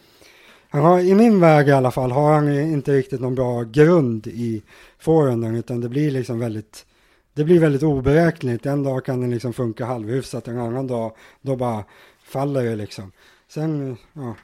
han 0.70 0.84
har, 0.84 1.00
i 1.00 1.14
min 1.14 1.40
väg 1.40 1.68
i 1.68 1.72
alla 1.72 1.90
fall, 1.90 2.10
har 2.10 2.34
han 2.34 2.48
inte 2.52 2.92
riktigt 2.92 3.20
någon 3.20 3.34
bra 3.34 3.62
grund 3.62 4.26
i 4.26 4.62
forehanden, 4.98 5.54
utan 5.54 5.80
det 5.80 5.88
blir 5.88 6.10
liksom 6.10 6.38
väldigt, 6.38 6.86
det 7.34 7.44
blir 7.44 7.60
väldigt 7.60 7.82
oberäkneligt. 7.82 8.66
En 8.66 8.82
dag 8.82 9.04
kan 9.04 9.20
den 9.20 9.30
liksom 9.30 9.52
funka 9.52 9.84
halvhyfsat, 9.84 10.48
en 10.48 10.58
annan 10.58 10.86
dag, 10.86 11.12
då 11.40 11.56
bara 11.56 11.84
faller 12.24 12.64
det 12.64 12.76
liksom. 12.76 13.12
Sen, 13.48 13.96
ja, 14.12 14.34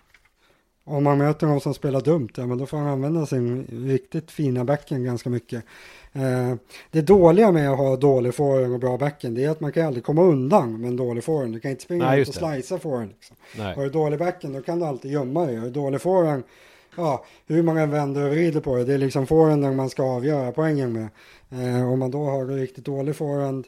om 0.84 1.04
man 1.04 1.18
möter 1.18 1.46
någon 1.46 1.60
som 1.60 1.74
spelar 1.74 2.00
dumt, 2.00 2.28
ja 2.36 2.46
men 2.46 2.58
då 2.58 2.66
får 2.66 2.78
han 2.78 2.86
använda 2.86 3.26
sin 3.26 3.66
riktigt 3.86 4.30
fina 4.30 4.64
backen 4.64 5.04
ganska 5.04 5.30
mycket. 5.30 5.64
Eh, 6.16 6.54
det 6.90 7.02
dåliga 7.02 7.52
med 7.52 7.70
att 7.70 7.78
ha 7.78 7.96
dålig 7.96 8.34
forehand 8.34 8.74
och 8.74 8.80
bra 8.80 8.98
backen, 8.98 9.34
det 9.34 9.44
är 9.44 9.50
att 9.50 9.60
man 9.60 9.72
kan 9.72 9.86
aldrig 9.86 10.04
komma 10.04 10.22
undan 10.22 10.80
med 10.80 10.88
en 10.88 10.96
dålig 10.96 11.24
forehand. 11.24 11.52
Du 11.52 11.60
kan 11.60 11.70
inte 11.70 11.82
springa 11.82 12.04
Nej, 12.04 12.20
ut 12.20 12.28
och 12.28 12.34
slicea 12.34 12.78
forehand. 12.78 13.10
Liksom. 13.10 13.36
Nej. 13.58 13.74
Har 13.74 13.82
du 13.82 13.90
dålig 13.90 14.18
backen, 14.18 14.52
då 14.52 14.62
kan 14.62 14.78
du 14.78 14.84
alltid 14.84 15.10
gömma 15.10 15.46
dig. 15.46 15.56
Har 15.56 15.64
du 15.64 15.70
dålig 15.70 16.00
forehand, 16.00 16.42
ja, 16.96 17.24
hur 17.46 17.62
många 17.62 17.86
vänder 17.86 18.24
och 18.24 18.30
vrider 18.30 18.60
på 18.60 18.76
det, 18.76 18.84
det 18.84 18.94
är 18.94 18.98
liksom 18.98 19.26
forehanden 19.26 19.76
man 19.76 19.90
ska 19.90 20.02
avgöra 20.02 20.52
poängen 20.52 20.92
med. 20.92 21.08
Eh, 21.50 21.92
om 21.92 21.98
man 21.98 22.10
då 22.10 22.24
har 22.24 22.40
en 22.40 22.58
riktigt 22.58 22.84
dålig 22.84 23.16
forehand, 23.16 23.66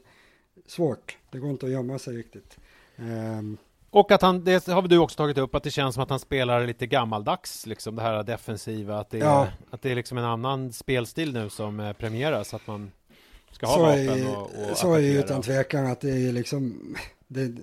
svårt. 0.66 1.16
Det 1.30 1.38
går 1.38 1.50
inte 1.50 1.66
att 1.66 1.72
gömma 1.72 1.98
sig 1.98 2.16
riktigt. 2.16 2.56
Ehm, 2.96 3.56
Och 3.96 4.12
att 4.12 4.22
han, 4.22 4.44
det 4.44 4.66
har 4.66 4.82
du 4.82 4.98
också 4.98 5.16
tagit 5.16 5.38
upp, 5.38 5.54
att 5.54 5.62
det 5.62 5.70
känns 5.70 5.94
som 5.94 6.02
att 6.02 6.10
han 6.10 6.18
spelar 6.20 6.66
lite 6.66 6.86
gammaldags, 6.86 7.66
liksom 7.66 7.96
det 7.96 8.02
här 8.02 8.22
defensiva, 8.22 8.98
att 8.98 9.10
det 9.10 9.18
är, 9.18 9.24
Ja. 9.24 9.48
att 9.70 9.82
det 9.82 9.90
är 9.90 9.94
liksom 9.94 10.18
en 10.18 10.24
annan 10.24 10.72
spelstil 10.72 11.32
nu 11.32 11.50
som 11.50 11.80
eh, 11.80 11.92
premieras, 11.92 12.54
att 12.54 12.66
man 12.66 12.90
ska 13.52 13.66
ha 13.66 13.74
så 13.74 13.80
vapen 13.82 14.08
är, 14.08 14.36
och, 14.36 14.70
och 14.70 14.76
så 14.76 14.94
är 14.94 14.98
ju 14.98 15.18
attackera. 15.18 15.24
utan 15.24 15.42
tvekan 15.42 15.86
att 15.86 16.00
det 16.00 16.10
är 16.28 16.32
liksom, 16.32 16.94
det, 17.28 17.54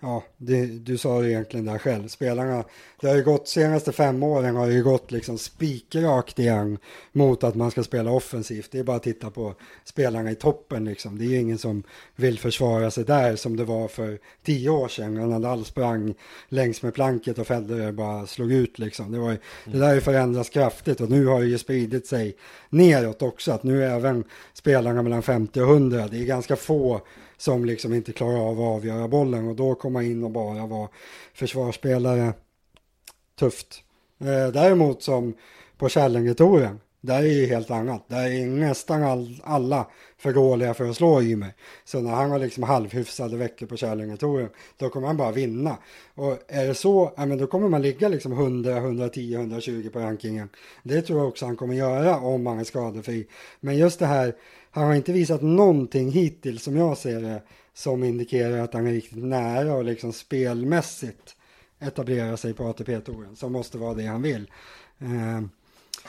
ja, 0.00 0.24
det, 0.36 0.66
du 0.66 0.98
sa 0.98 1.20
det 1.20 1.30
egentligen 1.30 1.66
där 1.66 1.78
själv, 1.78 2.08
spelarna, 2.08 2.64
det 3.00 3.08
har 3.08 3.16
ju 3.16 3.22
gått, 3.24 3.48
senaste 3.48 3.92
fem 3.92 4.22
åren 4.22 4.56
har 4.56 4.66
det 4.66 4.74
ju 4.74 4.82
gått 4.84 5.10
liksom 5.10 5.38
spikrakt 5.38 6.38
igen 6.38 6.78
mot 7.12 7.44
att 7.44 7.54
man 7.54 7.70
ska 7.70 7.82
spela 7.82 8.10
offensivt. 8.10 8.68
Det 8.72 8.78
är 8.78 8.84
bara 8.84 8.96
att 8.96 9.02
titta 9.02 9.30
på 9.30 9.54
spelarna 9.84 10.30
i 10.30 10.34
toppen 10.34 10.84
liksom. 10.84 11.18
Det 11.18 11.24
är 11.24 11.28
ju 11.28 11.40
ingen 11.40 11.58
som 11.58 11.82
vill 12.16 12.38
försvara 12.38 12.90
sig 12.90 13.04
där 13.04 13.36
som 13.36 13.56
det 13.56 13.64
var 13.64 13.88
för 13.88 14.18
tio 14.44 14.70
år 14.70 14.88
sedan 14.88 15.14
när 15.14 15.26
Nadal 15.26 15.64
sprang 15.64 16.14
längs 16.48 16.82
med 16.82 16.94
planket 16.94 17.38
och 17.38 17.46
Federer 17.46 17.92
bara 17.92 18.26
slog 18.26 18.52
ut 18.52 18.78
liksom. 18.78 19.12
Det, 19.12 19.18
var, 19.18 19.30
ju- 19.30 19.38
det 19.64 19.78
där 19.78 19.86
har 19.86 19.94
ju 19.94 20.00
förändrats 20.00 20.50
kraftigt 20.50 21.00
och 21.00 21.10
nu 21.10 21.26
har 21.26 21.40
det 21.40 21.46
ju 21.46 21.58
spridit 21.58 22.06
sig 22.06 22.36
neråt 22.68 23.22
också. 23.22 23.52
Att 23.52 23.62
nu 23.62 23.84
är 23.84 23.90
även 23.96 24.24
spelarna 24.52 25.02
mellan 25.02 25.22
50 25.22 25.60
och 25.60 25.70
100, 25.70 26.08
det 26.10 26.18
är 26.18 26.24
ganska 26.24 26.56
få 26.56 27.00
som 27.36 27.64
liksom 27.64 27.94
inte 27.94 28.12
klarar 28.12 28.38
av 28.38 28.60
att 28.60 28.76
avgöra 28.76 29.08
bollen. 29.08 29.48
Och 29.48 29.56
då 29.56 29.74
komma 29.74 30.02
in 30.02 30.24
och 30.24 30.30
bara 30.30 30.66
vara 30.66 30.88
försvarsspelare. 31.34 32.34
Tufft. 33.38 33.82
Eh, 34.20 34.52
däremot 34.52 35.02
som 35.02 35.34
på 35.76 35.88
Källingetouren 35.88 36.80
det 37.06 37.14
är 37.14 37.22
ju 37.22 37.46
helt 37.46 37.70
annat. 37.70 38.04
Det 38.08 38.16
är 38.16 38.46
nästan 38.46 39.02
all, 39.02 39.40
alla 39.44 39.86
för 40.18 40.32
dåliga 40.32 40.74
för 40.74 40.88
att 40.88 40.96
slå 40.96 41.22
Ymer. 41.22 41.52
Så 41.84 42.00
när 42.00 42.10
han 42.10 42.30
har 42.30 42.38
liksom 42.38 42.62
halvhyfsade 42.62 43.36
veckor 43.36 43.66
på 43.66 43.76
Challenger-touren, 43.76 44.48
då 44.76 44.88
kommer 44.88 45.06
han 45.06 45.16
bara 45.16 45.32
vinna. 45.32 45.76
Och 46.14 46.38
är 46.48 46.66
det 46.66 46.74
så, 46.74 47.12
ja, 47.16 47.26
men 47.26 47.38
då 47.38 47.46
kommer 47.46 47.68
man 47.68 47.82
ligga 47.82 48.08
liksom 48.08 48.32
100, 48.32 48.76
110, 48.76 49.34
120 49.34 49.90
på 49.92 49.98
rankingen. 49.98 50.48
Det 50.82 51.02
tror 51.02 51.18
jag 51.18 51.28
också 51.28 51.46
han 51.46 51.56
kommer 51.56 51.74
göra 51.74 52.18
om 52.18 52.46
han 52.46 52.58
är 52.58 52.64
skadefri. 52.64 53.26
Men 53.60 53.76
just 53.76 53.98
det 53.98 54.06
här, 54.06 54.34
han 54.70 54.86
har 54.86 54.94
inte 54.94 55.12
visat 55.12 55.42
någonting 55.42 56.10
hittills 56.10 56.62
som 56.62 56.76
jag 56.76 56.98
ser 56.98 57.20
det 57.20 57.42
som 57.74 58.04
indikerar 58.04 58.58
att 58.58 58.74
han 58.74 58.86
är 58.86 58.92
riktigt 58.92 59.24
nära 59.24 59.74
och 59.74 59.84
liksom 59.84 60.12
spelmässigt 60.12 61.36
etablera 61.80 62.36
sig 62.36 62.54
på 62.54 62.64
ATP-touren 62.64 63.36
som 63.36 63.52
måste 63.52 63.78
vara 63.78 63.94
det 63.94 64.06
han 64.06 64.22
vill. 64.22 64.50
Eh, 64.98 65.40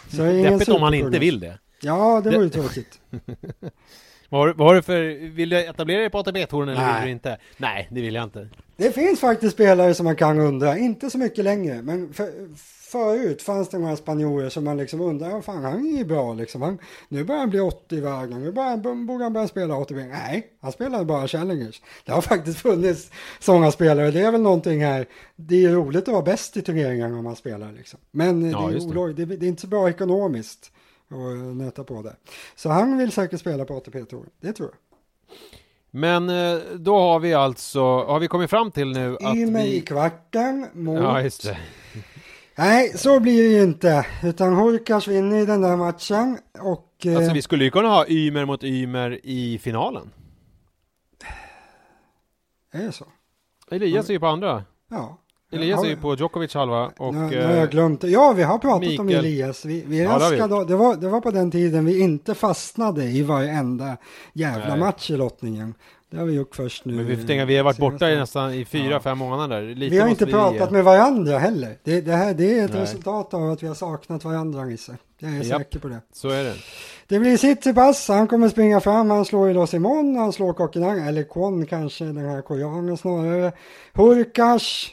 så 0.10 0.18
det 0.18 0.24
är 0.24 0.34
ingen 0.34 0.54
Deppigt 0.54 0.70
om 0.70 0.84
han 0.84 0.94
inte 0.94 1.20
vill 1.20 1.40
det. 1.40 1.58
Ja, 1.82 2.22
det 2.24 2.30
vore 2.30 2.44
ju 2.44 2.50
tråkigt. 2.50 3.00
Vad 4.30 4.60
har, 4.60 4.76
du 4.76 4.82
för, 4.82 5.30
vill 5.30 5.50
du 5.50 5.66
etablera 5.66 6.00
dig 6.00 6.10
på 6.10 6.18
ATP-touren 6.18 6.70
eller 6.70 6.82
Nej. 6.82 6.94
vill 6.96 7.06
du 7.06 7.12
inte? 7.12 7.38
Nej, 7.58 7.88
det 7.92 8.02
vill 8.02 8.16
jag 8.16 8.24
inte. 8.24 8.50
Det 8.78 8.92
finns 8.92 9.20
faktiskt 9.20 9.54
spelare 9.54 9.94
som 9.94 10.04
man 10.04 10.16
kan 10.16 10.40
undra, 10.40 10.78
inte 10.78 11.10
så 11.10 11.18
mycket 11.18 11.44
längre, 11.44 11.82
men 11.82 12.14
för, 12.14 12.30
förut 12.92 13.42
fanns 13.42 13.70
det 13.70 13.78
några 13.80 13.96
spanjorer 13.96 14.50
som 14.50 14.64
man 14.64 14.78
liksom 14.78 15.02
undrar, 15.02 15.30
"Ja, 15.30 15.42
fan 15.42 15.64
han 15.64 15.86
är 15.94 15.98
ju 15.98 16.06
bra 16.06 16.34
liksom, 16.34 16.62
han, 16.62 16.78
nu 17.10 17.24
börjar 17.24 17.40
han 17.40 17.50
bli 17.50 17.60
80 17.60 17.96
i 17.96 18.00
vägen, 18.02 18.44
nu 18.44 18.52
börjar, 18.52 19.06
borde 19.06 19.24
han 19.24 19.34
börja 19.34 19.48
spela 19.48 19.76
ATP. 19.76 20.06
Nej, 20.06 20.48
han 20.62 20.72
spelade 20.72 21.06
bara 21.06 21.28
Challengers. 21.28 21.82
Det 22.06 22.12
har 22.12 22.22
faktiskt 22.34 22.60
funnits 22.60 23.12
sådana 23.40 23.72
spelare, 23.72 24.12
det 24.12 24.20
är 24.22 24.32
väl 24.32 24.42
någonting 24.42 24.82
här, 24.84 25.06
det 25.36 25.66
är 25.66 25.70
roligt 25.70 26.08
att 26.08 26.14
vara 26.14 26.22
bäst 26.22 26.58
i 26.58 26.62
turneringarna 26.62 27.18
om 27.18 27.24
man 27.24 27.36
spelar 27.36 27.72
liksom. 27.72 28.00
Men 28.12 28.44
eh, 28.44 28.52
Ja, 28.52 28.68
det, 28.68 28.76
är 28.76 29.08
det. 29.08 29.26
det. 29.26 29.36
Det, 29.36 29.46
är 29.46 29.48
inte 29.48 29.62
så 29.62 29.68
bra 29.68 29.90
ekonomiskt 29.90 30.72
att 31.10 31.56
nöta 31.58 31.84
på 31.84 32.02
det. 32.02 32.16
Så 32.56 32.70
han 32.70 32.98
vill 32.98 33.12
säkert 33.12 33.40
spela 33.40 33.66
på 33.66 33.78
ATP-touren, 33.78 34.30
det 34.42 34.54
tror 34.54 34.70
jag. 34.70 34.78
Men 35.92 36.30
eh, 36.30 36.60
då 36.76 37.00
har 37.00 37.20
vi 37.20 37.34
alltså, 37.34 37.82
har 38.04 38.20
vi 38.20 38.28
kommit 38.28 38.50
fram 38.50 38.72
till 38.72 38.92
nu 38.92 39.18
att 39.22 39.36
i 39.36 39.46
vi... 39.46 39.82
kvarten 39.82 40.68
mot 40.74 41.00
Ja, 41.02 41.22
just 41.22 41.44
det. 41.44 41.58
Nej, 42.58 42.98
så 42.98 43.20
blir 43.20 43.44
det 43.44 43.50
ju 43.50 43.64
inte. 43.64 44.06
Utan 44.24 44.54
Horkas 44.54 45.08
vinner 45.08 45.38
i 45.38 45.46
den 45.46 45.62
där 45.62 45.76
matchen 45.78 46.38
och... 46.60 46.94
eh, 47.06 47.18
Alltså 47.18 47.34
vi 47.34 47.42
skulle 47.42 47.64
ju 47.64 47.72
kunna 47.72 47.88
ha 47.88 48.08
Ymer 48.08 48.46
mot 48.46 48.64
Ymer 48.64 49.20
i 49.24 49.60
finalen. 49.60 50.10
Är 52.74 52.84
det 52.86 52.92
så? 52.92 53.06
Elias 53.72 54.10
är 54.10 54.14
ju 54.14 54.20
på 54.20 54.28
andra. 54.28 54.64
Ja. 54.90 55.18
Elias 55.52 55.84
är 55.84 55.88
ju 55.88 55.98
på 55.98 56.16
Djokovic 56.16 56.54
halva 56.54 56.92
och... 56.98 57.14
nu, 57.14 57.20
nu 57.20 57.44
har 57.44 57.52
eh, 57.52 57.60
jag 57.60 57.70
glömt. 57.70 58.04
Ja, 58.04 58.34
vi 58.34 58.44
har 58.44 58.58
pratat 58.58 59.00
om 59.00 59.06
Mikael. 59.06 59.26
Elias. 59.26 59.66
Vi, 59.66 59.84
vi 59.88 60.04
Ja, 60.04 60.20
det 60.20 60.30
vi 60.32 60.38
det, 60.38 60.76
var, 60.76 60.96
det 60.96 61.10
var 61.10 61.22
på 61.22 61.32
den 61.32 61.52
tiden 61.52 61.86
vi 61.86 62.00
inte 62.00 62.36
fastnade 62.36 63.04
i 63.04 63.24
varenda 63.24 63.98
jävla 64.34 64.70
Nej. 64.70 64.80
match 64.80 65.12
i 65.12 65.18
lottningen. 65.18 65.74
Det 66.10 66.18
har 66.18 66.26
vi 66.26 66.34
gjort 66.34 66.56
först 66.56 66.86
nu. 66.86 66.94
Men 66.94 67.06
vi 67.06 67.18
får 67.18 67.28
tänka, 67.28 67.46
vi 67.46 67.58
har 67.58 67.64
varit 67.64 67.78
borta 67.78 68.12
i 68.12 68.16
nästan 68.16 68.54
i 68.54 68.66
fyra, 68.66 68.92
Ja. 68.92 69.00
fem 69.00 69.18
månader. 69.18 69.62
Lite 69.76 69.96
Vi 69.96 70.00
har 70.02 70.08
inte 70.08 70.26
pratat 70.26 70.72
med 70.72 70.84
varandra 70.84 71.38
heller. 71.38 71.78
Det, 71.84 72.02
det 72.02 72.12
här 72.14 72.34
det 72.34 72.60
är 72.60 72.66
ett 72.66 72.74
Nej. 72.74 72.82
resultat 72.82 73.34
av 73.34 73.52
att 73.52 73.64
vi 73.64 73.68
har 73.68 73.76
saknat 73.76 74.24
varandra, 74.24 74.64
Nisse. 74.66 74.98
Jag 75.20 75.32
är 75.32 75.36
Japp. 75.44 75.46
säker 75.62 75.80
på 75.80 75.88
det. 75.88 76.02
Så 76.14 76.30
är 76.30 76.44
det. 76.44 76.54
Det 77.08 77.20
blir 77.20 77.38
Tsitsipas, 77.38 78.08
han 78.08 78.28
kommer 78.28 78.50
springa 78.50 78.80
fram, 78.80 79.10
han 79.10 79.26
slår 79.26 79.48
ju 79.48 79.54
då 79.54 79.68
Simon, 79.68 80.16
han 80.16 80.34
slår 80.34 80.54
Kokenang, 80.54 81.08
eller 81.08 81.24
Kwon 81.24 81.66
kanske, 81.66 82.06
den 82.06 82.18
här 82.30 82.42
koreanen 82.42 82.98
snarare. 82.98 83.52
Hurkas, 83.94 84.88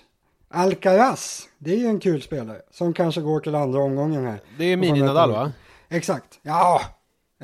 Alcaraz, 0.50 1.48
det 1.58 1.72
är 1.72 1.76
ju 1.76 1.86
en 1.86 2.00
kul 2.00 2.22
spelare 2.22 2.58
som 2.72 2.92
kanske 2.92 3.20
går 3.20 3.40
till 3.40 3.54
andra 3.54 3.80
omgången 3.82 4.26
här. 4.26 4.40
Det 4.58 4.64
är 4.64 4.76
Mini 4.76 5.00
Nadal 5.02 5.32
va? 5.32 5.52
Exakt, 5.88 6.38
ja, 6.42 6.80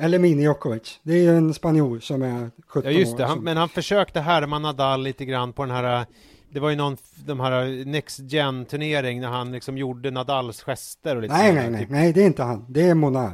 eller 0.01 0.19
Mini 0.19 0.43
Djokovic. 0.43 0.99
Det 1.03 1.13
är 1.13 1.17
ju 1.17 1.37
en 1.37 1.53
spanjor 1.53 1.99
som 1.99 2.21
är 2.21 2.51
17 2.67 2.91
Ja 2.91 2.99
just 2.99 3.17
det, 3.17 3.23
år. 3.23 3.27
han, 3.27 3.35
som- 3.37 3.43
men 3.45 3.57
han 3.57 3.69
försökte 3.69 4.19
härma 4.19 4.59
Nadal 4.59 5.03
lite 5.03 5.25
grann 5.25 5.53
på 5.53 5.65
den 5.65 5.75
här 5.75 6.05
Det 6.53 6.59
var 6.59 6.69
ju 6.69 6.75
någon, 6.75 6.97
de 7.25 7.39
här 7.39 7.85
Next 7.85 8.19
Gen 8.19 8.65
turnering 8.65 9.21
när 9.21 9.27
han 9.27 9.51
liksom 9.51 9.77
gjorde 9.77 10.11
Nadals 10.11 10.63
gester 10.63 11.15
och 11.15 11.21
lite 11.21 11.33
Nej, 11.33 11.53
nej, 11.53 11.69
nej, 11.69 11.81
typ. 11.81 11.89
nej, 11.89 12.13
det 12.13 12.21
är 12.21 12.25
inte 12.25 12.43
han, 12.43 12.65
det 12.69 12.81
är 12.81 12.93
Monar. 12.95 13.25
Eh, 13.27 13.31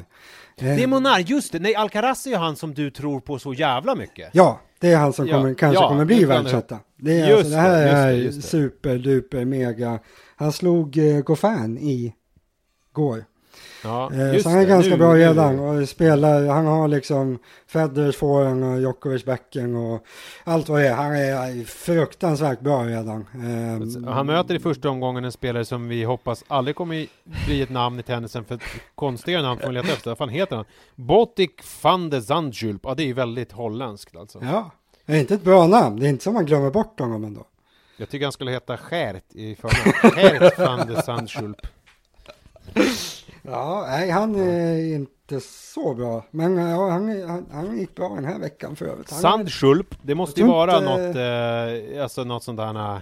Det 0.57 0.84
är 0.84 0.88
Monar, 0.88 1.20
just 1.20 1.51
det! 1.51 1.59
Nej, 1.59 1.76
Alcaraz 1.76 2.26
är 2.26 2.30
ju 2.30 2.36
han 2.36 2.55
som 2.55 2.74
du 2.74 2.91
tror 2.91 3.20
på 3.20 3.39
så 3.39 3.53
jävla 3.53 3.95
mycket. 3.95 4.30
Ja, 4.34 4.61
det 4.80 4.91
är 4.91 4.97
han 4.97 5.13
som 5.13 5.28
Ja, 5.28 5.36
kommer, 5.38 5.53
kanske 5.53 5.82
ja, 5.84 5.88
kommer 5.89 6.05
bli 6.05 6.26
världsetta. 6.26 6.80
Det 6.97 7.20
är 7.20 7.28
Just 7.28 7.38
alltså, 7.39 7.51
det 7.51 7.57
här 7.57 7.72
det, 7.78 7.84
just 7.86 7.93
är 7.95 8.07
det, 8.11 8.18
just 8.18 8.49
super, 8.49 8.97
duper, 8.97 9.45
mega. 9.45 9.99
Han 10.36 10.51
slog 10.51 10.97
eh, 10.97 11.20
Goffin 11.22 11.78
i 11.78 12.13
går. 12.93 13.24
Ja, 13.84 14.11
Eh, 14.13 14.38
så 14.41 14.49
han 14.49 14.57
är 14.57 14.61
det, 14.61 14.67
ganska 14.69 14.91
nu- 14.91 14.97
bra 14.97 15.15
redan 15.15 15.59
och 15.59 15.89
spelar, 15.89 16.47
han 16.47 16.65
har 16.65 16.88
liksom 16.88 17.39
Federers 17.67 18.15
forehand 18.15 18.63
och 18.63 18.82
Djokovic 18.82 19.25
backen 19.25 19.75
och 19.75 20.05
allt 20.43 20.69
vad 20.69 20.82
det 20.82 20.88
är. 20.88 20.93
Han 20.93 21.15
är 21.15 21.63
fruktansvärt 21.65 22.59
bra 22.59 22.84
redan. 22.86 23.25
Eh, 24.05 24.09
Han 24.13 24.25
möter 24.25 24.55
i 24.55 24.59
första 24.59 24.89
omgången 24.89 25.25
en 25.25 25.32
spelare 25.32 25.65
som 25.65 25.88
vi 25.88 26.03
hoppas 26.03 26.43
aldrig 26.47 26.75
kommer 26.75 27.07
bli 27.45 27.61
ett 27.61 27.69
namn 27.69 27.99
i 27.99 28.03
tennisen 28.03 28.45
för 28.45 28.59
konstiga 28.95 29.41
namn 29.41 29.59
får 29.59 29.67
vi 29.67 29.73
leta 29.73 29.88
efter. 29.93 30.11
Vad 30.11 30.17
fan 30.17 30.30
heter 30.30 30.55
han? 30.55 30.65
Botik 30.95 31.61
van 31.84 32.09
de 32.09 32.21
Zandschulp. 32.21 32.82
Ja, 32.84 32.93
det 32.95 33.03
är 33.03 33.07
ju 33.07 33.13
väldigt 33.13 33.51
holländskt 33.51 34.15
alltså. 34.15 34.39
Ja, 34.43 34.71
det 35.05 35.13
är 35.13 35.19
inte 35.19 35.34
ett 35.34 35.43
bra 35.43 35.67
namn. 35.67 35.99
Det 35.99 36.05
är 36.07 36.09
inte 36.09 36.23
som 36.23 36.34
man 36.34 36.45
glömmer 36.45 36.69
bort 36.71 36.99
honom 36.99 37.23
ändå. 37.23 37.45
Jag 37.97 38.09
tycker 38.09 38.25
han 38.25 38.32
skulle 38.34 38.51
heta 38.51 38.78
Skärt 38.78 39.23
i 39.36 39.55
förnamn. 39.55 40.13
Skärt 40.15 40.59
van 40.59 40.88
de 40.93 41.01
Zandschulp. 41.01 41.57
Ja, 43.49 43.85
nej, 43.87 44.09
han 44.09 44.35
är 44.35 44.95
inte 44.95 45.39
så 45.41 45.93
bra. 45.93 46.25
Men 46.31 46.57
ja, 46.57 46.89
han, 46.89 47.21
han, 47.29 47.45
han 47.51 47.77
gick 47.77 47.95
bra 47.95 48.09
den 48.15 48.25
här 48.25 48.39
veckan 48.39 48.75
för 48.75 48.85
övrigt. 48.85 49.11
Han 49.11 49.19
Sandschulp, 49.21 49.95
det 50.01 50.15
måste 50.15 50.41
ju 50.41 50.47
vara 50.47 50.77
inte- 50.77 50.89
något, 51.07 51.15
eh, 51.95 52.03
alltså 52.03 52.23
något 52.23 52.43
sånt 52.43 52.57
där 52.57 52.95
eh, 52.95 52.99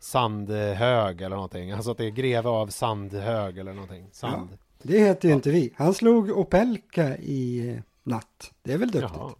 sandhög 0.00 1.20
eller 1.20 1.36
någonting. 1.36 1.70
Alltså 1.70 1.90
att 1.90 1.98
det 1.98 2.04
är 2.04 2.10
greve 2.10 2.48
av 2.48 2.66
sandhög 2.66 3.58
eller 3.58 3.72
någonting. 3.72 4.06
Sand. 4.12 4.48
Det 4.82 4.98
heter 4.98 5.28
ju 5.28 5.34
inte 5.34 5.50
vi. 5.50 5.74
Han 5.76 5.94
slog 5.94 6.30
Opelka 6.30 7.16
i 7.16 7.68
eh, 7.70 7.80
natt. 8.02 8.52
Det 8.62 8.72
är 8.72 8.78
väl 8.78 8.90
duktigt? 8.90 9.12
Jaha. 9.16 9.32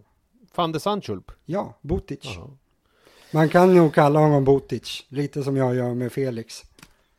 Van 0.55 0.73
de 0.73 0.81
Zandschulp. 0.81 1.31
Ja, 1.45 1.79
Botic. 1.81 2.19
Jaha. 2.23 2.49
Man 3.33 3.49
kan 3.49 3.75
nog 3.75 3.95
kalla 3.95 4.21
honom 4.21 4.45
Botic. 4.45 5.05
Lite 5.09 5.43
som 5.43 5.57
jag 5.57 5.75
gör 5.75 5.95
med 5.95 6.13
Felix. 6.13 6.63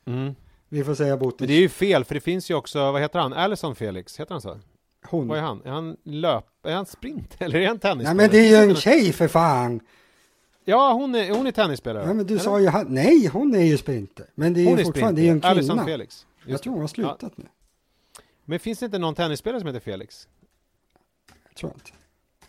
Mm. 0.05 0.35
Vi 0.70 0.84
får 0.84 0.95
säga 0.95 1.09
Men 1.09 1.20
Botic. 1.20 1.47
det 1.47 1.53
är 1.53 1.59
ju 1.59 1.70
fel, 1.70 2.05
för 2.05 2.15
det 2.15 2.22
finns 2.22 2.51
ju 2.51 2.55
också, 2.55 2.91
vad 2.91 3.01
heter 3.01 3.20
han? 3.20 3.34
Allison 3.34 3.76
Felix, 3.76 4.20
heter 4.20 4.34
han 4.34 4.41
så? 4.41 4.59
Hon. 5.07 5.28
Vad 5.28 5.38
är 5.38 5.41
han? 5.41 5.61
Är 5.65 5.70
han 5.72 5.97
löp, 6.03 6.45
är 6.65 6.76
han 6.76 6.86
sprint 6.86 7.36
eller 7.41 7.59
är 7.59 7.67
han 7.67 7.76
Nej 7.76 7.82
tennisspelare? 7.82 8.15
men 8.15 8.30
det 8.30 8.38
är 8.38 8.49
ju 8.65 8.70
en 8.70 8.76
tjej 8.76 9.13
för 9.13 9.28
fan! 9.28 9.80
Ja, 10.65 10.93
hon 10.93 11.15
är, 11.15 11.32
hon 11.32 11.47
är 11.47 11.51
tennisspelare. 11.51 12.03
Ja, 12.07 12.13
men 12.13 12.26
du 12.28 12.34
Eller? 12.34 12.43
sa 12.43 12.59
ju 12.59 12.67
han, 12.67 12.86
nej 12.89 13.28
hon 13.28 13.55
är 13.55 13.63
ju 13.63 13.78
sprinter. 13.78 14.26
Men 14.36 14.53
det 14.53 14.61
är 14.61 14.65
hon 14.65 14.76
ju 14.76 14.82
är 14.82 14.86
fortfarande, 14.86 15.22
det 15.22 15.24
är 15.24 15.26
ju 15.26 15.30
en 15.32 15.36
sprinter. 15.39 15.49
Allison 15.49 15.76
kvinna. 15.78 15.86
Felix. 15.86 16.26
Jag 16.43 16.51
Just 16.51 16.63
tror 16.63 16.74
hon 16.74 16.82
har 16.82 16.88
slutat 16.88 17.38
nu. 17.38 17.45
Men 18.45 18.59
finns 18.59 18.80
det 18.80 18.86
inte 18.86 18.99
någon 18.99 19.15
tennisspelare 19.15 19.59
som 19.59 19.67
heter 19.67 19.80
Felix? 19.80 20.28
Jag 21.47 21.55
tror 21.55 21.72
inte. 21.74 21.91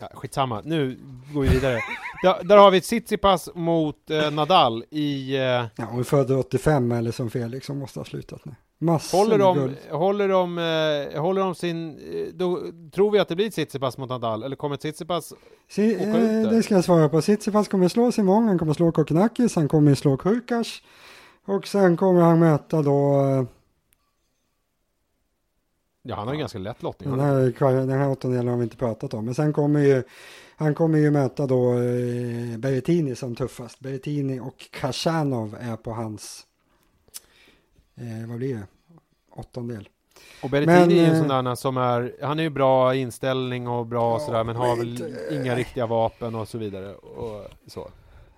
Ja, 0.01 0.07
skitsamma, 0.13 0.61
nu 0.65 0.97
går 1.33 1.41
vi 1.41 1.47
vidare. 1.49 1.79
där, 2.23 2.43
där 2.43 2.57
har 2.57 2.71
vi 2.71 2.81
Tsitsipas 2.81 3.49
mot 3.55 4.09
eh, 4.09 4.31
Nadal 4.31 4.83
i... 4.89 5.35
Eh, 5.35 5.41
Ja, 5.41 5.67
hon 5.89 5.99
är 5.99 6.03
född 6.03 6.31
85 6.31 6.91
eller 6.91 7.11
som 7.11 7.29
Felix, 7.29 7.67
hon 7.67 7.79
måste 7.79 7.99
ha 7.99 8.05
slutat 8.05 8.45
nu. 8.45 8.55
Massor 8.79 9.17
håller, 9.17 9.37
de, 9.37 9.57
guld. 9.57 9.77
håller, 9.91 10.27
de, 10.27 10.57
eh, 11.13 11.21
håller 11.21 11.41
de 11.41 11.55
sin... 11.55 11.89
eh, 11.89 12.33
Då, 12.33 12.59
tror 12.95 13.11
vi 13.11 13.19
att 13.19 13.27
det 13.27 13.35
blir 13.35 13.49
Tsitsipas 13.49 13.97
mot 13.97 14.09
Nadal? 14.09 14.43
Eller 14.43 14.55
kommer 14.55 14.75
Tsitsipas... 14.77 15.33
Si, 15.69 15.95
åka 15.95 16.03
eh, 16.03 16.09
ut 16.15 16.43
där? 16.49 16.51
det 16.55 16.63
ska 16.63 16.75
jag 16.75 16.83
svara 16.85 17.09
på. 17.09 17.21
Tsitsipas 17.21 17.67
kommer 17.67 17.87
slå 17.87 18.11
Simon, 18.11 18.47
han 18.47 18.59
kommer 18.59 18.73
slå 18.73 18.91
Kokkinakis, 18.91 19.55
han 19.55 19.67
kommer 19.67 19.95
slå 19.95 20.17
Kurkas. 20.17 20.67
Och 21.45 21.67
sen 21.67 21.97
kommer 21.97 22.21
han 22.21 22.39
möta 22.39 22.81
då 22.81 23.21
eh, 23.21 23.43
Ja, 26.03 26.15
han 26.15 26.27
har 26.27 26.33
ju 26.33 26.39
ganska 26.39 26.59
lätt 26.59 26.83
lottning. 26.83 27.09
den 27.11 27.19
här, 27.19 27.75
den 27.85 27.99
här 27.99 28.09
åttondelen 28.09 28.47
har 28.47 28.57
vi 28.57 28.63
inte 28.63 28.77
pratat 28.77 29.13
om. 29.13 29.25
Men 29.25 29.35
sen 29.35 29.53
kommer 29.53 29.79
ju 29.79 30.03
han 30.55 30.75
kommer 30.75 30.97
ju 30.97 31.11
möta 31.11 31.47
då 31.47 31.73
eh, 31.73 32.57
Berrettini 32.57 33.15
som 33.15 33.35
tuffast. 33.35 33.79
Berrettini 33.79 34.39
och 34.39 34.57
Khachanov 34.71 35.57
är 35.59 35.75
på 35.75 35.91
hans, 35.91 36.43
eh, 37.95 38.29
vad 38.29 38.37
blir 38.37 38.55
det, 38.55 38.63
åttondel. 39.35 39.89
Och 40.43 40.49
Berrettini 40.49 40.99
är 40.99 41.05
ju 41.05 41.11
en 41.13 41.19
sån 41.29 41.45
där 41.45 41.55
som 41.55 41.77
är... 41.77 42.15
Han 42.21 42.39
är 42.39 42.43
ju 42.43 42.49
bra 42.49 42.95
inställning 42.95 43.67
och 43.67 43.85
bra 43.85 44.13
Ja, 44.13 44.19
sådär, 44.25 44.43
men 44.43 44.55
har 44.55 44.75
väl 44.75 44.89
inte- 44.89 45.35
inga 45.41 45.55
riktiga 45.55 45.85
vapen 45.85 46.35
och 46.35 46.47
så 46.47 46.57
vidare. 46.57 46.93
Och 46.95 47.45
så. 47.67 47.89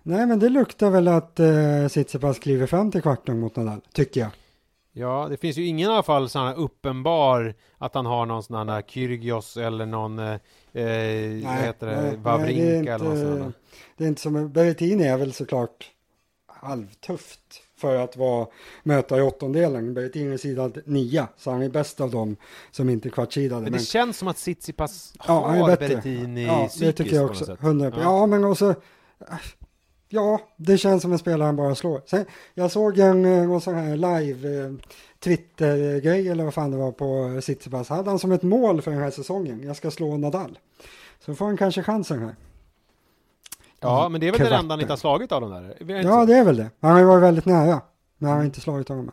Nej 0.03 0.25
men 0.27 0.39
det 0.39 0.49
luktar 0.49 0.89
väl 0.89 1.07
att 1.07 1.39
eh, 1.39 1.87
Tsitsipas 1.89 2.39
kliver 2.39 2.67
fram 2.67 2.91
till 2.91 3.01
kvarten 3.01 3.39
mot 3.39 3.55
Nadal, 3.55 3.81
tycker 3.93 4.21
jag. 4.21 4.29
Ja, 4.95 5.27
det 5.29 5.37
finns 5.37 5.57
ju 5.57 5.65
ingen 5.65 5.89
i 5.89 5.93
alla 5.93 6.03
fall 6.03 6.29
sån 6.29 6.47
här 6.47 6.55
uppenbar 6.55 7.55
att 7.77 7.95
han 7.95 8.05
har 8.05 8.25
någon 8.25 8.43
sån 8.43 8.69
här 8.69 8.81
Kyrgios 8.81 9.57
eller 9.57 9.85
någon, 9.85 10.19
eh, 10.19 10.31
eh, 10.73 11.45
vad 11.45 11.55
heter 11.55 11.87
det, 11.87 11.95
nej, 12.01 12.03
nej, 12.11 12.17
Wawrinka 12.23 12.61
det 12.63 12.77
inte- 12.79 12.91
eller 12.93 13.05
något 13.05 13.39
sånt. 13.43 13.55
Det 13.97 14.03
är 14.03 14.07
inte 14.07 14.21
som, 14.21 14.51
Berrettini 14.51 15.03
är 15.03 15.17
väl 15.17 15.33
såklart 15.33 15.91
halvtufft 16.47 17.39
för 17.77 17.95
att 17.95 18.17
vara, 18.17 18.47
möta 18.83 19.17
i 19.17 19.21
åttondelen. 19.21 19.93
Berrettini 19.93 20.33
är 20.33 20.37
sidad 20.37 20.77
nia, 20.85 21.27
så 21.37 21.51
han 21.51 21.61
är 21.61 21.69
bäst 21.69 22.01
av 22.01 22.11
dem 22.11 22.35
som 22.71 22.89
inte 22.89 23.07
är 23.07 23.11
kvartsidade. 23.11 23.61
Men 23.61 23.71
Men, 23.71 23.79
det 23.79 23.85
känns 23.85 24.17
som 24.17 24.27
att 24.27 24.37
Tsitsipas 24.37 25.13
Ja, 25.27 25.33
har 25.47 25.67
bättre. 25.67 25.87
Berrettini 25.87 26.45
ja, 26.45 26.61
det 26.61 26.67
psykiskt 26.67 26.97
tycker 26.97 27.15
jag 27.15 27.25
också. 27.29 27.45
sätt. 27.45 27.59
100 27.61 27.91
ja. 27.95 28.01
Ja. 28.01 28.25
men 28.25 28.43
också, 28.43 28.75
ja, 30.13 30.39
det 30.57 30.77
känns 30.77 31.01
som 31.01 31.11
en 31.11 31.17
spelare 31.17 31.45
han 31.45 31.55
bara 31.55 31.75
slår. 31.75 32.01
Sen, 32.05 32.25
jag 32.53 32.71
såg 32.71 32.99
en, 32.99 33.25
eh, 33.25 33.47
någon 33.47 33.61
sån 33.61 33.75
här 33.75 33.95
live 33.95 34.65
eh, 34.65 34.71
Twitter-grej 35.19 36.27
eller 36.29 36.43
vad 36.43 36.53
fan 36.53 36.71
det 36.71 36.77
var 36.77 36.91
på 36.91 37.41
Tsitsipas. 37.41 37.89
Hade 37.89 38.09
han 38.09 38.19
som 38.19 38.31
ett 38.31 38.43
mål 38.43 38.81
för 38.81 38.91
den 38.91 38.99
här 38.99 39.11
säsongen, 39.11 39.63
jag 39.63 39.75
ska 39.75 39.91
slå 39.91 40.17
Nadal. 40.17 40.59
Så 41.25 41.35
får 41.35 41.45
han 41.45 41.57
kanske 41.57 41.83
chansen 41.83 42.19
här. 42.19 42.35
Ja, 43.79 44.09
men 44.09 44.21
det 44.21 44.27
är 44.27 44.31
väl 44.31 44.39
den 44.39 44.47
Kvarten. 44.47 44.59
enda 44.63 44.73
han 44.73 44.81
inte 44.81 44.91
har 44.91 44.97
slagit 44.97 45.31
av 45.31 45.41
de 45.41 45.51
där? 45.51 45.77
Det 45.79 46.01
Ja, 46.01 46.25
det 46.25 46.33
är 46.35 46.43
väl 46.45 46.57
det. 46.57 46.69
Han 46.79 46.91
har 46.91 46.99
ju 46.99 47.05
varit 47.05 47.23
väldigt 47.23 47.45
nära. 47.45 47.81
Men 48.23 48.31
han 48.31 48.39
har 48.39 48.45
inte 48.45 48.61
slagit 48.61 48.89
honom. 48.89 49.11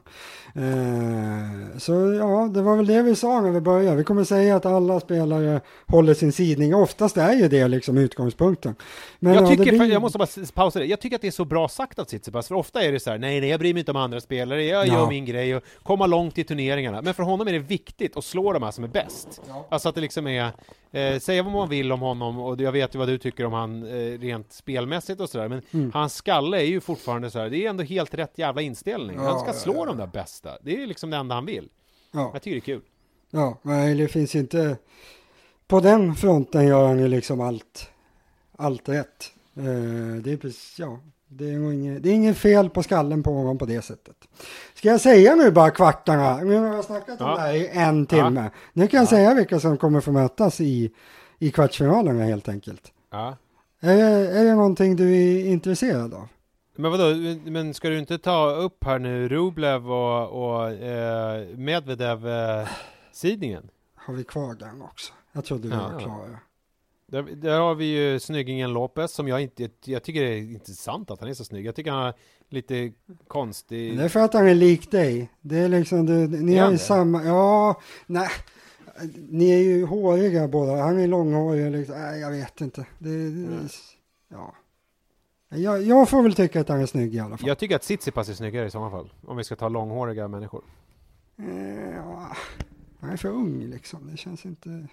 Eh, 0.55 1.79
så 1.79 1.93
ja, 1.93 2.51
det 2.55 2.63
var 2.63 2.77
väl 2.77 2.87
det 2.87 3.03
vi 3.03 3.15
sa 3.15 3.41
när 3.41 3.51
vi 3.51 3.61
började. 3.61 3.97
Vi 3.97 4.05
kommer 4.05 4.25
säga 4.25 4.57
att 4.57 4.67
alla 4.67 5.01
spelare 5.01 5.61
håller 5.87 6.15
sin 6.15 6.33
sidning. 6.33 6.75
Oftast 6.75 7.17
är 7.17 7.33
ju 7.33 7.49
det 7.49 7.69
liksom 7.69 7.99
utgångspunkten. 7.99 8.75
Men 9.19 9.35
jag 9.35 9.43
ja, 9.43 9.49
tycker, 9.49 9.65
blir... 9.65 9.93
jag 9.93 10.03
måste 10.03 10.19
bara 10.19 10.29
pausa 10.55 10.79
det. 10.79 10.85
Jag 10.85 11.01
tycker 11.01 11.17
att 11.17 11.23
det 11.23 11.29
är 11.29 11.33
så 11.33 11.45
bra 11.45 11.69
sagt 11.69 11.99
av 11.99 12.05
Tsitsipas, 12.05 12.49
för 12.49 12.55
ofta 12.55 12.83
är 12.83 12.93
det 12.93 13.01
så 13.01 13.11
här, 13.11 13.19
nej, 13.19 13.41
nej, 13.41 13.51
jag 13.51 13.61
bryr 13.61 13.75
mig 13.75 13.79
inte 13.81 13.91
om 13.91 13.97
andra 13.97 14.21
spelare, 14.21 14.65
jag 14.65 14.87
Ja. 14.87 14.93
gör 14.95 15.09
min 15.09 15.25
grej 15.25 15.57
och 15.57 15.63
komma 15.83 16.07
långt 16.07 16.39
i 16.39 16.45
turneringarna. 16.45 17.03
Men 17.03 17.15
för 17.15 17.23
honom 17.23 17.49
är 17.49 17.53
det 17.53 17.59
viktigt 17.59 18.17
att 18.17 18.25
slå 18.25 18.53
de 18.53 18.63
här 18.63 18.71
som 18.71 18.85
är 18.85 18.89
bäst. 18.89 19.41
Ja. 19.49 19.67
Alltså 19.71 19.89
att 19.89 19.95
det 19.95 20.01
liksom 20.01 20.27
är, 20.27 20.51
eh, 20.93 21.18
säga 21.18 21.43
vad 21.43 21.53
man 21.53 21.68
vill 21.68 21.93
om 21.93 22.01
honom, 22.01 22.38
och 22.38 22.61
jag 22.61 22.72
vet 22.72 22.95
ju 22.95 22.99
vad 22.99 23.09
du 23.09 23.18
tycker 23.18 23.45
om 23.47 23.53
han 23.53 23.82
eh, 23.82 24.18
rent 24.18 24.53
spelmässigt 24.53 25.20
och 25.20 25.30
sådär, 25.30 25.49
men 25.49 25.62
Mm. 25.70 25.91
hans 25.95 26.14
skalle 26.14 26.57
är 26.59 26.64
ju 26.66 26.80
fortfarande 26.80 27.30
så 27.30 27.38
här, 27.38 27.51
det 27.51 27.64
är 27.66 27.70
ändå 27.70 27.82
helt 27.82 28.14
rätt 28.14 28.38
jävla 28.38 28.62
inställning. 28.62 29.16
Ja, 29.16 29.22
han 29.22 29.41
ska 29.41 29.53
slå 29.53 29.74
ja. 29.76 29.84
de 29.84 29.97
där 29.97 30.07
bästa. 30.07 30.51
Det 30.62 30.74
är 30.76 30.78
ju 30.80 30.86
liksom 30.86 31.11
det 31.11 31.16
enda 31.16 31.34
han 31.34 31.47
vill. 31.47 31.68
Ja, 32.12 32.30
Jag 32.32 32.43
tycker 32.43 32.55
det 32.55 32.59
är 32.59 32.76
kul. 32.78 32.82
ja, 33.30 33.59
nej, 33.62 33.95
det 33.95 34.09
finns 34.09 34.34
inte... 34.34 34.76
På 35.66 35.80
den 35.80 36.14
fronten 36.14 36.66
gör 36.66 36.86
han 36.86 36.99
ju 36.99 37.09
liksom 37.09 37.41
allt, 37.41 37.91
allt 38.57 38.88
rätt. 38.88 39.32
Eh, 39.57 40.22
det 40.24 40.32
är 40.32 40.36
precis, 40.36 40.76
ja, 40.78 40.99
det 41.33 41.45
är 41.45 41.72
inget, 41.72 42.03
det 42.03 42.09
är 42.11 42.14
inget 42.14 42.37
fel 42.39 42.70
på 42.70 42.83
skallen 42.83 43.22
på 43.22 43.33
honom 43.33 43.59
på 43.59 43.66
det 43.66 43.83
sättet. 43.83 44.16
Ska 44.74 44.89
jag 44.89 45.01
säga 45.01 45.35
nu 45.35 45.51
bara 45.51 45.70
kvartarna? 45.70 46.37
Nu 46.37 46.57
har 46.57 46.74
jag 46.74 46.85
snackat 46.85 47.20
om 47.20 47.26
Ja. 47.26 47.35
det 47.35 47.41
här 47.41 47.55
i 47.55 47.68
en 47.72 48.07
timme. 48.07 48.51
Nu 48.72 48.87
kan 48.89 48.99
jag 48.99 49.05
Ja. 49.05 49.11
säga 49.11 49.35
vilka 49.35 49.61
som 49.61 49.76
kommer 49.78 50.01
få 50.01 50.12
mötas 50.12 50.61
i, 50.61 50.91
i 51.39 51.51
kvartsfinalerna 51.51 52.24
helt 52.24 52.49
enkelt. 52.49 52.93
Ja. 53.11 53.37
Är, 53.81 53.97
det- 53.97 54.39
är 54.39 54.45
det 54.45 54.55
någonting 54.55 54.97
du 54.97 55.16
är 55.16 55.45
intresserad 55.47 56.14
av? 56.14 56.28
Men 56.76 56.91
vadå, 56.91 57.05
men 57.45 57.74
ska 57.74 57.89
du 57.89 57.99
inte 57.99 58.18
ta 58.18 58.51
upp 58.51 58.85
här 58.85 58.99
nu 58.99 59.28
Rublev 59.28 59.93
och, 59.93 60.28
och 60.53 60.70
eh, 60.70 61.47
Medvedev 61.57 62.28
eh, 62.28 62.68
sidningen? 63.12 63.68
Har 63.97 64.14
vi 64.14 64.24
kvar 64.24 64.55
den 64.55 64.83
också? 64.83 65.12
Jag 65.33 65.45
trodde 65.45 65.68
vi 65.68 65.74
Ja. 65.74 65.91
var 65.93 66.01
klara. 66.01 66.39
Där, 67.11 67.23
där 67.23 67.61
har 67.61 67.75
vi 67.75 67.85
ju 67.85 68.21
snyggingen 68.21 68.73
Lopez 68.73 69.13
som 69.13 69.29
jag 69.29 69.41
inte, 69.41 69.69
jag 69.85 70.03
tycker 70.03 70.23
det 70.23 70.29
är 70.29 70.39
intressant 70.39 71.11
att 71.11 71.21
han 71.21 71.29
är 71.29 71.35
så 71.35 71.45
snygg. 71.45 71.67
Jag 71.67 71.75
tycker 71.75 71.91
han 71.91 72.03
har 72.03 72.15
lite 72.49 72.93
konstig... 73.29 73.99
Det 73.99 74.05
är 74.05 74.09
för 74.09 74.21
att 74.21 74.35
han 74.35 74.49
är 74.49 74.55
lik 74.55 74.91
dig. 74.91 75.31
Det 75.41 75.59
är 75.59 75.69
liksom, 75.69 76.07
du, 76.07 76.29
ni 76.29 76.55
Är 76.55 76.63
har 76.63 76.73
ju 76.73 76.79
samma, 76.79 77.25
ja, 77.25 77.81
nej. 78.07 78.29
Ni 79.29 79.51
är 79.51 79.59
ju 79.59 79.85
håriga 79.85 80.49
båda. 80.49 80.77
Han 80.77 80.99
är 80.99 81.07
långhårig. 81.07 81.71
Liksom. 81.73 81.95
Nej, 82.01 82.21
jag 82.21 82.31
vet 82.31 82.61
inte. 82.61 82.87
Det, 82.99 83.09
det, 83.09 83.47
Mm. 83.47 83.69
ja. 84.29 84.55
Jag, 85.49 85.83
jag 85.83 86.09
får 86.09 86.23
väl 86.23 86.35
tycka 86.35 86.61
att 86.61 86.69
han 86.69 86.81
är 86.81 86.87
snygg 86.87 87.15
i 87.15 87.19
alla 87.21 87.37
fall. 87.37 87.49
Jag 87.49 87.59
tycker 87.59 87.77
att 87.77 87.83
Tsitsipas 87.83 88.29
är 88.29 88.35
snyggare 88.35 88.67
i 88.67 88.71
sådana 88.71 88.91
fall. 88.91 89.13
Om 89.27 89.37
vi 89.37 89.45
ska 89.45 89.57
ta 89.57 89.69
långhåriga 89.69 90.29
människor. 90.29 90.65
Eh, 91.39 91.91
ja. 91.97 92.37
Han 93.01 93.11
är 93.11 93.17
för 93.17 93.29
ung 93.29 93.61
liksom. 93.67 94.11
Det 94.11 94.17
känns 94.17 94.47
inte... 94.47 94.87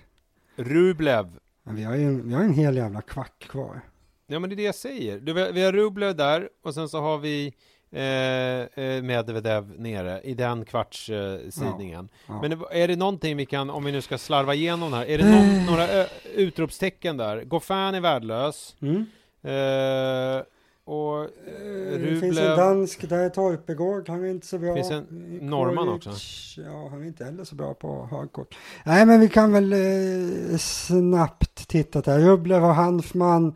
Rublev. 0.56 1.40
Men 1.68 1.76
vi 1.76 1.84
har 1.84 1.96
ju 1.96 2.22
vi 2.22 2.34
har 2.34 2.44
en 2.44 2.54
hel 2.54 2.76
jävla 2.78 3.02
kvart 3.02 3.48
kvar. 3.48 3.82
Ja 4.28 4.40
men 4.40 4.50
det 4.50 4.54
är 4.54 4.58
det 4.58 4.64
jag 4.64 4.76
säger. 4.76 5.20
Du, 5.20 5.34
vi 5.34 5.64
har- 5.64 5.72
Rublev 5.72 6.16
där 6.16 6.50
och 6.64 6.74
sen 6.74 6.90
så 6.90 7.02
har 7.02 7.18
vi 7.18 7.54
eh, 7.92 8.84
eh, 8.86 9.04
Medvedev 9.04 9.74
nere 9.80 10.22
i 10.22 10.34
den 10.34 10.66
kvartssidningen. 10.66 11.46
Eh, 11.46 11.50
sidningen. 11.52 12.10
Ja. 12.28 12.42
Men 12.42 12.62
är 12.72 12.88
det 12.88 12.96
någonting 12.96 13.38
vi 13.38 13.46
kan, 13.46 13.70
om 13.70 13.84
vi 13.86 13.92
nu 13.92 14.02
ska 14.02 14.18
slarva 14.18 14.54
igenom 14.54 14.94
här, 14.94 15.06
är 15.06 15.18
det 15.18 15.24
någon, 15.32 15.50
Eh. 15.50 15.66
några 15.72 15.88
ö, 15.88 16.06
utropstecken 16.36 17.18
där? 17.18 17.44
Goffin 17.44 17.76
är 17.78 18.02
värdelös. 18.02 18.76
Mm. 18.82 19.06
Eh, 19.44 20.44
och 20.84 21.24
Eh, 21.24 22.00
Det 22.00 22.20
finns 22.20 22.24
en 22.24 22.30
Rublev, 22.30 22.58
dansk 22.58 23.10
där, 23.10 23.30
Torpegård, 23.30 24.10
han 24.10 24.24
är 24.24 24.28
inte 24.30 24.48
så 24.48 24.58
bra. 24.58 24.76
Finns 24.76 24.92
en 24.92 25.06
norrman 25.42 25.90
också. 25.90 26.10
Ja, 26.58 26.88
han 26.92 27.02
är 27.02 27.06
inte 27.08 27.26
heller 27.26 27.44
så 27.44 27.56
bra 27.56 27.74
på 27.74 28.08
hardcourt. 28.12 28.56
Nej, 28.86 29.06
men 29.06 29.20
vi 29.20 29.30
kan 29.30 29.52
väl 29.54 29.74
eh, 29.74 30.58
snabbt 30.58 31.47
tittat 31.68 32.08
här. 32.08 32.20
Rublev 32.20 32.64
och 32.64 32.76
Hanfman, 32.76 33.56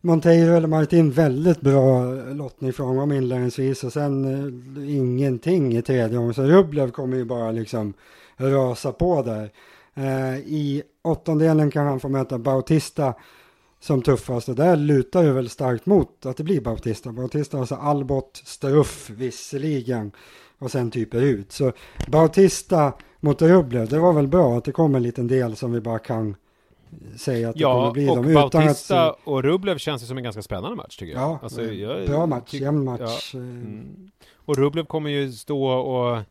Monteiro 0.00 0.54
eller 0.54 0.68
Martin, 0.68 1.10
väldigt 1.10 1.60
bra 1.60 2.04
lottning 2.14 2.72
från 2.72 2.96
dem 2.96 3.12
inledningsvis 3.12 3.84
och 3.84 3.92
sen 3.92 4.24
eh, 4.24 4.96
ingenting 4.96 5.76
i 5.76 5.82
tredje 5.82 6.16
gången. 6.16 6.34
Så 6.34 6.42
Rublev 6.42 6.90
kommer 6.90 7.16
ju 7.16 7.24
bara 7.24 7.50
liksom 7.50 7.94
rasa 8.36 8.92
på 8.92 9.22
där. 9.22 9.50
Eh, 9.94 10.38
I 10.38 10.82
åttondelen 11.02 11.70
kan 11.70 11.86
han 11.86 12.00
få 12.00 12.08
möta 12.08 12.38
Bautista 12.38 13.14
som 13.80 14.02
tuffast 14.02 14.48
och 14.48 14.54
där 14.54 14.76
lutar 14.76 15.24
det 15.24 15.32
väl 15.32 15.48
starkt 15.48 15.86
mot 15.86 16.26
att 16.26 16.36
det 16.36 16.44
blir 16.44 16.60
Bautista. 16.60 17.12
Bautista 17.12 17.58
har 17.58 17.66
så 17.66 17.74
Albot, 17.74 18.42
Struff 18.44 19.10
visserligen 19.10 20.12
och 20.58 20.70
sen 20.70 20.90
typ 20.90 21.14
ut. 21.14 21.52
Så 21.52 21.72
Bautista 22.08 22.92
mot 23.20 23.42
Rublev, 23.42 23.88
det 23.88 23.98
var 23.98 24.12
väl 24.12 24.28
bra 24.28 24.58
att 24.58 24.64
det 24.64 24.72
kom 24.72 24.94
en 24.94 25.02
liten 25.02 25.26
del 25.26 25.56
som 25.56 25.72
vi 25.72 25.80
bara 25.80 25.98
kan 25.98 26.36
säga 27.16 27.48
att 27.48 27.56
det 27.56 27.62
kommer 27.64 27.84
ja, 27.84 27.92
bli 27.92 28.08
och 28.10 28.16
dem 28.16 28.24
utan 28.28 28.50
Bautista 28.50 29.10
att... 29.10 29.18
och 29.24 29.42
Rublev 29.42 29.78
känns 29.78 30.02
det 30.02 30.08
som 30.08 30.16
en 30.18 30.24
ganska 30.24 30.42
spännande 30.42 30.76
match 30.76 30.96
tycker 30.96 31.12
jag. 31.12 31.22
Ja, 31.22 31.38
Alltså, 31.42 31.62
eh, 31.62 31.72
jag 31.72 32.06
bra 32.08 32.26
match, 32.26 32.50
tyck- 32.54 32.62
jämn 32.62 32.84
match. 32.84 33.30
ja. 33.34 33.38
eh, 33.40 33.44
Mm. 33.46 34.10
Och 34.34 34.56
Rublev 34.56 34.84
kommer 34.84 35.10
ju 35.10 35.32
stå 35.32 35.66
och 35.68 36.22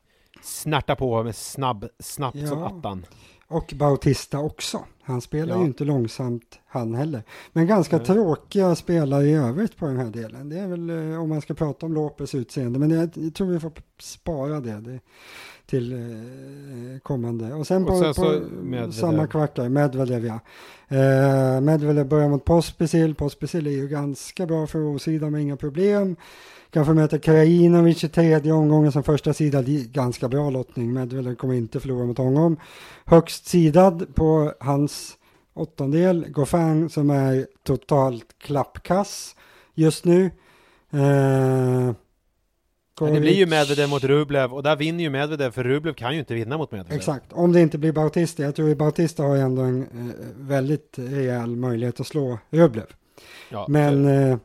snärta 0.41 0.95
på 0.95 1.23
med 1.23 1.35
snabb, 1.35 1.85
snabbt 1.99 2.47
som 2.47 2.59
Ja. 2.59 2.65
attan. 2.79 3.05
Och 3.47 3.73
Bautista 3.75 4.39
också. 4.39 4.79
Han 5.01 5.21
spelar 5.21 5.55
Ja. 5.55 5.61
ju 5.61 5.65
inte 5.67 5.83
långsamt 5.83 6.59
han 6.67 6.95
heller. 6.95 7.23
Men 7.53 7.67
ganska 7.67 7.97
Nej. 7.97 8.05
tråkiga 8.05 8.75
spelare 8.75 9.25
i 9.25 9.33
övrigt 9.33 9.77
på 9.77 9.85
den 9.85 9.97
här 9.97 10.09
delen. 10.09 10.49
Det 10.49 10.59
är 10.59 10.67
väl 10.67 10.89
eh, 11.13 11.21
om 11.21 11.29
man 11.29 11.41
ska 11.41 11.53
prata 11.53 11.85
om 11.85 11.93
Lopez 11.93 12.35
utseende. 12.35 12.79
Men 12.79 12.91
jag 12.91 13.33
tror 13.35 13.47
vi 13.47 13.59
får 13.59 13.71
spara 13.99 14.59
det, 14.59 14.81
det 14.81 14.99
till 15.65 15.93
eh, 15.93 16.99
kommande. 17.03 17.53
Och 17.53 17.67
sen 17.67 17.83
Och 17.83 17.89
på, 17.89 17.99
sen 17.99 18.13
så 18.13 18.23
på 18.23 18.39
Medvedev. 18.63 18.91
samma 18.91 19.27
kvart 19.27 19.55
där, 19.55 19.69
Medvedev 19.69 20.25
ja. 20.25 20.39
Eh, 20.87 21.61
Medvedev 21.61 22.07
börjar 22.07 22.29
mot 22.29 22.45
Pospisil. 22.45 23.15
Pospisil 23.15 23.67
är 23.67 23.71
ju 23.71 23.87
ganska 23.87 24.45
bra 24.45 24.67
för 24.67 24.79
O-sidan 24.79 25.31
med 25.31 25.41
inga 25.41 25.57
problem. 25.57 26.15
Kanske 26.69 26.93
möter 26.93 27.17
Krajinovic 27.17 28.03
i 28.03 28.09
tredje 28.09 28.51
omgången 28.53 28.91
som 28.91 29.03
första 29.03 29.33
sida. 29.33 29.63
Ganska 29.91 30.27
bra 30.29 30.49
lottning. 30.49 30.93
Medvedev 30.93 31.35
kommer 31.35 31.53
inte 31.53 31.79
förlora 31.79 32.05
mot 32.05 32.17
honom. 32.17 32.57
Högst 33.05 33.47
sidad 33.47 34.15
på 34.15 34.53
hans 34.59 35.17
åttondel. 35.53 36.25
Goffin 36.29 36.89
som 36.89 37.09
är 37.09 37.47
totalt 37.63 38.25
klappkass 38.37 39.35
just 39.73 40.05
nu. 40.05 40.31
Eh, 40.91 41.91
Men 43.01 43.13
det 43.13 43.19
blir 43.19 43.33
ju 43.33 43.45
Medvedev 43.45 43.89
mot 43.89 44.03
Rublev 44.03 44.53
och 44.53 44.63
där 44.63 44.75
vinner 44.75 45.03
ju 45.03 45.09
Medvedev 45.09 45.51
för 45.51 45.63
Rublev 45.63 45.93
kan 45.93 46.13
ju 46.13 46.19
inte 46.19 46.33
vinna 46.33 46.57
mot 46.57 46.71
Medvedev. 46.71 46.97
Exakt, 46.97 47.33
om 47.33 47.51
det 47.51 47.61
inte 47.61 47.77
blir 47.77 47.91
Bautista. 47.91 48.43
Jag 48.43 48.55
tror 48.55 48.71
att 48.71 48.77
Bautista 48.77 49.23
har 49.23 49.35
ju 49.35 49.41
ändå 49.41 49.61
en 49.61 49.81
eh, 49.81 50.15
väldigt 50.37 50.93
rejäl 50.97 51.55
möjlighet 51.55 51.99
att 51.99 52.07
slå 52.07 52.39
Rublev. 52.49 52.85
Ja, 53.49 53.65
Men 53.69 54.05
eh, 54.05 54.37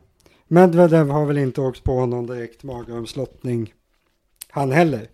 Medvedev 0.47 1.09
har 1.09 1.25
väl 1.25 1.37
inte 1.37 1.61
åkt 1.61 1.83
på 1.83 2.05
någon 2.05 2.27
direkt 2.27 2.63
magrumslottning 2.63 3.73
han 4.49 4.71
heller. 4.71 5.09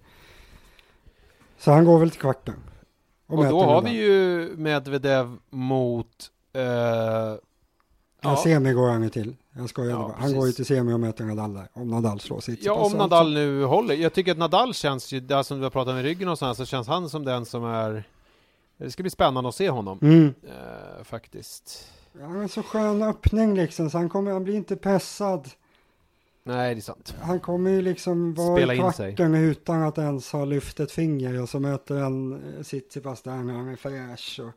Så 1.57 1.71
han 1.71 1.85
går 1.85 1.99
väl 1.99 2.11
till 2.11 2.21
kvarten. 2.21 2.55
och 3.27 3.37
möter 3.37 3.51
då 3.51 3.63
har 3.63 3.81
vi 3.81 3.91
ju 3.91 4.49
Medvedev 4.57 5.37
mot 5.49 6.31
eh, 6.53 7.37
Ja, 8.21 8.29
ja, 8.29 8.37
semi 8.43 8.73
går 8.73 8.89
han 8.89 9.03
ju 9.03 9.09
till. 9.09 9.35
Jag 9.57 9.69
skojade 9.69 9.91
Ja. 9.93 10.15
Han 10.19 10.33
går 10.35 10.47
ju 10.47 10.53
till 10.53 10.65
semi 10.65 10.93
och 10.93 10.99
möter 10.99 11.23
Nadal 11.25 11.53
där. 11.53 11.67
Om 11.73 11.87
Nadal 11.87 12.19
slår 12.19 12.39
sitt. 12.39 12.63
ja, 12.65 12.73
om 12.73 12.91
Nadal 12.93 13.33
nu 13.33 13.63
håller. 13.63 13.95
Jag 13.95 14.13
tycker 14.13 14.31
att 14.31 14.37
Nadal 14.37 14.73
känns 14.73 15.11
ju, 15.11 15.19
där 15.19 15.43
som 15.43 15.57
vi 15.57 15.63
har 15.63 15.69
pratat 15.71 15.95
med 15.95 16.03
ryggen 16.03 16.27
och 16.29 16.39
sådär, 16.39 16.53
så 16.53 16.65
känns 16.65 16.87
han 16.87 17.09
som 17.09 17.25
den 17.25 17.45
som 17.45 17.63
är 17.65 18.03
det 18.77 18.91
ska 18.91 19.03
bli 19.03 19.09
spännande 19.09 19.47
att 19.49 19.55
se 19.55 19.69
honom, 19.69 19.99
Mm. 20.01 20.33
eh, 20.43 21.03
faktiskt. 21.03 21.87
Ja, 22.19 22.29
men 22.29 22.49
så 22.49 22.63
skön 22.63 23.01
öppning 23.01 23.55
liksom. 23.55 23.89
Så 23.89 23.97
han, 23.97 24.09
kommer, 24.09 24.31
han 24.31 24.43
blir 24.43 24.55
inte 24.55 24.75
pressad. 24.75 25.49
Nej, 26.43 26.75
det 26.75 26.79
är 26.79 26.81
sant. 26.81 27.15
Han 27.21 27.39
kommer 27.39 27.69
ju 27.71 27.81
liksom 27.81 28.33
vara 28.33 28.55
Spela 28.57 28.73
i 28.73 28.77
kvarten 28.77 29.35
utan 29.35 29.83
att 29.83 29.97
ens 29.97 30.31
ha 30.31 30.45
lyft 30.45 30.79
ett 30.79 30.91
finger 30.91 31.41
och 31.41 31.49
så 31.49 31.59
möter 31.59 31.95
han 31.99 32.33
eh, 32.33 32.63
Tsitsipas 32.63 33.21
där 33.21 33.35
när 33.35 33.53
han 33.53 33.67
är 33.69 33.75
fräsch. 33.75 34.39
Och... 34.43 34.51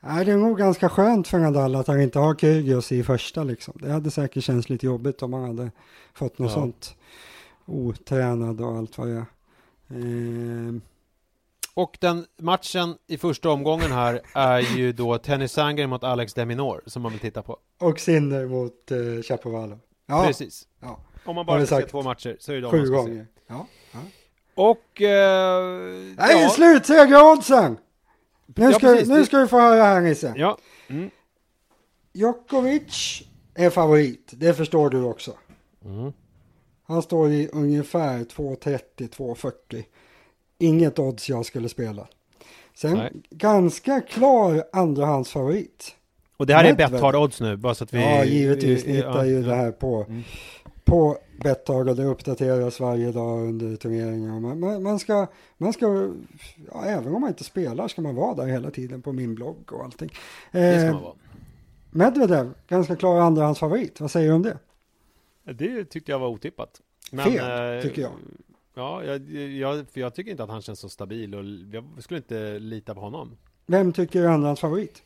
Nej, 0.00 0.24
det 0.24 0.32
är 0.32 0.36
nog 0.36 0.58
ganska 0.58 0.88
skönt 0.88 1.28
för 1.28 1.38
Nadal 1.38 1.74
att 1.76 1.86
han 1.86 2.00
inte 2.00 2.18
har 2.18 2.34
Kyrgios 2.34 2.92
i 2.92 3.02
första 3.02 3.44
liksom. 3.44 3.74
Det 3.82 3.92
hade 3.92 4.10
säkert 4.10 4.44
känts 4.44 4.68
lite 4.68 4.86
jobbigt 4.86 5.22
om 5.22 5.32
han 5.32 5.44
hade 5.44 5.70
fått 6.14 6.38
något 6.38 6.50
Ja. 6.50 6.54
sånt. 6.54 6.96
Otränad 7.66 8.60
och 8.60 8.76
allt 8.76 8.98
vad 8.98 9.08
det 9.08 9.12
är. 9.14 9.24
Ehm, 9.90 10.80
Och 11.74 11.96
den 12.00 12.26
matchen 12.38 12.94
i 13.06 13.18
första 13.18 13.50
omgången 13.50 13.92
här 13.92 14.20
är 14.34 14.58
ju 14.60 14.92
då 14.92 15.18
Tennis 15.18 15.52
Sandgren 15.52 15.90
mot 15.90 16.04
Alex 16.04 16.34
Deminor 16.34 16.80
som 16.86 17.02
man 17.02 17.12
vill 17.12 17.20
titta 17.20 17.42
på. 17.42 17.56
och 17.80 18.00
Sinner 18.00 18.46
mot 18.46 18.90
eh, 18.90 19.22
Chapovalov. 19.22 19.78
Ja, 20.06 20.24
Precis. 20.26 20.68
ja, 20.80 21.00
Om 21.24 21.34
man 21.36 21.46
bara 21.46 21.66
ska 21.66 21.80
se 21.80 21.86
två 21.86 22.02
matcher 22.02 22.36
så 22.40 22.52
är 22.52 22.56
det 22.56 22.60
de 22.62 22.66
man 22.66 22.80
sju 22.80 22.86
ska 22.86 22.94
se. 23.02 23.08
gånger. 23.10 23.26
Ja. 23.46 23.66
Ja. 23.92 23.98
Och... 24.54 25.02
Eh, 25.02 25.64
Nej, 26.16 26.42
ja, 26.42 26.48
slutsegeroddsen! 26.48 27.76
Nu 28.56 28.64
Ja, 28.64 28.72
ska, 28.72 28.80
precis. 28.86 29.08
nu 29.08 29.24
ska 29.24 29.36
du 29.38 29.48
få 29.48 29.60
höra 29.60 29.82
här 29.82 30.00
Nisse. 30.00 30.34
Ja. 30.36 30.58
Mm. 30.88 31.10
Djokovic 32.12 33.22
är 33.54 33.70
favorit, 33.70 34.30
det 34.36 34.54
förstår 34.54 34.90
du 34.90 35.02
också. 35.02 35.32
Mm. 35.84 36.12
Han 36.86 37.02
står 37.02 37.30
i 37.30 37.48
ungefär 37.52 38.18
2.30-2.40. 38.18 39.84
Inget 40.58 40.98
odds 40.98 41.28
jag 41.28 41.46
skulle 41.46 41.68
spela. 41.68 42.06
Sen 42.74 42.96
Nej. 42.96 43.12
ganska 43.30 44.00
klar 44.00 44.64
andrahandsfavorit. 44.72 45.94
Och 46.36 46.46
det 46.46 46.54
här 46.54 46.64
är 46.64 46.68
Medvedev. 46.68 46.90
Betthard 46.92 47.14
odds 47.16 47.40
nu, 47.40 47.56
bara 47.56 47.74
så 47.74 47.84
att 47.84 47.94
vi... 47.94 48.00
ja, 48.02 48.24
givetvis. 48.24 48.84
vi- 48.84 48.90
Ni 48.90 48.96
hittar 48.96 49.24
ju 49.24 49.40
ja, 49.40 49.46
det 49.48 49.54
här 49.54 49.72
på, 49.72 50.04
Mm. 50.08 50.22
På 50.90 51.18
Betthard 51.42 51.88
och 51.88 51.96
det 51.96 52.04
uppdateras 52.04 52.80
varje 52.80 53.12
dag 53.12 53.48
under 53.48 53.76
turneringen. 53.76 54.42
Man, 54.42 54.60
man, 54.60 54.82
man 54.82 54.98
ska, 54.98 55.26
man 55.58 55.72
ska 55.72 56.10
ja, 56.72 56.84
även 56.84 57.14
om 57.14 57.20
man 57.20 57.30
inte 57.30 57.44
spelar 57.44 57.88
ska 57.88 58.02
man 58.02 58.14
vara 58.14 58.34
där 58.34 58.46
hela 58.46 58.70
tiden 58.70 59.02
på 59.02 59.12
min 59.12 59.34
blogg 59.34 59.72
och 59.72 59.84
allting. 59.84 60.10
Det 60.52 60.78
ska 60.78 60.86
Eh, 60.86 60.92
man 60.92 61.02
vara. 61.02 61.14
Medvedev, 61.90 62.54
ganska 62.68 62.96
klar 62.96 63.20
andrahandsfavorit. 63.20 64.00
Vad 64.00 64.10
säger 64.10 64.28
du 64.28 64.34
om 64.34 64.42
det? 64.42 64.58
Det 65.52 65.84
tyckte 65.84 66.12
jag 66.12 66.18
var 66.18 66.28
otippat. 66.28 66.80
Fel, 67.10 67.76
eh, 67.76 67.82
tycker 67.82 68.02
jag. 68.02 68.12
Ja, 68.74 69.04
jag, 69.04 69.30
jag, 69.50 69.88
för 69.88 70.00
jag 70.00 70.14
tycker 70.14 70.30
inte 70.30 70.42
att 70.42 70.50
han 70.50 70.62
känns 70.62 70.80
så 70.80 70.88
stabil 70.88 71.34
och 71.34 71.44
jag 71.72 71.84
skulle 71.98 72.18
inte 72.18 72.58
lita 72.58 72.94
på 72.94 73.00
honom. 73.00 73.36
Vem 73.66 73.92
tycker 73.92 74.22
är 74.22 74.26
andrahandsfavorit? 74.28 75.02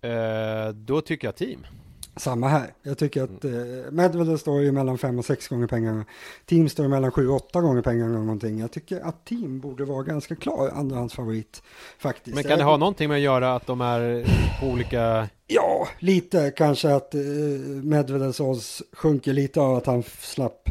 Eh, 0.00 0.68
då 0.74 1.00
tycker 1.00 1.28
jag 1.28 1.36
team. 1.36 1.66
Samma 2.18 2.48
här. 2.48 2.72
Jag 2.82 2.98
tycker 2.98 3.22
att 3.22 3.44
eh, 3.44 3.50
Medvedev 3.90 4.36
står 4.36 4.62
ju 4.62 4.72
mellan 4.72 4.98
5 4.98 5.18
och 5.18 5.24
6 5.24 5.48
gånger 5.48 5.66
pengarna. 5.66 6.04
Team 6.46 6.68
står 6.68 6.88
mellan 6.88 7.10
7 7.10 7.28
och 7.28 7.36
8 7.36 7.60
gånger 7.60 7.82
pengarna 7.82 8.10
eller 8.10 8.18
någonting. 8.18 8.58
Jag 8.60 8.70
tycker 8.70 9.00
att 9.00 9.24
Team 9.24 9.60
borde 9.60 9.84
vara 9.84 10.02
ganska 10.02 10.36
klar 10.36 10.70
andrahandsfavorit 10.74 11.62
faktiskt. 11.98 12.34
Men 12.34 12.44
kan 12.44 12.58
det 12.58 12.64
ha 12.64 12.76
någonting 12.76 13.08
med 13.08 13.16
att 13.16 13.22
göra 13.22 13.54
att 13.54 13.66
de 13.66 13.80
är 13.80 14.26
på 14.60 14.66
olika... 14.66 15.28
Ja, 15.46 15.88
lite 15.98 16.50
kanske 16.50 16.94
att 16.94 17.14
eh, 17.14 17.20
Medvedevs 17.82 18.40
odds 18.40 18.82
sjunker 18.92 19.32
lite 19.32 19.60
av 19.60 19.76
att 19.76 19.86
han 19.86 20.02
slapp 20.02 20.68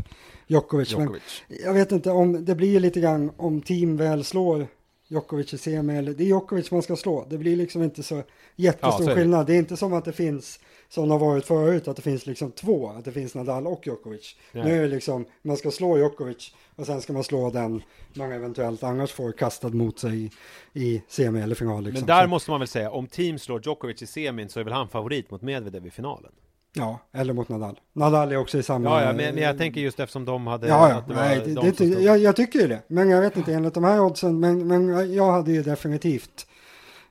Djokovic. 0.47 0.91
Men 0.93 1.01
Djokovic? 1.01 1.43
jag 1.65 1.73
vet 1.73 1.91
inte 1.91 2.11
om 2.11 2.45
det 2.45 2.55
blir 2.55 2.79
lite 2.79 2.99
grann 2.99 3.31
om 3.37 3.61
Team 3.61 3.97
väl 3.97 4.23
slår 4.23 4.67
Djokovic 5.07 5.53
i 5.53 5.57
semi 5.57 5.97
eller 5.97 6.13
det 6.13 6.23
är 6.23 6.27
Djokovic 6.27 6.71
man 6.71 6.81
ska 6.81 6.95
slå. 6.95 7.25
Det 7.29 7.37
blir 7.37 7.55
liksom 7.55 7.83
inte 7.83 8.03
så 8.03 8.15
Ja, 8.15 8.23
jättestor 8.55 8.91
så 8.91 9.03
är 9.03 9.07
det. 9.07 9.15
skillnad. 9.15 9.47
Det 9.47 9.53
är 9.53 9.57
inte 9.57 9.77
som 9.77 9.93
att 9.93 10.05
det 10.05 10.11
finns 10.11 10.59
som 10.89 11.07
det 11.07 11.13
har 11.13 11.19
varit 11.19 11.45
förut 11.45 11.87
att 11.87 11.95
det 11.95 12.01
finns 12.01 12.25
liksom 12.25 12.51
två, 12.51 12.89
att 12.89 13.05
det 13.05 13.11
finns 13.11 13.35
Nadal 13.35 13.67
och 13.67 13.87
Djokovic. 13.87 14.35
Nej. 14.51 14.63
Nu 14.63 14.77
är 14.77 14.81
det 14.81 14.87
liksom 14.87 15.25
man 15.41 15.57
ska 15.57 15.71
slå 15.71 15.97
Djokovic 15.97 16.53
och 16.75 16.85
sen 16.85 17.01
ska 17.01 17.13
man 17.13 17.23
slå 17.23 17.49
den 17.49 17.81
man 18.13 18.31
eventuellt 18.31 18.83
annars 18.83 19.11
får 19.11 19.31
kastad 19.31 19.69
mot 19.69 19.99
sig 19.99 20.23
i, 20.23 20.31
i 20.73 21.01
semi 21.07 21.41
eller 21.41 21.55
final. 21.55 21.83
Liksom. 21.83 22.05
Men 22.05 22.17
där 22.17 22.27
måste 22.27 22.51
man 22.51 22.59
väl 22.59 22.67
säga, 22.67 22.91
om 22.91 23.07
team 23.07 23.39
slår 23.39 23.61
Djokovic 23.65 24.01
i 24.01 24.07
semin 24.07 24.49
så 24.49 24.59
är 24.59 24.63
väl 24.63 24.73
han 24.73 24.89
favorit 24.89 25.31
mot 25.31 25.41
Medvedev 25.41 25.87
i 25.87 25.91
finalen? 25.91 26.31
Ja, 26.73 26.99
eller 27.11 27.33
mot 27.33 27.49
Nadal. 27.49 27.79
Nadal 27.93 28.31
är 28.31 28.37
också 28.37 28.57
i 28.57 28.63
samma... 28.63 28.89
Ja, 28.89 29.01
ja 29.01 29.13
men, 29.13 29.35
men 29.35 29.43
jag 29.43 29.57
tänker 29.57 29.81
just 29.81 29.99
eftersom 29.99 30.25
de 30.25 30.47
hade... 30.47 30.67
Ja, 30.67 30.89
ja, 30.89 31.03
nej, 31.15 31.41
de 31.45 31.53
det, 31.53 31.61
det, 31.61 31.73
stod- 31.73 32.01
jag, 32.01 32.17
jag 32.17 32.35
tycker 32.35 32.59
ju 32.59 32.67
det. 32.67 32.81
Men 32.87 33.09
jag 33.09 33.21
vet 33.21 33.37
inte 33.37 33.53
enligt 33.53 33.73
de 33.73 33.83
här 33.83 34.01
oddsen. 34.01 34.39
Men, 34.39 34.67
men 34.67 35.13
jag 35.13 35.31
hade 35.31 35.51
ju 35.51 35.63
definitivt 35.63 36.47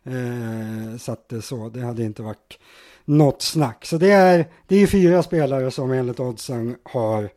eh, 0.05 0.99
satt 0.99 1.29
det 1.29 1.43
så. 1.43 1.69
Det 1.69 1.81
hade 1.81 2.03
inte 2.03 2.23
varit 2.23 2.59
något 3.07 3.43
snack. 3.43 3.85
Så 3.87 3.99
det 3.99 4.11
är, 4.11 4.47
det 4.67 4.77
är 4.77 4.87
fyra 4.87 5.23
spelare 5.23 5.71
som 5.71 5.93
enligt 5.93 6.21
oddsen 6.21 6.77
har 6.83 7.31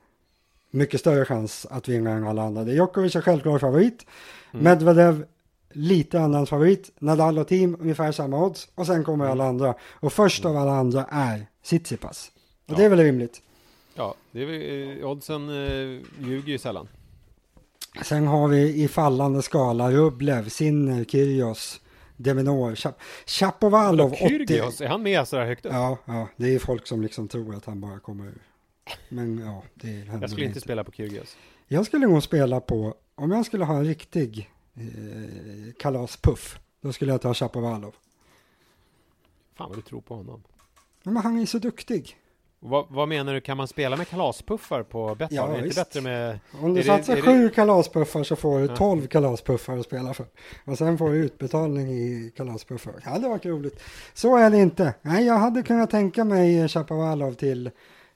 mycket 0.71 0.99
större 0.99 1.25
chans 1.25 1.67
att 1.69 1.87
vinna 1.87 2.11
än 2.11 2.27
alla 2.27 2.43
andra. 2.43 2.63
Det 2.63 2.71
är 2.71 2.75
Djokovic 2.75 3.15
är 3.15 3.21
självklar 3.21 3.59
favorit. 3.59 4.05
Mm. 4.51 4.63
Medvedev 4.63 5.25
lite 5.71 6.19
annans 6.21 6.49
favorit. 6.49 6.91
Nadal 6.99 7.37
och 7.39 7.47
team 7.47 7.77
ungefär 7.79 8.11
samma 8.11 8.45
odds. 8.45 8.67
Och 8.75 8.85
sen 8.85 9.03
kommer 9.03 9.25
alla 9.25 9.43
andra. 9.47 9.75
Och 9.81 10.13
först 10.13 10.45
av 10.45 10.57
alla 10.57 10.71
andra 10.71 11.05
är 11.11 11.45
Tsitsipas. 11.63 12.31
Och 12.65 12.73
Ja. 12.73 12.77
det 12.77 12.85
är 12.85 12.89
väl 12.89 12.99
rimligt. 12.99 13.41
Ja, 13.95 14.15
det 14.31 14.41
är 14.41 14.45
väl, 14.45 14.99
eh, 15.01 15.09
oddsen 15.09 15.49
eh, 15.49 16.01
ljuger 16.27 16.51
ju 16.51 16.57
sällan. 16.57 16.87
Sen 18.03 18.27
har 18.27 18.47
vi 18.47 18.83
i 18.83 18.87
fallande 18.87 19.41
skala 19.41 19.91
Rublev, 19.91 20.49
Sinner, 20.49 21.03
Kyrgios, 21.03 21.81
Deminor, 22.19 22.75
Chap 22.75 23.01
Chapovalov. 23.25 24.13
80. 24.13 24.29
Kyrgios, 24.29 24.81
är 24.81 24.87
han 24.87 25.03
med 25.03 25.27
så 25.27 25.37
här 25.37 25.45
högt 25.45 25.65
upp? 25.65 25.73
Ja, 25.73 25.97
ja, 26.05 26.27
det 26.35 26.55
är 26.55 26.59
folk 26.59 26.87
som 26.87 27.01
liksom 27.01 27.27
tror 27.27 27.55
att 27.55 27.65
han 27.65 27.81
bara 27.81 27.99
kommer 27.99 28.25
ur. 28.25 28.41
Men 29.09 29.39
ja, 29.39 29.63
det 29.73 29.87
händer 29.87 30.21
Jag 30.21 30.29
skulle 30.29 30.45
inte 30.45 30.61
spela 30.61 30.83
på 30.83 30.91
Kyrgios. 30.91 31.37
Jag 31.67 31.85
skulle 31.85 32.07
nog 32.07 32.23
spela 32.23 32.59
på, 32.59 32.95
om 33.15 33.31
jag 33.31 33.45
skulle 33.45 33.65
ha 33.65 33.77
en 33.77 33.85
riktig 33.85 34.49
eh, 34.75 35.73
kalaspuff, 35.79 36.59
då 36.81 36.93
skulle 36.93 37.11
jag 37.11 37.21
ta 37.21 37.33
Chapovalov. 37.33 37.95
Fan 39.55 39.69
vad 39.69 39.77
du 39.77 39.81
tror 39.81 40.01
på 40.01 40.15
honom. 40.15 40.43
Men 41.03 41.17
han 41.17 41.39
är 41.39 41.45
så 41.45 41.59
duktig. 41.59 42.17
Vad, 42.61 42.85
vad 42.89 43.07
menar 43.07 43.33
du, 43.33 43.41
kan 43.41 43.57
man 43.57 43.67
spela 43.67 43.95
med 43.95 44.07
kalaspuffar 44.07 44.83
på 44.83 45.15
Betthard? 45.15 45.37
Ja, 45.37 45.57
är 45.57 45.61
det 45.61 45.77
inte 45.79 46.01
med... 46.01 46.39
Om 46.61 46.73
du 46.73 46.81
det- 46.81 46.87
satsar 46.87 47.15
det- 47.15 47.21
sju 47.21 47.49
kalaspuffar 47.49 48.23
så 48.23 48.35
får 48.35 48.59
du 48.59 48.65
Ja. 48.65 48.75
tolv 48.75 49.07
kalaspuffar 49.07 49.77
att 49.77 49.85
spela 49.85 50.13
för. 50.13 50.25
Och 50.65 50.77
sen 50.77 50.97
får 50.97 51.09
du 51.09 51.17
utbetalning 51.17 51.87
i 51.91 52.31
kalaspuffar. 52.37 52.93
Det 53.03 53.09
hade 53.09 53.29
varit 53.29 53.45
roligt. 53.45 53.81
Så 54.13 54.37
är 54.37 54.49
det 54.49 54.57
inte. 54.57 54.93
Nej, 55.01 55.25
jag 55.25 55.33
hade 55.37 55.63
kunnat 55.63 55.89
tänka 55.89 56.23
mig 56.23 56.67
Chapovalov 56.67 57.33
till 57.33 57.69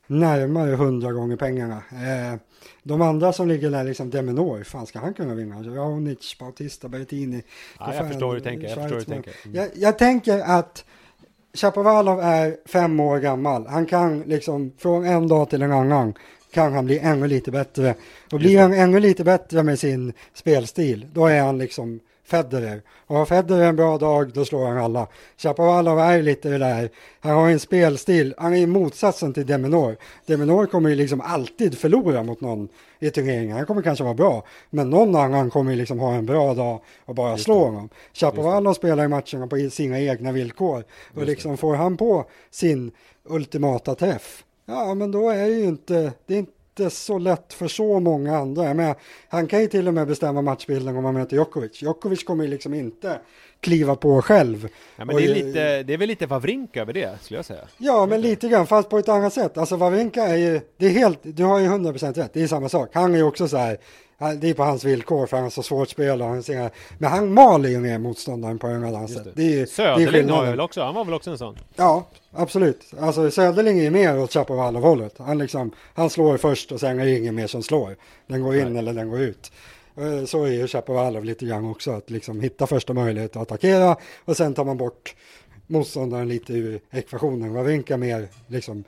närmare 0.07 0.75
hundra 0.75 1.11
gånger 1.11 1.35
pengarna. 1.35 1.75
Eh, 1.91 2.39
de 2.83 3.01
andra 3.01 3.33
som 3.33 3.47
ligger 3.47 3.69
där, 3.71 3.83
liksom 3.83 4.09
Deminor, 4.09 4.63
fan 4.63 4.85
ska 4.85 4.99
han 4.99 5.13
kunna 5.13 5.33
vinna? 5.35 5.55
Raonic, 5.63 6.37
Bautista, 6.39 6.87
Bertini. 6.89 7.43
Ja, 7.79 7.93
jag 7.95 8.07
förstår 8.07 8.27
hur 8.27 8.35
du 8.35 8.41
tänker. 8.41 8.67
Jag, 8.67 8.73
förstår 8.75 8.89
hur 8.89 8.99
du 8.99 9.05
tänker. 9.05 9.33
Mm. 9.45 9.55
Jag, 9.57 9.69
jag 9.75 9.97
tänker 9.97 10.39
att 10.39 10.85
Chapovalov 11.57 12.19
är 12.19 12.57
fem 12.65 12.99
år 12.99 13.19
gammal. 13.19 13.67
Han 13.67 13.85
kan 13.85 14.21
liksom 14.21 14.71
från 14.77 15.05
en 15.05 15.27
dag 15.27 15.49
till 15.49 15.61
en 15.61 15.71
annan 15.71 16.13
kan 16.53 16.73
han 16.73 16.85
bli 16.85 16.99
ännu 16.99 17.27
lite 17.27 17.51
bättre. 17.51 17.95
Och 18.31 18.39
blir 18.39 18.59
han 18.59 18.73
ännu 18.73 18.99
lite 18.99 19.23
bättre 19.23 19.63
med 19.63 19.79
sin 19.79 20.13
spelstil, 20.33 21.07
då 21.13 21.27
är 21.27 21.41
han 21.41 21.57
liksom 21.57 21.99
Federer. 22.25 22.81
Och 23.07 23.17
har 23.17 23.25
Federer 23.25 23.67
en 23.67 23.75
bra 23.75 23.97
dag, 23.97 24.33
då 24.33 24.45
slår 24.45 24.65
han 24.67 24.77
alla. 24.77 25.07
Chapovalov 25.37 25.99
är 25.99 26.21
lite 26.21 26.49
det 26.49 26.57
där, 26.57 26.89
han 27.19 27.31
har 27.31 27.49
en 27.49 27.59
spelstil, 27.59 28.35
han 28.37 28.55
är 28.55 28.67
motsatsen 28.67 29.33
till 29.33 29.45
Deminor. 29.45 29.97
Deminor 30.25 30.65
kommer 30.65 30.89
ju 30.89 30.95
liksom 30.95 31.21
alltid 31.21 31.77
förlora 31.77 32.23
mot 32.23 32.41
någon 32.41 32.67
i 32.99 33.09
turneringen. 33.09 33.57
Han 33.57 33.65
kommer 33.65 33.81
kanske 33.81 34.03
vara 34.03 34.13
bra, 34.13 34.45
men 34.69 34.89
någon 34.89 35.15
annan 35.15 35.49
kommer 35.49 35.71
ju 35.71 35.77
liksom 35.77 35.99
ha 35.99 36.13
en 36.13 36.25
bra 36.25 36.53
dag 36.53 36.79
och 37.05 37.15
bara 37.15 37.31
Just 37.31 37.43
slå 37.43 37.59
det. 37.59 37.65
honom. 37.65 37.89
Chapovalov 38.13 38.73
spelar 38.73 39.05
i 39.05 39.07
matcherna 39.07 39.47
på 39.47 39.69
sina 39.71 39.99
egna 39.99 40.31
villkor. 40.31 40.83
Och 41.15 41.25
liksom 41.25 41.57
får 41.57 41.75
han 41.75 41.97
på 41.97 42.25
sin 42.51 42.91
ultimata 43.25 43.95
träff, 43.95 44.43
ja 44.65 44.93
men 44.93 45.11
då 45.11 45.29
är 45.29 45.47
det 45.47 45.53
ju 45.53 45.63
inte, 45.65 46.13
det 46.25 46.33
är 46.33 46.39
inte 46.39 46.51
inte 46.79 46.95
så 46.95 47.17
lätt 47.17 47.53
för 47.53 47.67
så 47.67 47.99
många 47.99 48.37
andra. 48.37 48.73
Men 48.73 48.95
han 49.27 49.47
kan 49.47 49.61
ju 49.61 49.67
till 49.67 49.87
och 49.87 49.93
med 49.93 50.07
bestämma 50.07 50.41
matchbilden 50.41 50.97
om 50.97 51.05
han 51.05 51.13
möter 51.13 51.35
Djokovic. 51.35 51.81
Djokovic 51.81 52.23
kommer 52.23 52.43
ju 52.43 52.49
liksom 52.49 52.73
inte 52.73 53.19
kliva 53.59 53.95
på 53.95 54.21
själv. 54.21 54.67
Ja, 54.95 55.05
men 55.05 55.15
det, 55.15 55.23
är 55.23 55.35
lite, 55.35 55.83
det 55.83 55.93
är 55.93 55.97
väl 55.97 56.07
lite 56.07 56.25
Wawrinka 56.25 56.81
över 56.81 56.93
det, 56.93 57.17
skulle 57.21 57.37
jag 57.37 57.45
säga. 57.45 57.67
Ja, 57.77 58.05
men 58.05 58.21
lite 58.21 58.49
grann, 58.49 58.67
fast 58.67 58.89
på 58.89 58.97
ett 58.97 59.09
annat 59.09 59.33
sätt. 59.33 59.57
Alltså 59.57 59.75
Wawrinka 59.75 60.23
är 60.23 60.35
ju, 60.35 60.61
det 60.77 60.85
är 60.85 60.89
helt, 60.89 61.19
du 61.21 61.43
har 61.43 61.59
ju 61.59 61.67
100% 61.67 62.13
rätt, 62.13 62.33
det 62.33 62.43
är 62.43 62.47
samma 62.47 62.69
sak. 62.69 62.89
Han 62.93 63.13
är 63.13 63.17
ju 63.17 63.23
också 63.23 63.47
så 63.47 63.57
här, 63.57 63.77
det 64.31 64.49
är 64.49 64.53
på 64.53 64.63
hans 64.63 64.83
villkor 64.83 65.27
för 65.27 65.37
han 65.37 65.45
är 65.45 65.49
så 65.49 65.63
svårt 65.63 65.89
spelare. 65.89 66.71
Men 66.97 67.11
han 67.11 67.33
maler 67.33 67.69
ju 67.69 67.79
ner 67.79 67.97
motståndaren 67.97 68.59
på 68.59 68.67
en 68.67 68.83
annan 68.83 69.07
sätt. 69.07 69.27
Det 69.35 69.59
är, 69.61 69.65
Söderling 69.65 70.29
har 70.29 70.45
väl 70.45 70.59
också, 70.59 70.81
han 70.81 70.95
var 70.95 71.05
väl 71.05 71.13
också 71.13 71.31
en 71.31 71.37
sån? 71.37 71.57
Ja, 71.75 72.07
absolut. 72.31 72.93
Alltså 72.99 73.31
Söderling 73.31 73.79
är 73.79 73.91
mer 73.91 74.19
åt 74.19 74.33
Chapovalov-hållet. 74.33 75.15
Han, 75.17 75.37
liksom, 75.37 75.71
han 75.93 76.09
slår 76.09 76.37
först 76.37 76.71
och 76.71 76.79
sen 76.79 76.99
är 76.99 77.05
det 77.05 77.17
ingen 77.17 77.35
mer 77.35 77.47
som 77.47 77.63
slår. 77.63 77.95
Den 78.27 78.41
går 78.43 78.55
in 78.55 78.67
Nej. 78.67 78.77
eller 78.77 78.93
den 78.93 79.09
går 79.09 79.19
ut. 79.19 79.51
Eh, 79.97 80.25
så 80.25 80.43
är 80.43 80.51
ju 80.51 80.67
Chapovalov 80.67 81.25
lite 81.25 81.45
grann 81.45 81.65
också, 81.65 81.91
att 81.91 82.09
liksom 82.09 82.41
hitta 82.41 82.67
första 82.67 82.93
möjlighet 82.93 83.35
att 83.35 83.41
attackera 83.41 83.97
och 84.25 84.37
sen 84.37 84.53
tar 84.53 84.65
man 84.65 84.77
bort 84.77 85.15
motståndaren 85.67 86.27
lite 86.27 86.53
ur 86.53 86.79
ekvationen. 86.91 87.53
Wawrinka 87.53 87.97
mer 87.97 88.27
liksom 88.47 88.83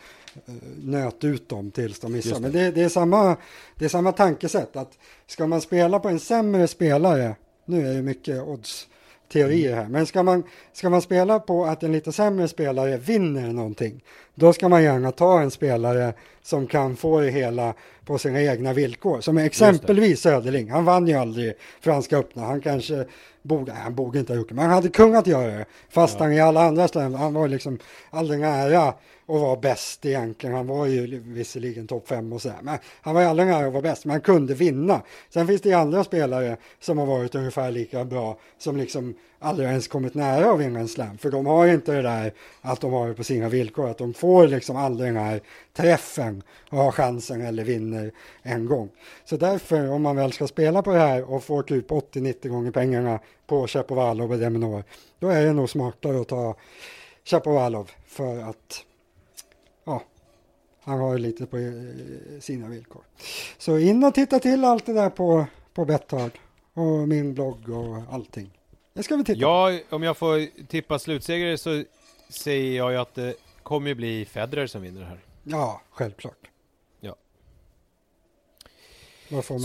nöt 0.83 1.23
ut 1.23 1.49
dem 1.49 1.71
tills 1.71 1.99
de 1.99 2.13
missar. 2.13 2.35
Det. 2.35 2.41
Men 2.41 2.51
det, 2.51 2.71
det, 2.71 2.83
är 2.83 2.89
samma, 2.89 3.37
det 3.75 3.85
är 3.85 3.89
samma 3.89 4.11
tankesätt 4.11 4.75
att 4.75 4.97
ska 5.27 5.47
man 5.47 5.61
spela 5.61 5.99
på 5.99 6.09
en 6.09 6.19
sämre 6.19 6.67
spelare, 6.67 7.35
nu 7.65 7.87
är 7.87 7.93
det 7.93 8.01
mycket 8.01 8.41
odds 8.41 8.87
teorier 9.31 9.75
här, 9.75 9.87
men 9.87 10.05
ska 10.05 10.23
man, 10.23 10.43
ska 10.73 10.89
man 10.89 11.01
spela 11.01 11.39
på 11.39 11.65
att 11.65 11.83
en 11.83 11.91
lite 11.91 12.11
sämre 12.11 12.47
spelare 12.47 12.97
vinner 12.97 13.53
någonting, 13.53 14.03
då 14.35 14.53
ska 14.53 14.69
man 14.69 14.83
gärna 14.83 15.11
ta 15.11 15.41
en 15.41 15.51
spelare 15.51 16.13
som 16.41 16.67
kan 16.67 16.95
få 16.95 17.19
det 17.19 17.29
hela 17.29 17.73
på 18.05 18.17
sina 18.17 18.41
egna 18.41 18.73
villkor. 18.73 19.21
Som 19.21 19.37
exempelvis 19.37 20.21
Söderling, 20.21 20.71
han 20.71 20.85
vann 20.85 21.07
ju 21.07 21.13
aldrig 21.13 21.53
Franska 21.81 22.17
öppna, 22.17 22.41
han 22.41 22.61
kanske 22.61 23.05
borde, 23.41 23.71
han 23.71 23.95
borde 23.95 24.19
inte 24.19 24.33
ha 24.33 24.37
gjort 24.37 24.49
det, 24.49 24.55
men 24.55 24.65
han 24.65 24.73
hade 24.73 24.89
kunnat 24.89 25.27
göra 25.27 25.57
det. 25.57 25.65
Fast 25.89 26.15
ja. 26.19 26.25
han 26.25 26.33
i 26.33 26.39
alla 26.39 26.63
andra 26.63 26.87
ställen, 26.87 27.15
han 27.15 27.33
var 27.33 27.47
liksom 27.47 27.79
aldrig 28.09 28.39
nära 28.39 28.87
att 29.27 29.41
vara 29.41 29.55
bäst 29.55 30.05
egentligen. 30.05 30.55
Han 30.55 30.67
var 30.67 30.85
ju 30.85 31.19
visserligen 31.25 31.87
topp 31.87 32.07
fem 32.07 32.33
och 32.33 32.41
sådär, 32.41 32.57
men 32.61 32.77
han 33.01 33.13
var 33.13 33.21
ju 33.21 33.27
aldrig 33.27 33.47
nära 33.47 33.65
att 33.65 33.73
vara 33.73 33.81
bäst, 33.81 34.05
men 34.05 34.11
han 34.11 34.21
kunde 34.21 34.53
vinna. 34.53 35.01
Sen 35.29 35.47
finns 35.47 35.61
det 35.61 35.69
ju 35.69 35.75
andra 35.75 36.03
spelare 36.03 36.57
som 36.79 36.97
har 36.97 37.05
varit 37.05 37.35
ungefär 37.35 37.71
lika 37.71 38.05
bra, 38.05 38.37
som 38.57 38.77
liksom 38.77 39.15
aldrig 39.45 39.67
ens 39.69 39.87
kommit 39.87 40.13
nära 40.13 40.51
att 40.51 40.59
vinna 40.59 40.79
en 40.79 40.87
slam, 40.87 41.17
för 41.17 41.31
de 41.31 41.45
har 41.45 41.67
inte 41.67 41.91
det 41.91 42.01
där 42.01 42.33
att 42.61 42.81
de 42.81 42.93
har 42.93 43.07
det 43.07 43.13
på 43.13 43.23
sina 43.23 43.49
villkor, 43.49 43.89
att 43.89 43.97
de 43.97 44.13
får 44.13 44.47
liksom 44.47 44.75
aldrig 44.75 45.13
den 45.13 45.23
här 45.23 45.41
träffen 45.73 46.43
och 46.69 46.77
har 46.77 46.91
chansen 46.91 47.41
eller 47.41 47.63
vinner 47.63 48.11
en 48.41 48.65
gång. 48.65 48.89
Så 49.25 49.37
därför, 49.37 49.91
om 49.91 50.01
man 50.01 50.15
väl 50.15 50.31
ska 50.31 50.47
spela 50.47 50.81
på 50.81 50.93
det 50.93 50.99
här 50.99 51.31
och 51.31 51.43
få 51.43 51.61
typ 51.61 51.89
80-90 51.89 52.47
gånger 52.47 52.71
pengarna 52.71 53.19
på 53.47 53.67
Chapovalov 53.67 54.31
och 54.31 54.39
Deminor, 54.39 54.83
då 55.19 55.29
är 55.29 55.45
det 55.45 55.53
nog 55.53 55.69
smartare 55.69 56.21
att 56.21 56.27
ta 56.27 56.55
Chapovalov 57.23 57.91
för 58.05 58.37
att 58.37 58.83
ja, 59.85 60.03
han 60.81 60.99
har 60.99 61.17
lite 61.17 61.45
på 61.45 61.57
eh, 61.57 62.39
sina 62.39 62.67
villkor. 62.67 63.03
Så 63.57 63.77
in 63.77 64.03
och 64.03 64.13
titta 64.13 64.39
till 64.39 64.65
allt 64.65 64.85
det 64.85 64.93
där 64.93 65.09
på, 65.09 65.45
på 65.73 65.85
Betthard 65.85 66.31
och 66.73 67.07
min 67.07 67.33
blogg 67.33 67.69
och 67.69 68.13
allting. 68.13 68.51
Det 68.95 69.03
ska 69.03 69.15
vi 69.15 69.23
titta 69.23 69.39
Ja, 69.39 69.79
om 69.89 70.03
jag 70.03 70.17
får 70.17 70.65
tippa 70.67 70.99
slutsegrare 70.99 71.57
så 71.57 71.83
säger 72.29 72.77
jag 72.77 72.91
ju 72.91 72.97
att 72.97 73.15
det 73.15 73.35
kommer 73.63 73.87
ju 73.87 73.95
bli 73.95 74.25
Federer 74.25 74.67
som 74.67 74.81
vinner 74.81 75.01
det 75.01 75.07
här. 75.07 75.19
Ja, 75.43 75.81
självklart. 75.89 76.49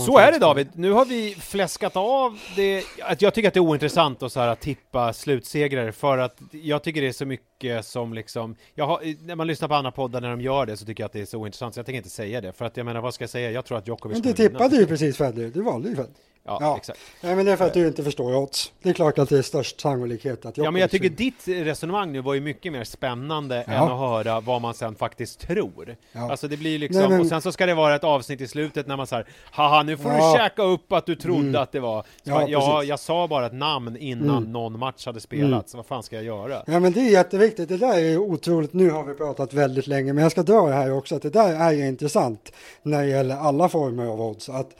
Så 0.05 0.17
är 0.17 0.31
det 0.31 0.39
David, 0.39 0.67
nu 0.73 0.91
har 0.91 1.05
vi 1.05 1.35
fläskat 1.35 1.95
av 1.95 2.39
det, 2.55 2.83
att 3.01 3.21
jag 3.21 3.33
tycker 3.33 3.47
att 3.47 3.53
det 3.53 3.57
är 3.57 3.61
ointressant 3.61 4.23
att 4.23 4.31
så 4.31 4.39
här, 4.39 4.55
tippa 4.55 5.13
slutsegrare 5.13 5.91
för 5.91 6.17
att 6.17 6.41
jag 6.51 6.83
tycker 6.83 7.01
det 7.01 7.07
är 7.07 7.11
så 7.11 7.25
mycket 7.25 7.85
som 7.85 8.13
liksom, 8.13 8.55
har, 8.77 9.25
när 9.25 9.35
man 9.35 9.47
lyssnar 9.47 9.67
på 9.67 9.75
andra 9.75 9.91
poddar 9.91 10.21
när 10.21 10.29
de 10.29 10.41
gör 10.41 10.65
det 10.65 10.77
så 10.77 10.85
tycker 10.85 11.03
jag 11.03 11.05
att 11.05 11.13
det 11.13 11.21
är 11.21 11.25
så 11.25 11.37
ointressant 11.37 11.73
så 11.73 11.79
jag 11.79 11.85
tänker 11.85 11.97
inte 11.97 12.09
säga 12.09 12.41
det. 12.41 12.53
För 12.53 12.65
att 12.65 12.77
jag 12.77 12.85
menar 12.85 13.01
vad 13.01 13.13
ska 13.13 13.23
jag 13.23 13.29
säga, 13.29 13.51
jag 13.51 13.65
tror 13.65 13.77
att 13.77 13.87
Djokovic 13.87 14.15
Men 14.15 14.21
du 14.21 14.33
tippade 14.33 14.75
ju 14.75 14.85
precis 14.85 15.17
Federer, 15.17 15.51
du 15.53 15.61
valde 15.61 15.89
ju 15.89 15.95
Federer. 15.95 16.15
Ja, 16.43 16.57
ja, 16.61 16.77
exakt. 16.77 16.99
Nej, 17.21 17.35
men 17.35 17.45
det 17.45 17.51
är 17.51 17.55
för 17.55 17.65
att 17.65 17.73
du 17.73 17.87
inte 17.87 18.03
förstår 18.03 18.35
odds. 18.35 18.71
Det 18.81 18.89
är 18.89 18.93
klart 18.93 19.19
att 19.19 19.29
det 19.29 19.37
är 19.37 19.41
störst 19.41 19.81
sannolikhet 19.81 20.33
att 20.33 20.57
Djokovic 20.57 20.65
Ja, 20.65 20.71
men 20.71 20.81
jag 20.81 20.91
tycker 20.91 21.09
ditt 21.09 21.47
resonemang 21.47 22.11
nu 22.11 22.21
var 22.21 22.33
ju 22.33 22.41
mycket 22.41 22.71
mer 22.71 22.83
spännande 22.83 23.63
ja. 23.67 23.73
än 23.73 23.83
att 23.83 23.99
höra 23.99 24.39
vad 24.39 24.61
man 24.61 24.73
sen 24.73 24.95
faktiskt 24.95 25.39
tror. 25.39 25.95
Ja. 26.11 26.31
Alltså 26.31 26.47
det 26.47 26.57
blir 26.57 26.79
liksom, 26.79 27.01
Nej, 27.01 27.09
men... 27.09 27.21
och 27.21 27.27
sen 27.27 27.41
så 27.41 27.51
ska 27.51 27.65
det 27.65 27.73
vara 27.73 27.95
ett 27.95 28.03
avsnitt 28.03 28.41
i 28.41 28.47
slutet 28.47 28.87
när 28.87 28.97
man 28.97 29.07
säger 29.07 29.25
haha, 29.51 29.83
nu 29.83 29.97
får 29.97 30.11
ja. 30.11 30.31
du 30.31 30.39
käka 30.39 30.63
upp 30.63 30.91
att 30.91 31.05
du 31.05 31.15
trodde 31.15 31.47
mm. 31.47 31.61
att 31.61 31.71
det 31.71 31.79
var. 31.79 32.05
Ja, 32.23 32.47
jag, 32.47 32.85
jag 32.85 32.99
sa 32.99 33.27
bara 33.27 33.45
ett 33.45 33.53
namn 33.53 33.97
innan 33.97 34.37
mm. 34.37 34.51
någon 34.51 34.79
match 34.79 35.05
hade 35.05 35.19
spelats, 35.19 35.73
mm. 35.73 35.77
vad 35.79 35.85
fan 35.85 36.03
ska 36.03 36.15
jag 36.15 36.25
göra? 36.25 36.63
Ja, 36.67 36.79
men 36.79 36.91
det 36.91 36.99
är 36.99 37.11
jätteviktigt. 37.11 37.69
Det 37.69 37.77
där 37.77 37.97
är 37.97 38.17
otroligt, 38.17 38.73
nu 38.73 38.89
har 38.89 39.03
vi 39.03 39.13
pratat 39.13 39.53
väldigt 39.53 39.87
länge, 39.87 40.13
men 40.13 40.23
jag 40.23 40.31
ska 40.31 40.43
dra 40.43 40.67
det 40.67 40.73
här 40.73 40.93
också, 40.93 41.15
att 41.15 41.21
det 41.21 41.29
där 41.29 41.53
är 41.53 41.87
intressant 41.87 42.51
när 42.83 43.01
det 43.01 43.07
gäller 43.07 43.35
alla 43.35 43.69
former 43.69 44.05
av 44.05 44.21
odds. 44.21 44.49
Att 44.49 44.75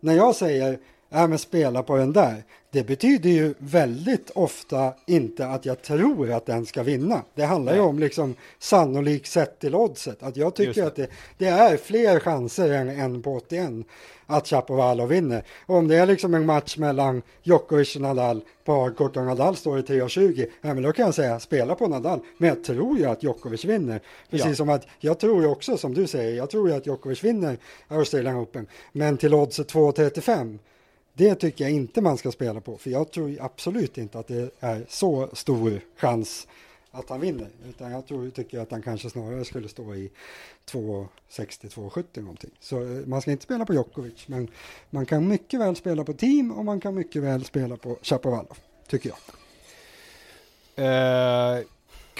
när 0.00 0.14
jag 0.14 0.34
säger 0.34 0.78
ja 1.10 1.26
men 1.26 1.38
spela 1.38 1.82
på 1.82 1.96
den 1.96 2.12
där. 2.12 2.44
Det 2.72 2.82
betyder 2.82 3.30
ju 3.30 3.54
väldigt 3.58 4.30
ofta 4.30 4.94
inte 5.06 5.46
att 5.46 5.66
jag 5.66 5.82
tror 5.82 6.30
att 6.30 6.46
den 6.46 6.66
ska 6.66 6.82
vinna. 6.82 7.22
Det 7.34 7.44
handlar 7.44 7.72
Nej. 7.72 7.80
ju 7.80 7.86
om 7.86 7.98
liksom 7.98 8.34
sannolikt 8.58 9.26
sett 9.26 9.58
till 9.58 9.74
oddset. 9.74 10.22
Att 10.22 10.36
jag 10.36 10.54
tycker 10.54 10.80
det. 10.80 10.86
att 10.86 10.96
det, 10.96 11.10
det, 11.38 11.46
är 11.46 11.76
fler 11.76 12.20
chanser 12.20 12.70
än 12.70 12.88
en 12.88 13.22
på 13.22 13.36
81 13.36 13.70
att 14.26 14.46
Chapovalov 14.46 15.08
vinner. 15.08 15.44
Och 15.66 15.76
om 15.76 15.88
det 15.88 15.96
är 15.96 16.06
liksom 16.06 16.34
en 16.34 16.46
match 16.46 16.76
mellan 16.76 17.22
Djokovic 17.42 17.96
och 17.96 18.02
Nadal 18.02 18.44
på 18.64 18.72
hardcourt 18.72 19.16
och 19.16 19.24
Nadal 19.24 19.56
står 19.56 19.78
i 19.78 19.82
3,20, 19.82 20.46
ja 20.60 20.74
men 20.74 20.82
då 20.82 20.92
kan 20.92 21.04
jag 21.04 21.14
säga 21.14 21.40
spela 21.40 21.74
på 21.74 21.86
Nadal. 21.86 22.20
Men 22.38 22.48
jag 22.48 22.64
tror 22.64 22.98
ju 22.98 23.04
att 23.04 23.22
Djokovic 23.22 23.64
vinner. 23.64 24.00
Precis 24.30 24.46
ja. 24.46 24.54
som 24.54 24.68
att 24.68 24.86
jag 24.98 25.18
tror 25.18 25.42
ju 25.42 25.48
också 25.48 25.76
som 25.76 25.94
du 25.94 26.06
säger, 26.06 26.36
jag 26.36 26.50
tror 26.50 26.68
ju 26.68 26.74
att 26.74 26.86
Djokovic 26.86 27.24
vinner 27.24 27.58
Australian 27.88 28.36
Open. 28.36 28.66
Men 28.92 29.16
till 29.16 29.34
oddset 29.34 29.72
2,35 29.72 30.58
det 31.20 31.34
tycker 31.34 31.64
jag 31.64 31.72
inte 31.72 32.00
man 32.00 32.18
ska 32.18 32.32
spela 32.32 32.60
på, 32.60 32.76
för 32.76 32.90
jag 32.90 33.10
tror 33.10 33.36
absolut 33.40 33.98
inte 33.98 34.18
att 34.18 34.26
det 34.26 34.50
är 34.60 34.86
så 34.88 35.28
stor 35.32 35.80
chans 35.96 36.46
att 36.90 37.08
han 37.08 37.20
vinner. 37.20 37.48
Utan 37.68 37.92
jag 37.92 38.06
tror, 38.06 38.30
tycker 38.30 38.60
att 38.60 38.70
han 38.70 38.82
kanske 38.82 39.10
snarare 39.10 39.44
skulle 39.44 39.68
stå 39.68 39.94
i 39.94 40.10
2,60-2,70 40.70 42.20
någonting. 42.20 42.50
Så 42.60 42.82
eh, 42.82 43.06
man 43.06 43.22
ska 43.22 43.30
inte 43.30 43.44
spela 43.44 43.66
på 43.66 43.74
Djokovic, 43.74 44.28
men 44.28 44.48
man 44.90 45.06
kan 45.06 45.28
mycket 45.28 45.60
väl 45.60 45.76
spela 45.76 46.04
på 46.04 46.12
team 46.12 46.52
och 46.52 46.64
man 46.64 46.80
kan 46.80 46.94
mycket 46.94 47.22
väl 47.22 47.44
spela 47.44 47.76
på 47.76 47.98
Chapovalov, 48.02 48.58
tycker 48.86 49.10
jag. 49.10 49.18
Uh, 50.78 51.64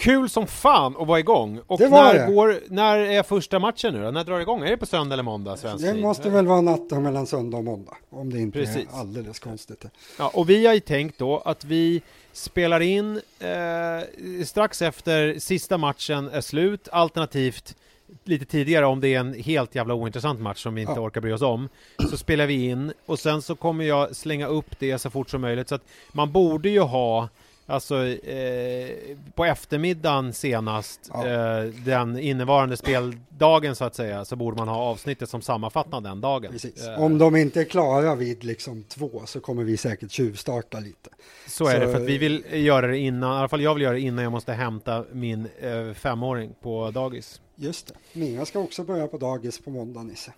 Kul 0.01 0.29
som 0.29 0.47
fan 0.47 0.95
att 0.99 1.07
vara 1.07 1.19
igång! 1.19 1.59
Och 1.67 1.79
när, 1.79 2.13
det. 2.13 2.33
Går, 2.33 2.59
när 2.67 2.97
är 2.97 3.23
första 3.23 3.59
matchen 3.59 3.93
nu 3.93 4.03
då? 4.03 4.11
När 4.11 4.23
drar 4.23 4.35
det 4.35 4.41
igång? 4.41 4.63
Är 4.63 4.69
det 4.69 4.77
på 4.77 4.85
söndag 4.85 5.13
eller 5.13 5.23
måndag? 5.23 5.57
Svensk 5.57 5.85
det 5.85 5.93
måste 5.93 6.29
väl 6.29 6.47
vara 6.47 6.61
natten 6.61 7.03
mellan 7.03 7.27
söndag 7.27 7.57
och 7.57 7.63
måndag, 7.63 7.97
om 8.09 8.33
det 8.33 8.39
inte 8.39 8.59
Precis. 8.59 8.87
är 8.93 8.99
alldeles 8.99 9.39
konstigt. 9.39 9.85
Ja, 10.19 10.31
och 10.33 10.49
vi 10.49 10.65
har 10.65 10.73
ju 10.73 10.79
tänkt 10.79 11.19
då 11.19 11.37
att 11.37 11.65
vi 11.65 12.01
spelar 12.31 12.79
in 12.79 13.21
eh, 13.39 14.43
strax 14.45 14.81
efter 14.81 15.39
sista 15.39 15.77
matchen 15.77 16.29
är 16.33 16.41
slut, 16.41 16.87
alternativt 16.91 17.75
lite 18.23 18.45
tidigare 18.45 18.85
om 18.85 18.99
det 19.01 19.07
är 19.07 19.19
en 19.19 19.33
helt 19.33 19.75
jävla 19.75 19.93
ointressant 19.93 20.39
match 20.39 20.63
som 20.63 20.75
vi 20.75 20.81
inte 20.81 20.93
ja. 20.95 21.01
orkar 21.01 21.21
bry 21.21 21.31
oss 21.31 21.41
om 21.41 21.69
så 22.09 22.17
spelar 22.17 22.47
vi 22.47 22.65
in 22.65 22.93
och 23.05 23.19
sen 23.19 23.41
så 23.41 23.55
kommer 23.55 23.85
jag 23.85 24.15
slänga 24.15 24.47
upp 24.47 24.79
det 24.79 24.97
så 24.97 25.09
fort 25.09 25.29
som 25.29 25.41
möjligt 25.41 25.69
så 25.69 25.75
att 25.75 25.85
man 26.11 26.31
borde 26.31 26.69
ju 26.69 26.79
ha 26.79 27.29
Alltså 27.71 28.05
eh, 28.07 28.89
på 29.35 29.45
eftermiddagen 29.45 30.33
senast, 30.33 31.09
Ja. 31.13 31.27
eh, 31.27 31.63
den 31.85 32.19
innevarande 32.19 32.77
speldagen 32.77 33.75
så 33.75 33.85
att 33.85 33.95
säga, 33.95 34.25
så 34.25 34.35
borde 34.35 34.57
man 34.57 34.67
ha 34.67 34.75
avsnittet 34.75 35.29
som 35.29 35.41
sammanfattar 35.41 36.01
den 36.01 36.21
dagen. 36.21 36.53
Eh, 36.87 37.03
Om 37.03 37.17
de 37.17 37.35
inte 37.35 37.59
är 37.61 37.65
klara 37.65 38.15
vid 38.15 38.43
liksom 38.43 38.83
två 38.83 39.21
så 39.25 39.39
kommer 39.39 39.63
vi 39.63 39.77
säkert 39.77 40.11
tjuvstarta 40.11 40.79
lite. 40.79 41.09
så 41.47 41.65
är 41.67 41.73
så- 41.73 41.79
det, 41.79 41.91
för 41.91 41.95
att 42.01 42.07
vi 42.07 42.17
vill 42.17 42.43
göra 42.51 42.87
det 42.87 42.97
innan, 42.97 43.35
i 43.35 43.39
alla 43.39 43.47
fall 43.49 43.61
jag 43.61 43.73
vill 43.73 43.83
göra 43.83 43.93
det 43.93 43.99
innan 44.01 44.23
jag 44.23 44.31
måste 44.31 44.53
hämta 44.53 45.05
min 45.11 45.47
eh, 45.61 45.93
femåring 45.93 46.53
på 46.61 46.91
dagis. 46.91 47.41
Just 47.55 47.87
det. 47.87 48.19
Mina 48.19 48.45
ska 48.45 48.59
också 48.59 48.83
börja 48.83 49.07
på 49.07 49.17
dagis 49.17 49.59
på 49.63 49.69
måndag, 49.69 50.03
Nisse. 50.03 50.31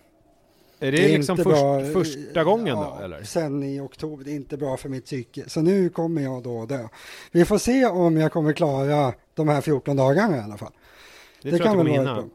Är 0.87 0.91
det, 0.91 0.97
Det 0.97 1.13
är 1.13 1.17
liksom 1.17 1.37
först, 1.37 1.49
bra, 1.49 1.85
första 1.93 2.43
gången 2.43 2.67
ja, 2.77 2.95
då, 2.99 3.03
eller? 3.05 3.23
Sen 3.23 3.63
i 3.63 3.79
oktober. 3.79 4.23
Det 4.25 4.31
är 4.31 4.35
inte 4.35 4.57
bra 4.57 4.77
för 4.77 4.89
mitt 4.89 5.05
psyke. 5.05 5.43
Så 5.49 5.61
nu 5.61 5.89
kommer 5.89 6.21
jag 6.21 6.43
då 6.43 6.65
dö. 6.65 6.87
Vi 7.31 7.45
får 7.45 7.57
se 7.57 7.85
om 7.85 8.17
jag 8.17 8.31
kommer 8.31 8.53
klara 8.53 9.13
de 9.33 9.47
här 9.47 9.61
14 9.61 9.95
dagarna 9.97 10.37
i 10.37 10.39
alla 10.39 10.57
fall. 10.57 10.71
Det, 11.41 11.49
tror 11.49 11.61
jag 11.61 11.67
att 11.67 11.73
du 11.73 11.77
kommer 11.77 11.97
vara 12.05 12.19
ett 12.19 12.25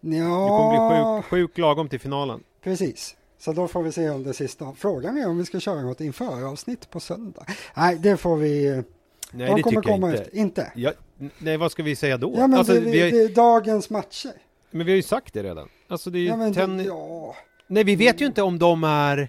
Du 0.00 0.10
bra. 0.10 0.48
kommer 0.48 0.70
bli 0.70 0.78
Ja, 0.98 1.22
sjuk, 1.22 1.30
sjuk 1.50 1.58
lagom 1.58 1.88
till 1.88 2.00
finalen. 2.00 2.40
precis. 2.64 3.16
Så 3.38 3.52
då 3.52 3.68
får 3.68 3.82
vi 3.82 3.92
se 3.92 4.10
om 4.10 4.22
det 4.22 4.34
sista. 4.34 4.72
Frågan 4.78 5.18
är 5.18 5.28
om 5.28 5.38
vi 5.38 5.44
ska 5.44 5.60
köra 5.60 5.82
något 5.82 6.00
inför 6.00 6.44
avsnitt 6.44 6.90
på 6.90 7.00
söndag. 7.00 7.46
Nej, 7.76 7.96
det 7.98 8.16
får 8.16 8.36
vi. 8.36 8.70
Nej, 8.70 8.82
de 9.30 9.38
det 9.38 9.46
kommer 9.48 9.62
tycker 9.62 9.74
jag 9.74 9.84
komma 9.84 10.10
inte. 10.10 10.22
efter. 10.22 10.36
Inte? 10.36 10.72
Ja, 10.74 10.92
nej, 11.38 11.56
vad 11.56 11.72
ska 11.72 11.82
vi 11.82 11.96
säga 11.96 12.16
då? 12.18 12.32
Ja, 12.36 12.46
men 12.46 12.58
alltså, 12.58 12.72
det, 12.74 12.80
vi 12.80 13.00
har, 13.02 13.10
det 13.10 13.22
är 13.22 13.28
dagens 13.28 13.90
matcher. 13.90 14.32
men 14.70 14.86
vi 14.86 14.92
har 14.92 14.96
ju 14.96 15.02
sagt 15.02 15.34
det 15.34 15.42
redan. 15.42 15.68
Alltså, 15.88 16.10
det 16.10 16.18
är 16.18 16.20
ju 16.20 16.26
Ja, 16.28 16.52
ten... 16.54 16.76
det, 16.78 16.84
ja. 16.84 17.36
Nej, 17.72 17.84
vi 17.84 17.96
vet 17.96 18.20
ju 18.20 18.26
inte 18.26 18.42
om 18.42 18.58
de 18.58 18.84
är... 18.84 19.28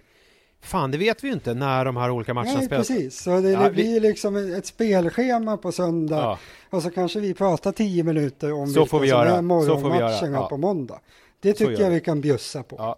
Fan, 0.62 0.92
det 0.92 0.98
vet 0.98 1.24
vi 1.24 1.28
ju 1.28 1.34
inte 1.34 1.54
när 1.54 1.86
de 1.86 1.98
här 1.98 2.10
olika 2.12 2.34
matcherna 2.34 2.54
Nej, 2.54 2.66
spelas. 2.66 2.88
precis. 2.88 3.22
Så 3.24 3.40
det, 3.42 3.50
Ja, 3.50 3.60
det 3.60 3.70
vi- 3.70 3.76
blir 3.76 4.00
liksom 4.00 4.36
ett 4.54 4.66
spelschema 4.66 5.58
på 5.58 5.72
söndag. 5.72 6.16
Ja, 6.18 6.38
Och 6.70 6.84
så 6.84 6.92
kanske 6.92 7.20
vi 7.20 7.34
pratar 7.34 7.72
tio 7.72 8.04
minuter 8.04 8.54
om 8.54 8.68
Så 8.68 8.86
får 8.86 9.00
vi 9.00 9.10
som 9.10 9.20
göra. 9.20 9.30
är 9.38 9.42
morgonmatcherna 9.42 10.38
Ja. 10.38 10.50
på 10.50 10.58
måndag. 10.58 11.00
Det 11.40 11.54
tycker 11.54 11.82
jag 11.84 11.90
vi. 11.90 12.00
kan 12.00 12.22
bjussa 12.22 12.64
på. 12.64 12.76
ja, 12.80 12.96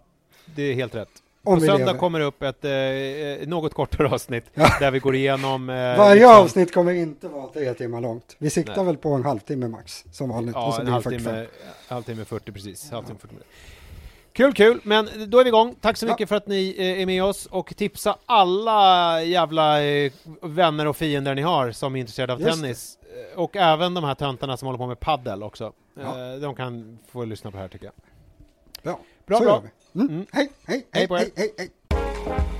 det 0.54 0.62
är 0.62 0.74
helt 0.74 0.94
rätt. 0.94 1.08
om 1.42 1.58
på 1.60 1.64
söndag 1.66 1.94
kommer 1.94 2.18
det 2.18 2.24
upp 2.24 2.42
ett 2.42 2.64
eh, 2.64 3.48
något 3.48 3.74
kortare 3.74 4.08
avsnitt 4.08 4.44
Ja. 4.54 4.68
där 4.80 4.90
vi 4.90 4.98
går 4.98 5.14
igenom... 5.14 5.70
Eh, 5.70 5.74
Varje 5.76 6.14
liksom- 6.14 6.30
avsnitt 6.34 6.74
kommer 6.74 6.92
inte 6.92 7.28
vara 7.28 7.48
tre 7.52 7.74
timmar 7.74 8.00
långt. 8.00 8.36
Vi 8.38 8.50
siktar 8.50 8.76
Nej. 8.76 8.84
väl 8.84 8.96
på 8.96 9.08
en 9.08 9.24
halvtimme 9.24 9.68
max 9.68 10.04
som 10.12 10.28
vanligt. 10.28 10.54
Ja, 10.54 10.78
en 10.80 10.84
blir 10.84 10.94
det 10.94 11.02
45. 11.02 11.24
halvtimme, 11.34 11.46
halvtimme 11.88 12.24
40 12.24 12.52
precis. 12.52 12.90
Halvtimme 12.90 13.18
40 13.18 13.32
minuter. 13.34 13.48
Kul, 14.36 14.52
kul! 14.52 14.80
Men 14.82 15.08
då 15.26 15.38
är 15.40 15.44
vi 15.44 15.48
igång. 15.48 15.74
Tack 15.80 15.96
så 15.96 16.06
Ja. 16.06 16.10
mycket 16.10 16.28
för 16.28 16.36
att 16.36 16.46
ni 16.46 16.74
eh, 16.78 17.02
är 17.02 17.06
med 17.06 17.24
oss 17.24 17.46
och 17.46 17.76
tipsa 17.76 18.16
alla 18.26 19.22
jävla 19.22 19.84
eh, 19.84 20.12
vänner 20.42 20.86
och 20.86 20.96
fiender 20.96 21.34
ni 21.34 21.42
har 21.42 21.72
som 21.72 21.96
är 21.96 22.00
intresserade 22.00 22.32
av 22.32 22.40
Just 22.40 22.62
tennis. 22.62 22.98
Eh, 23.32 23.38
Och 23.38 23.56
även 23.56 23.94
de 23.94 24.04
här 24.04 24.14
töntarna 24.14 24.56
som 24.56 24.66
håller 24.66 24.78
på 24.78 24.86
med 24.86 25.00
paddel 25.00 25.42
också. 25.42 25.72
Ja. 26.00 26.32
Eh, 26.34 26.40
De 26.40 26.54
kan 26.54 26.98
få 27.12 27.24
lyssna 27.24 27.50
på 27.50 27.56
det 27.56 27.60
här 27.62 27.68
tycker 27.68 27.86
jag. 27.86 27.94
Bra, 28.82 29.00
Bra, 29.26 29.38
bra. 29.40 29.62
Mm. 29.94 30.08
Mm. 30.08 30.26
Hej, 30.32 30.48
hej, 30.66 30.86
Hej 30.92 31.06
hej, 31.10 31.32
hej, 31.36 31.54
hej. 31.58 32.55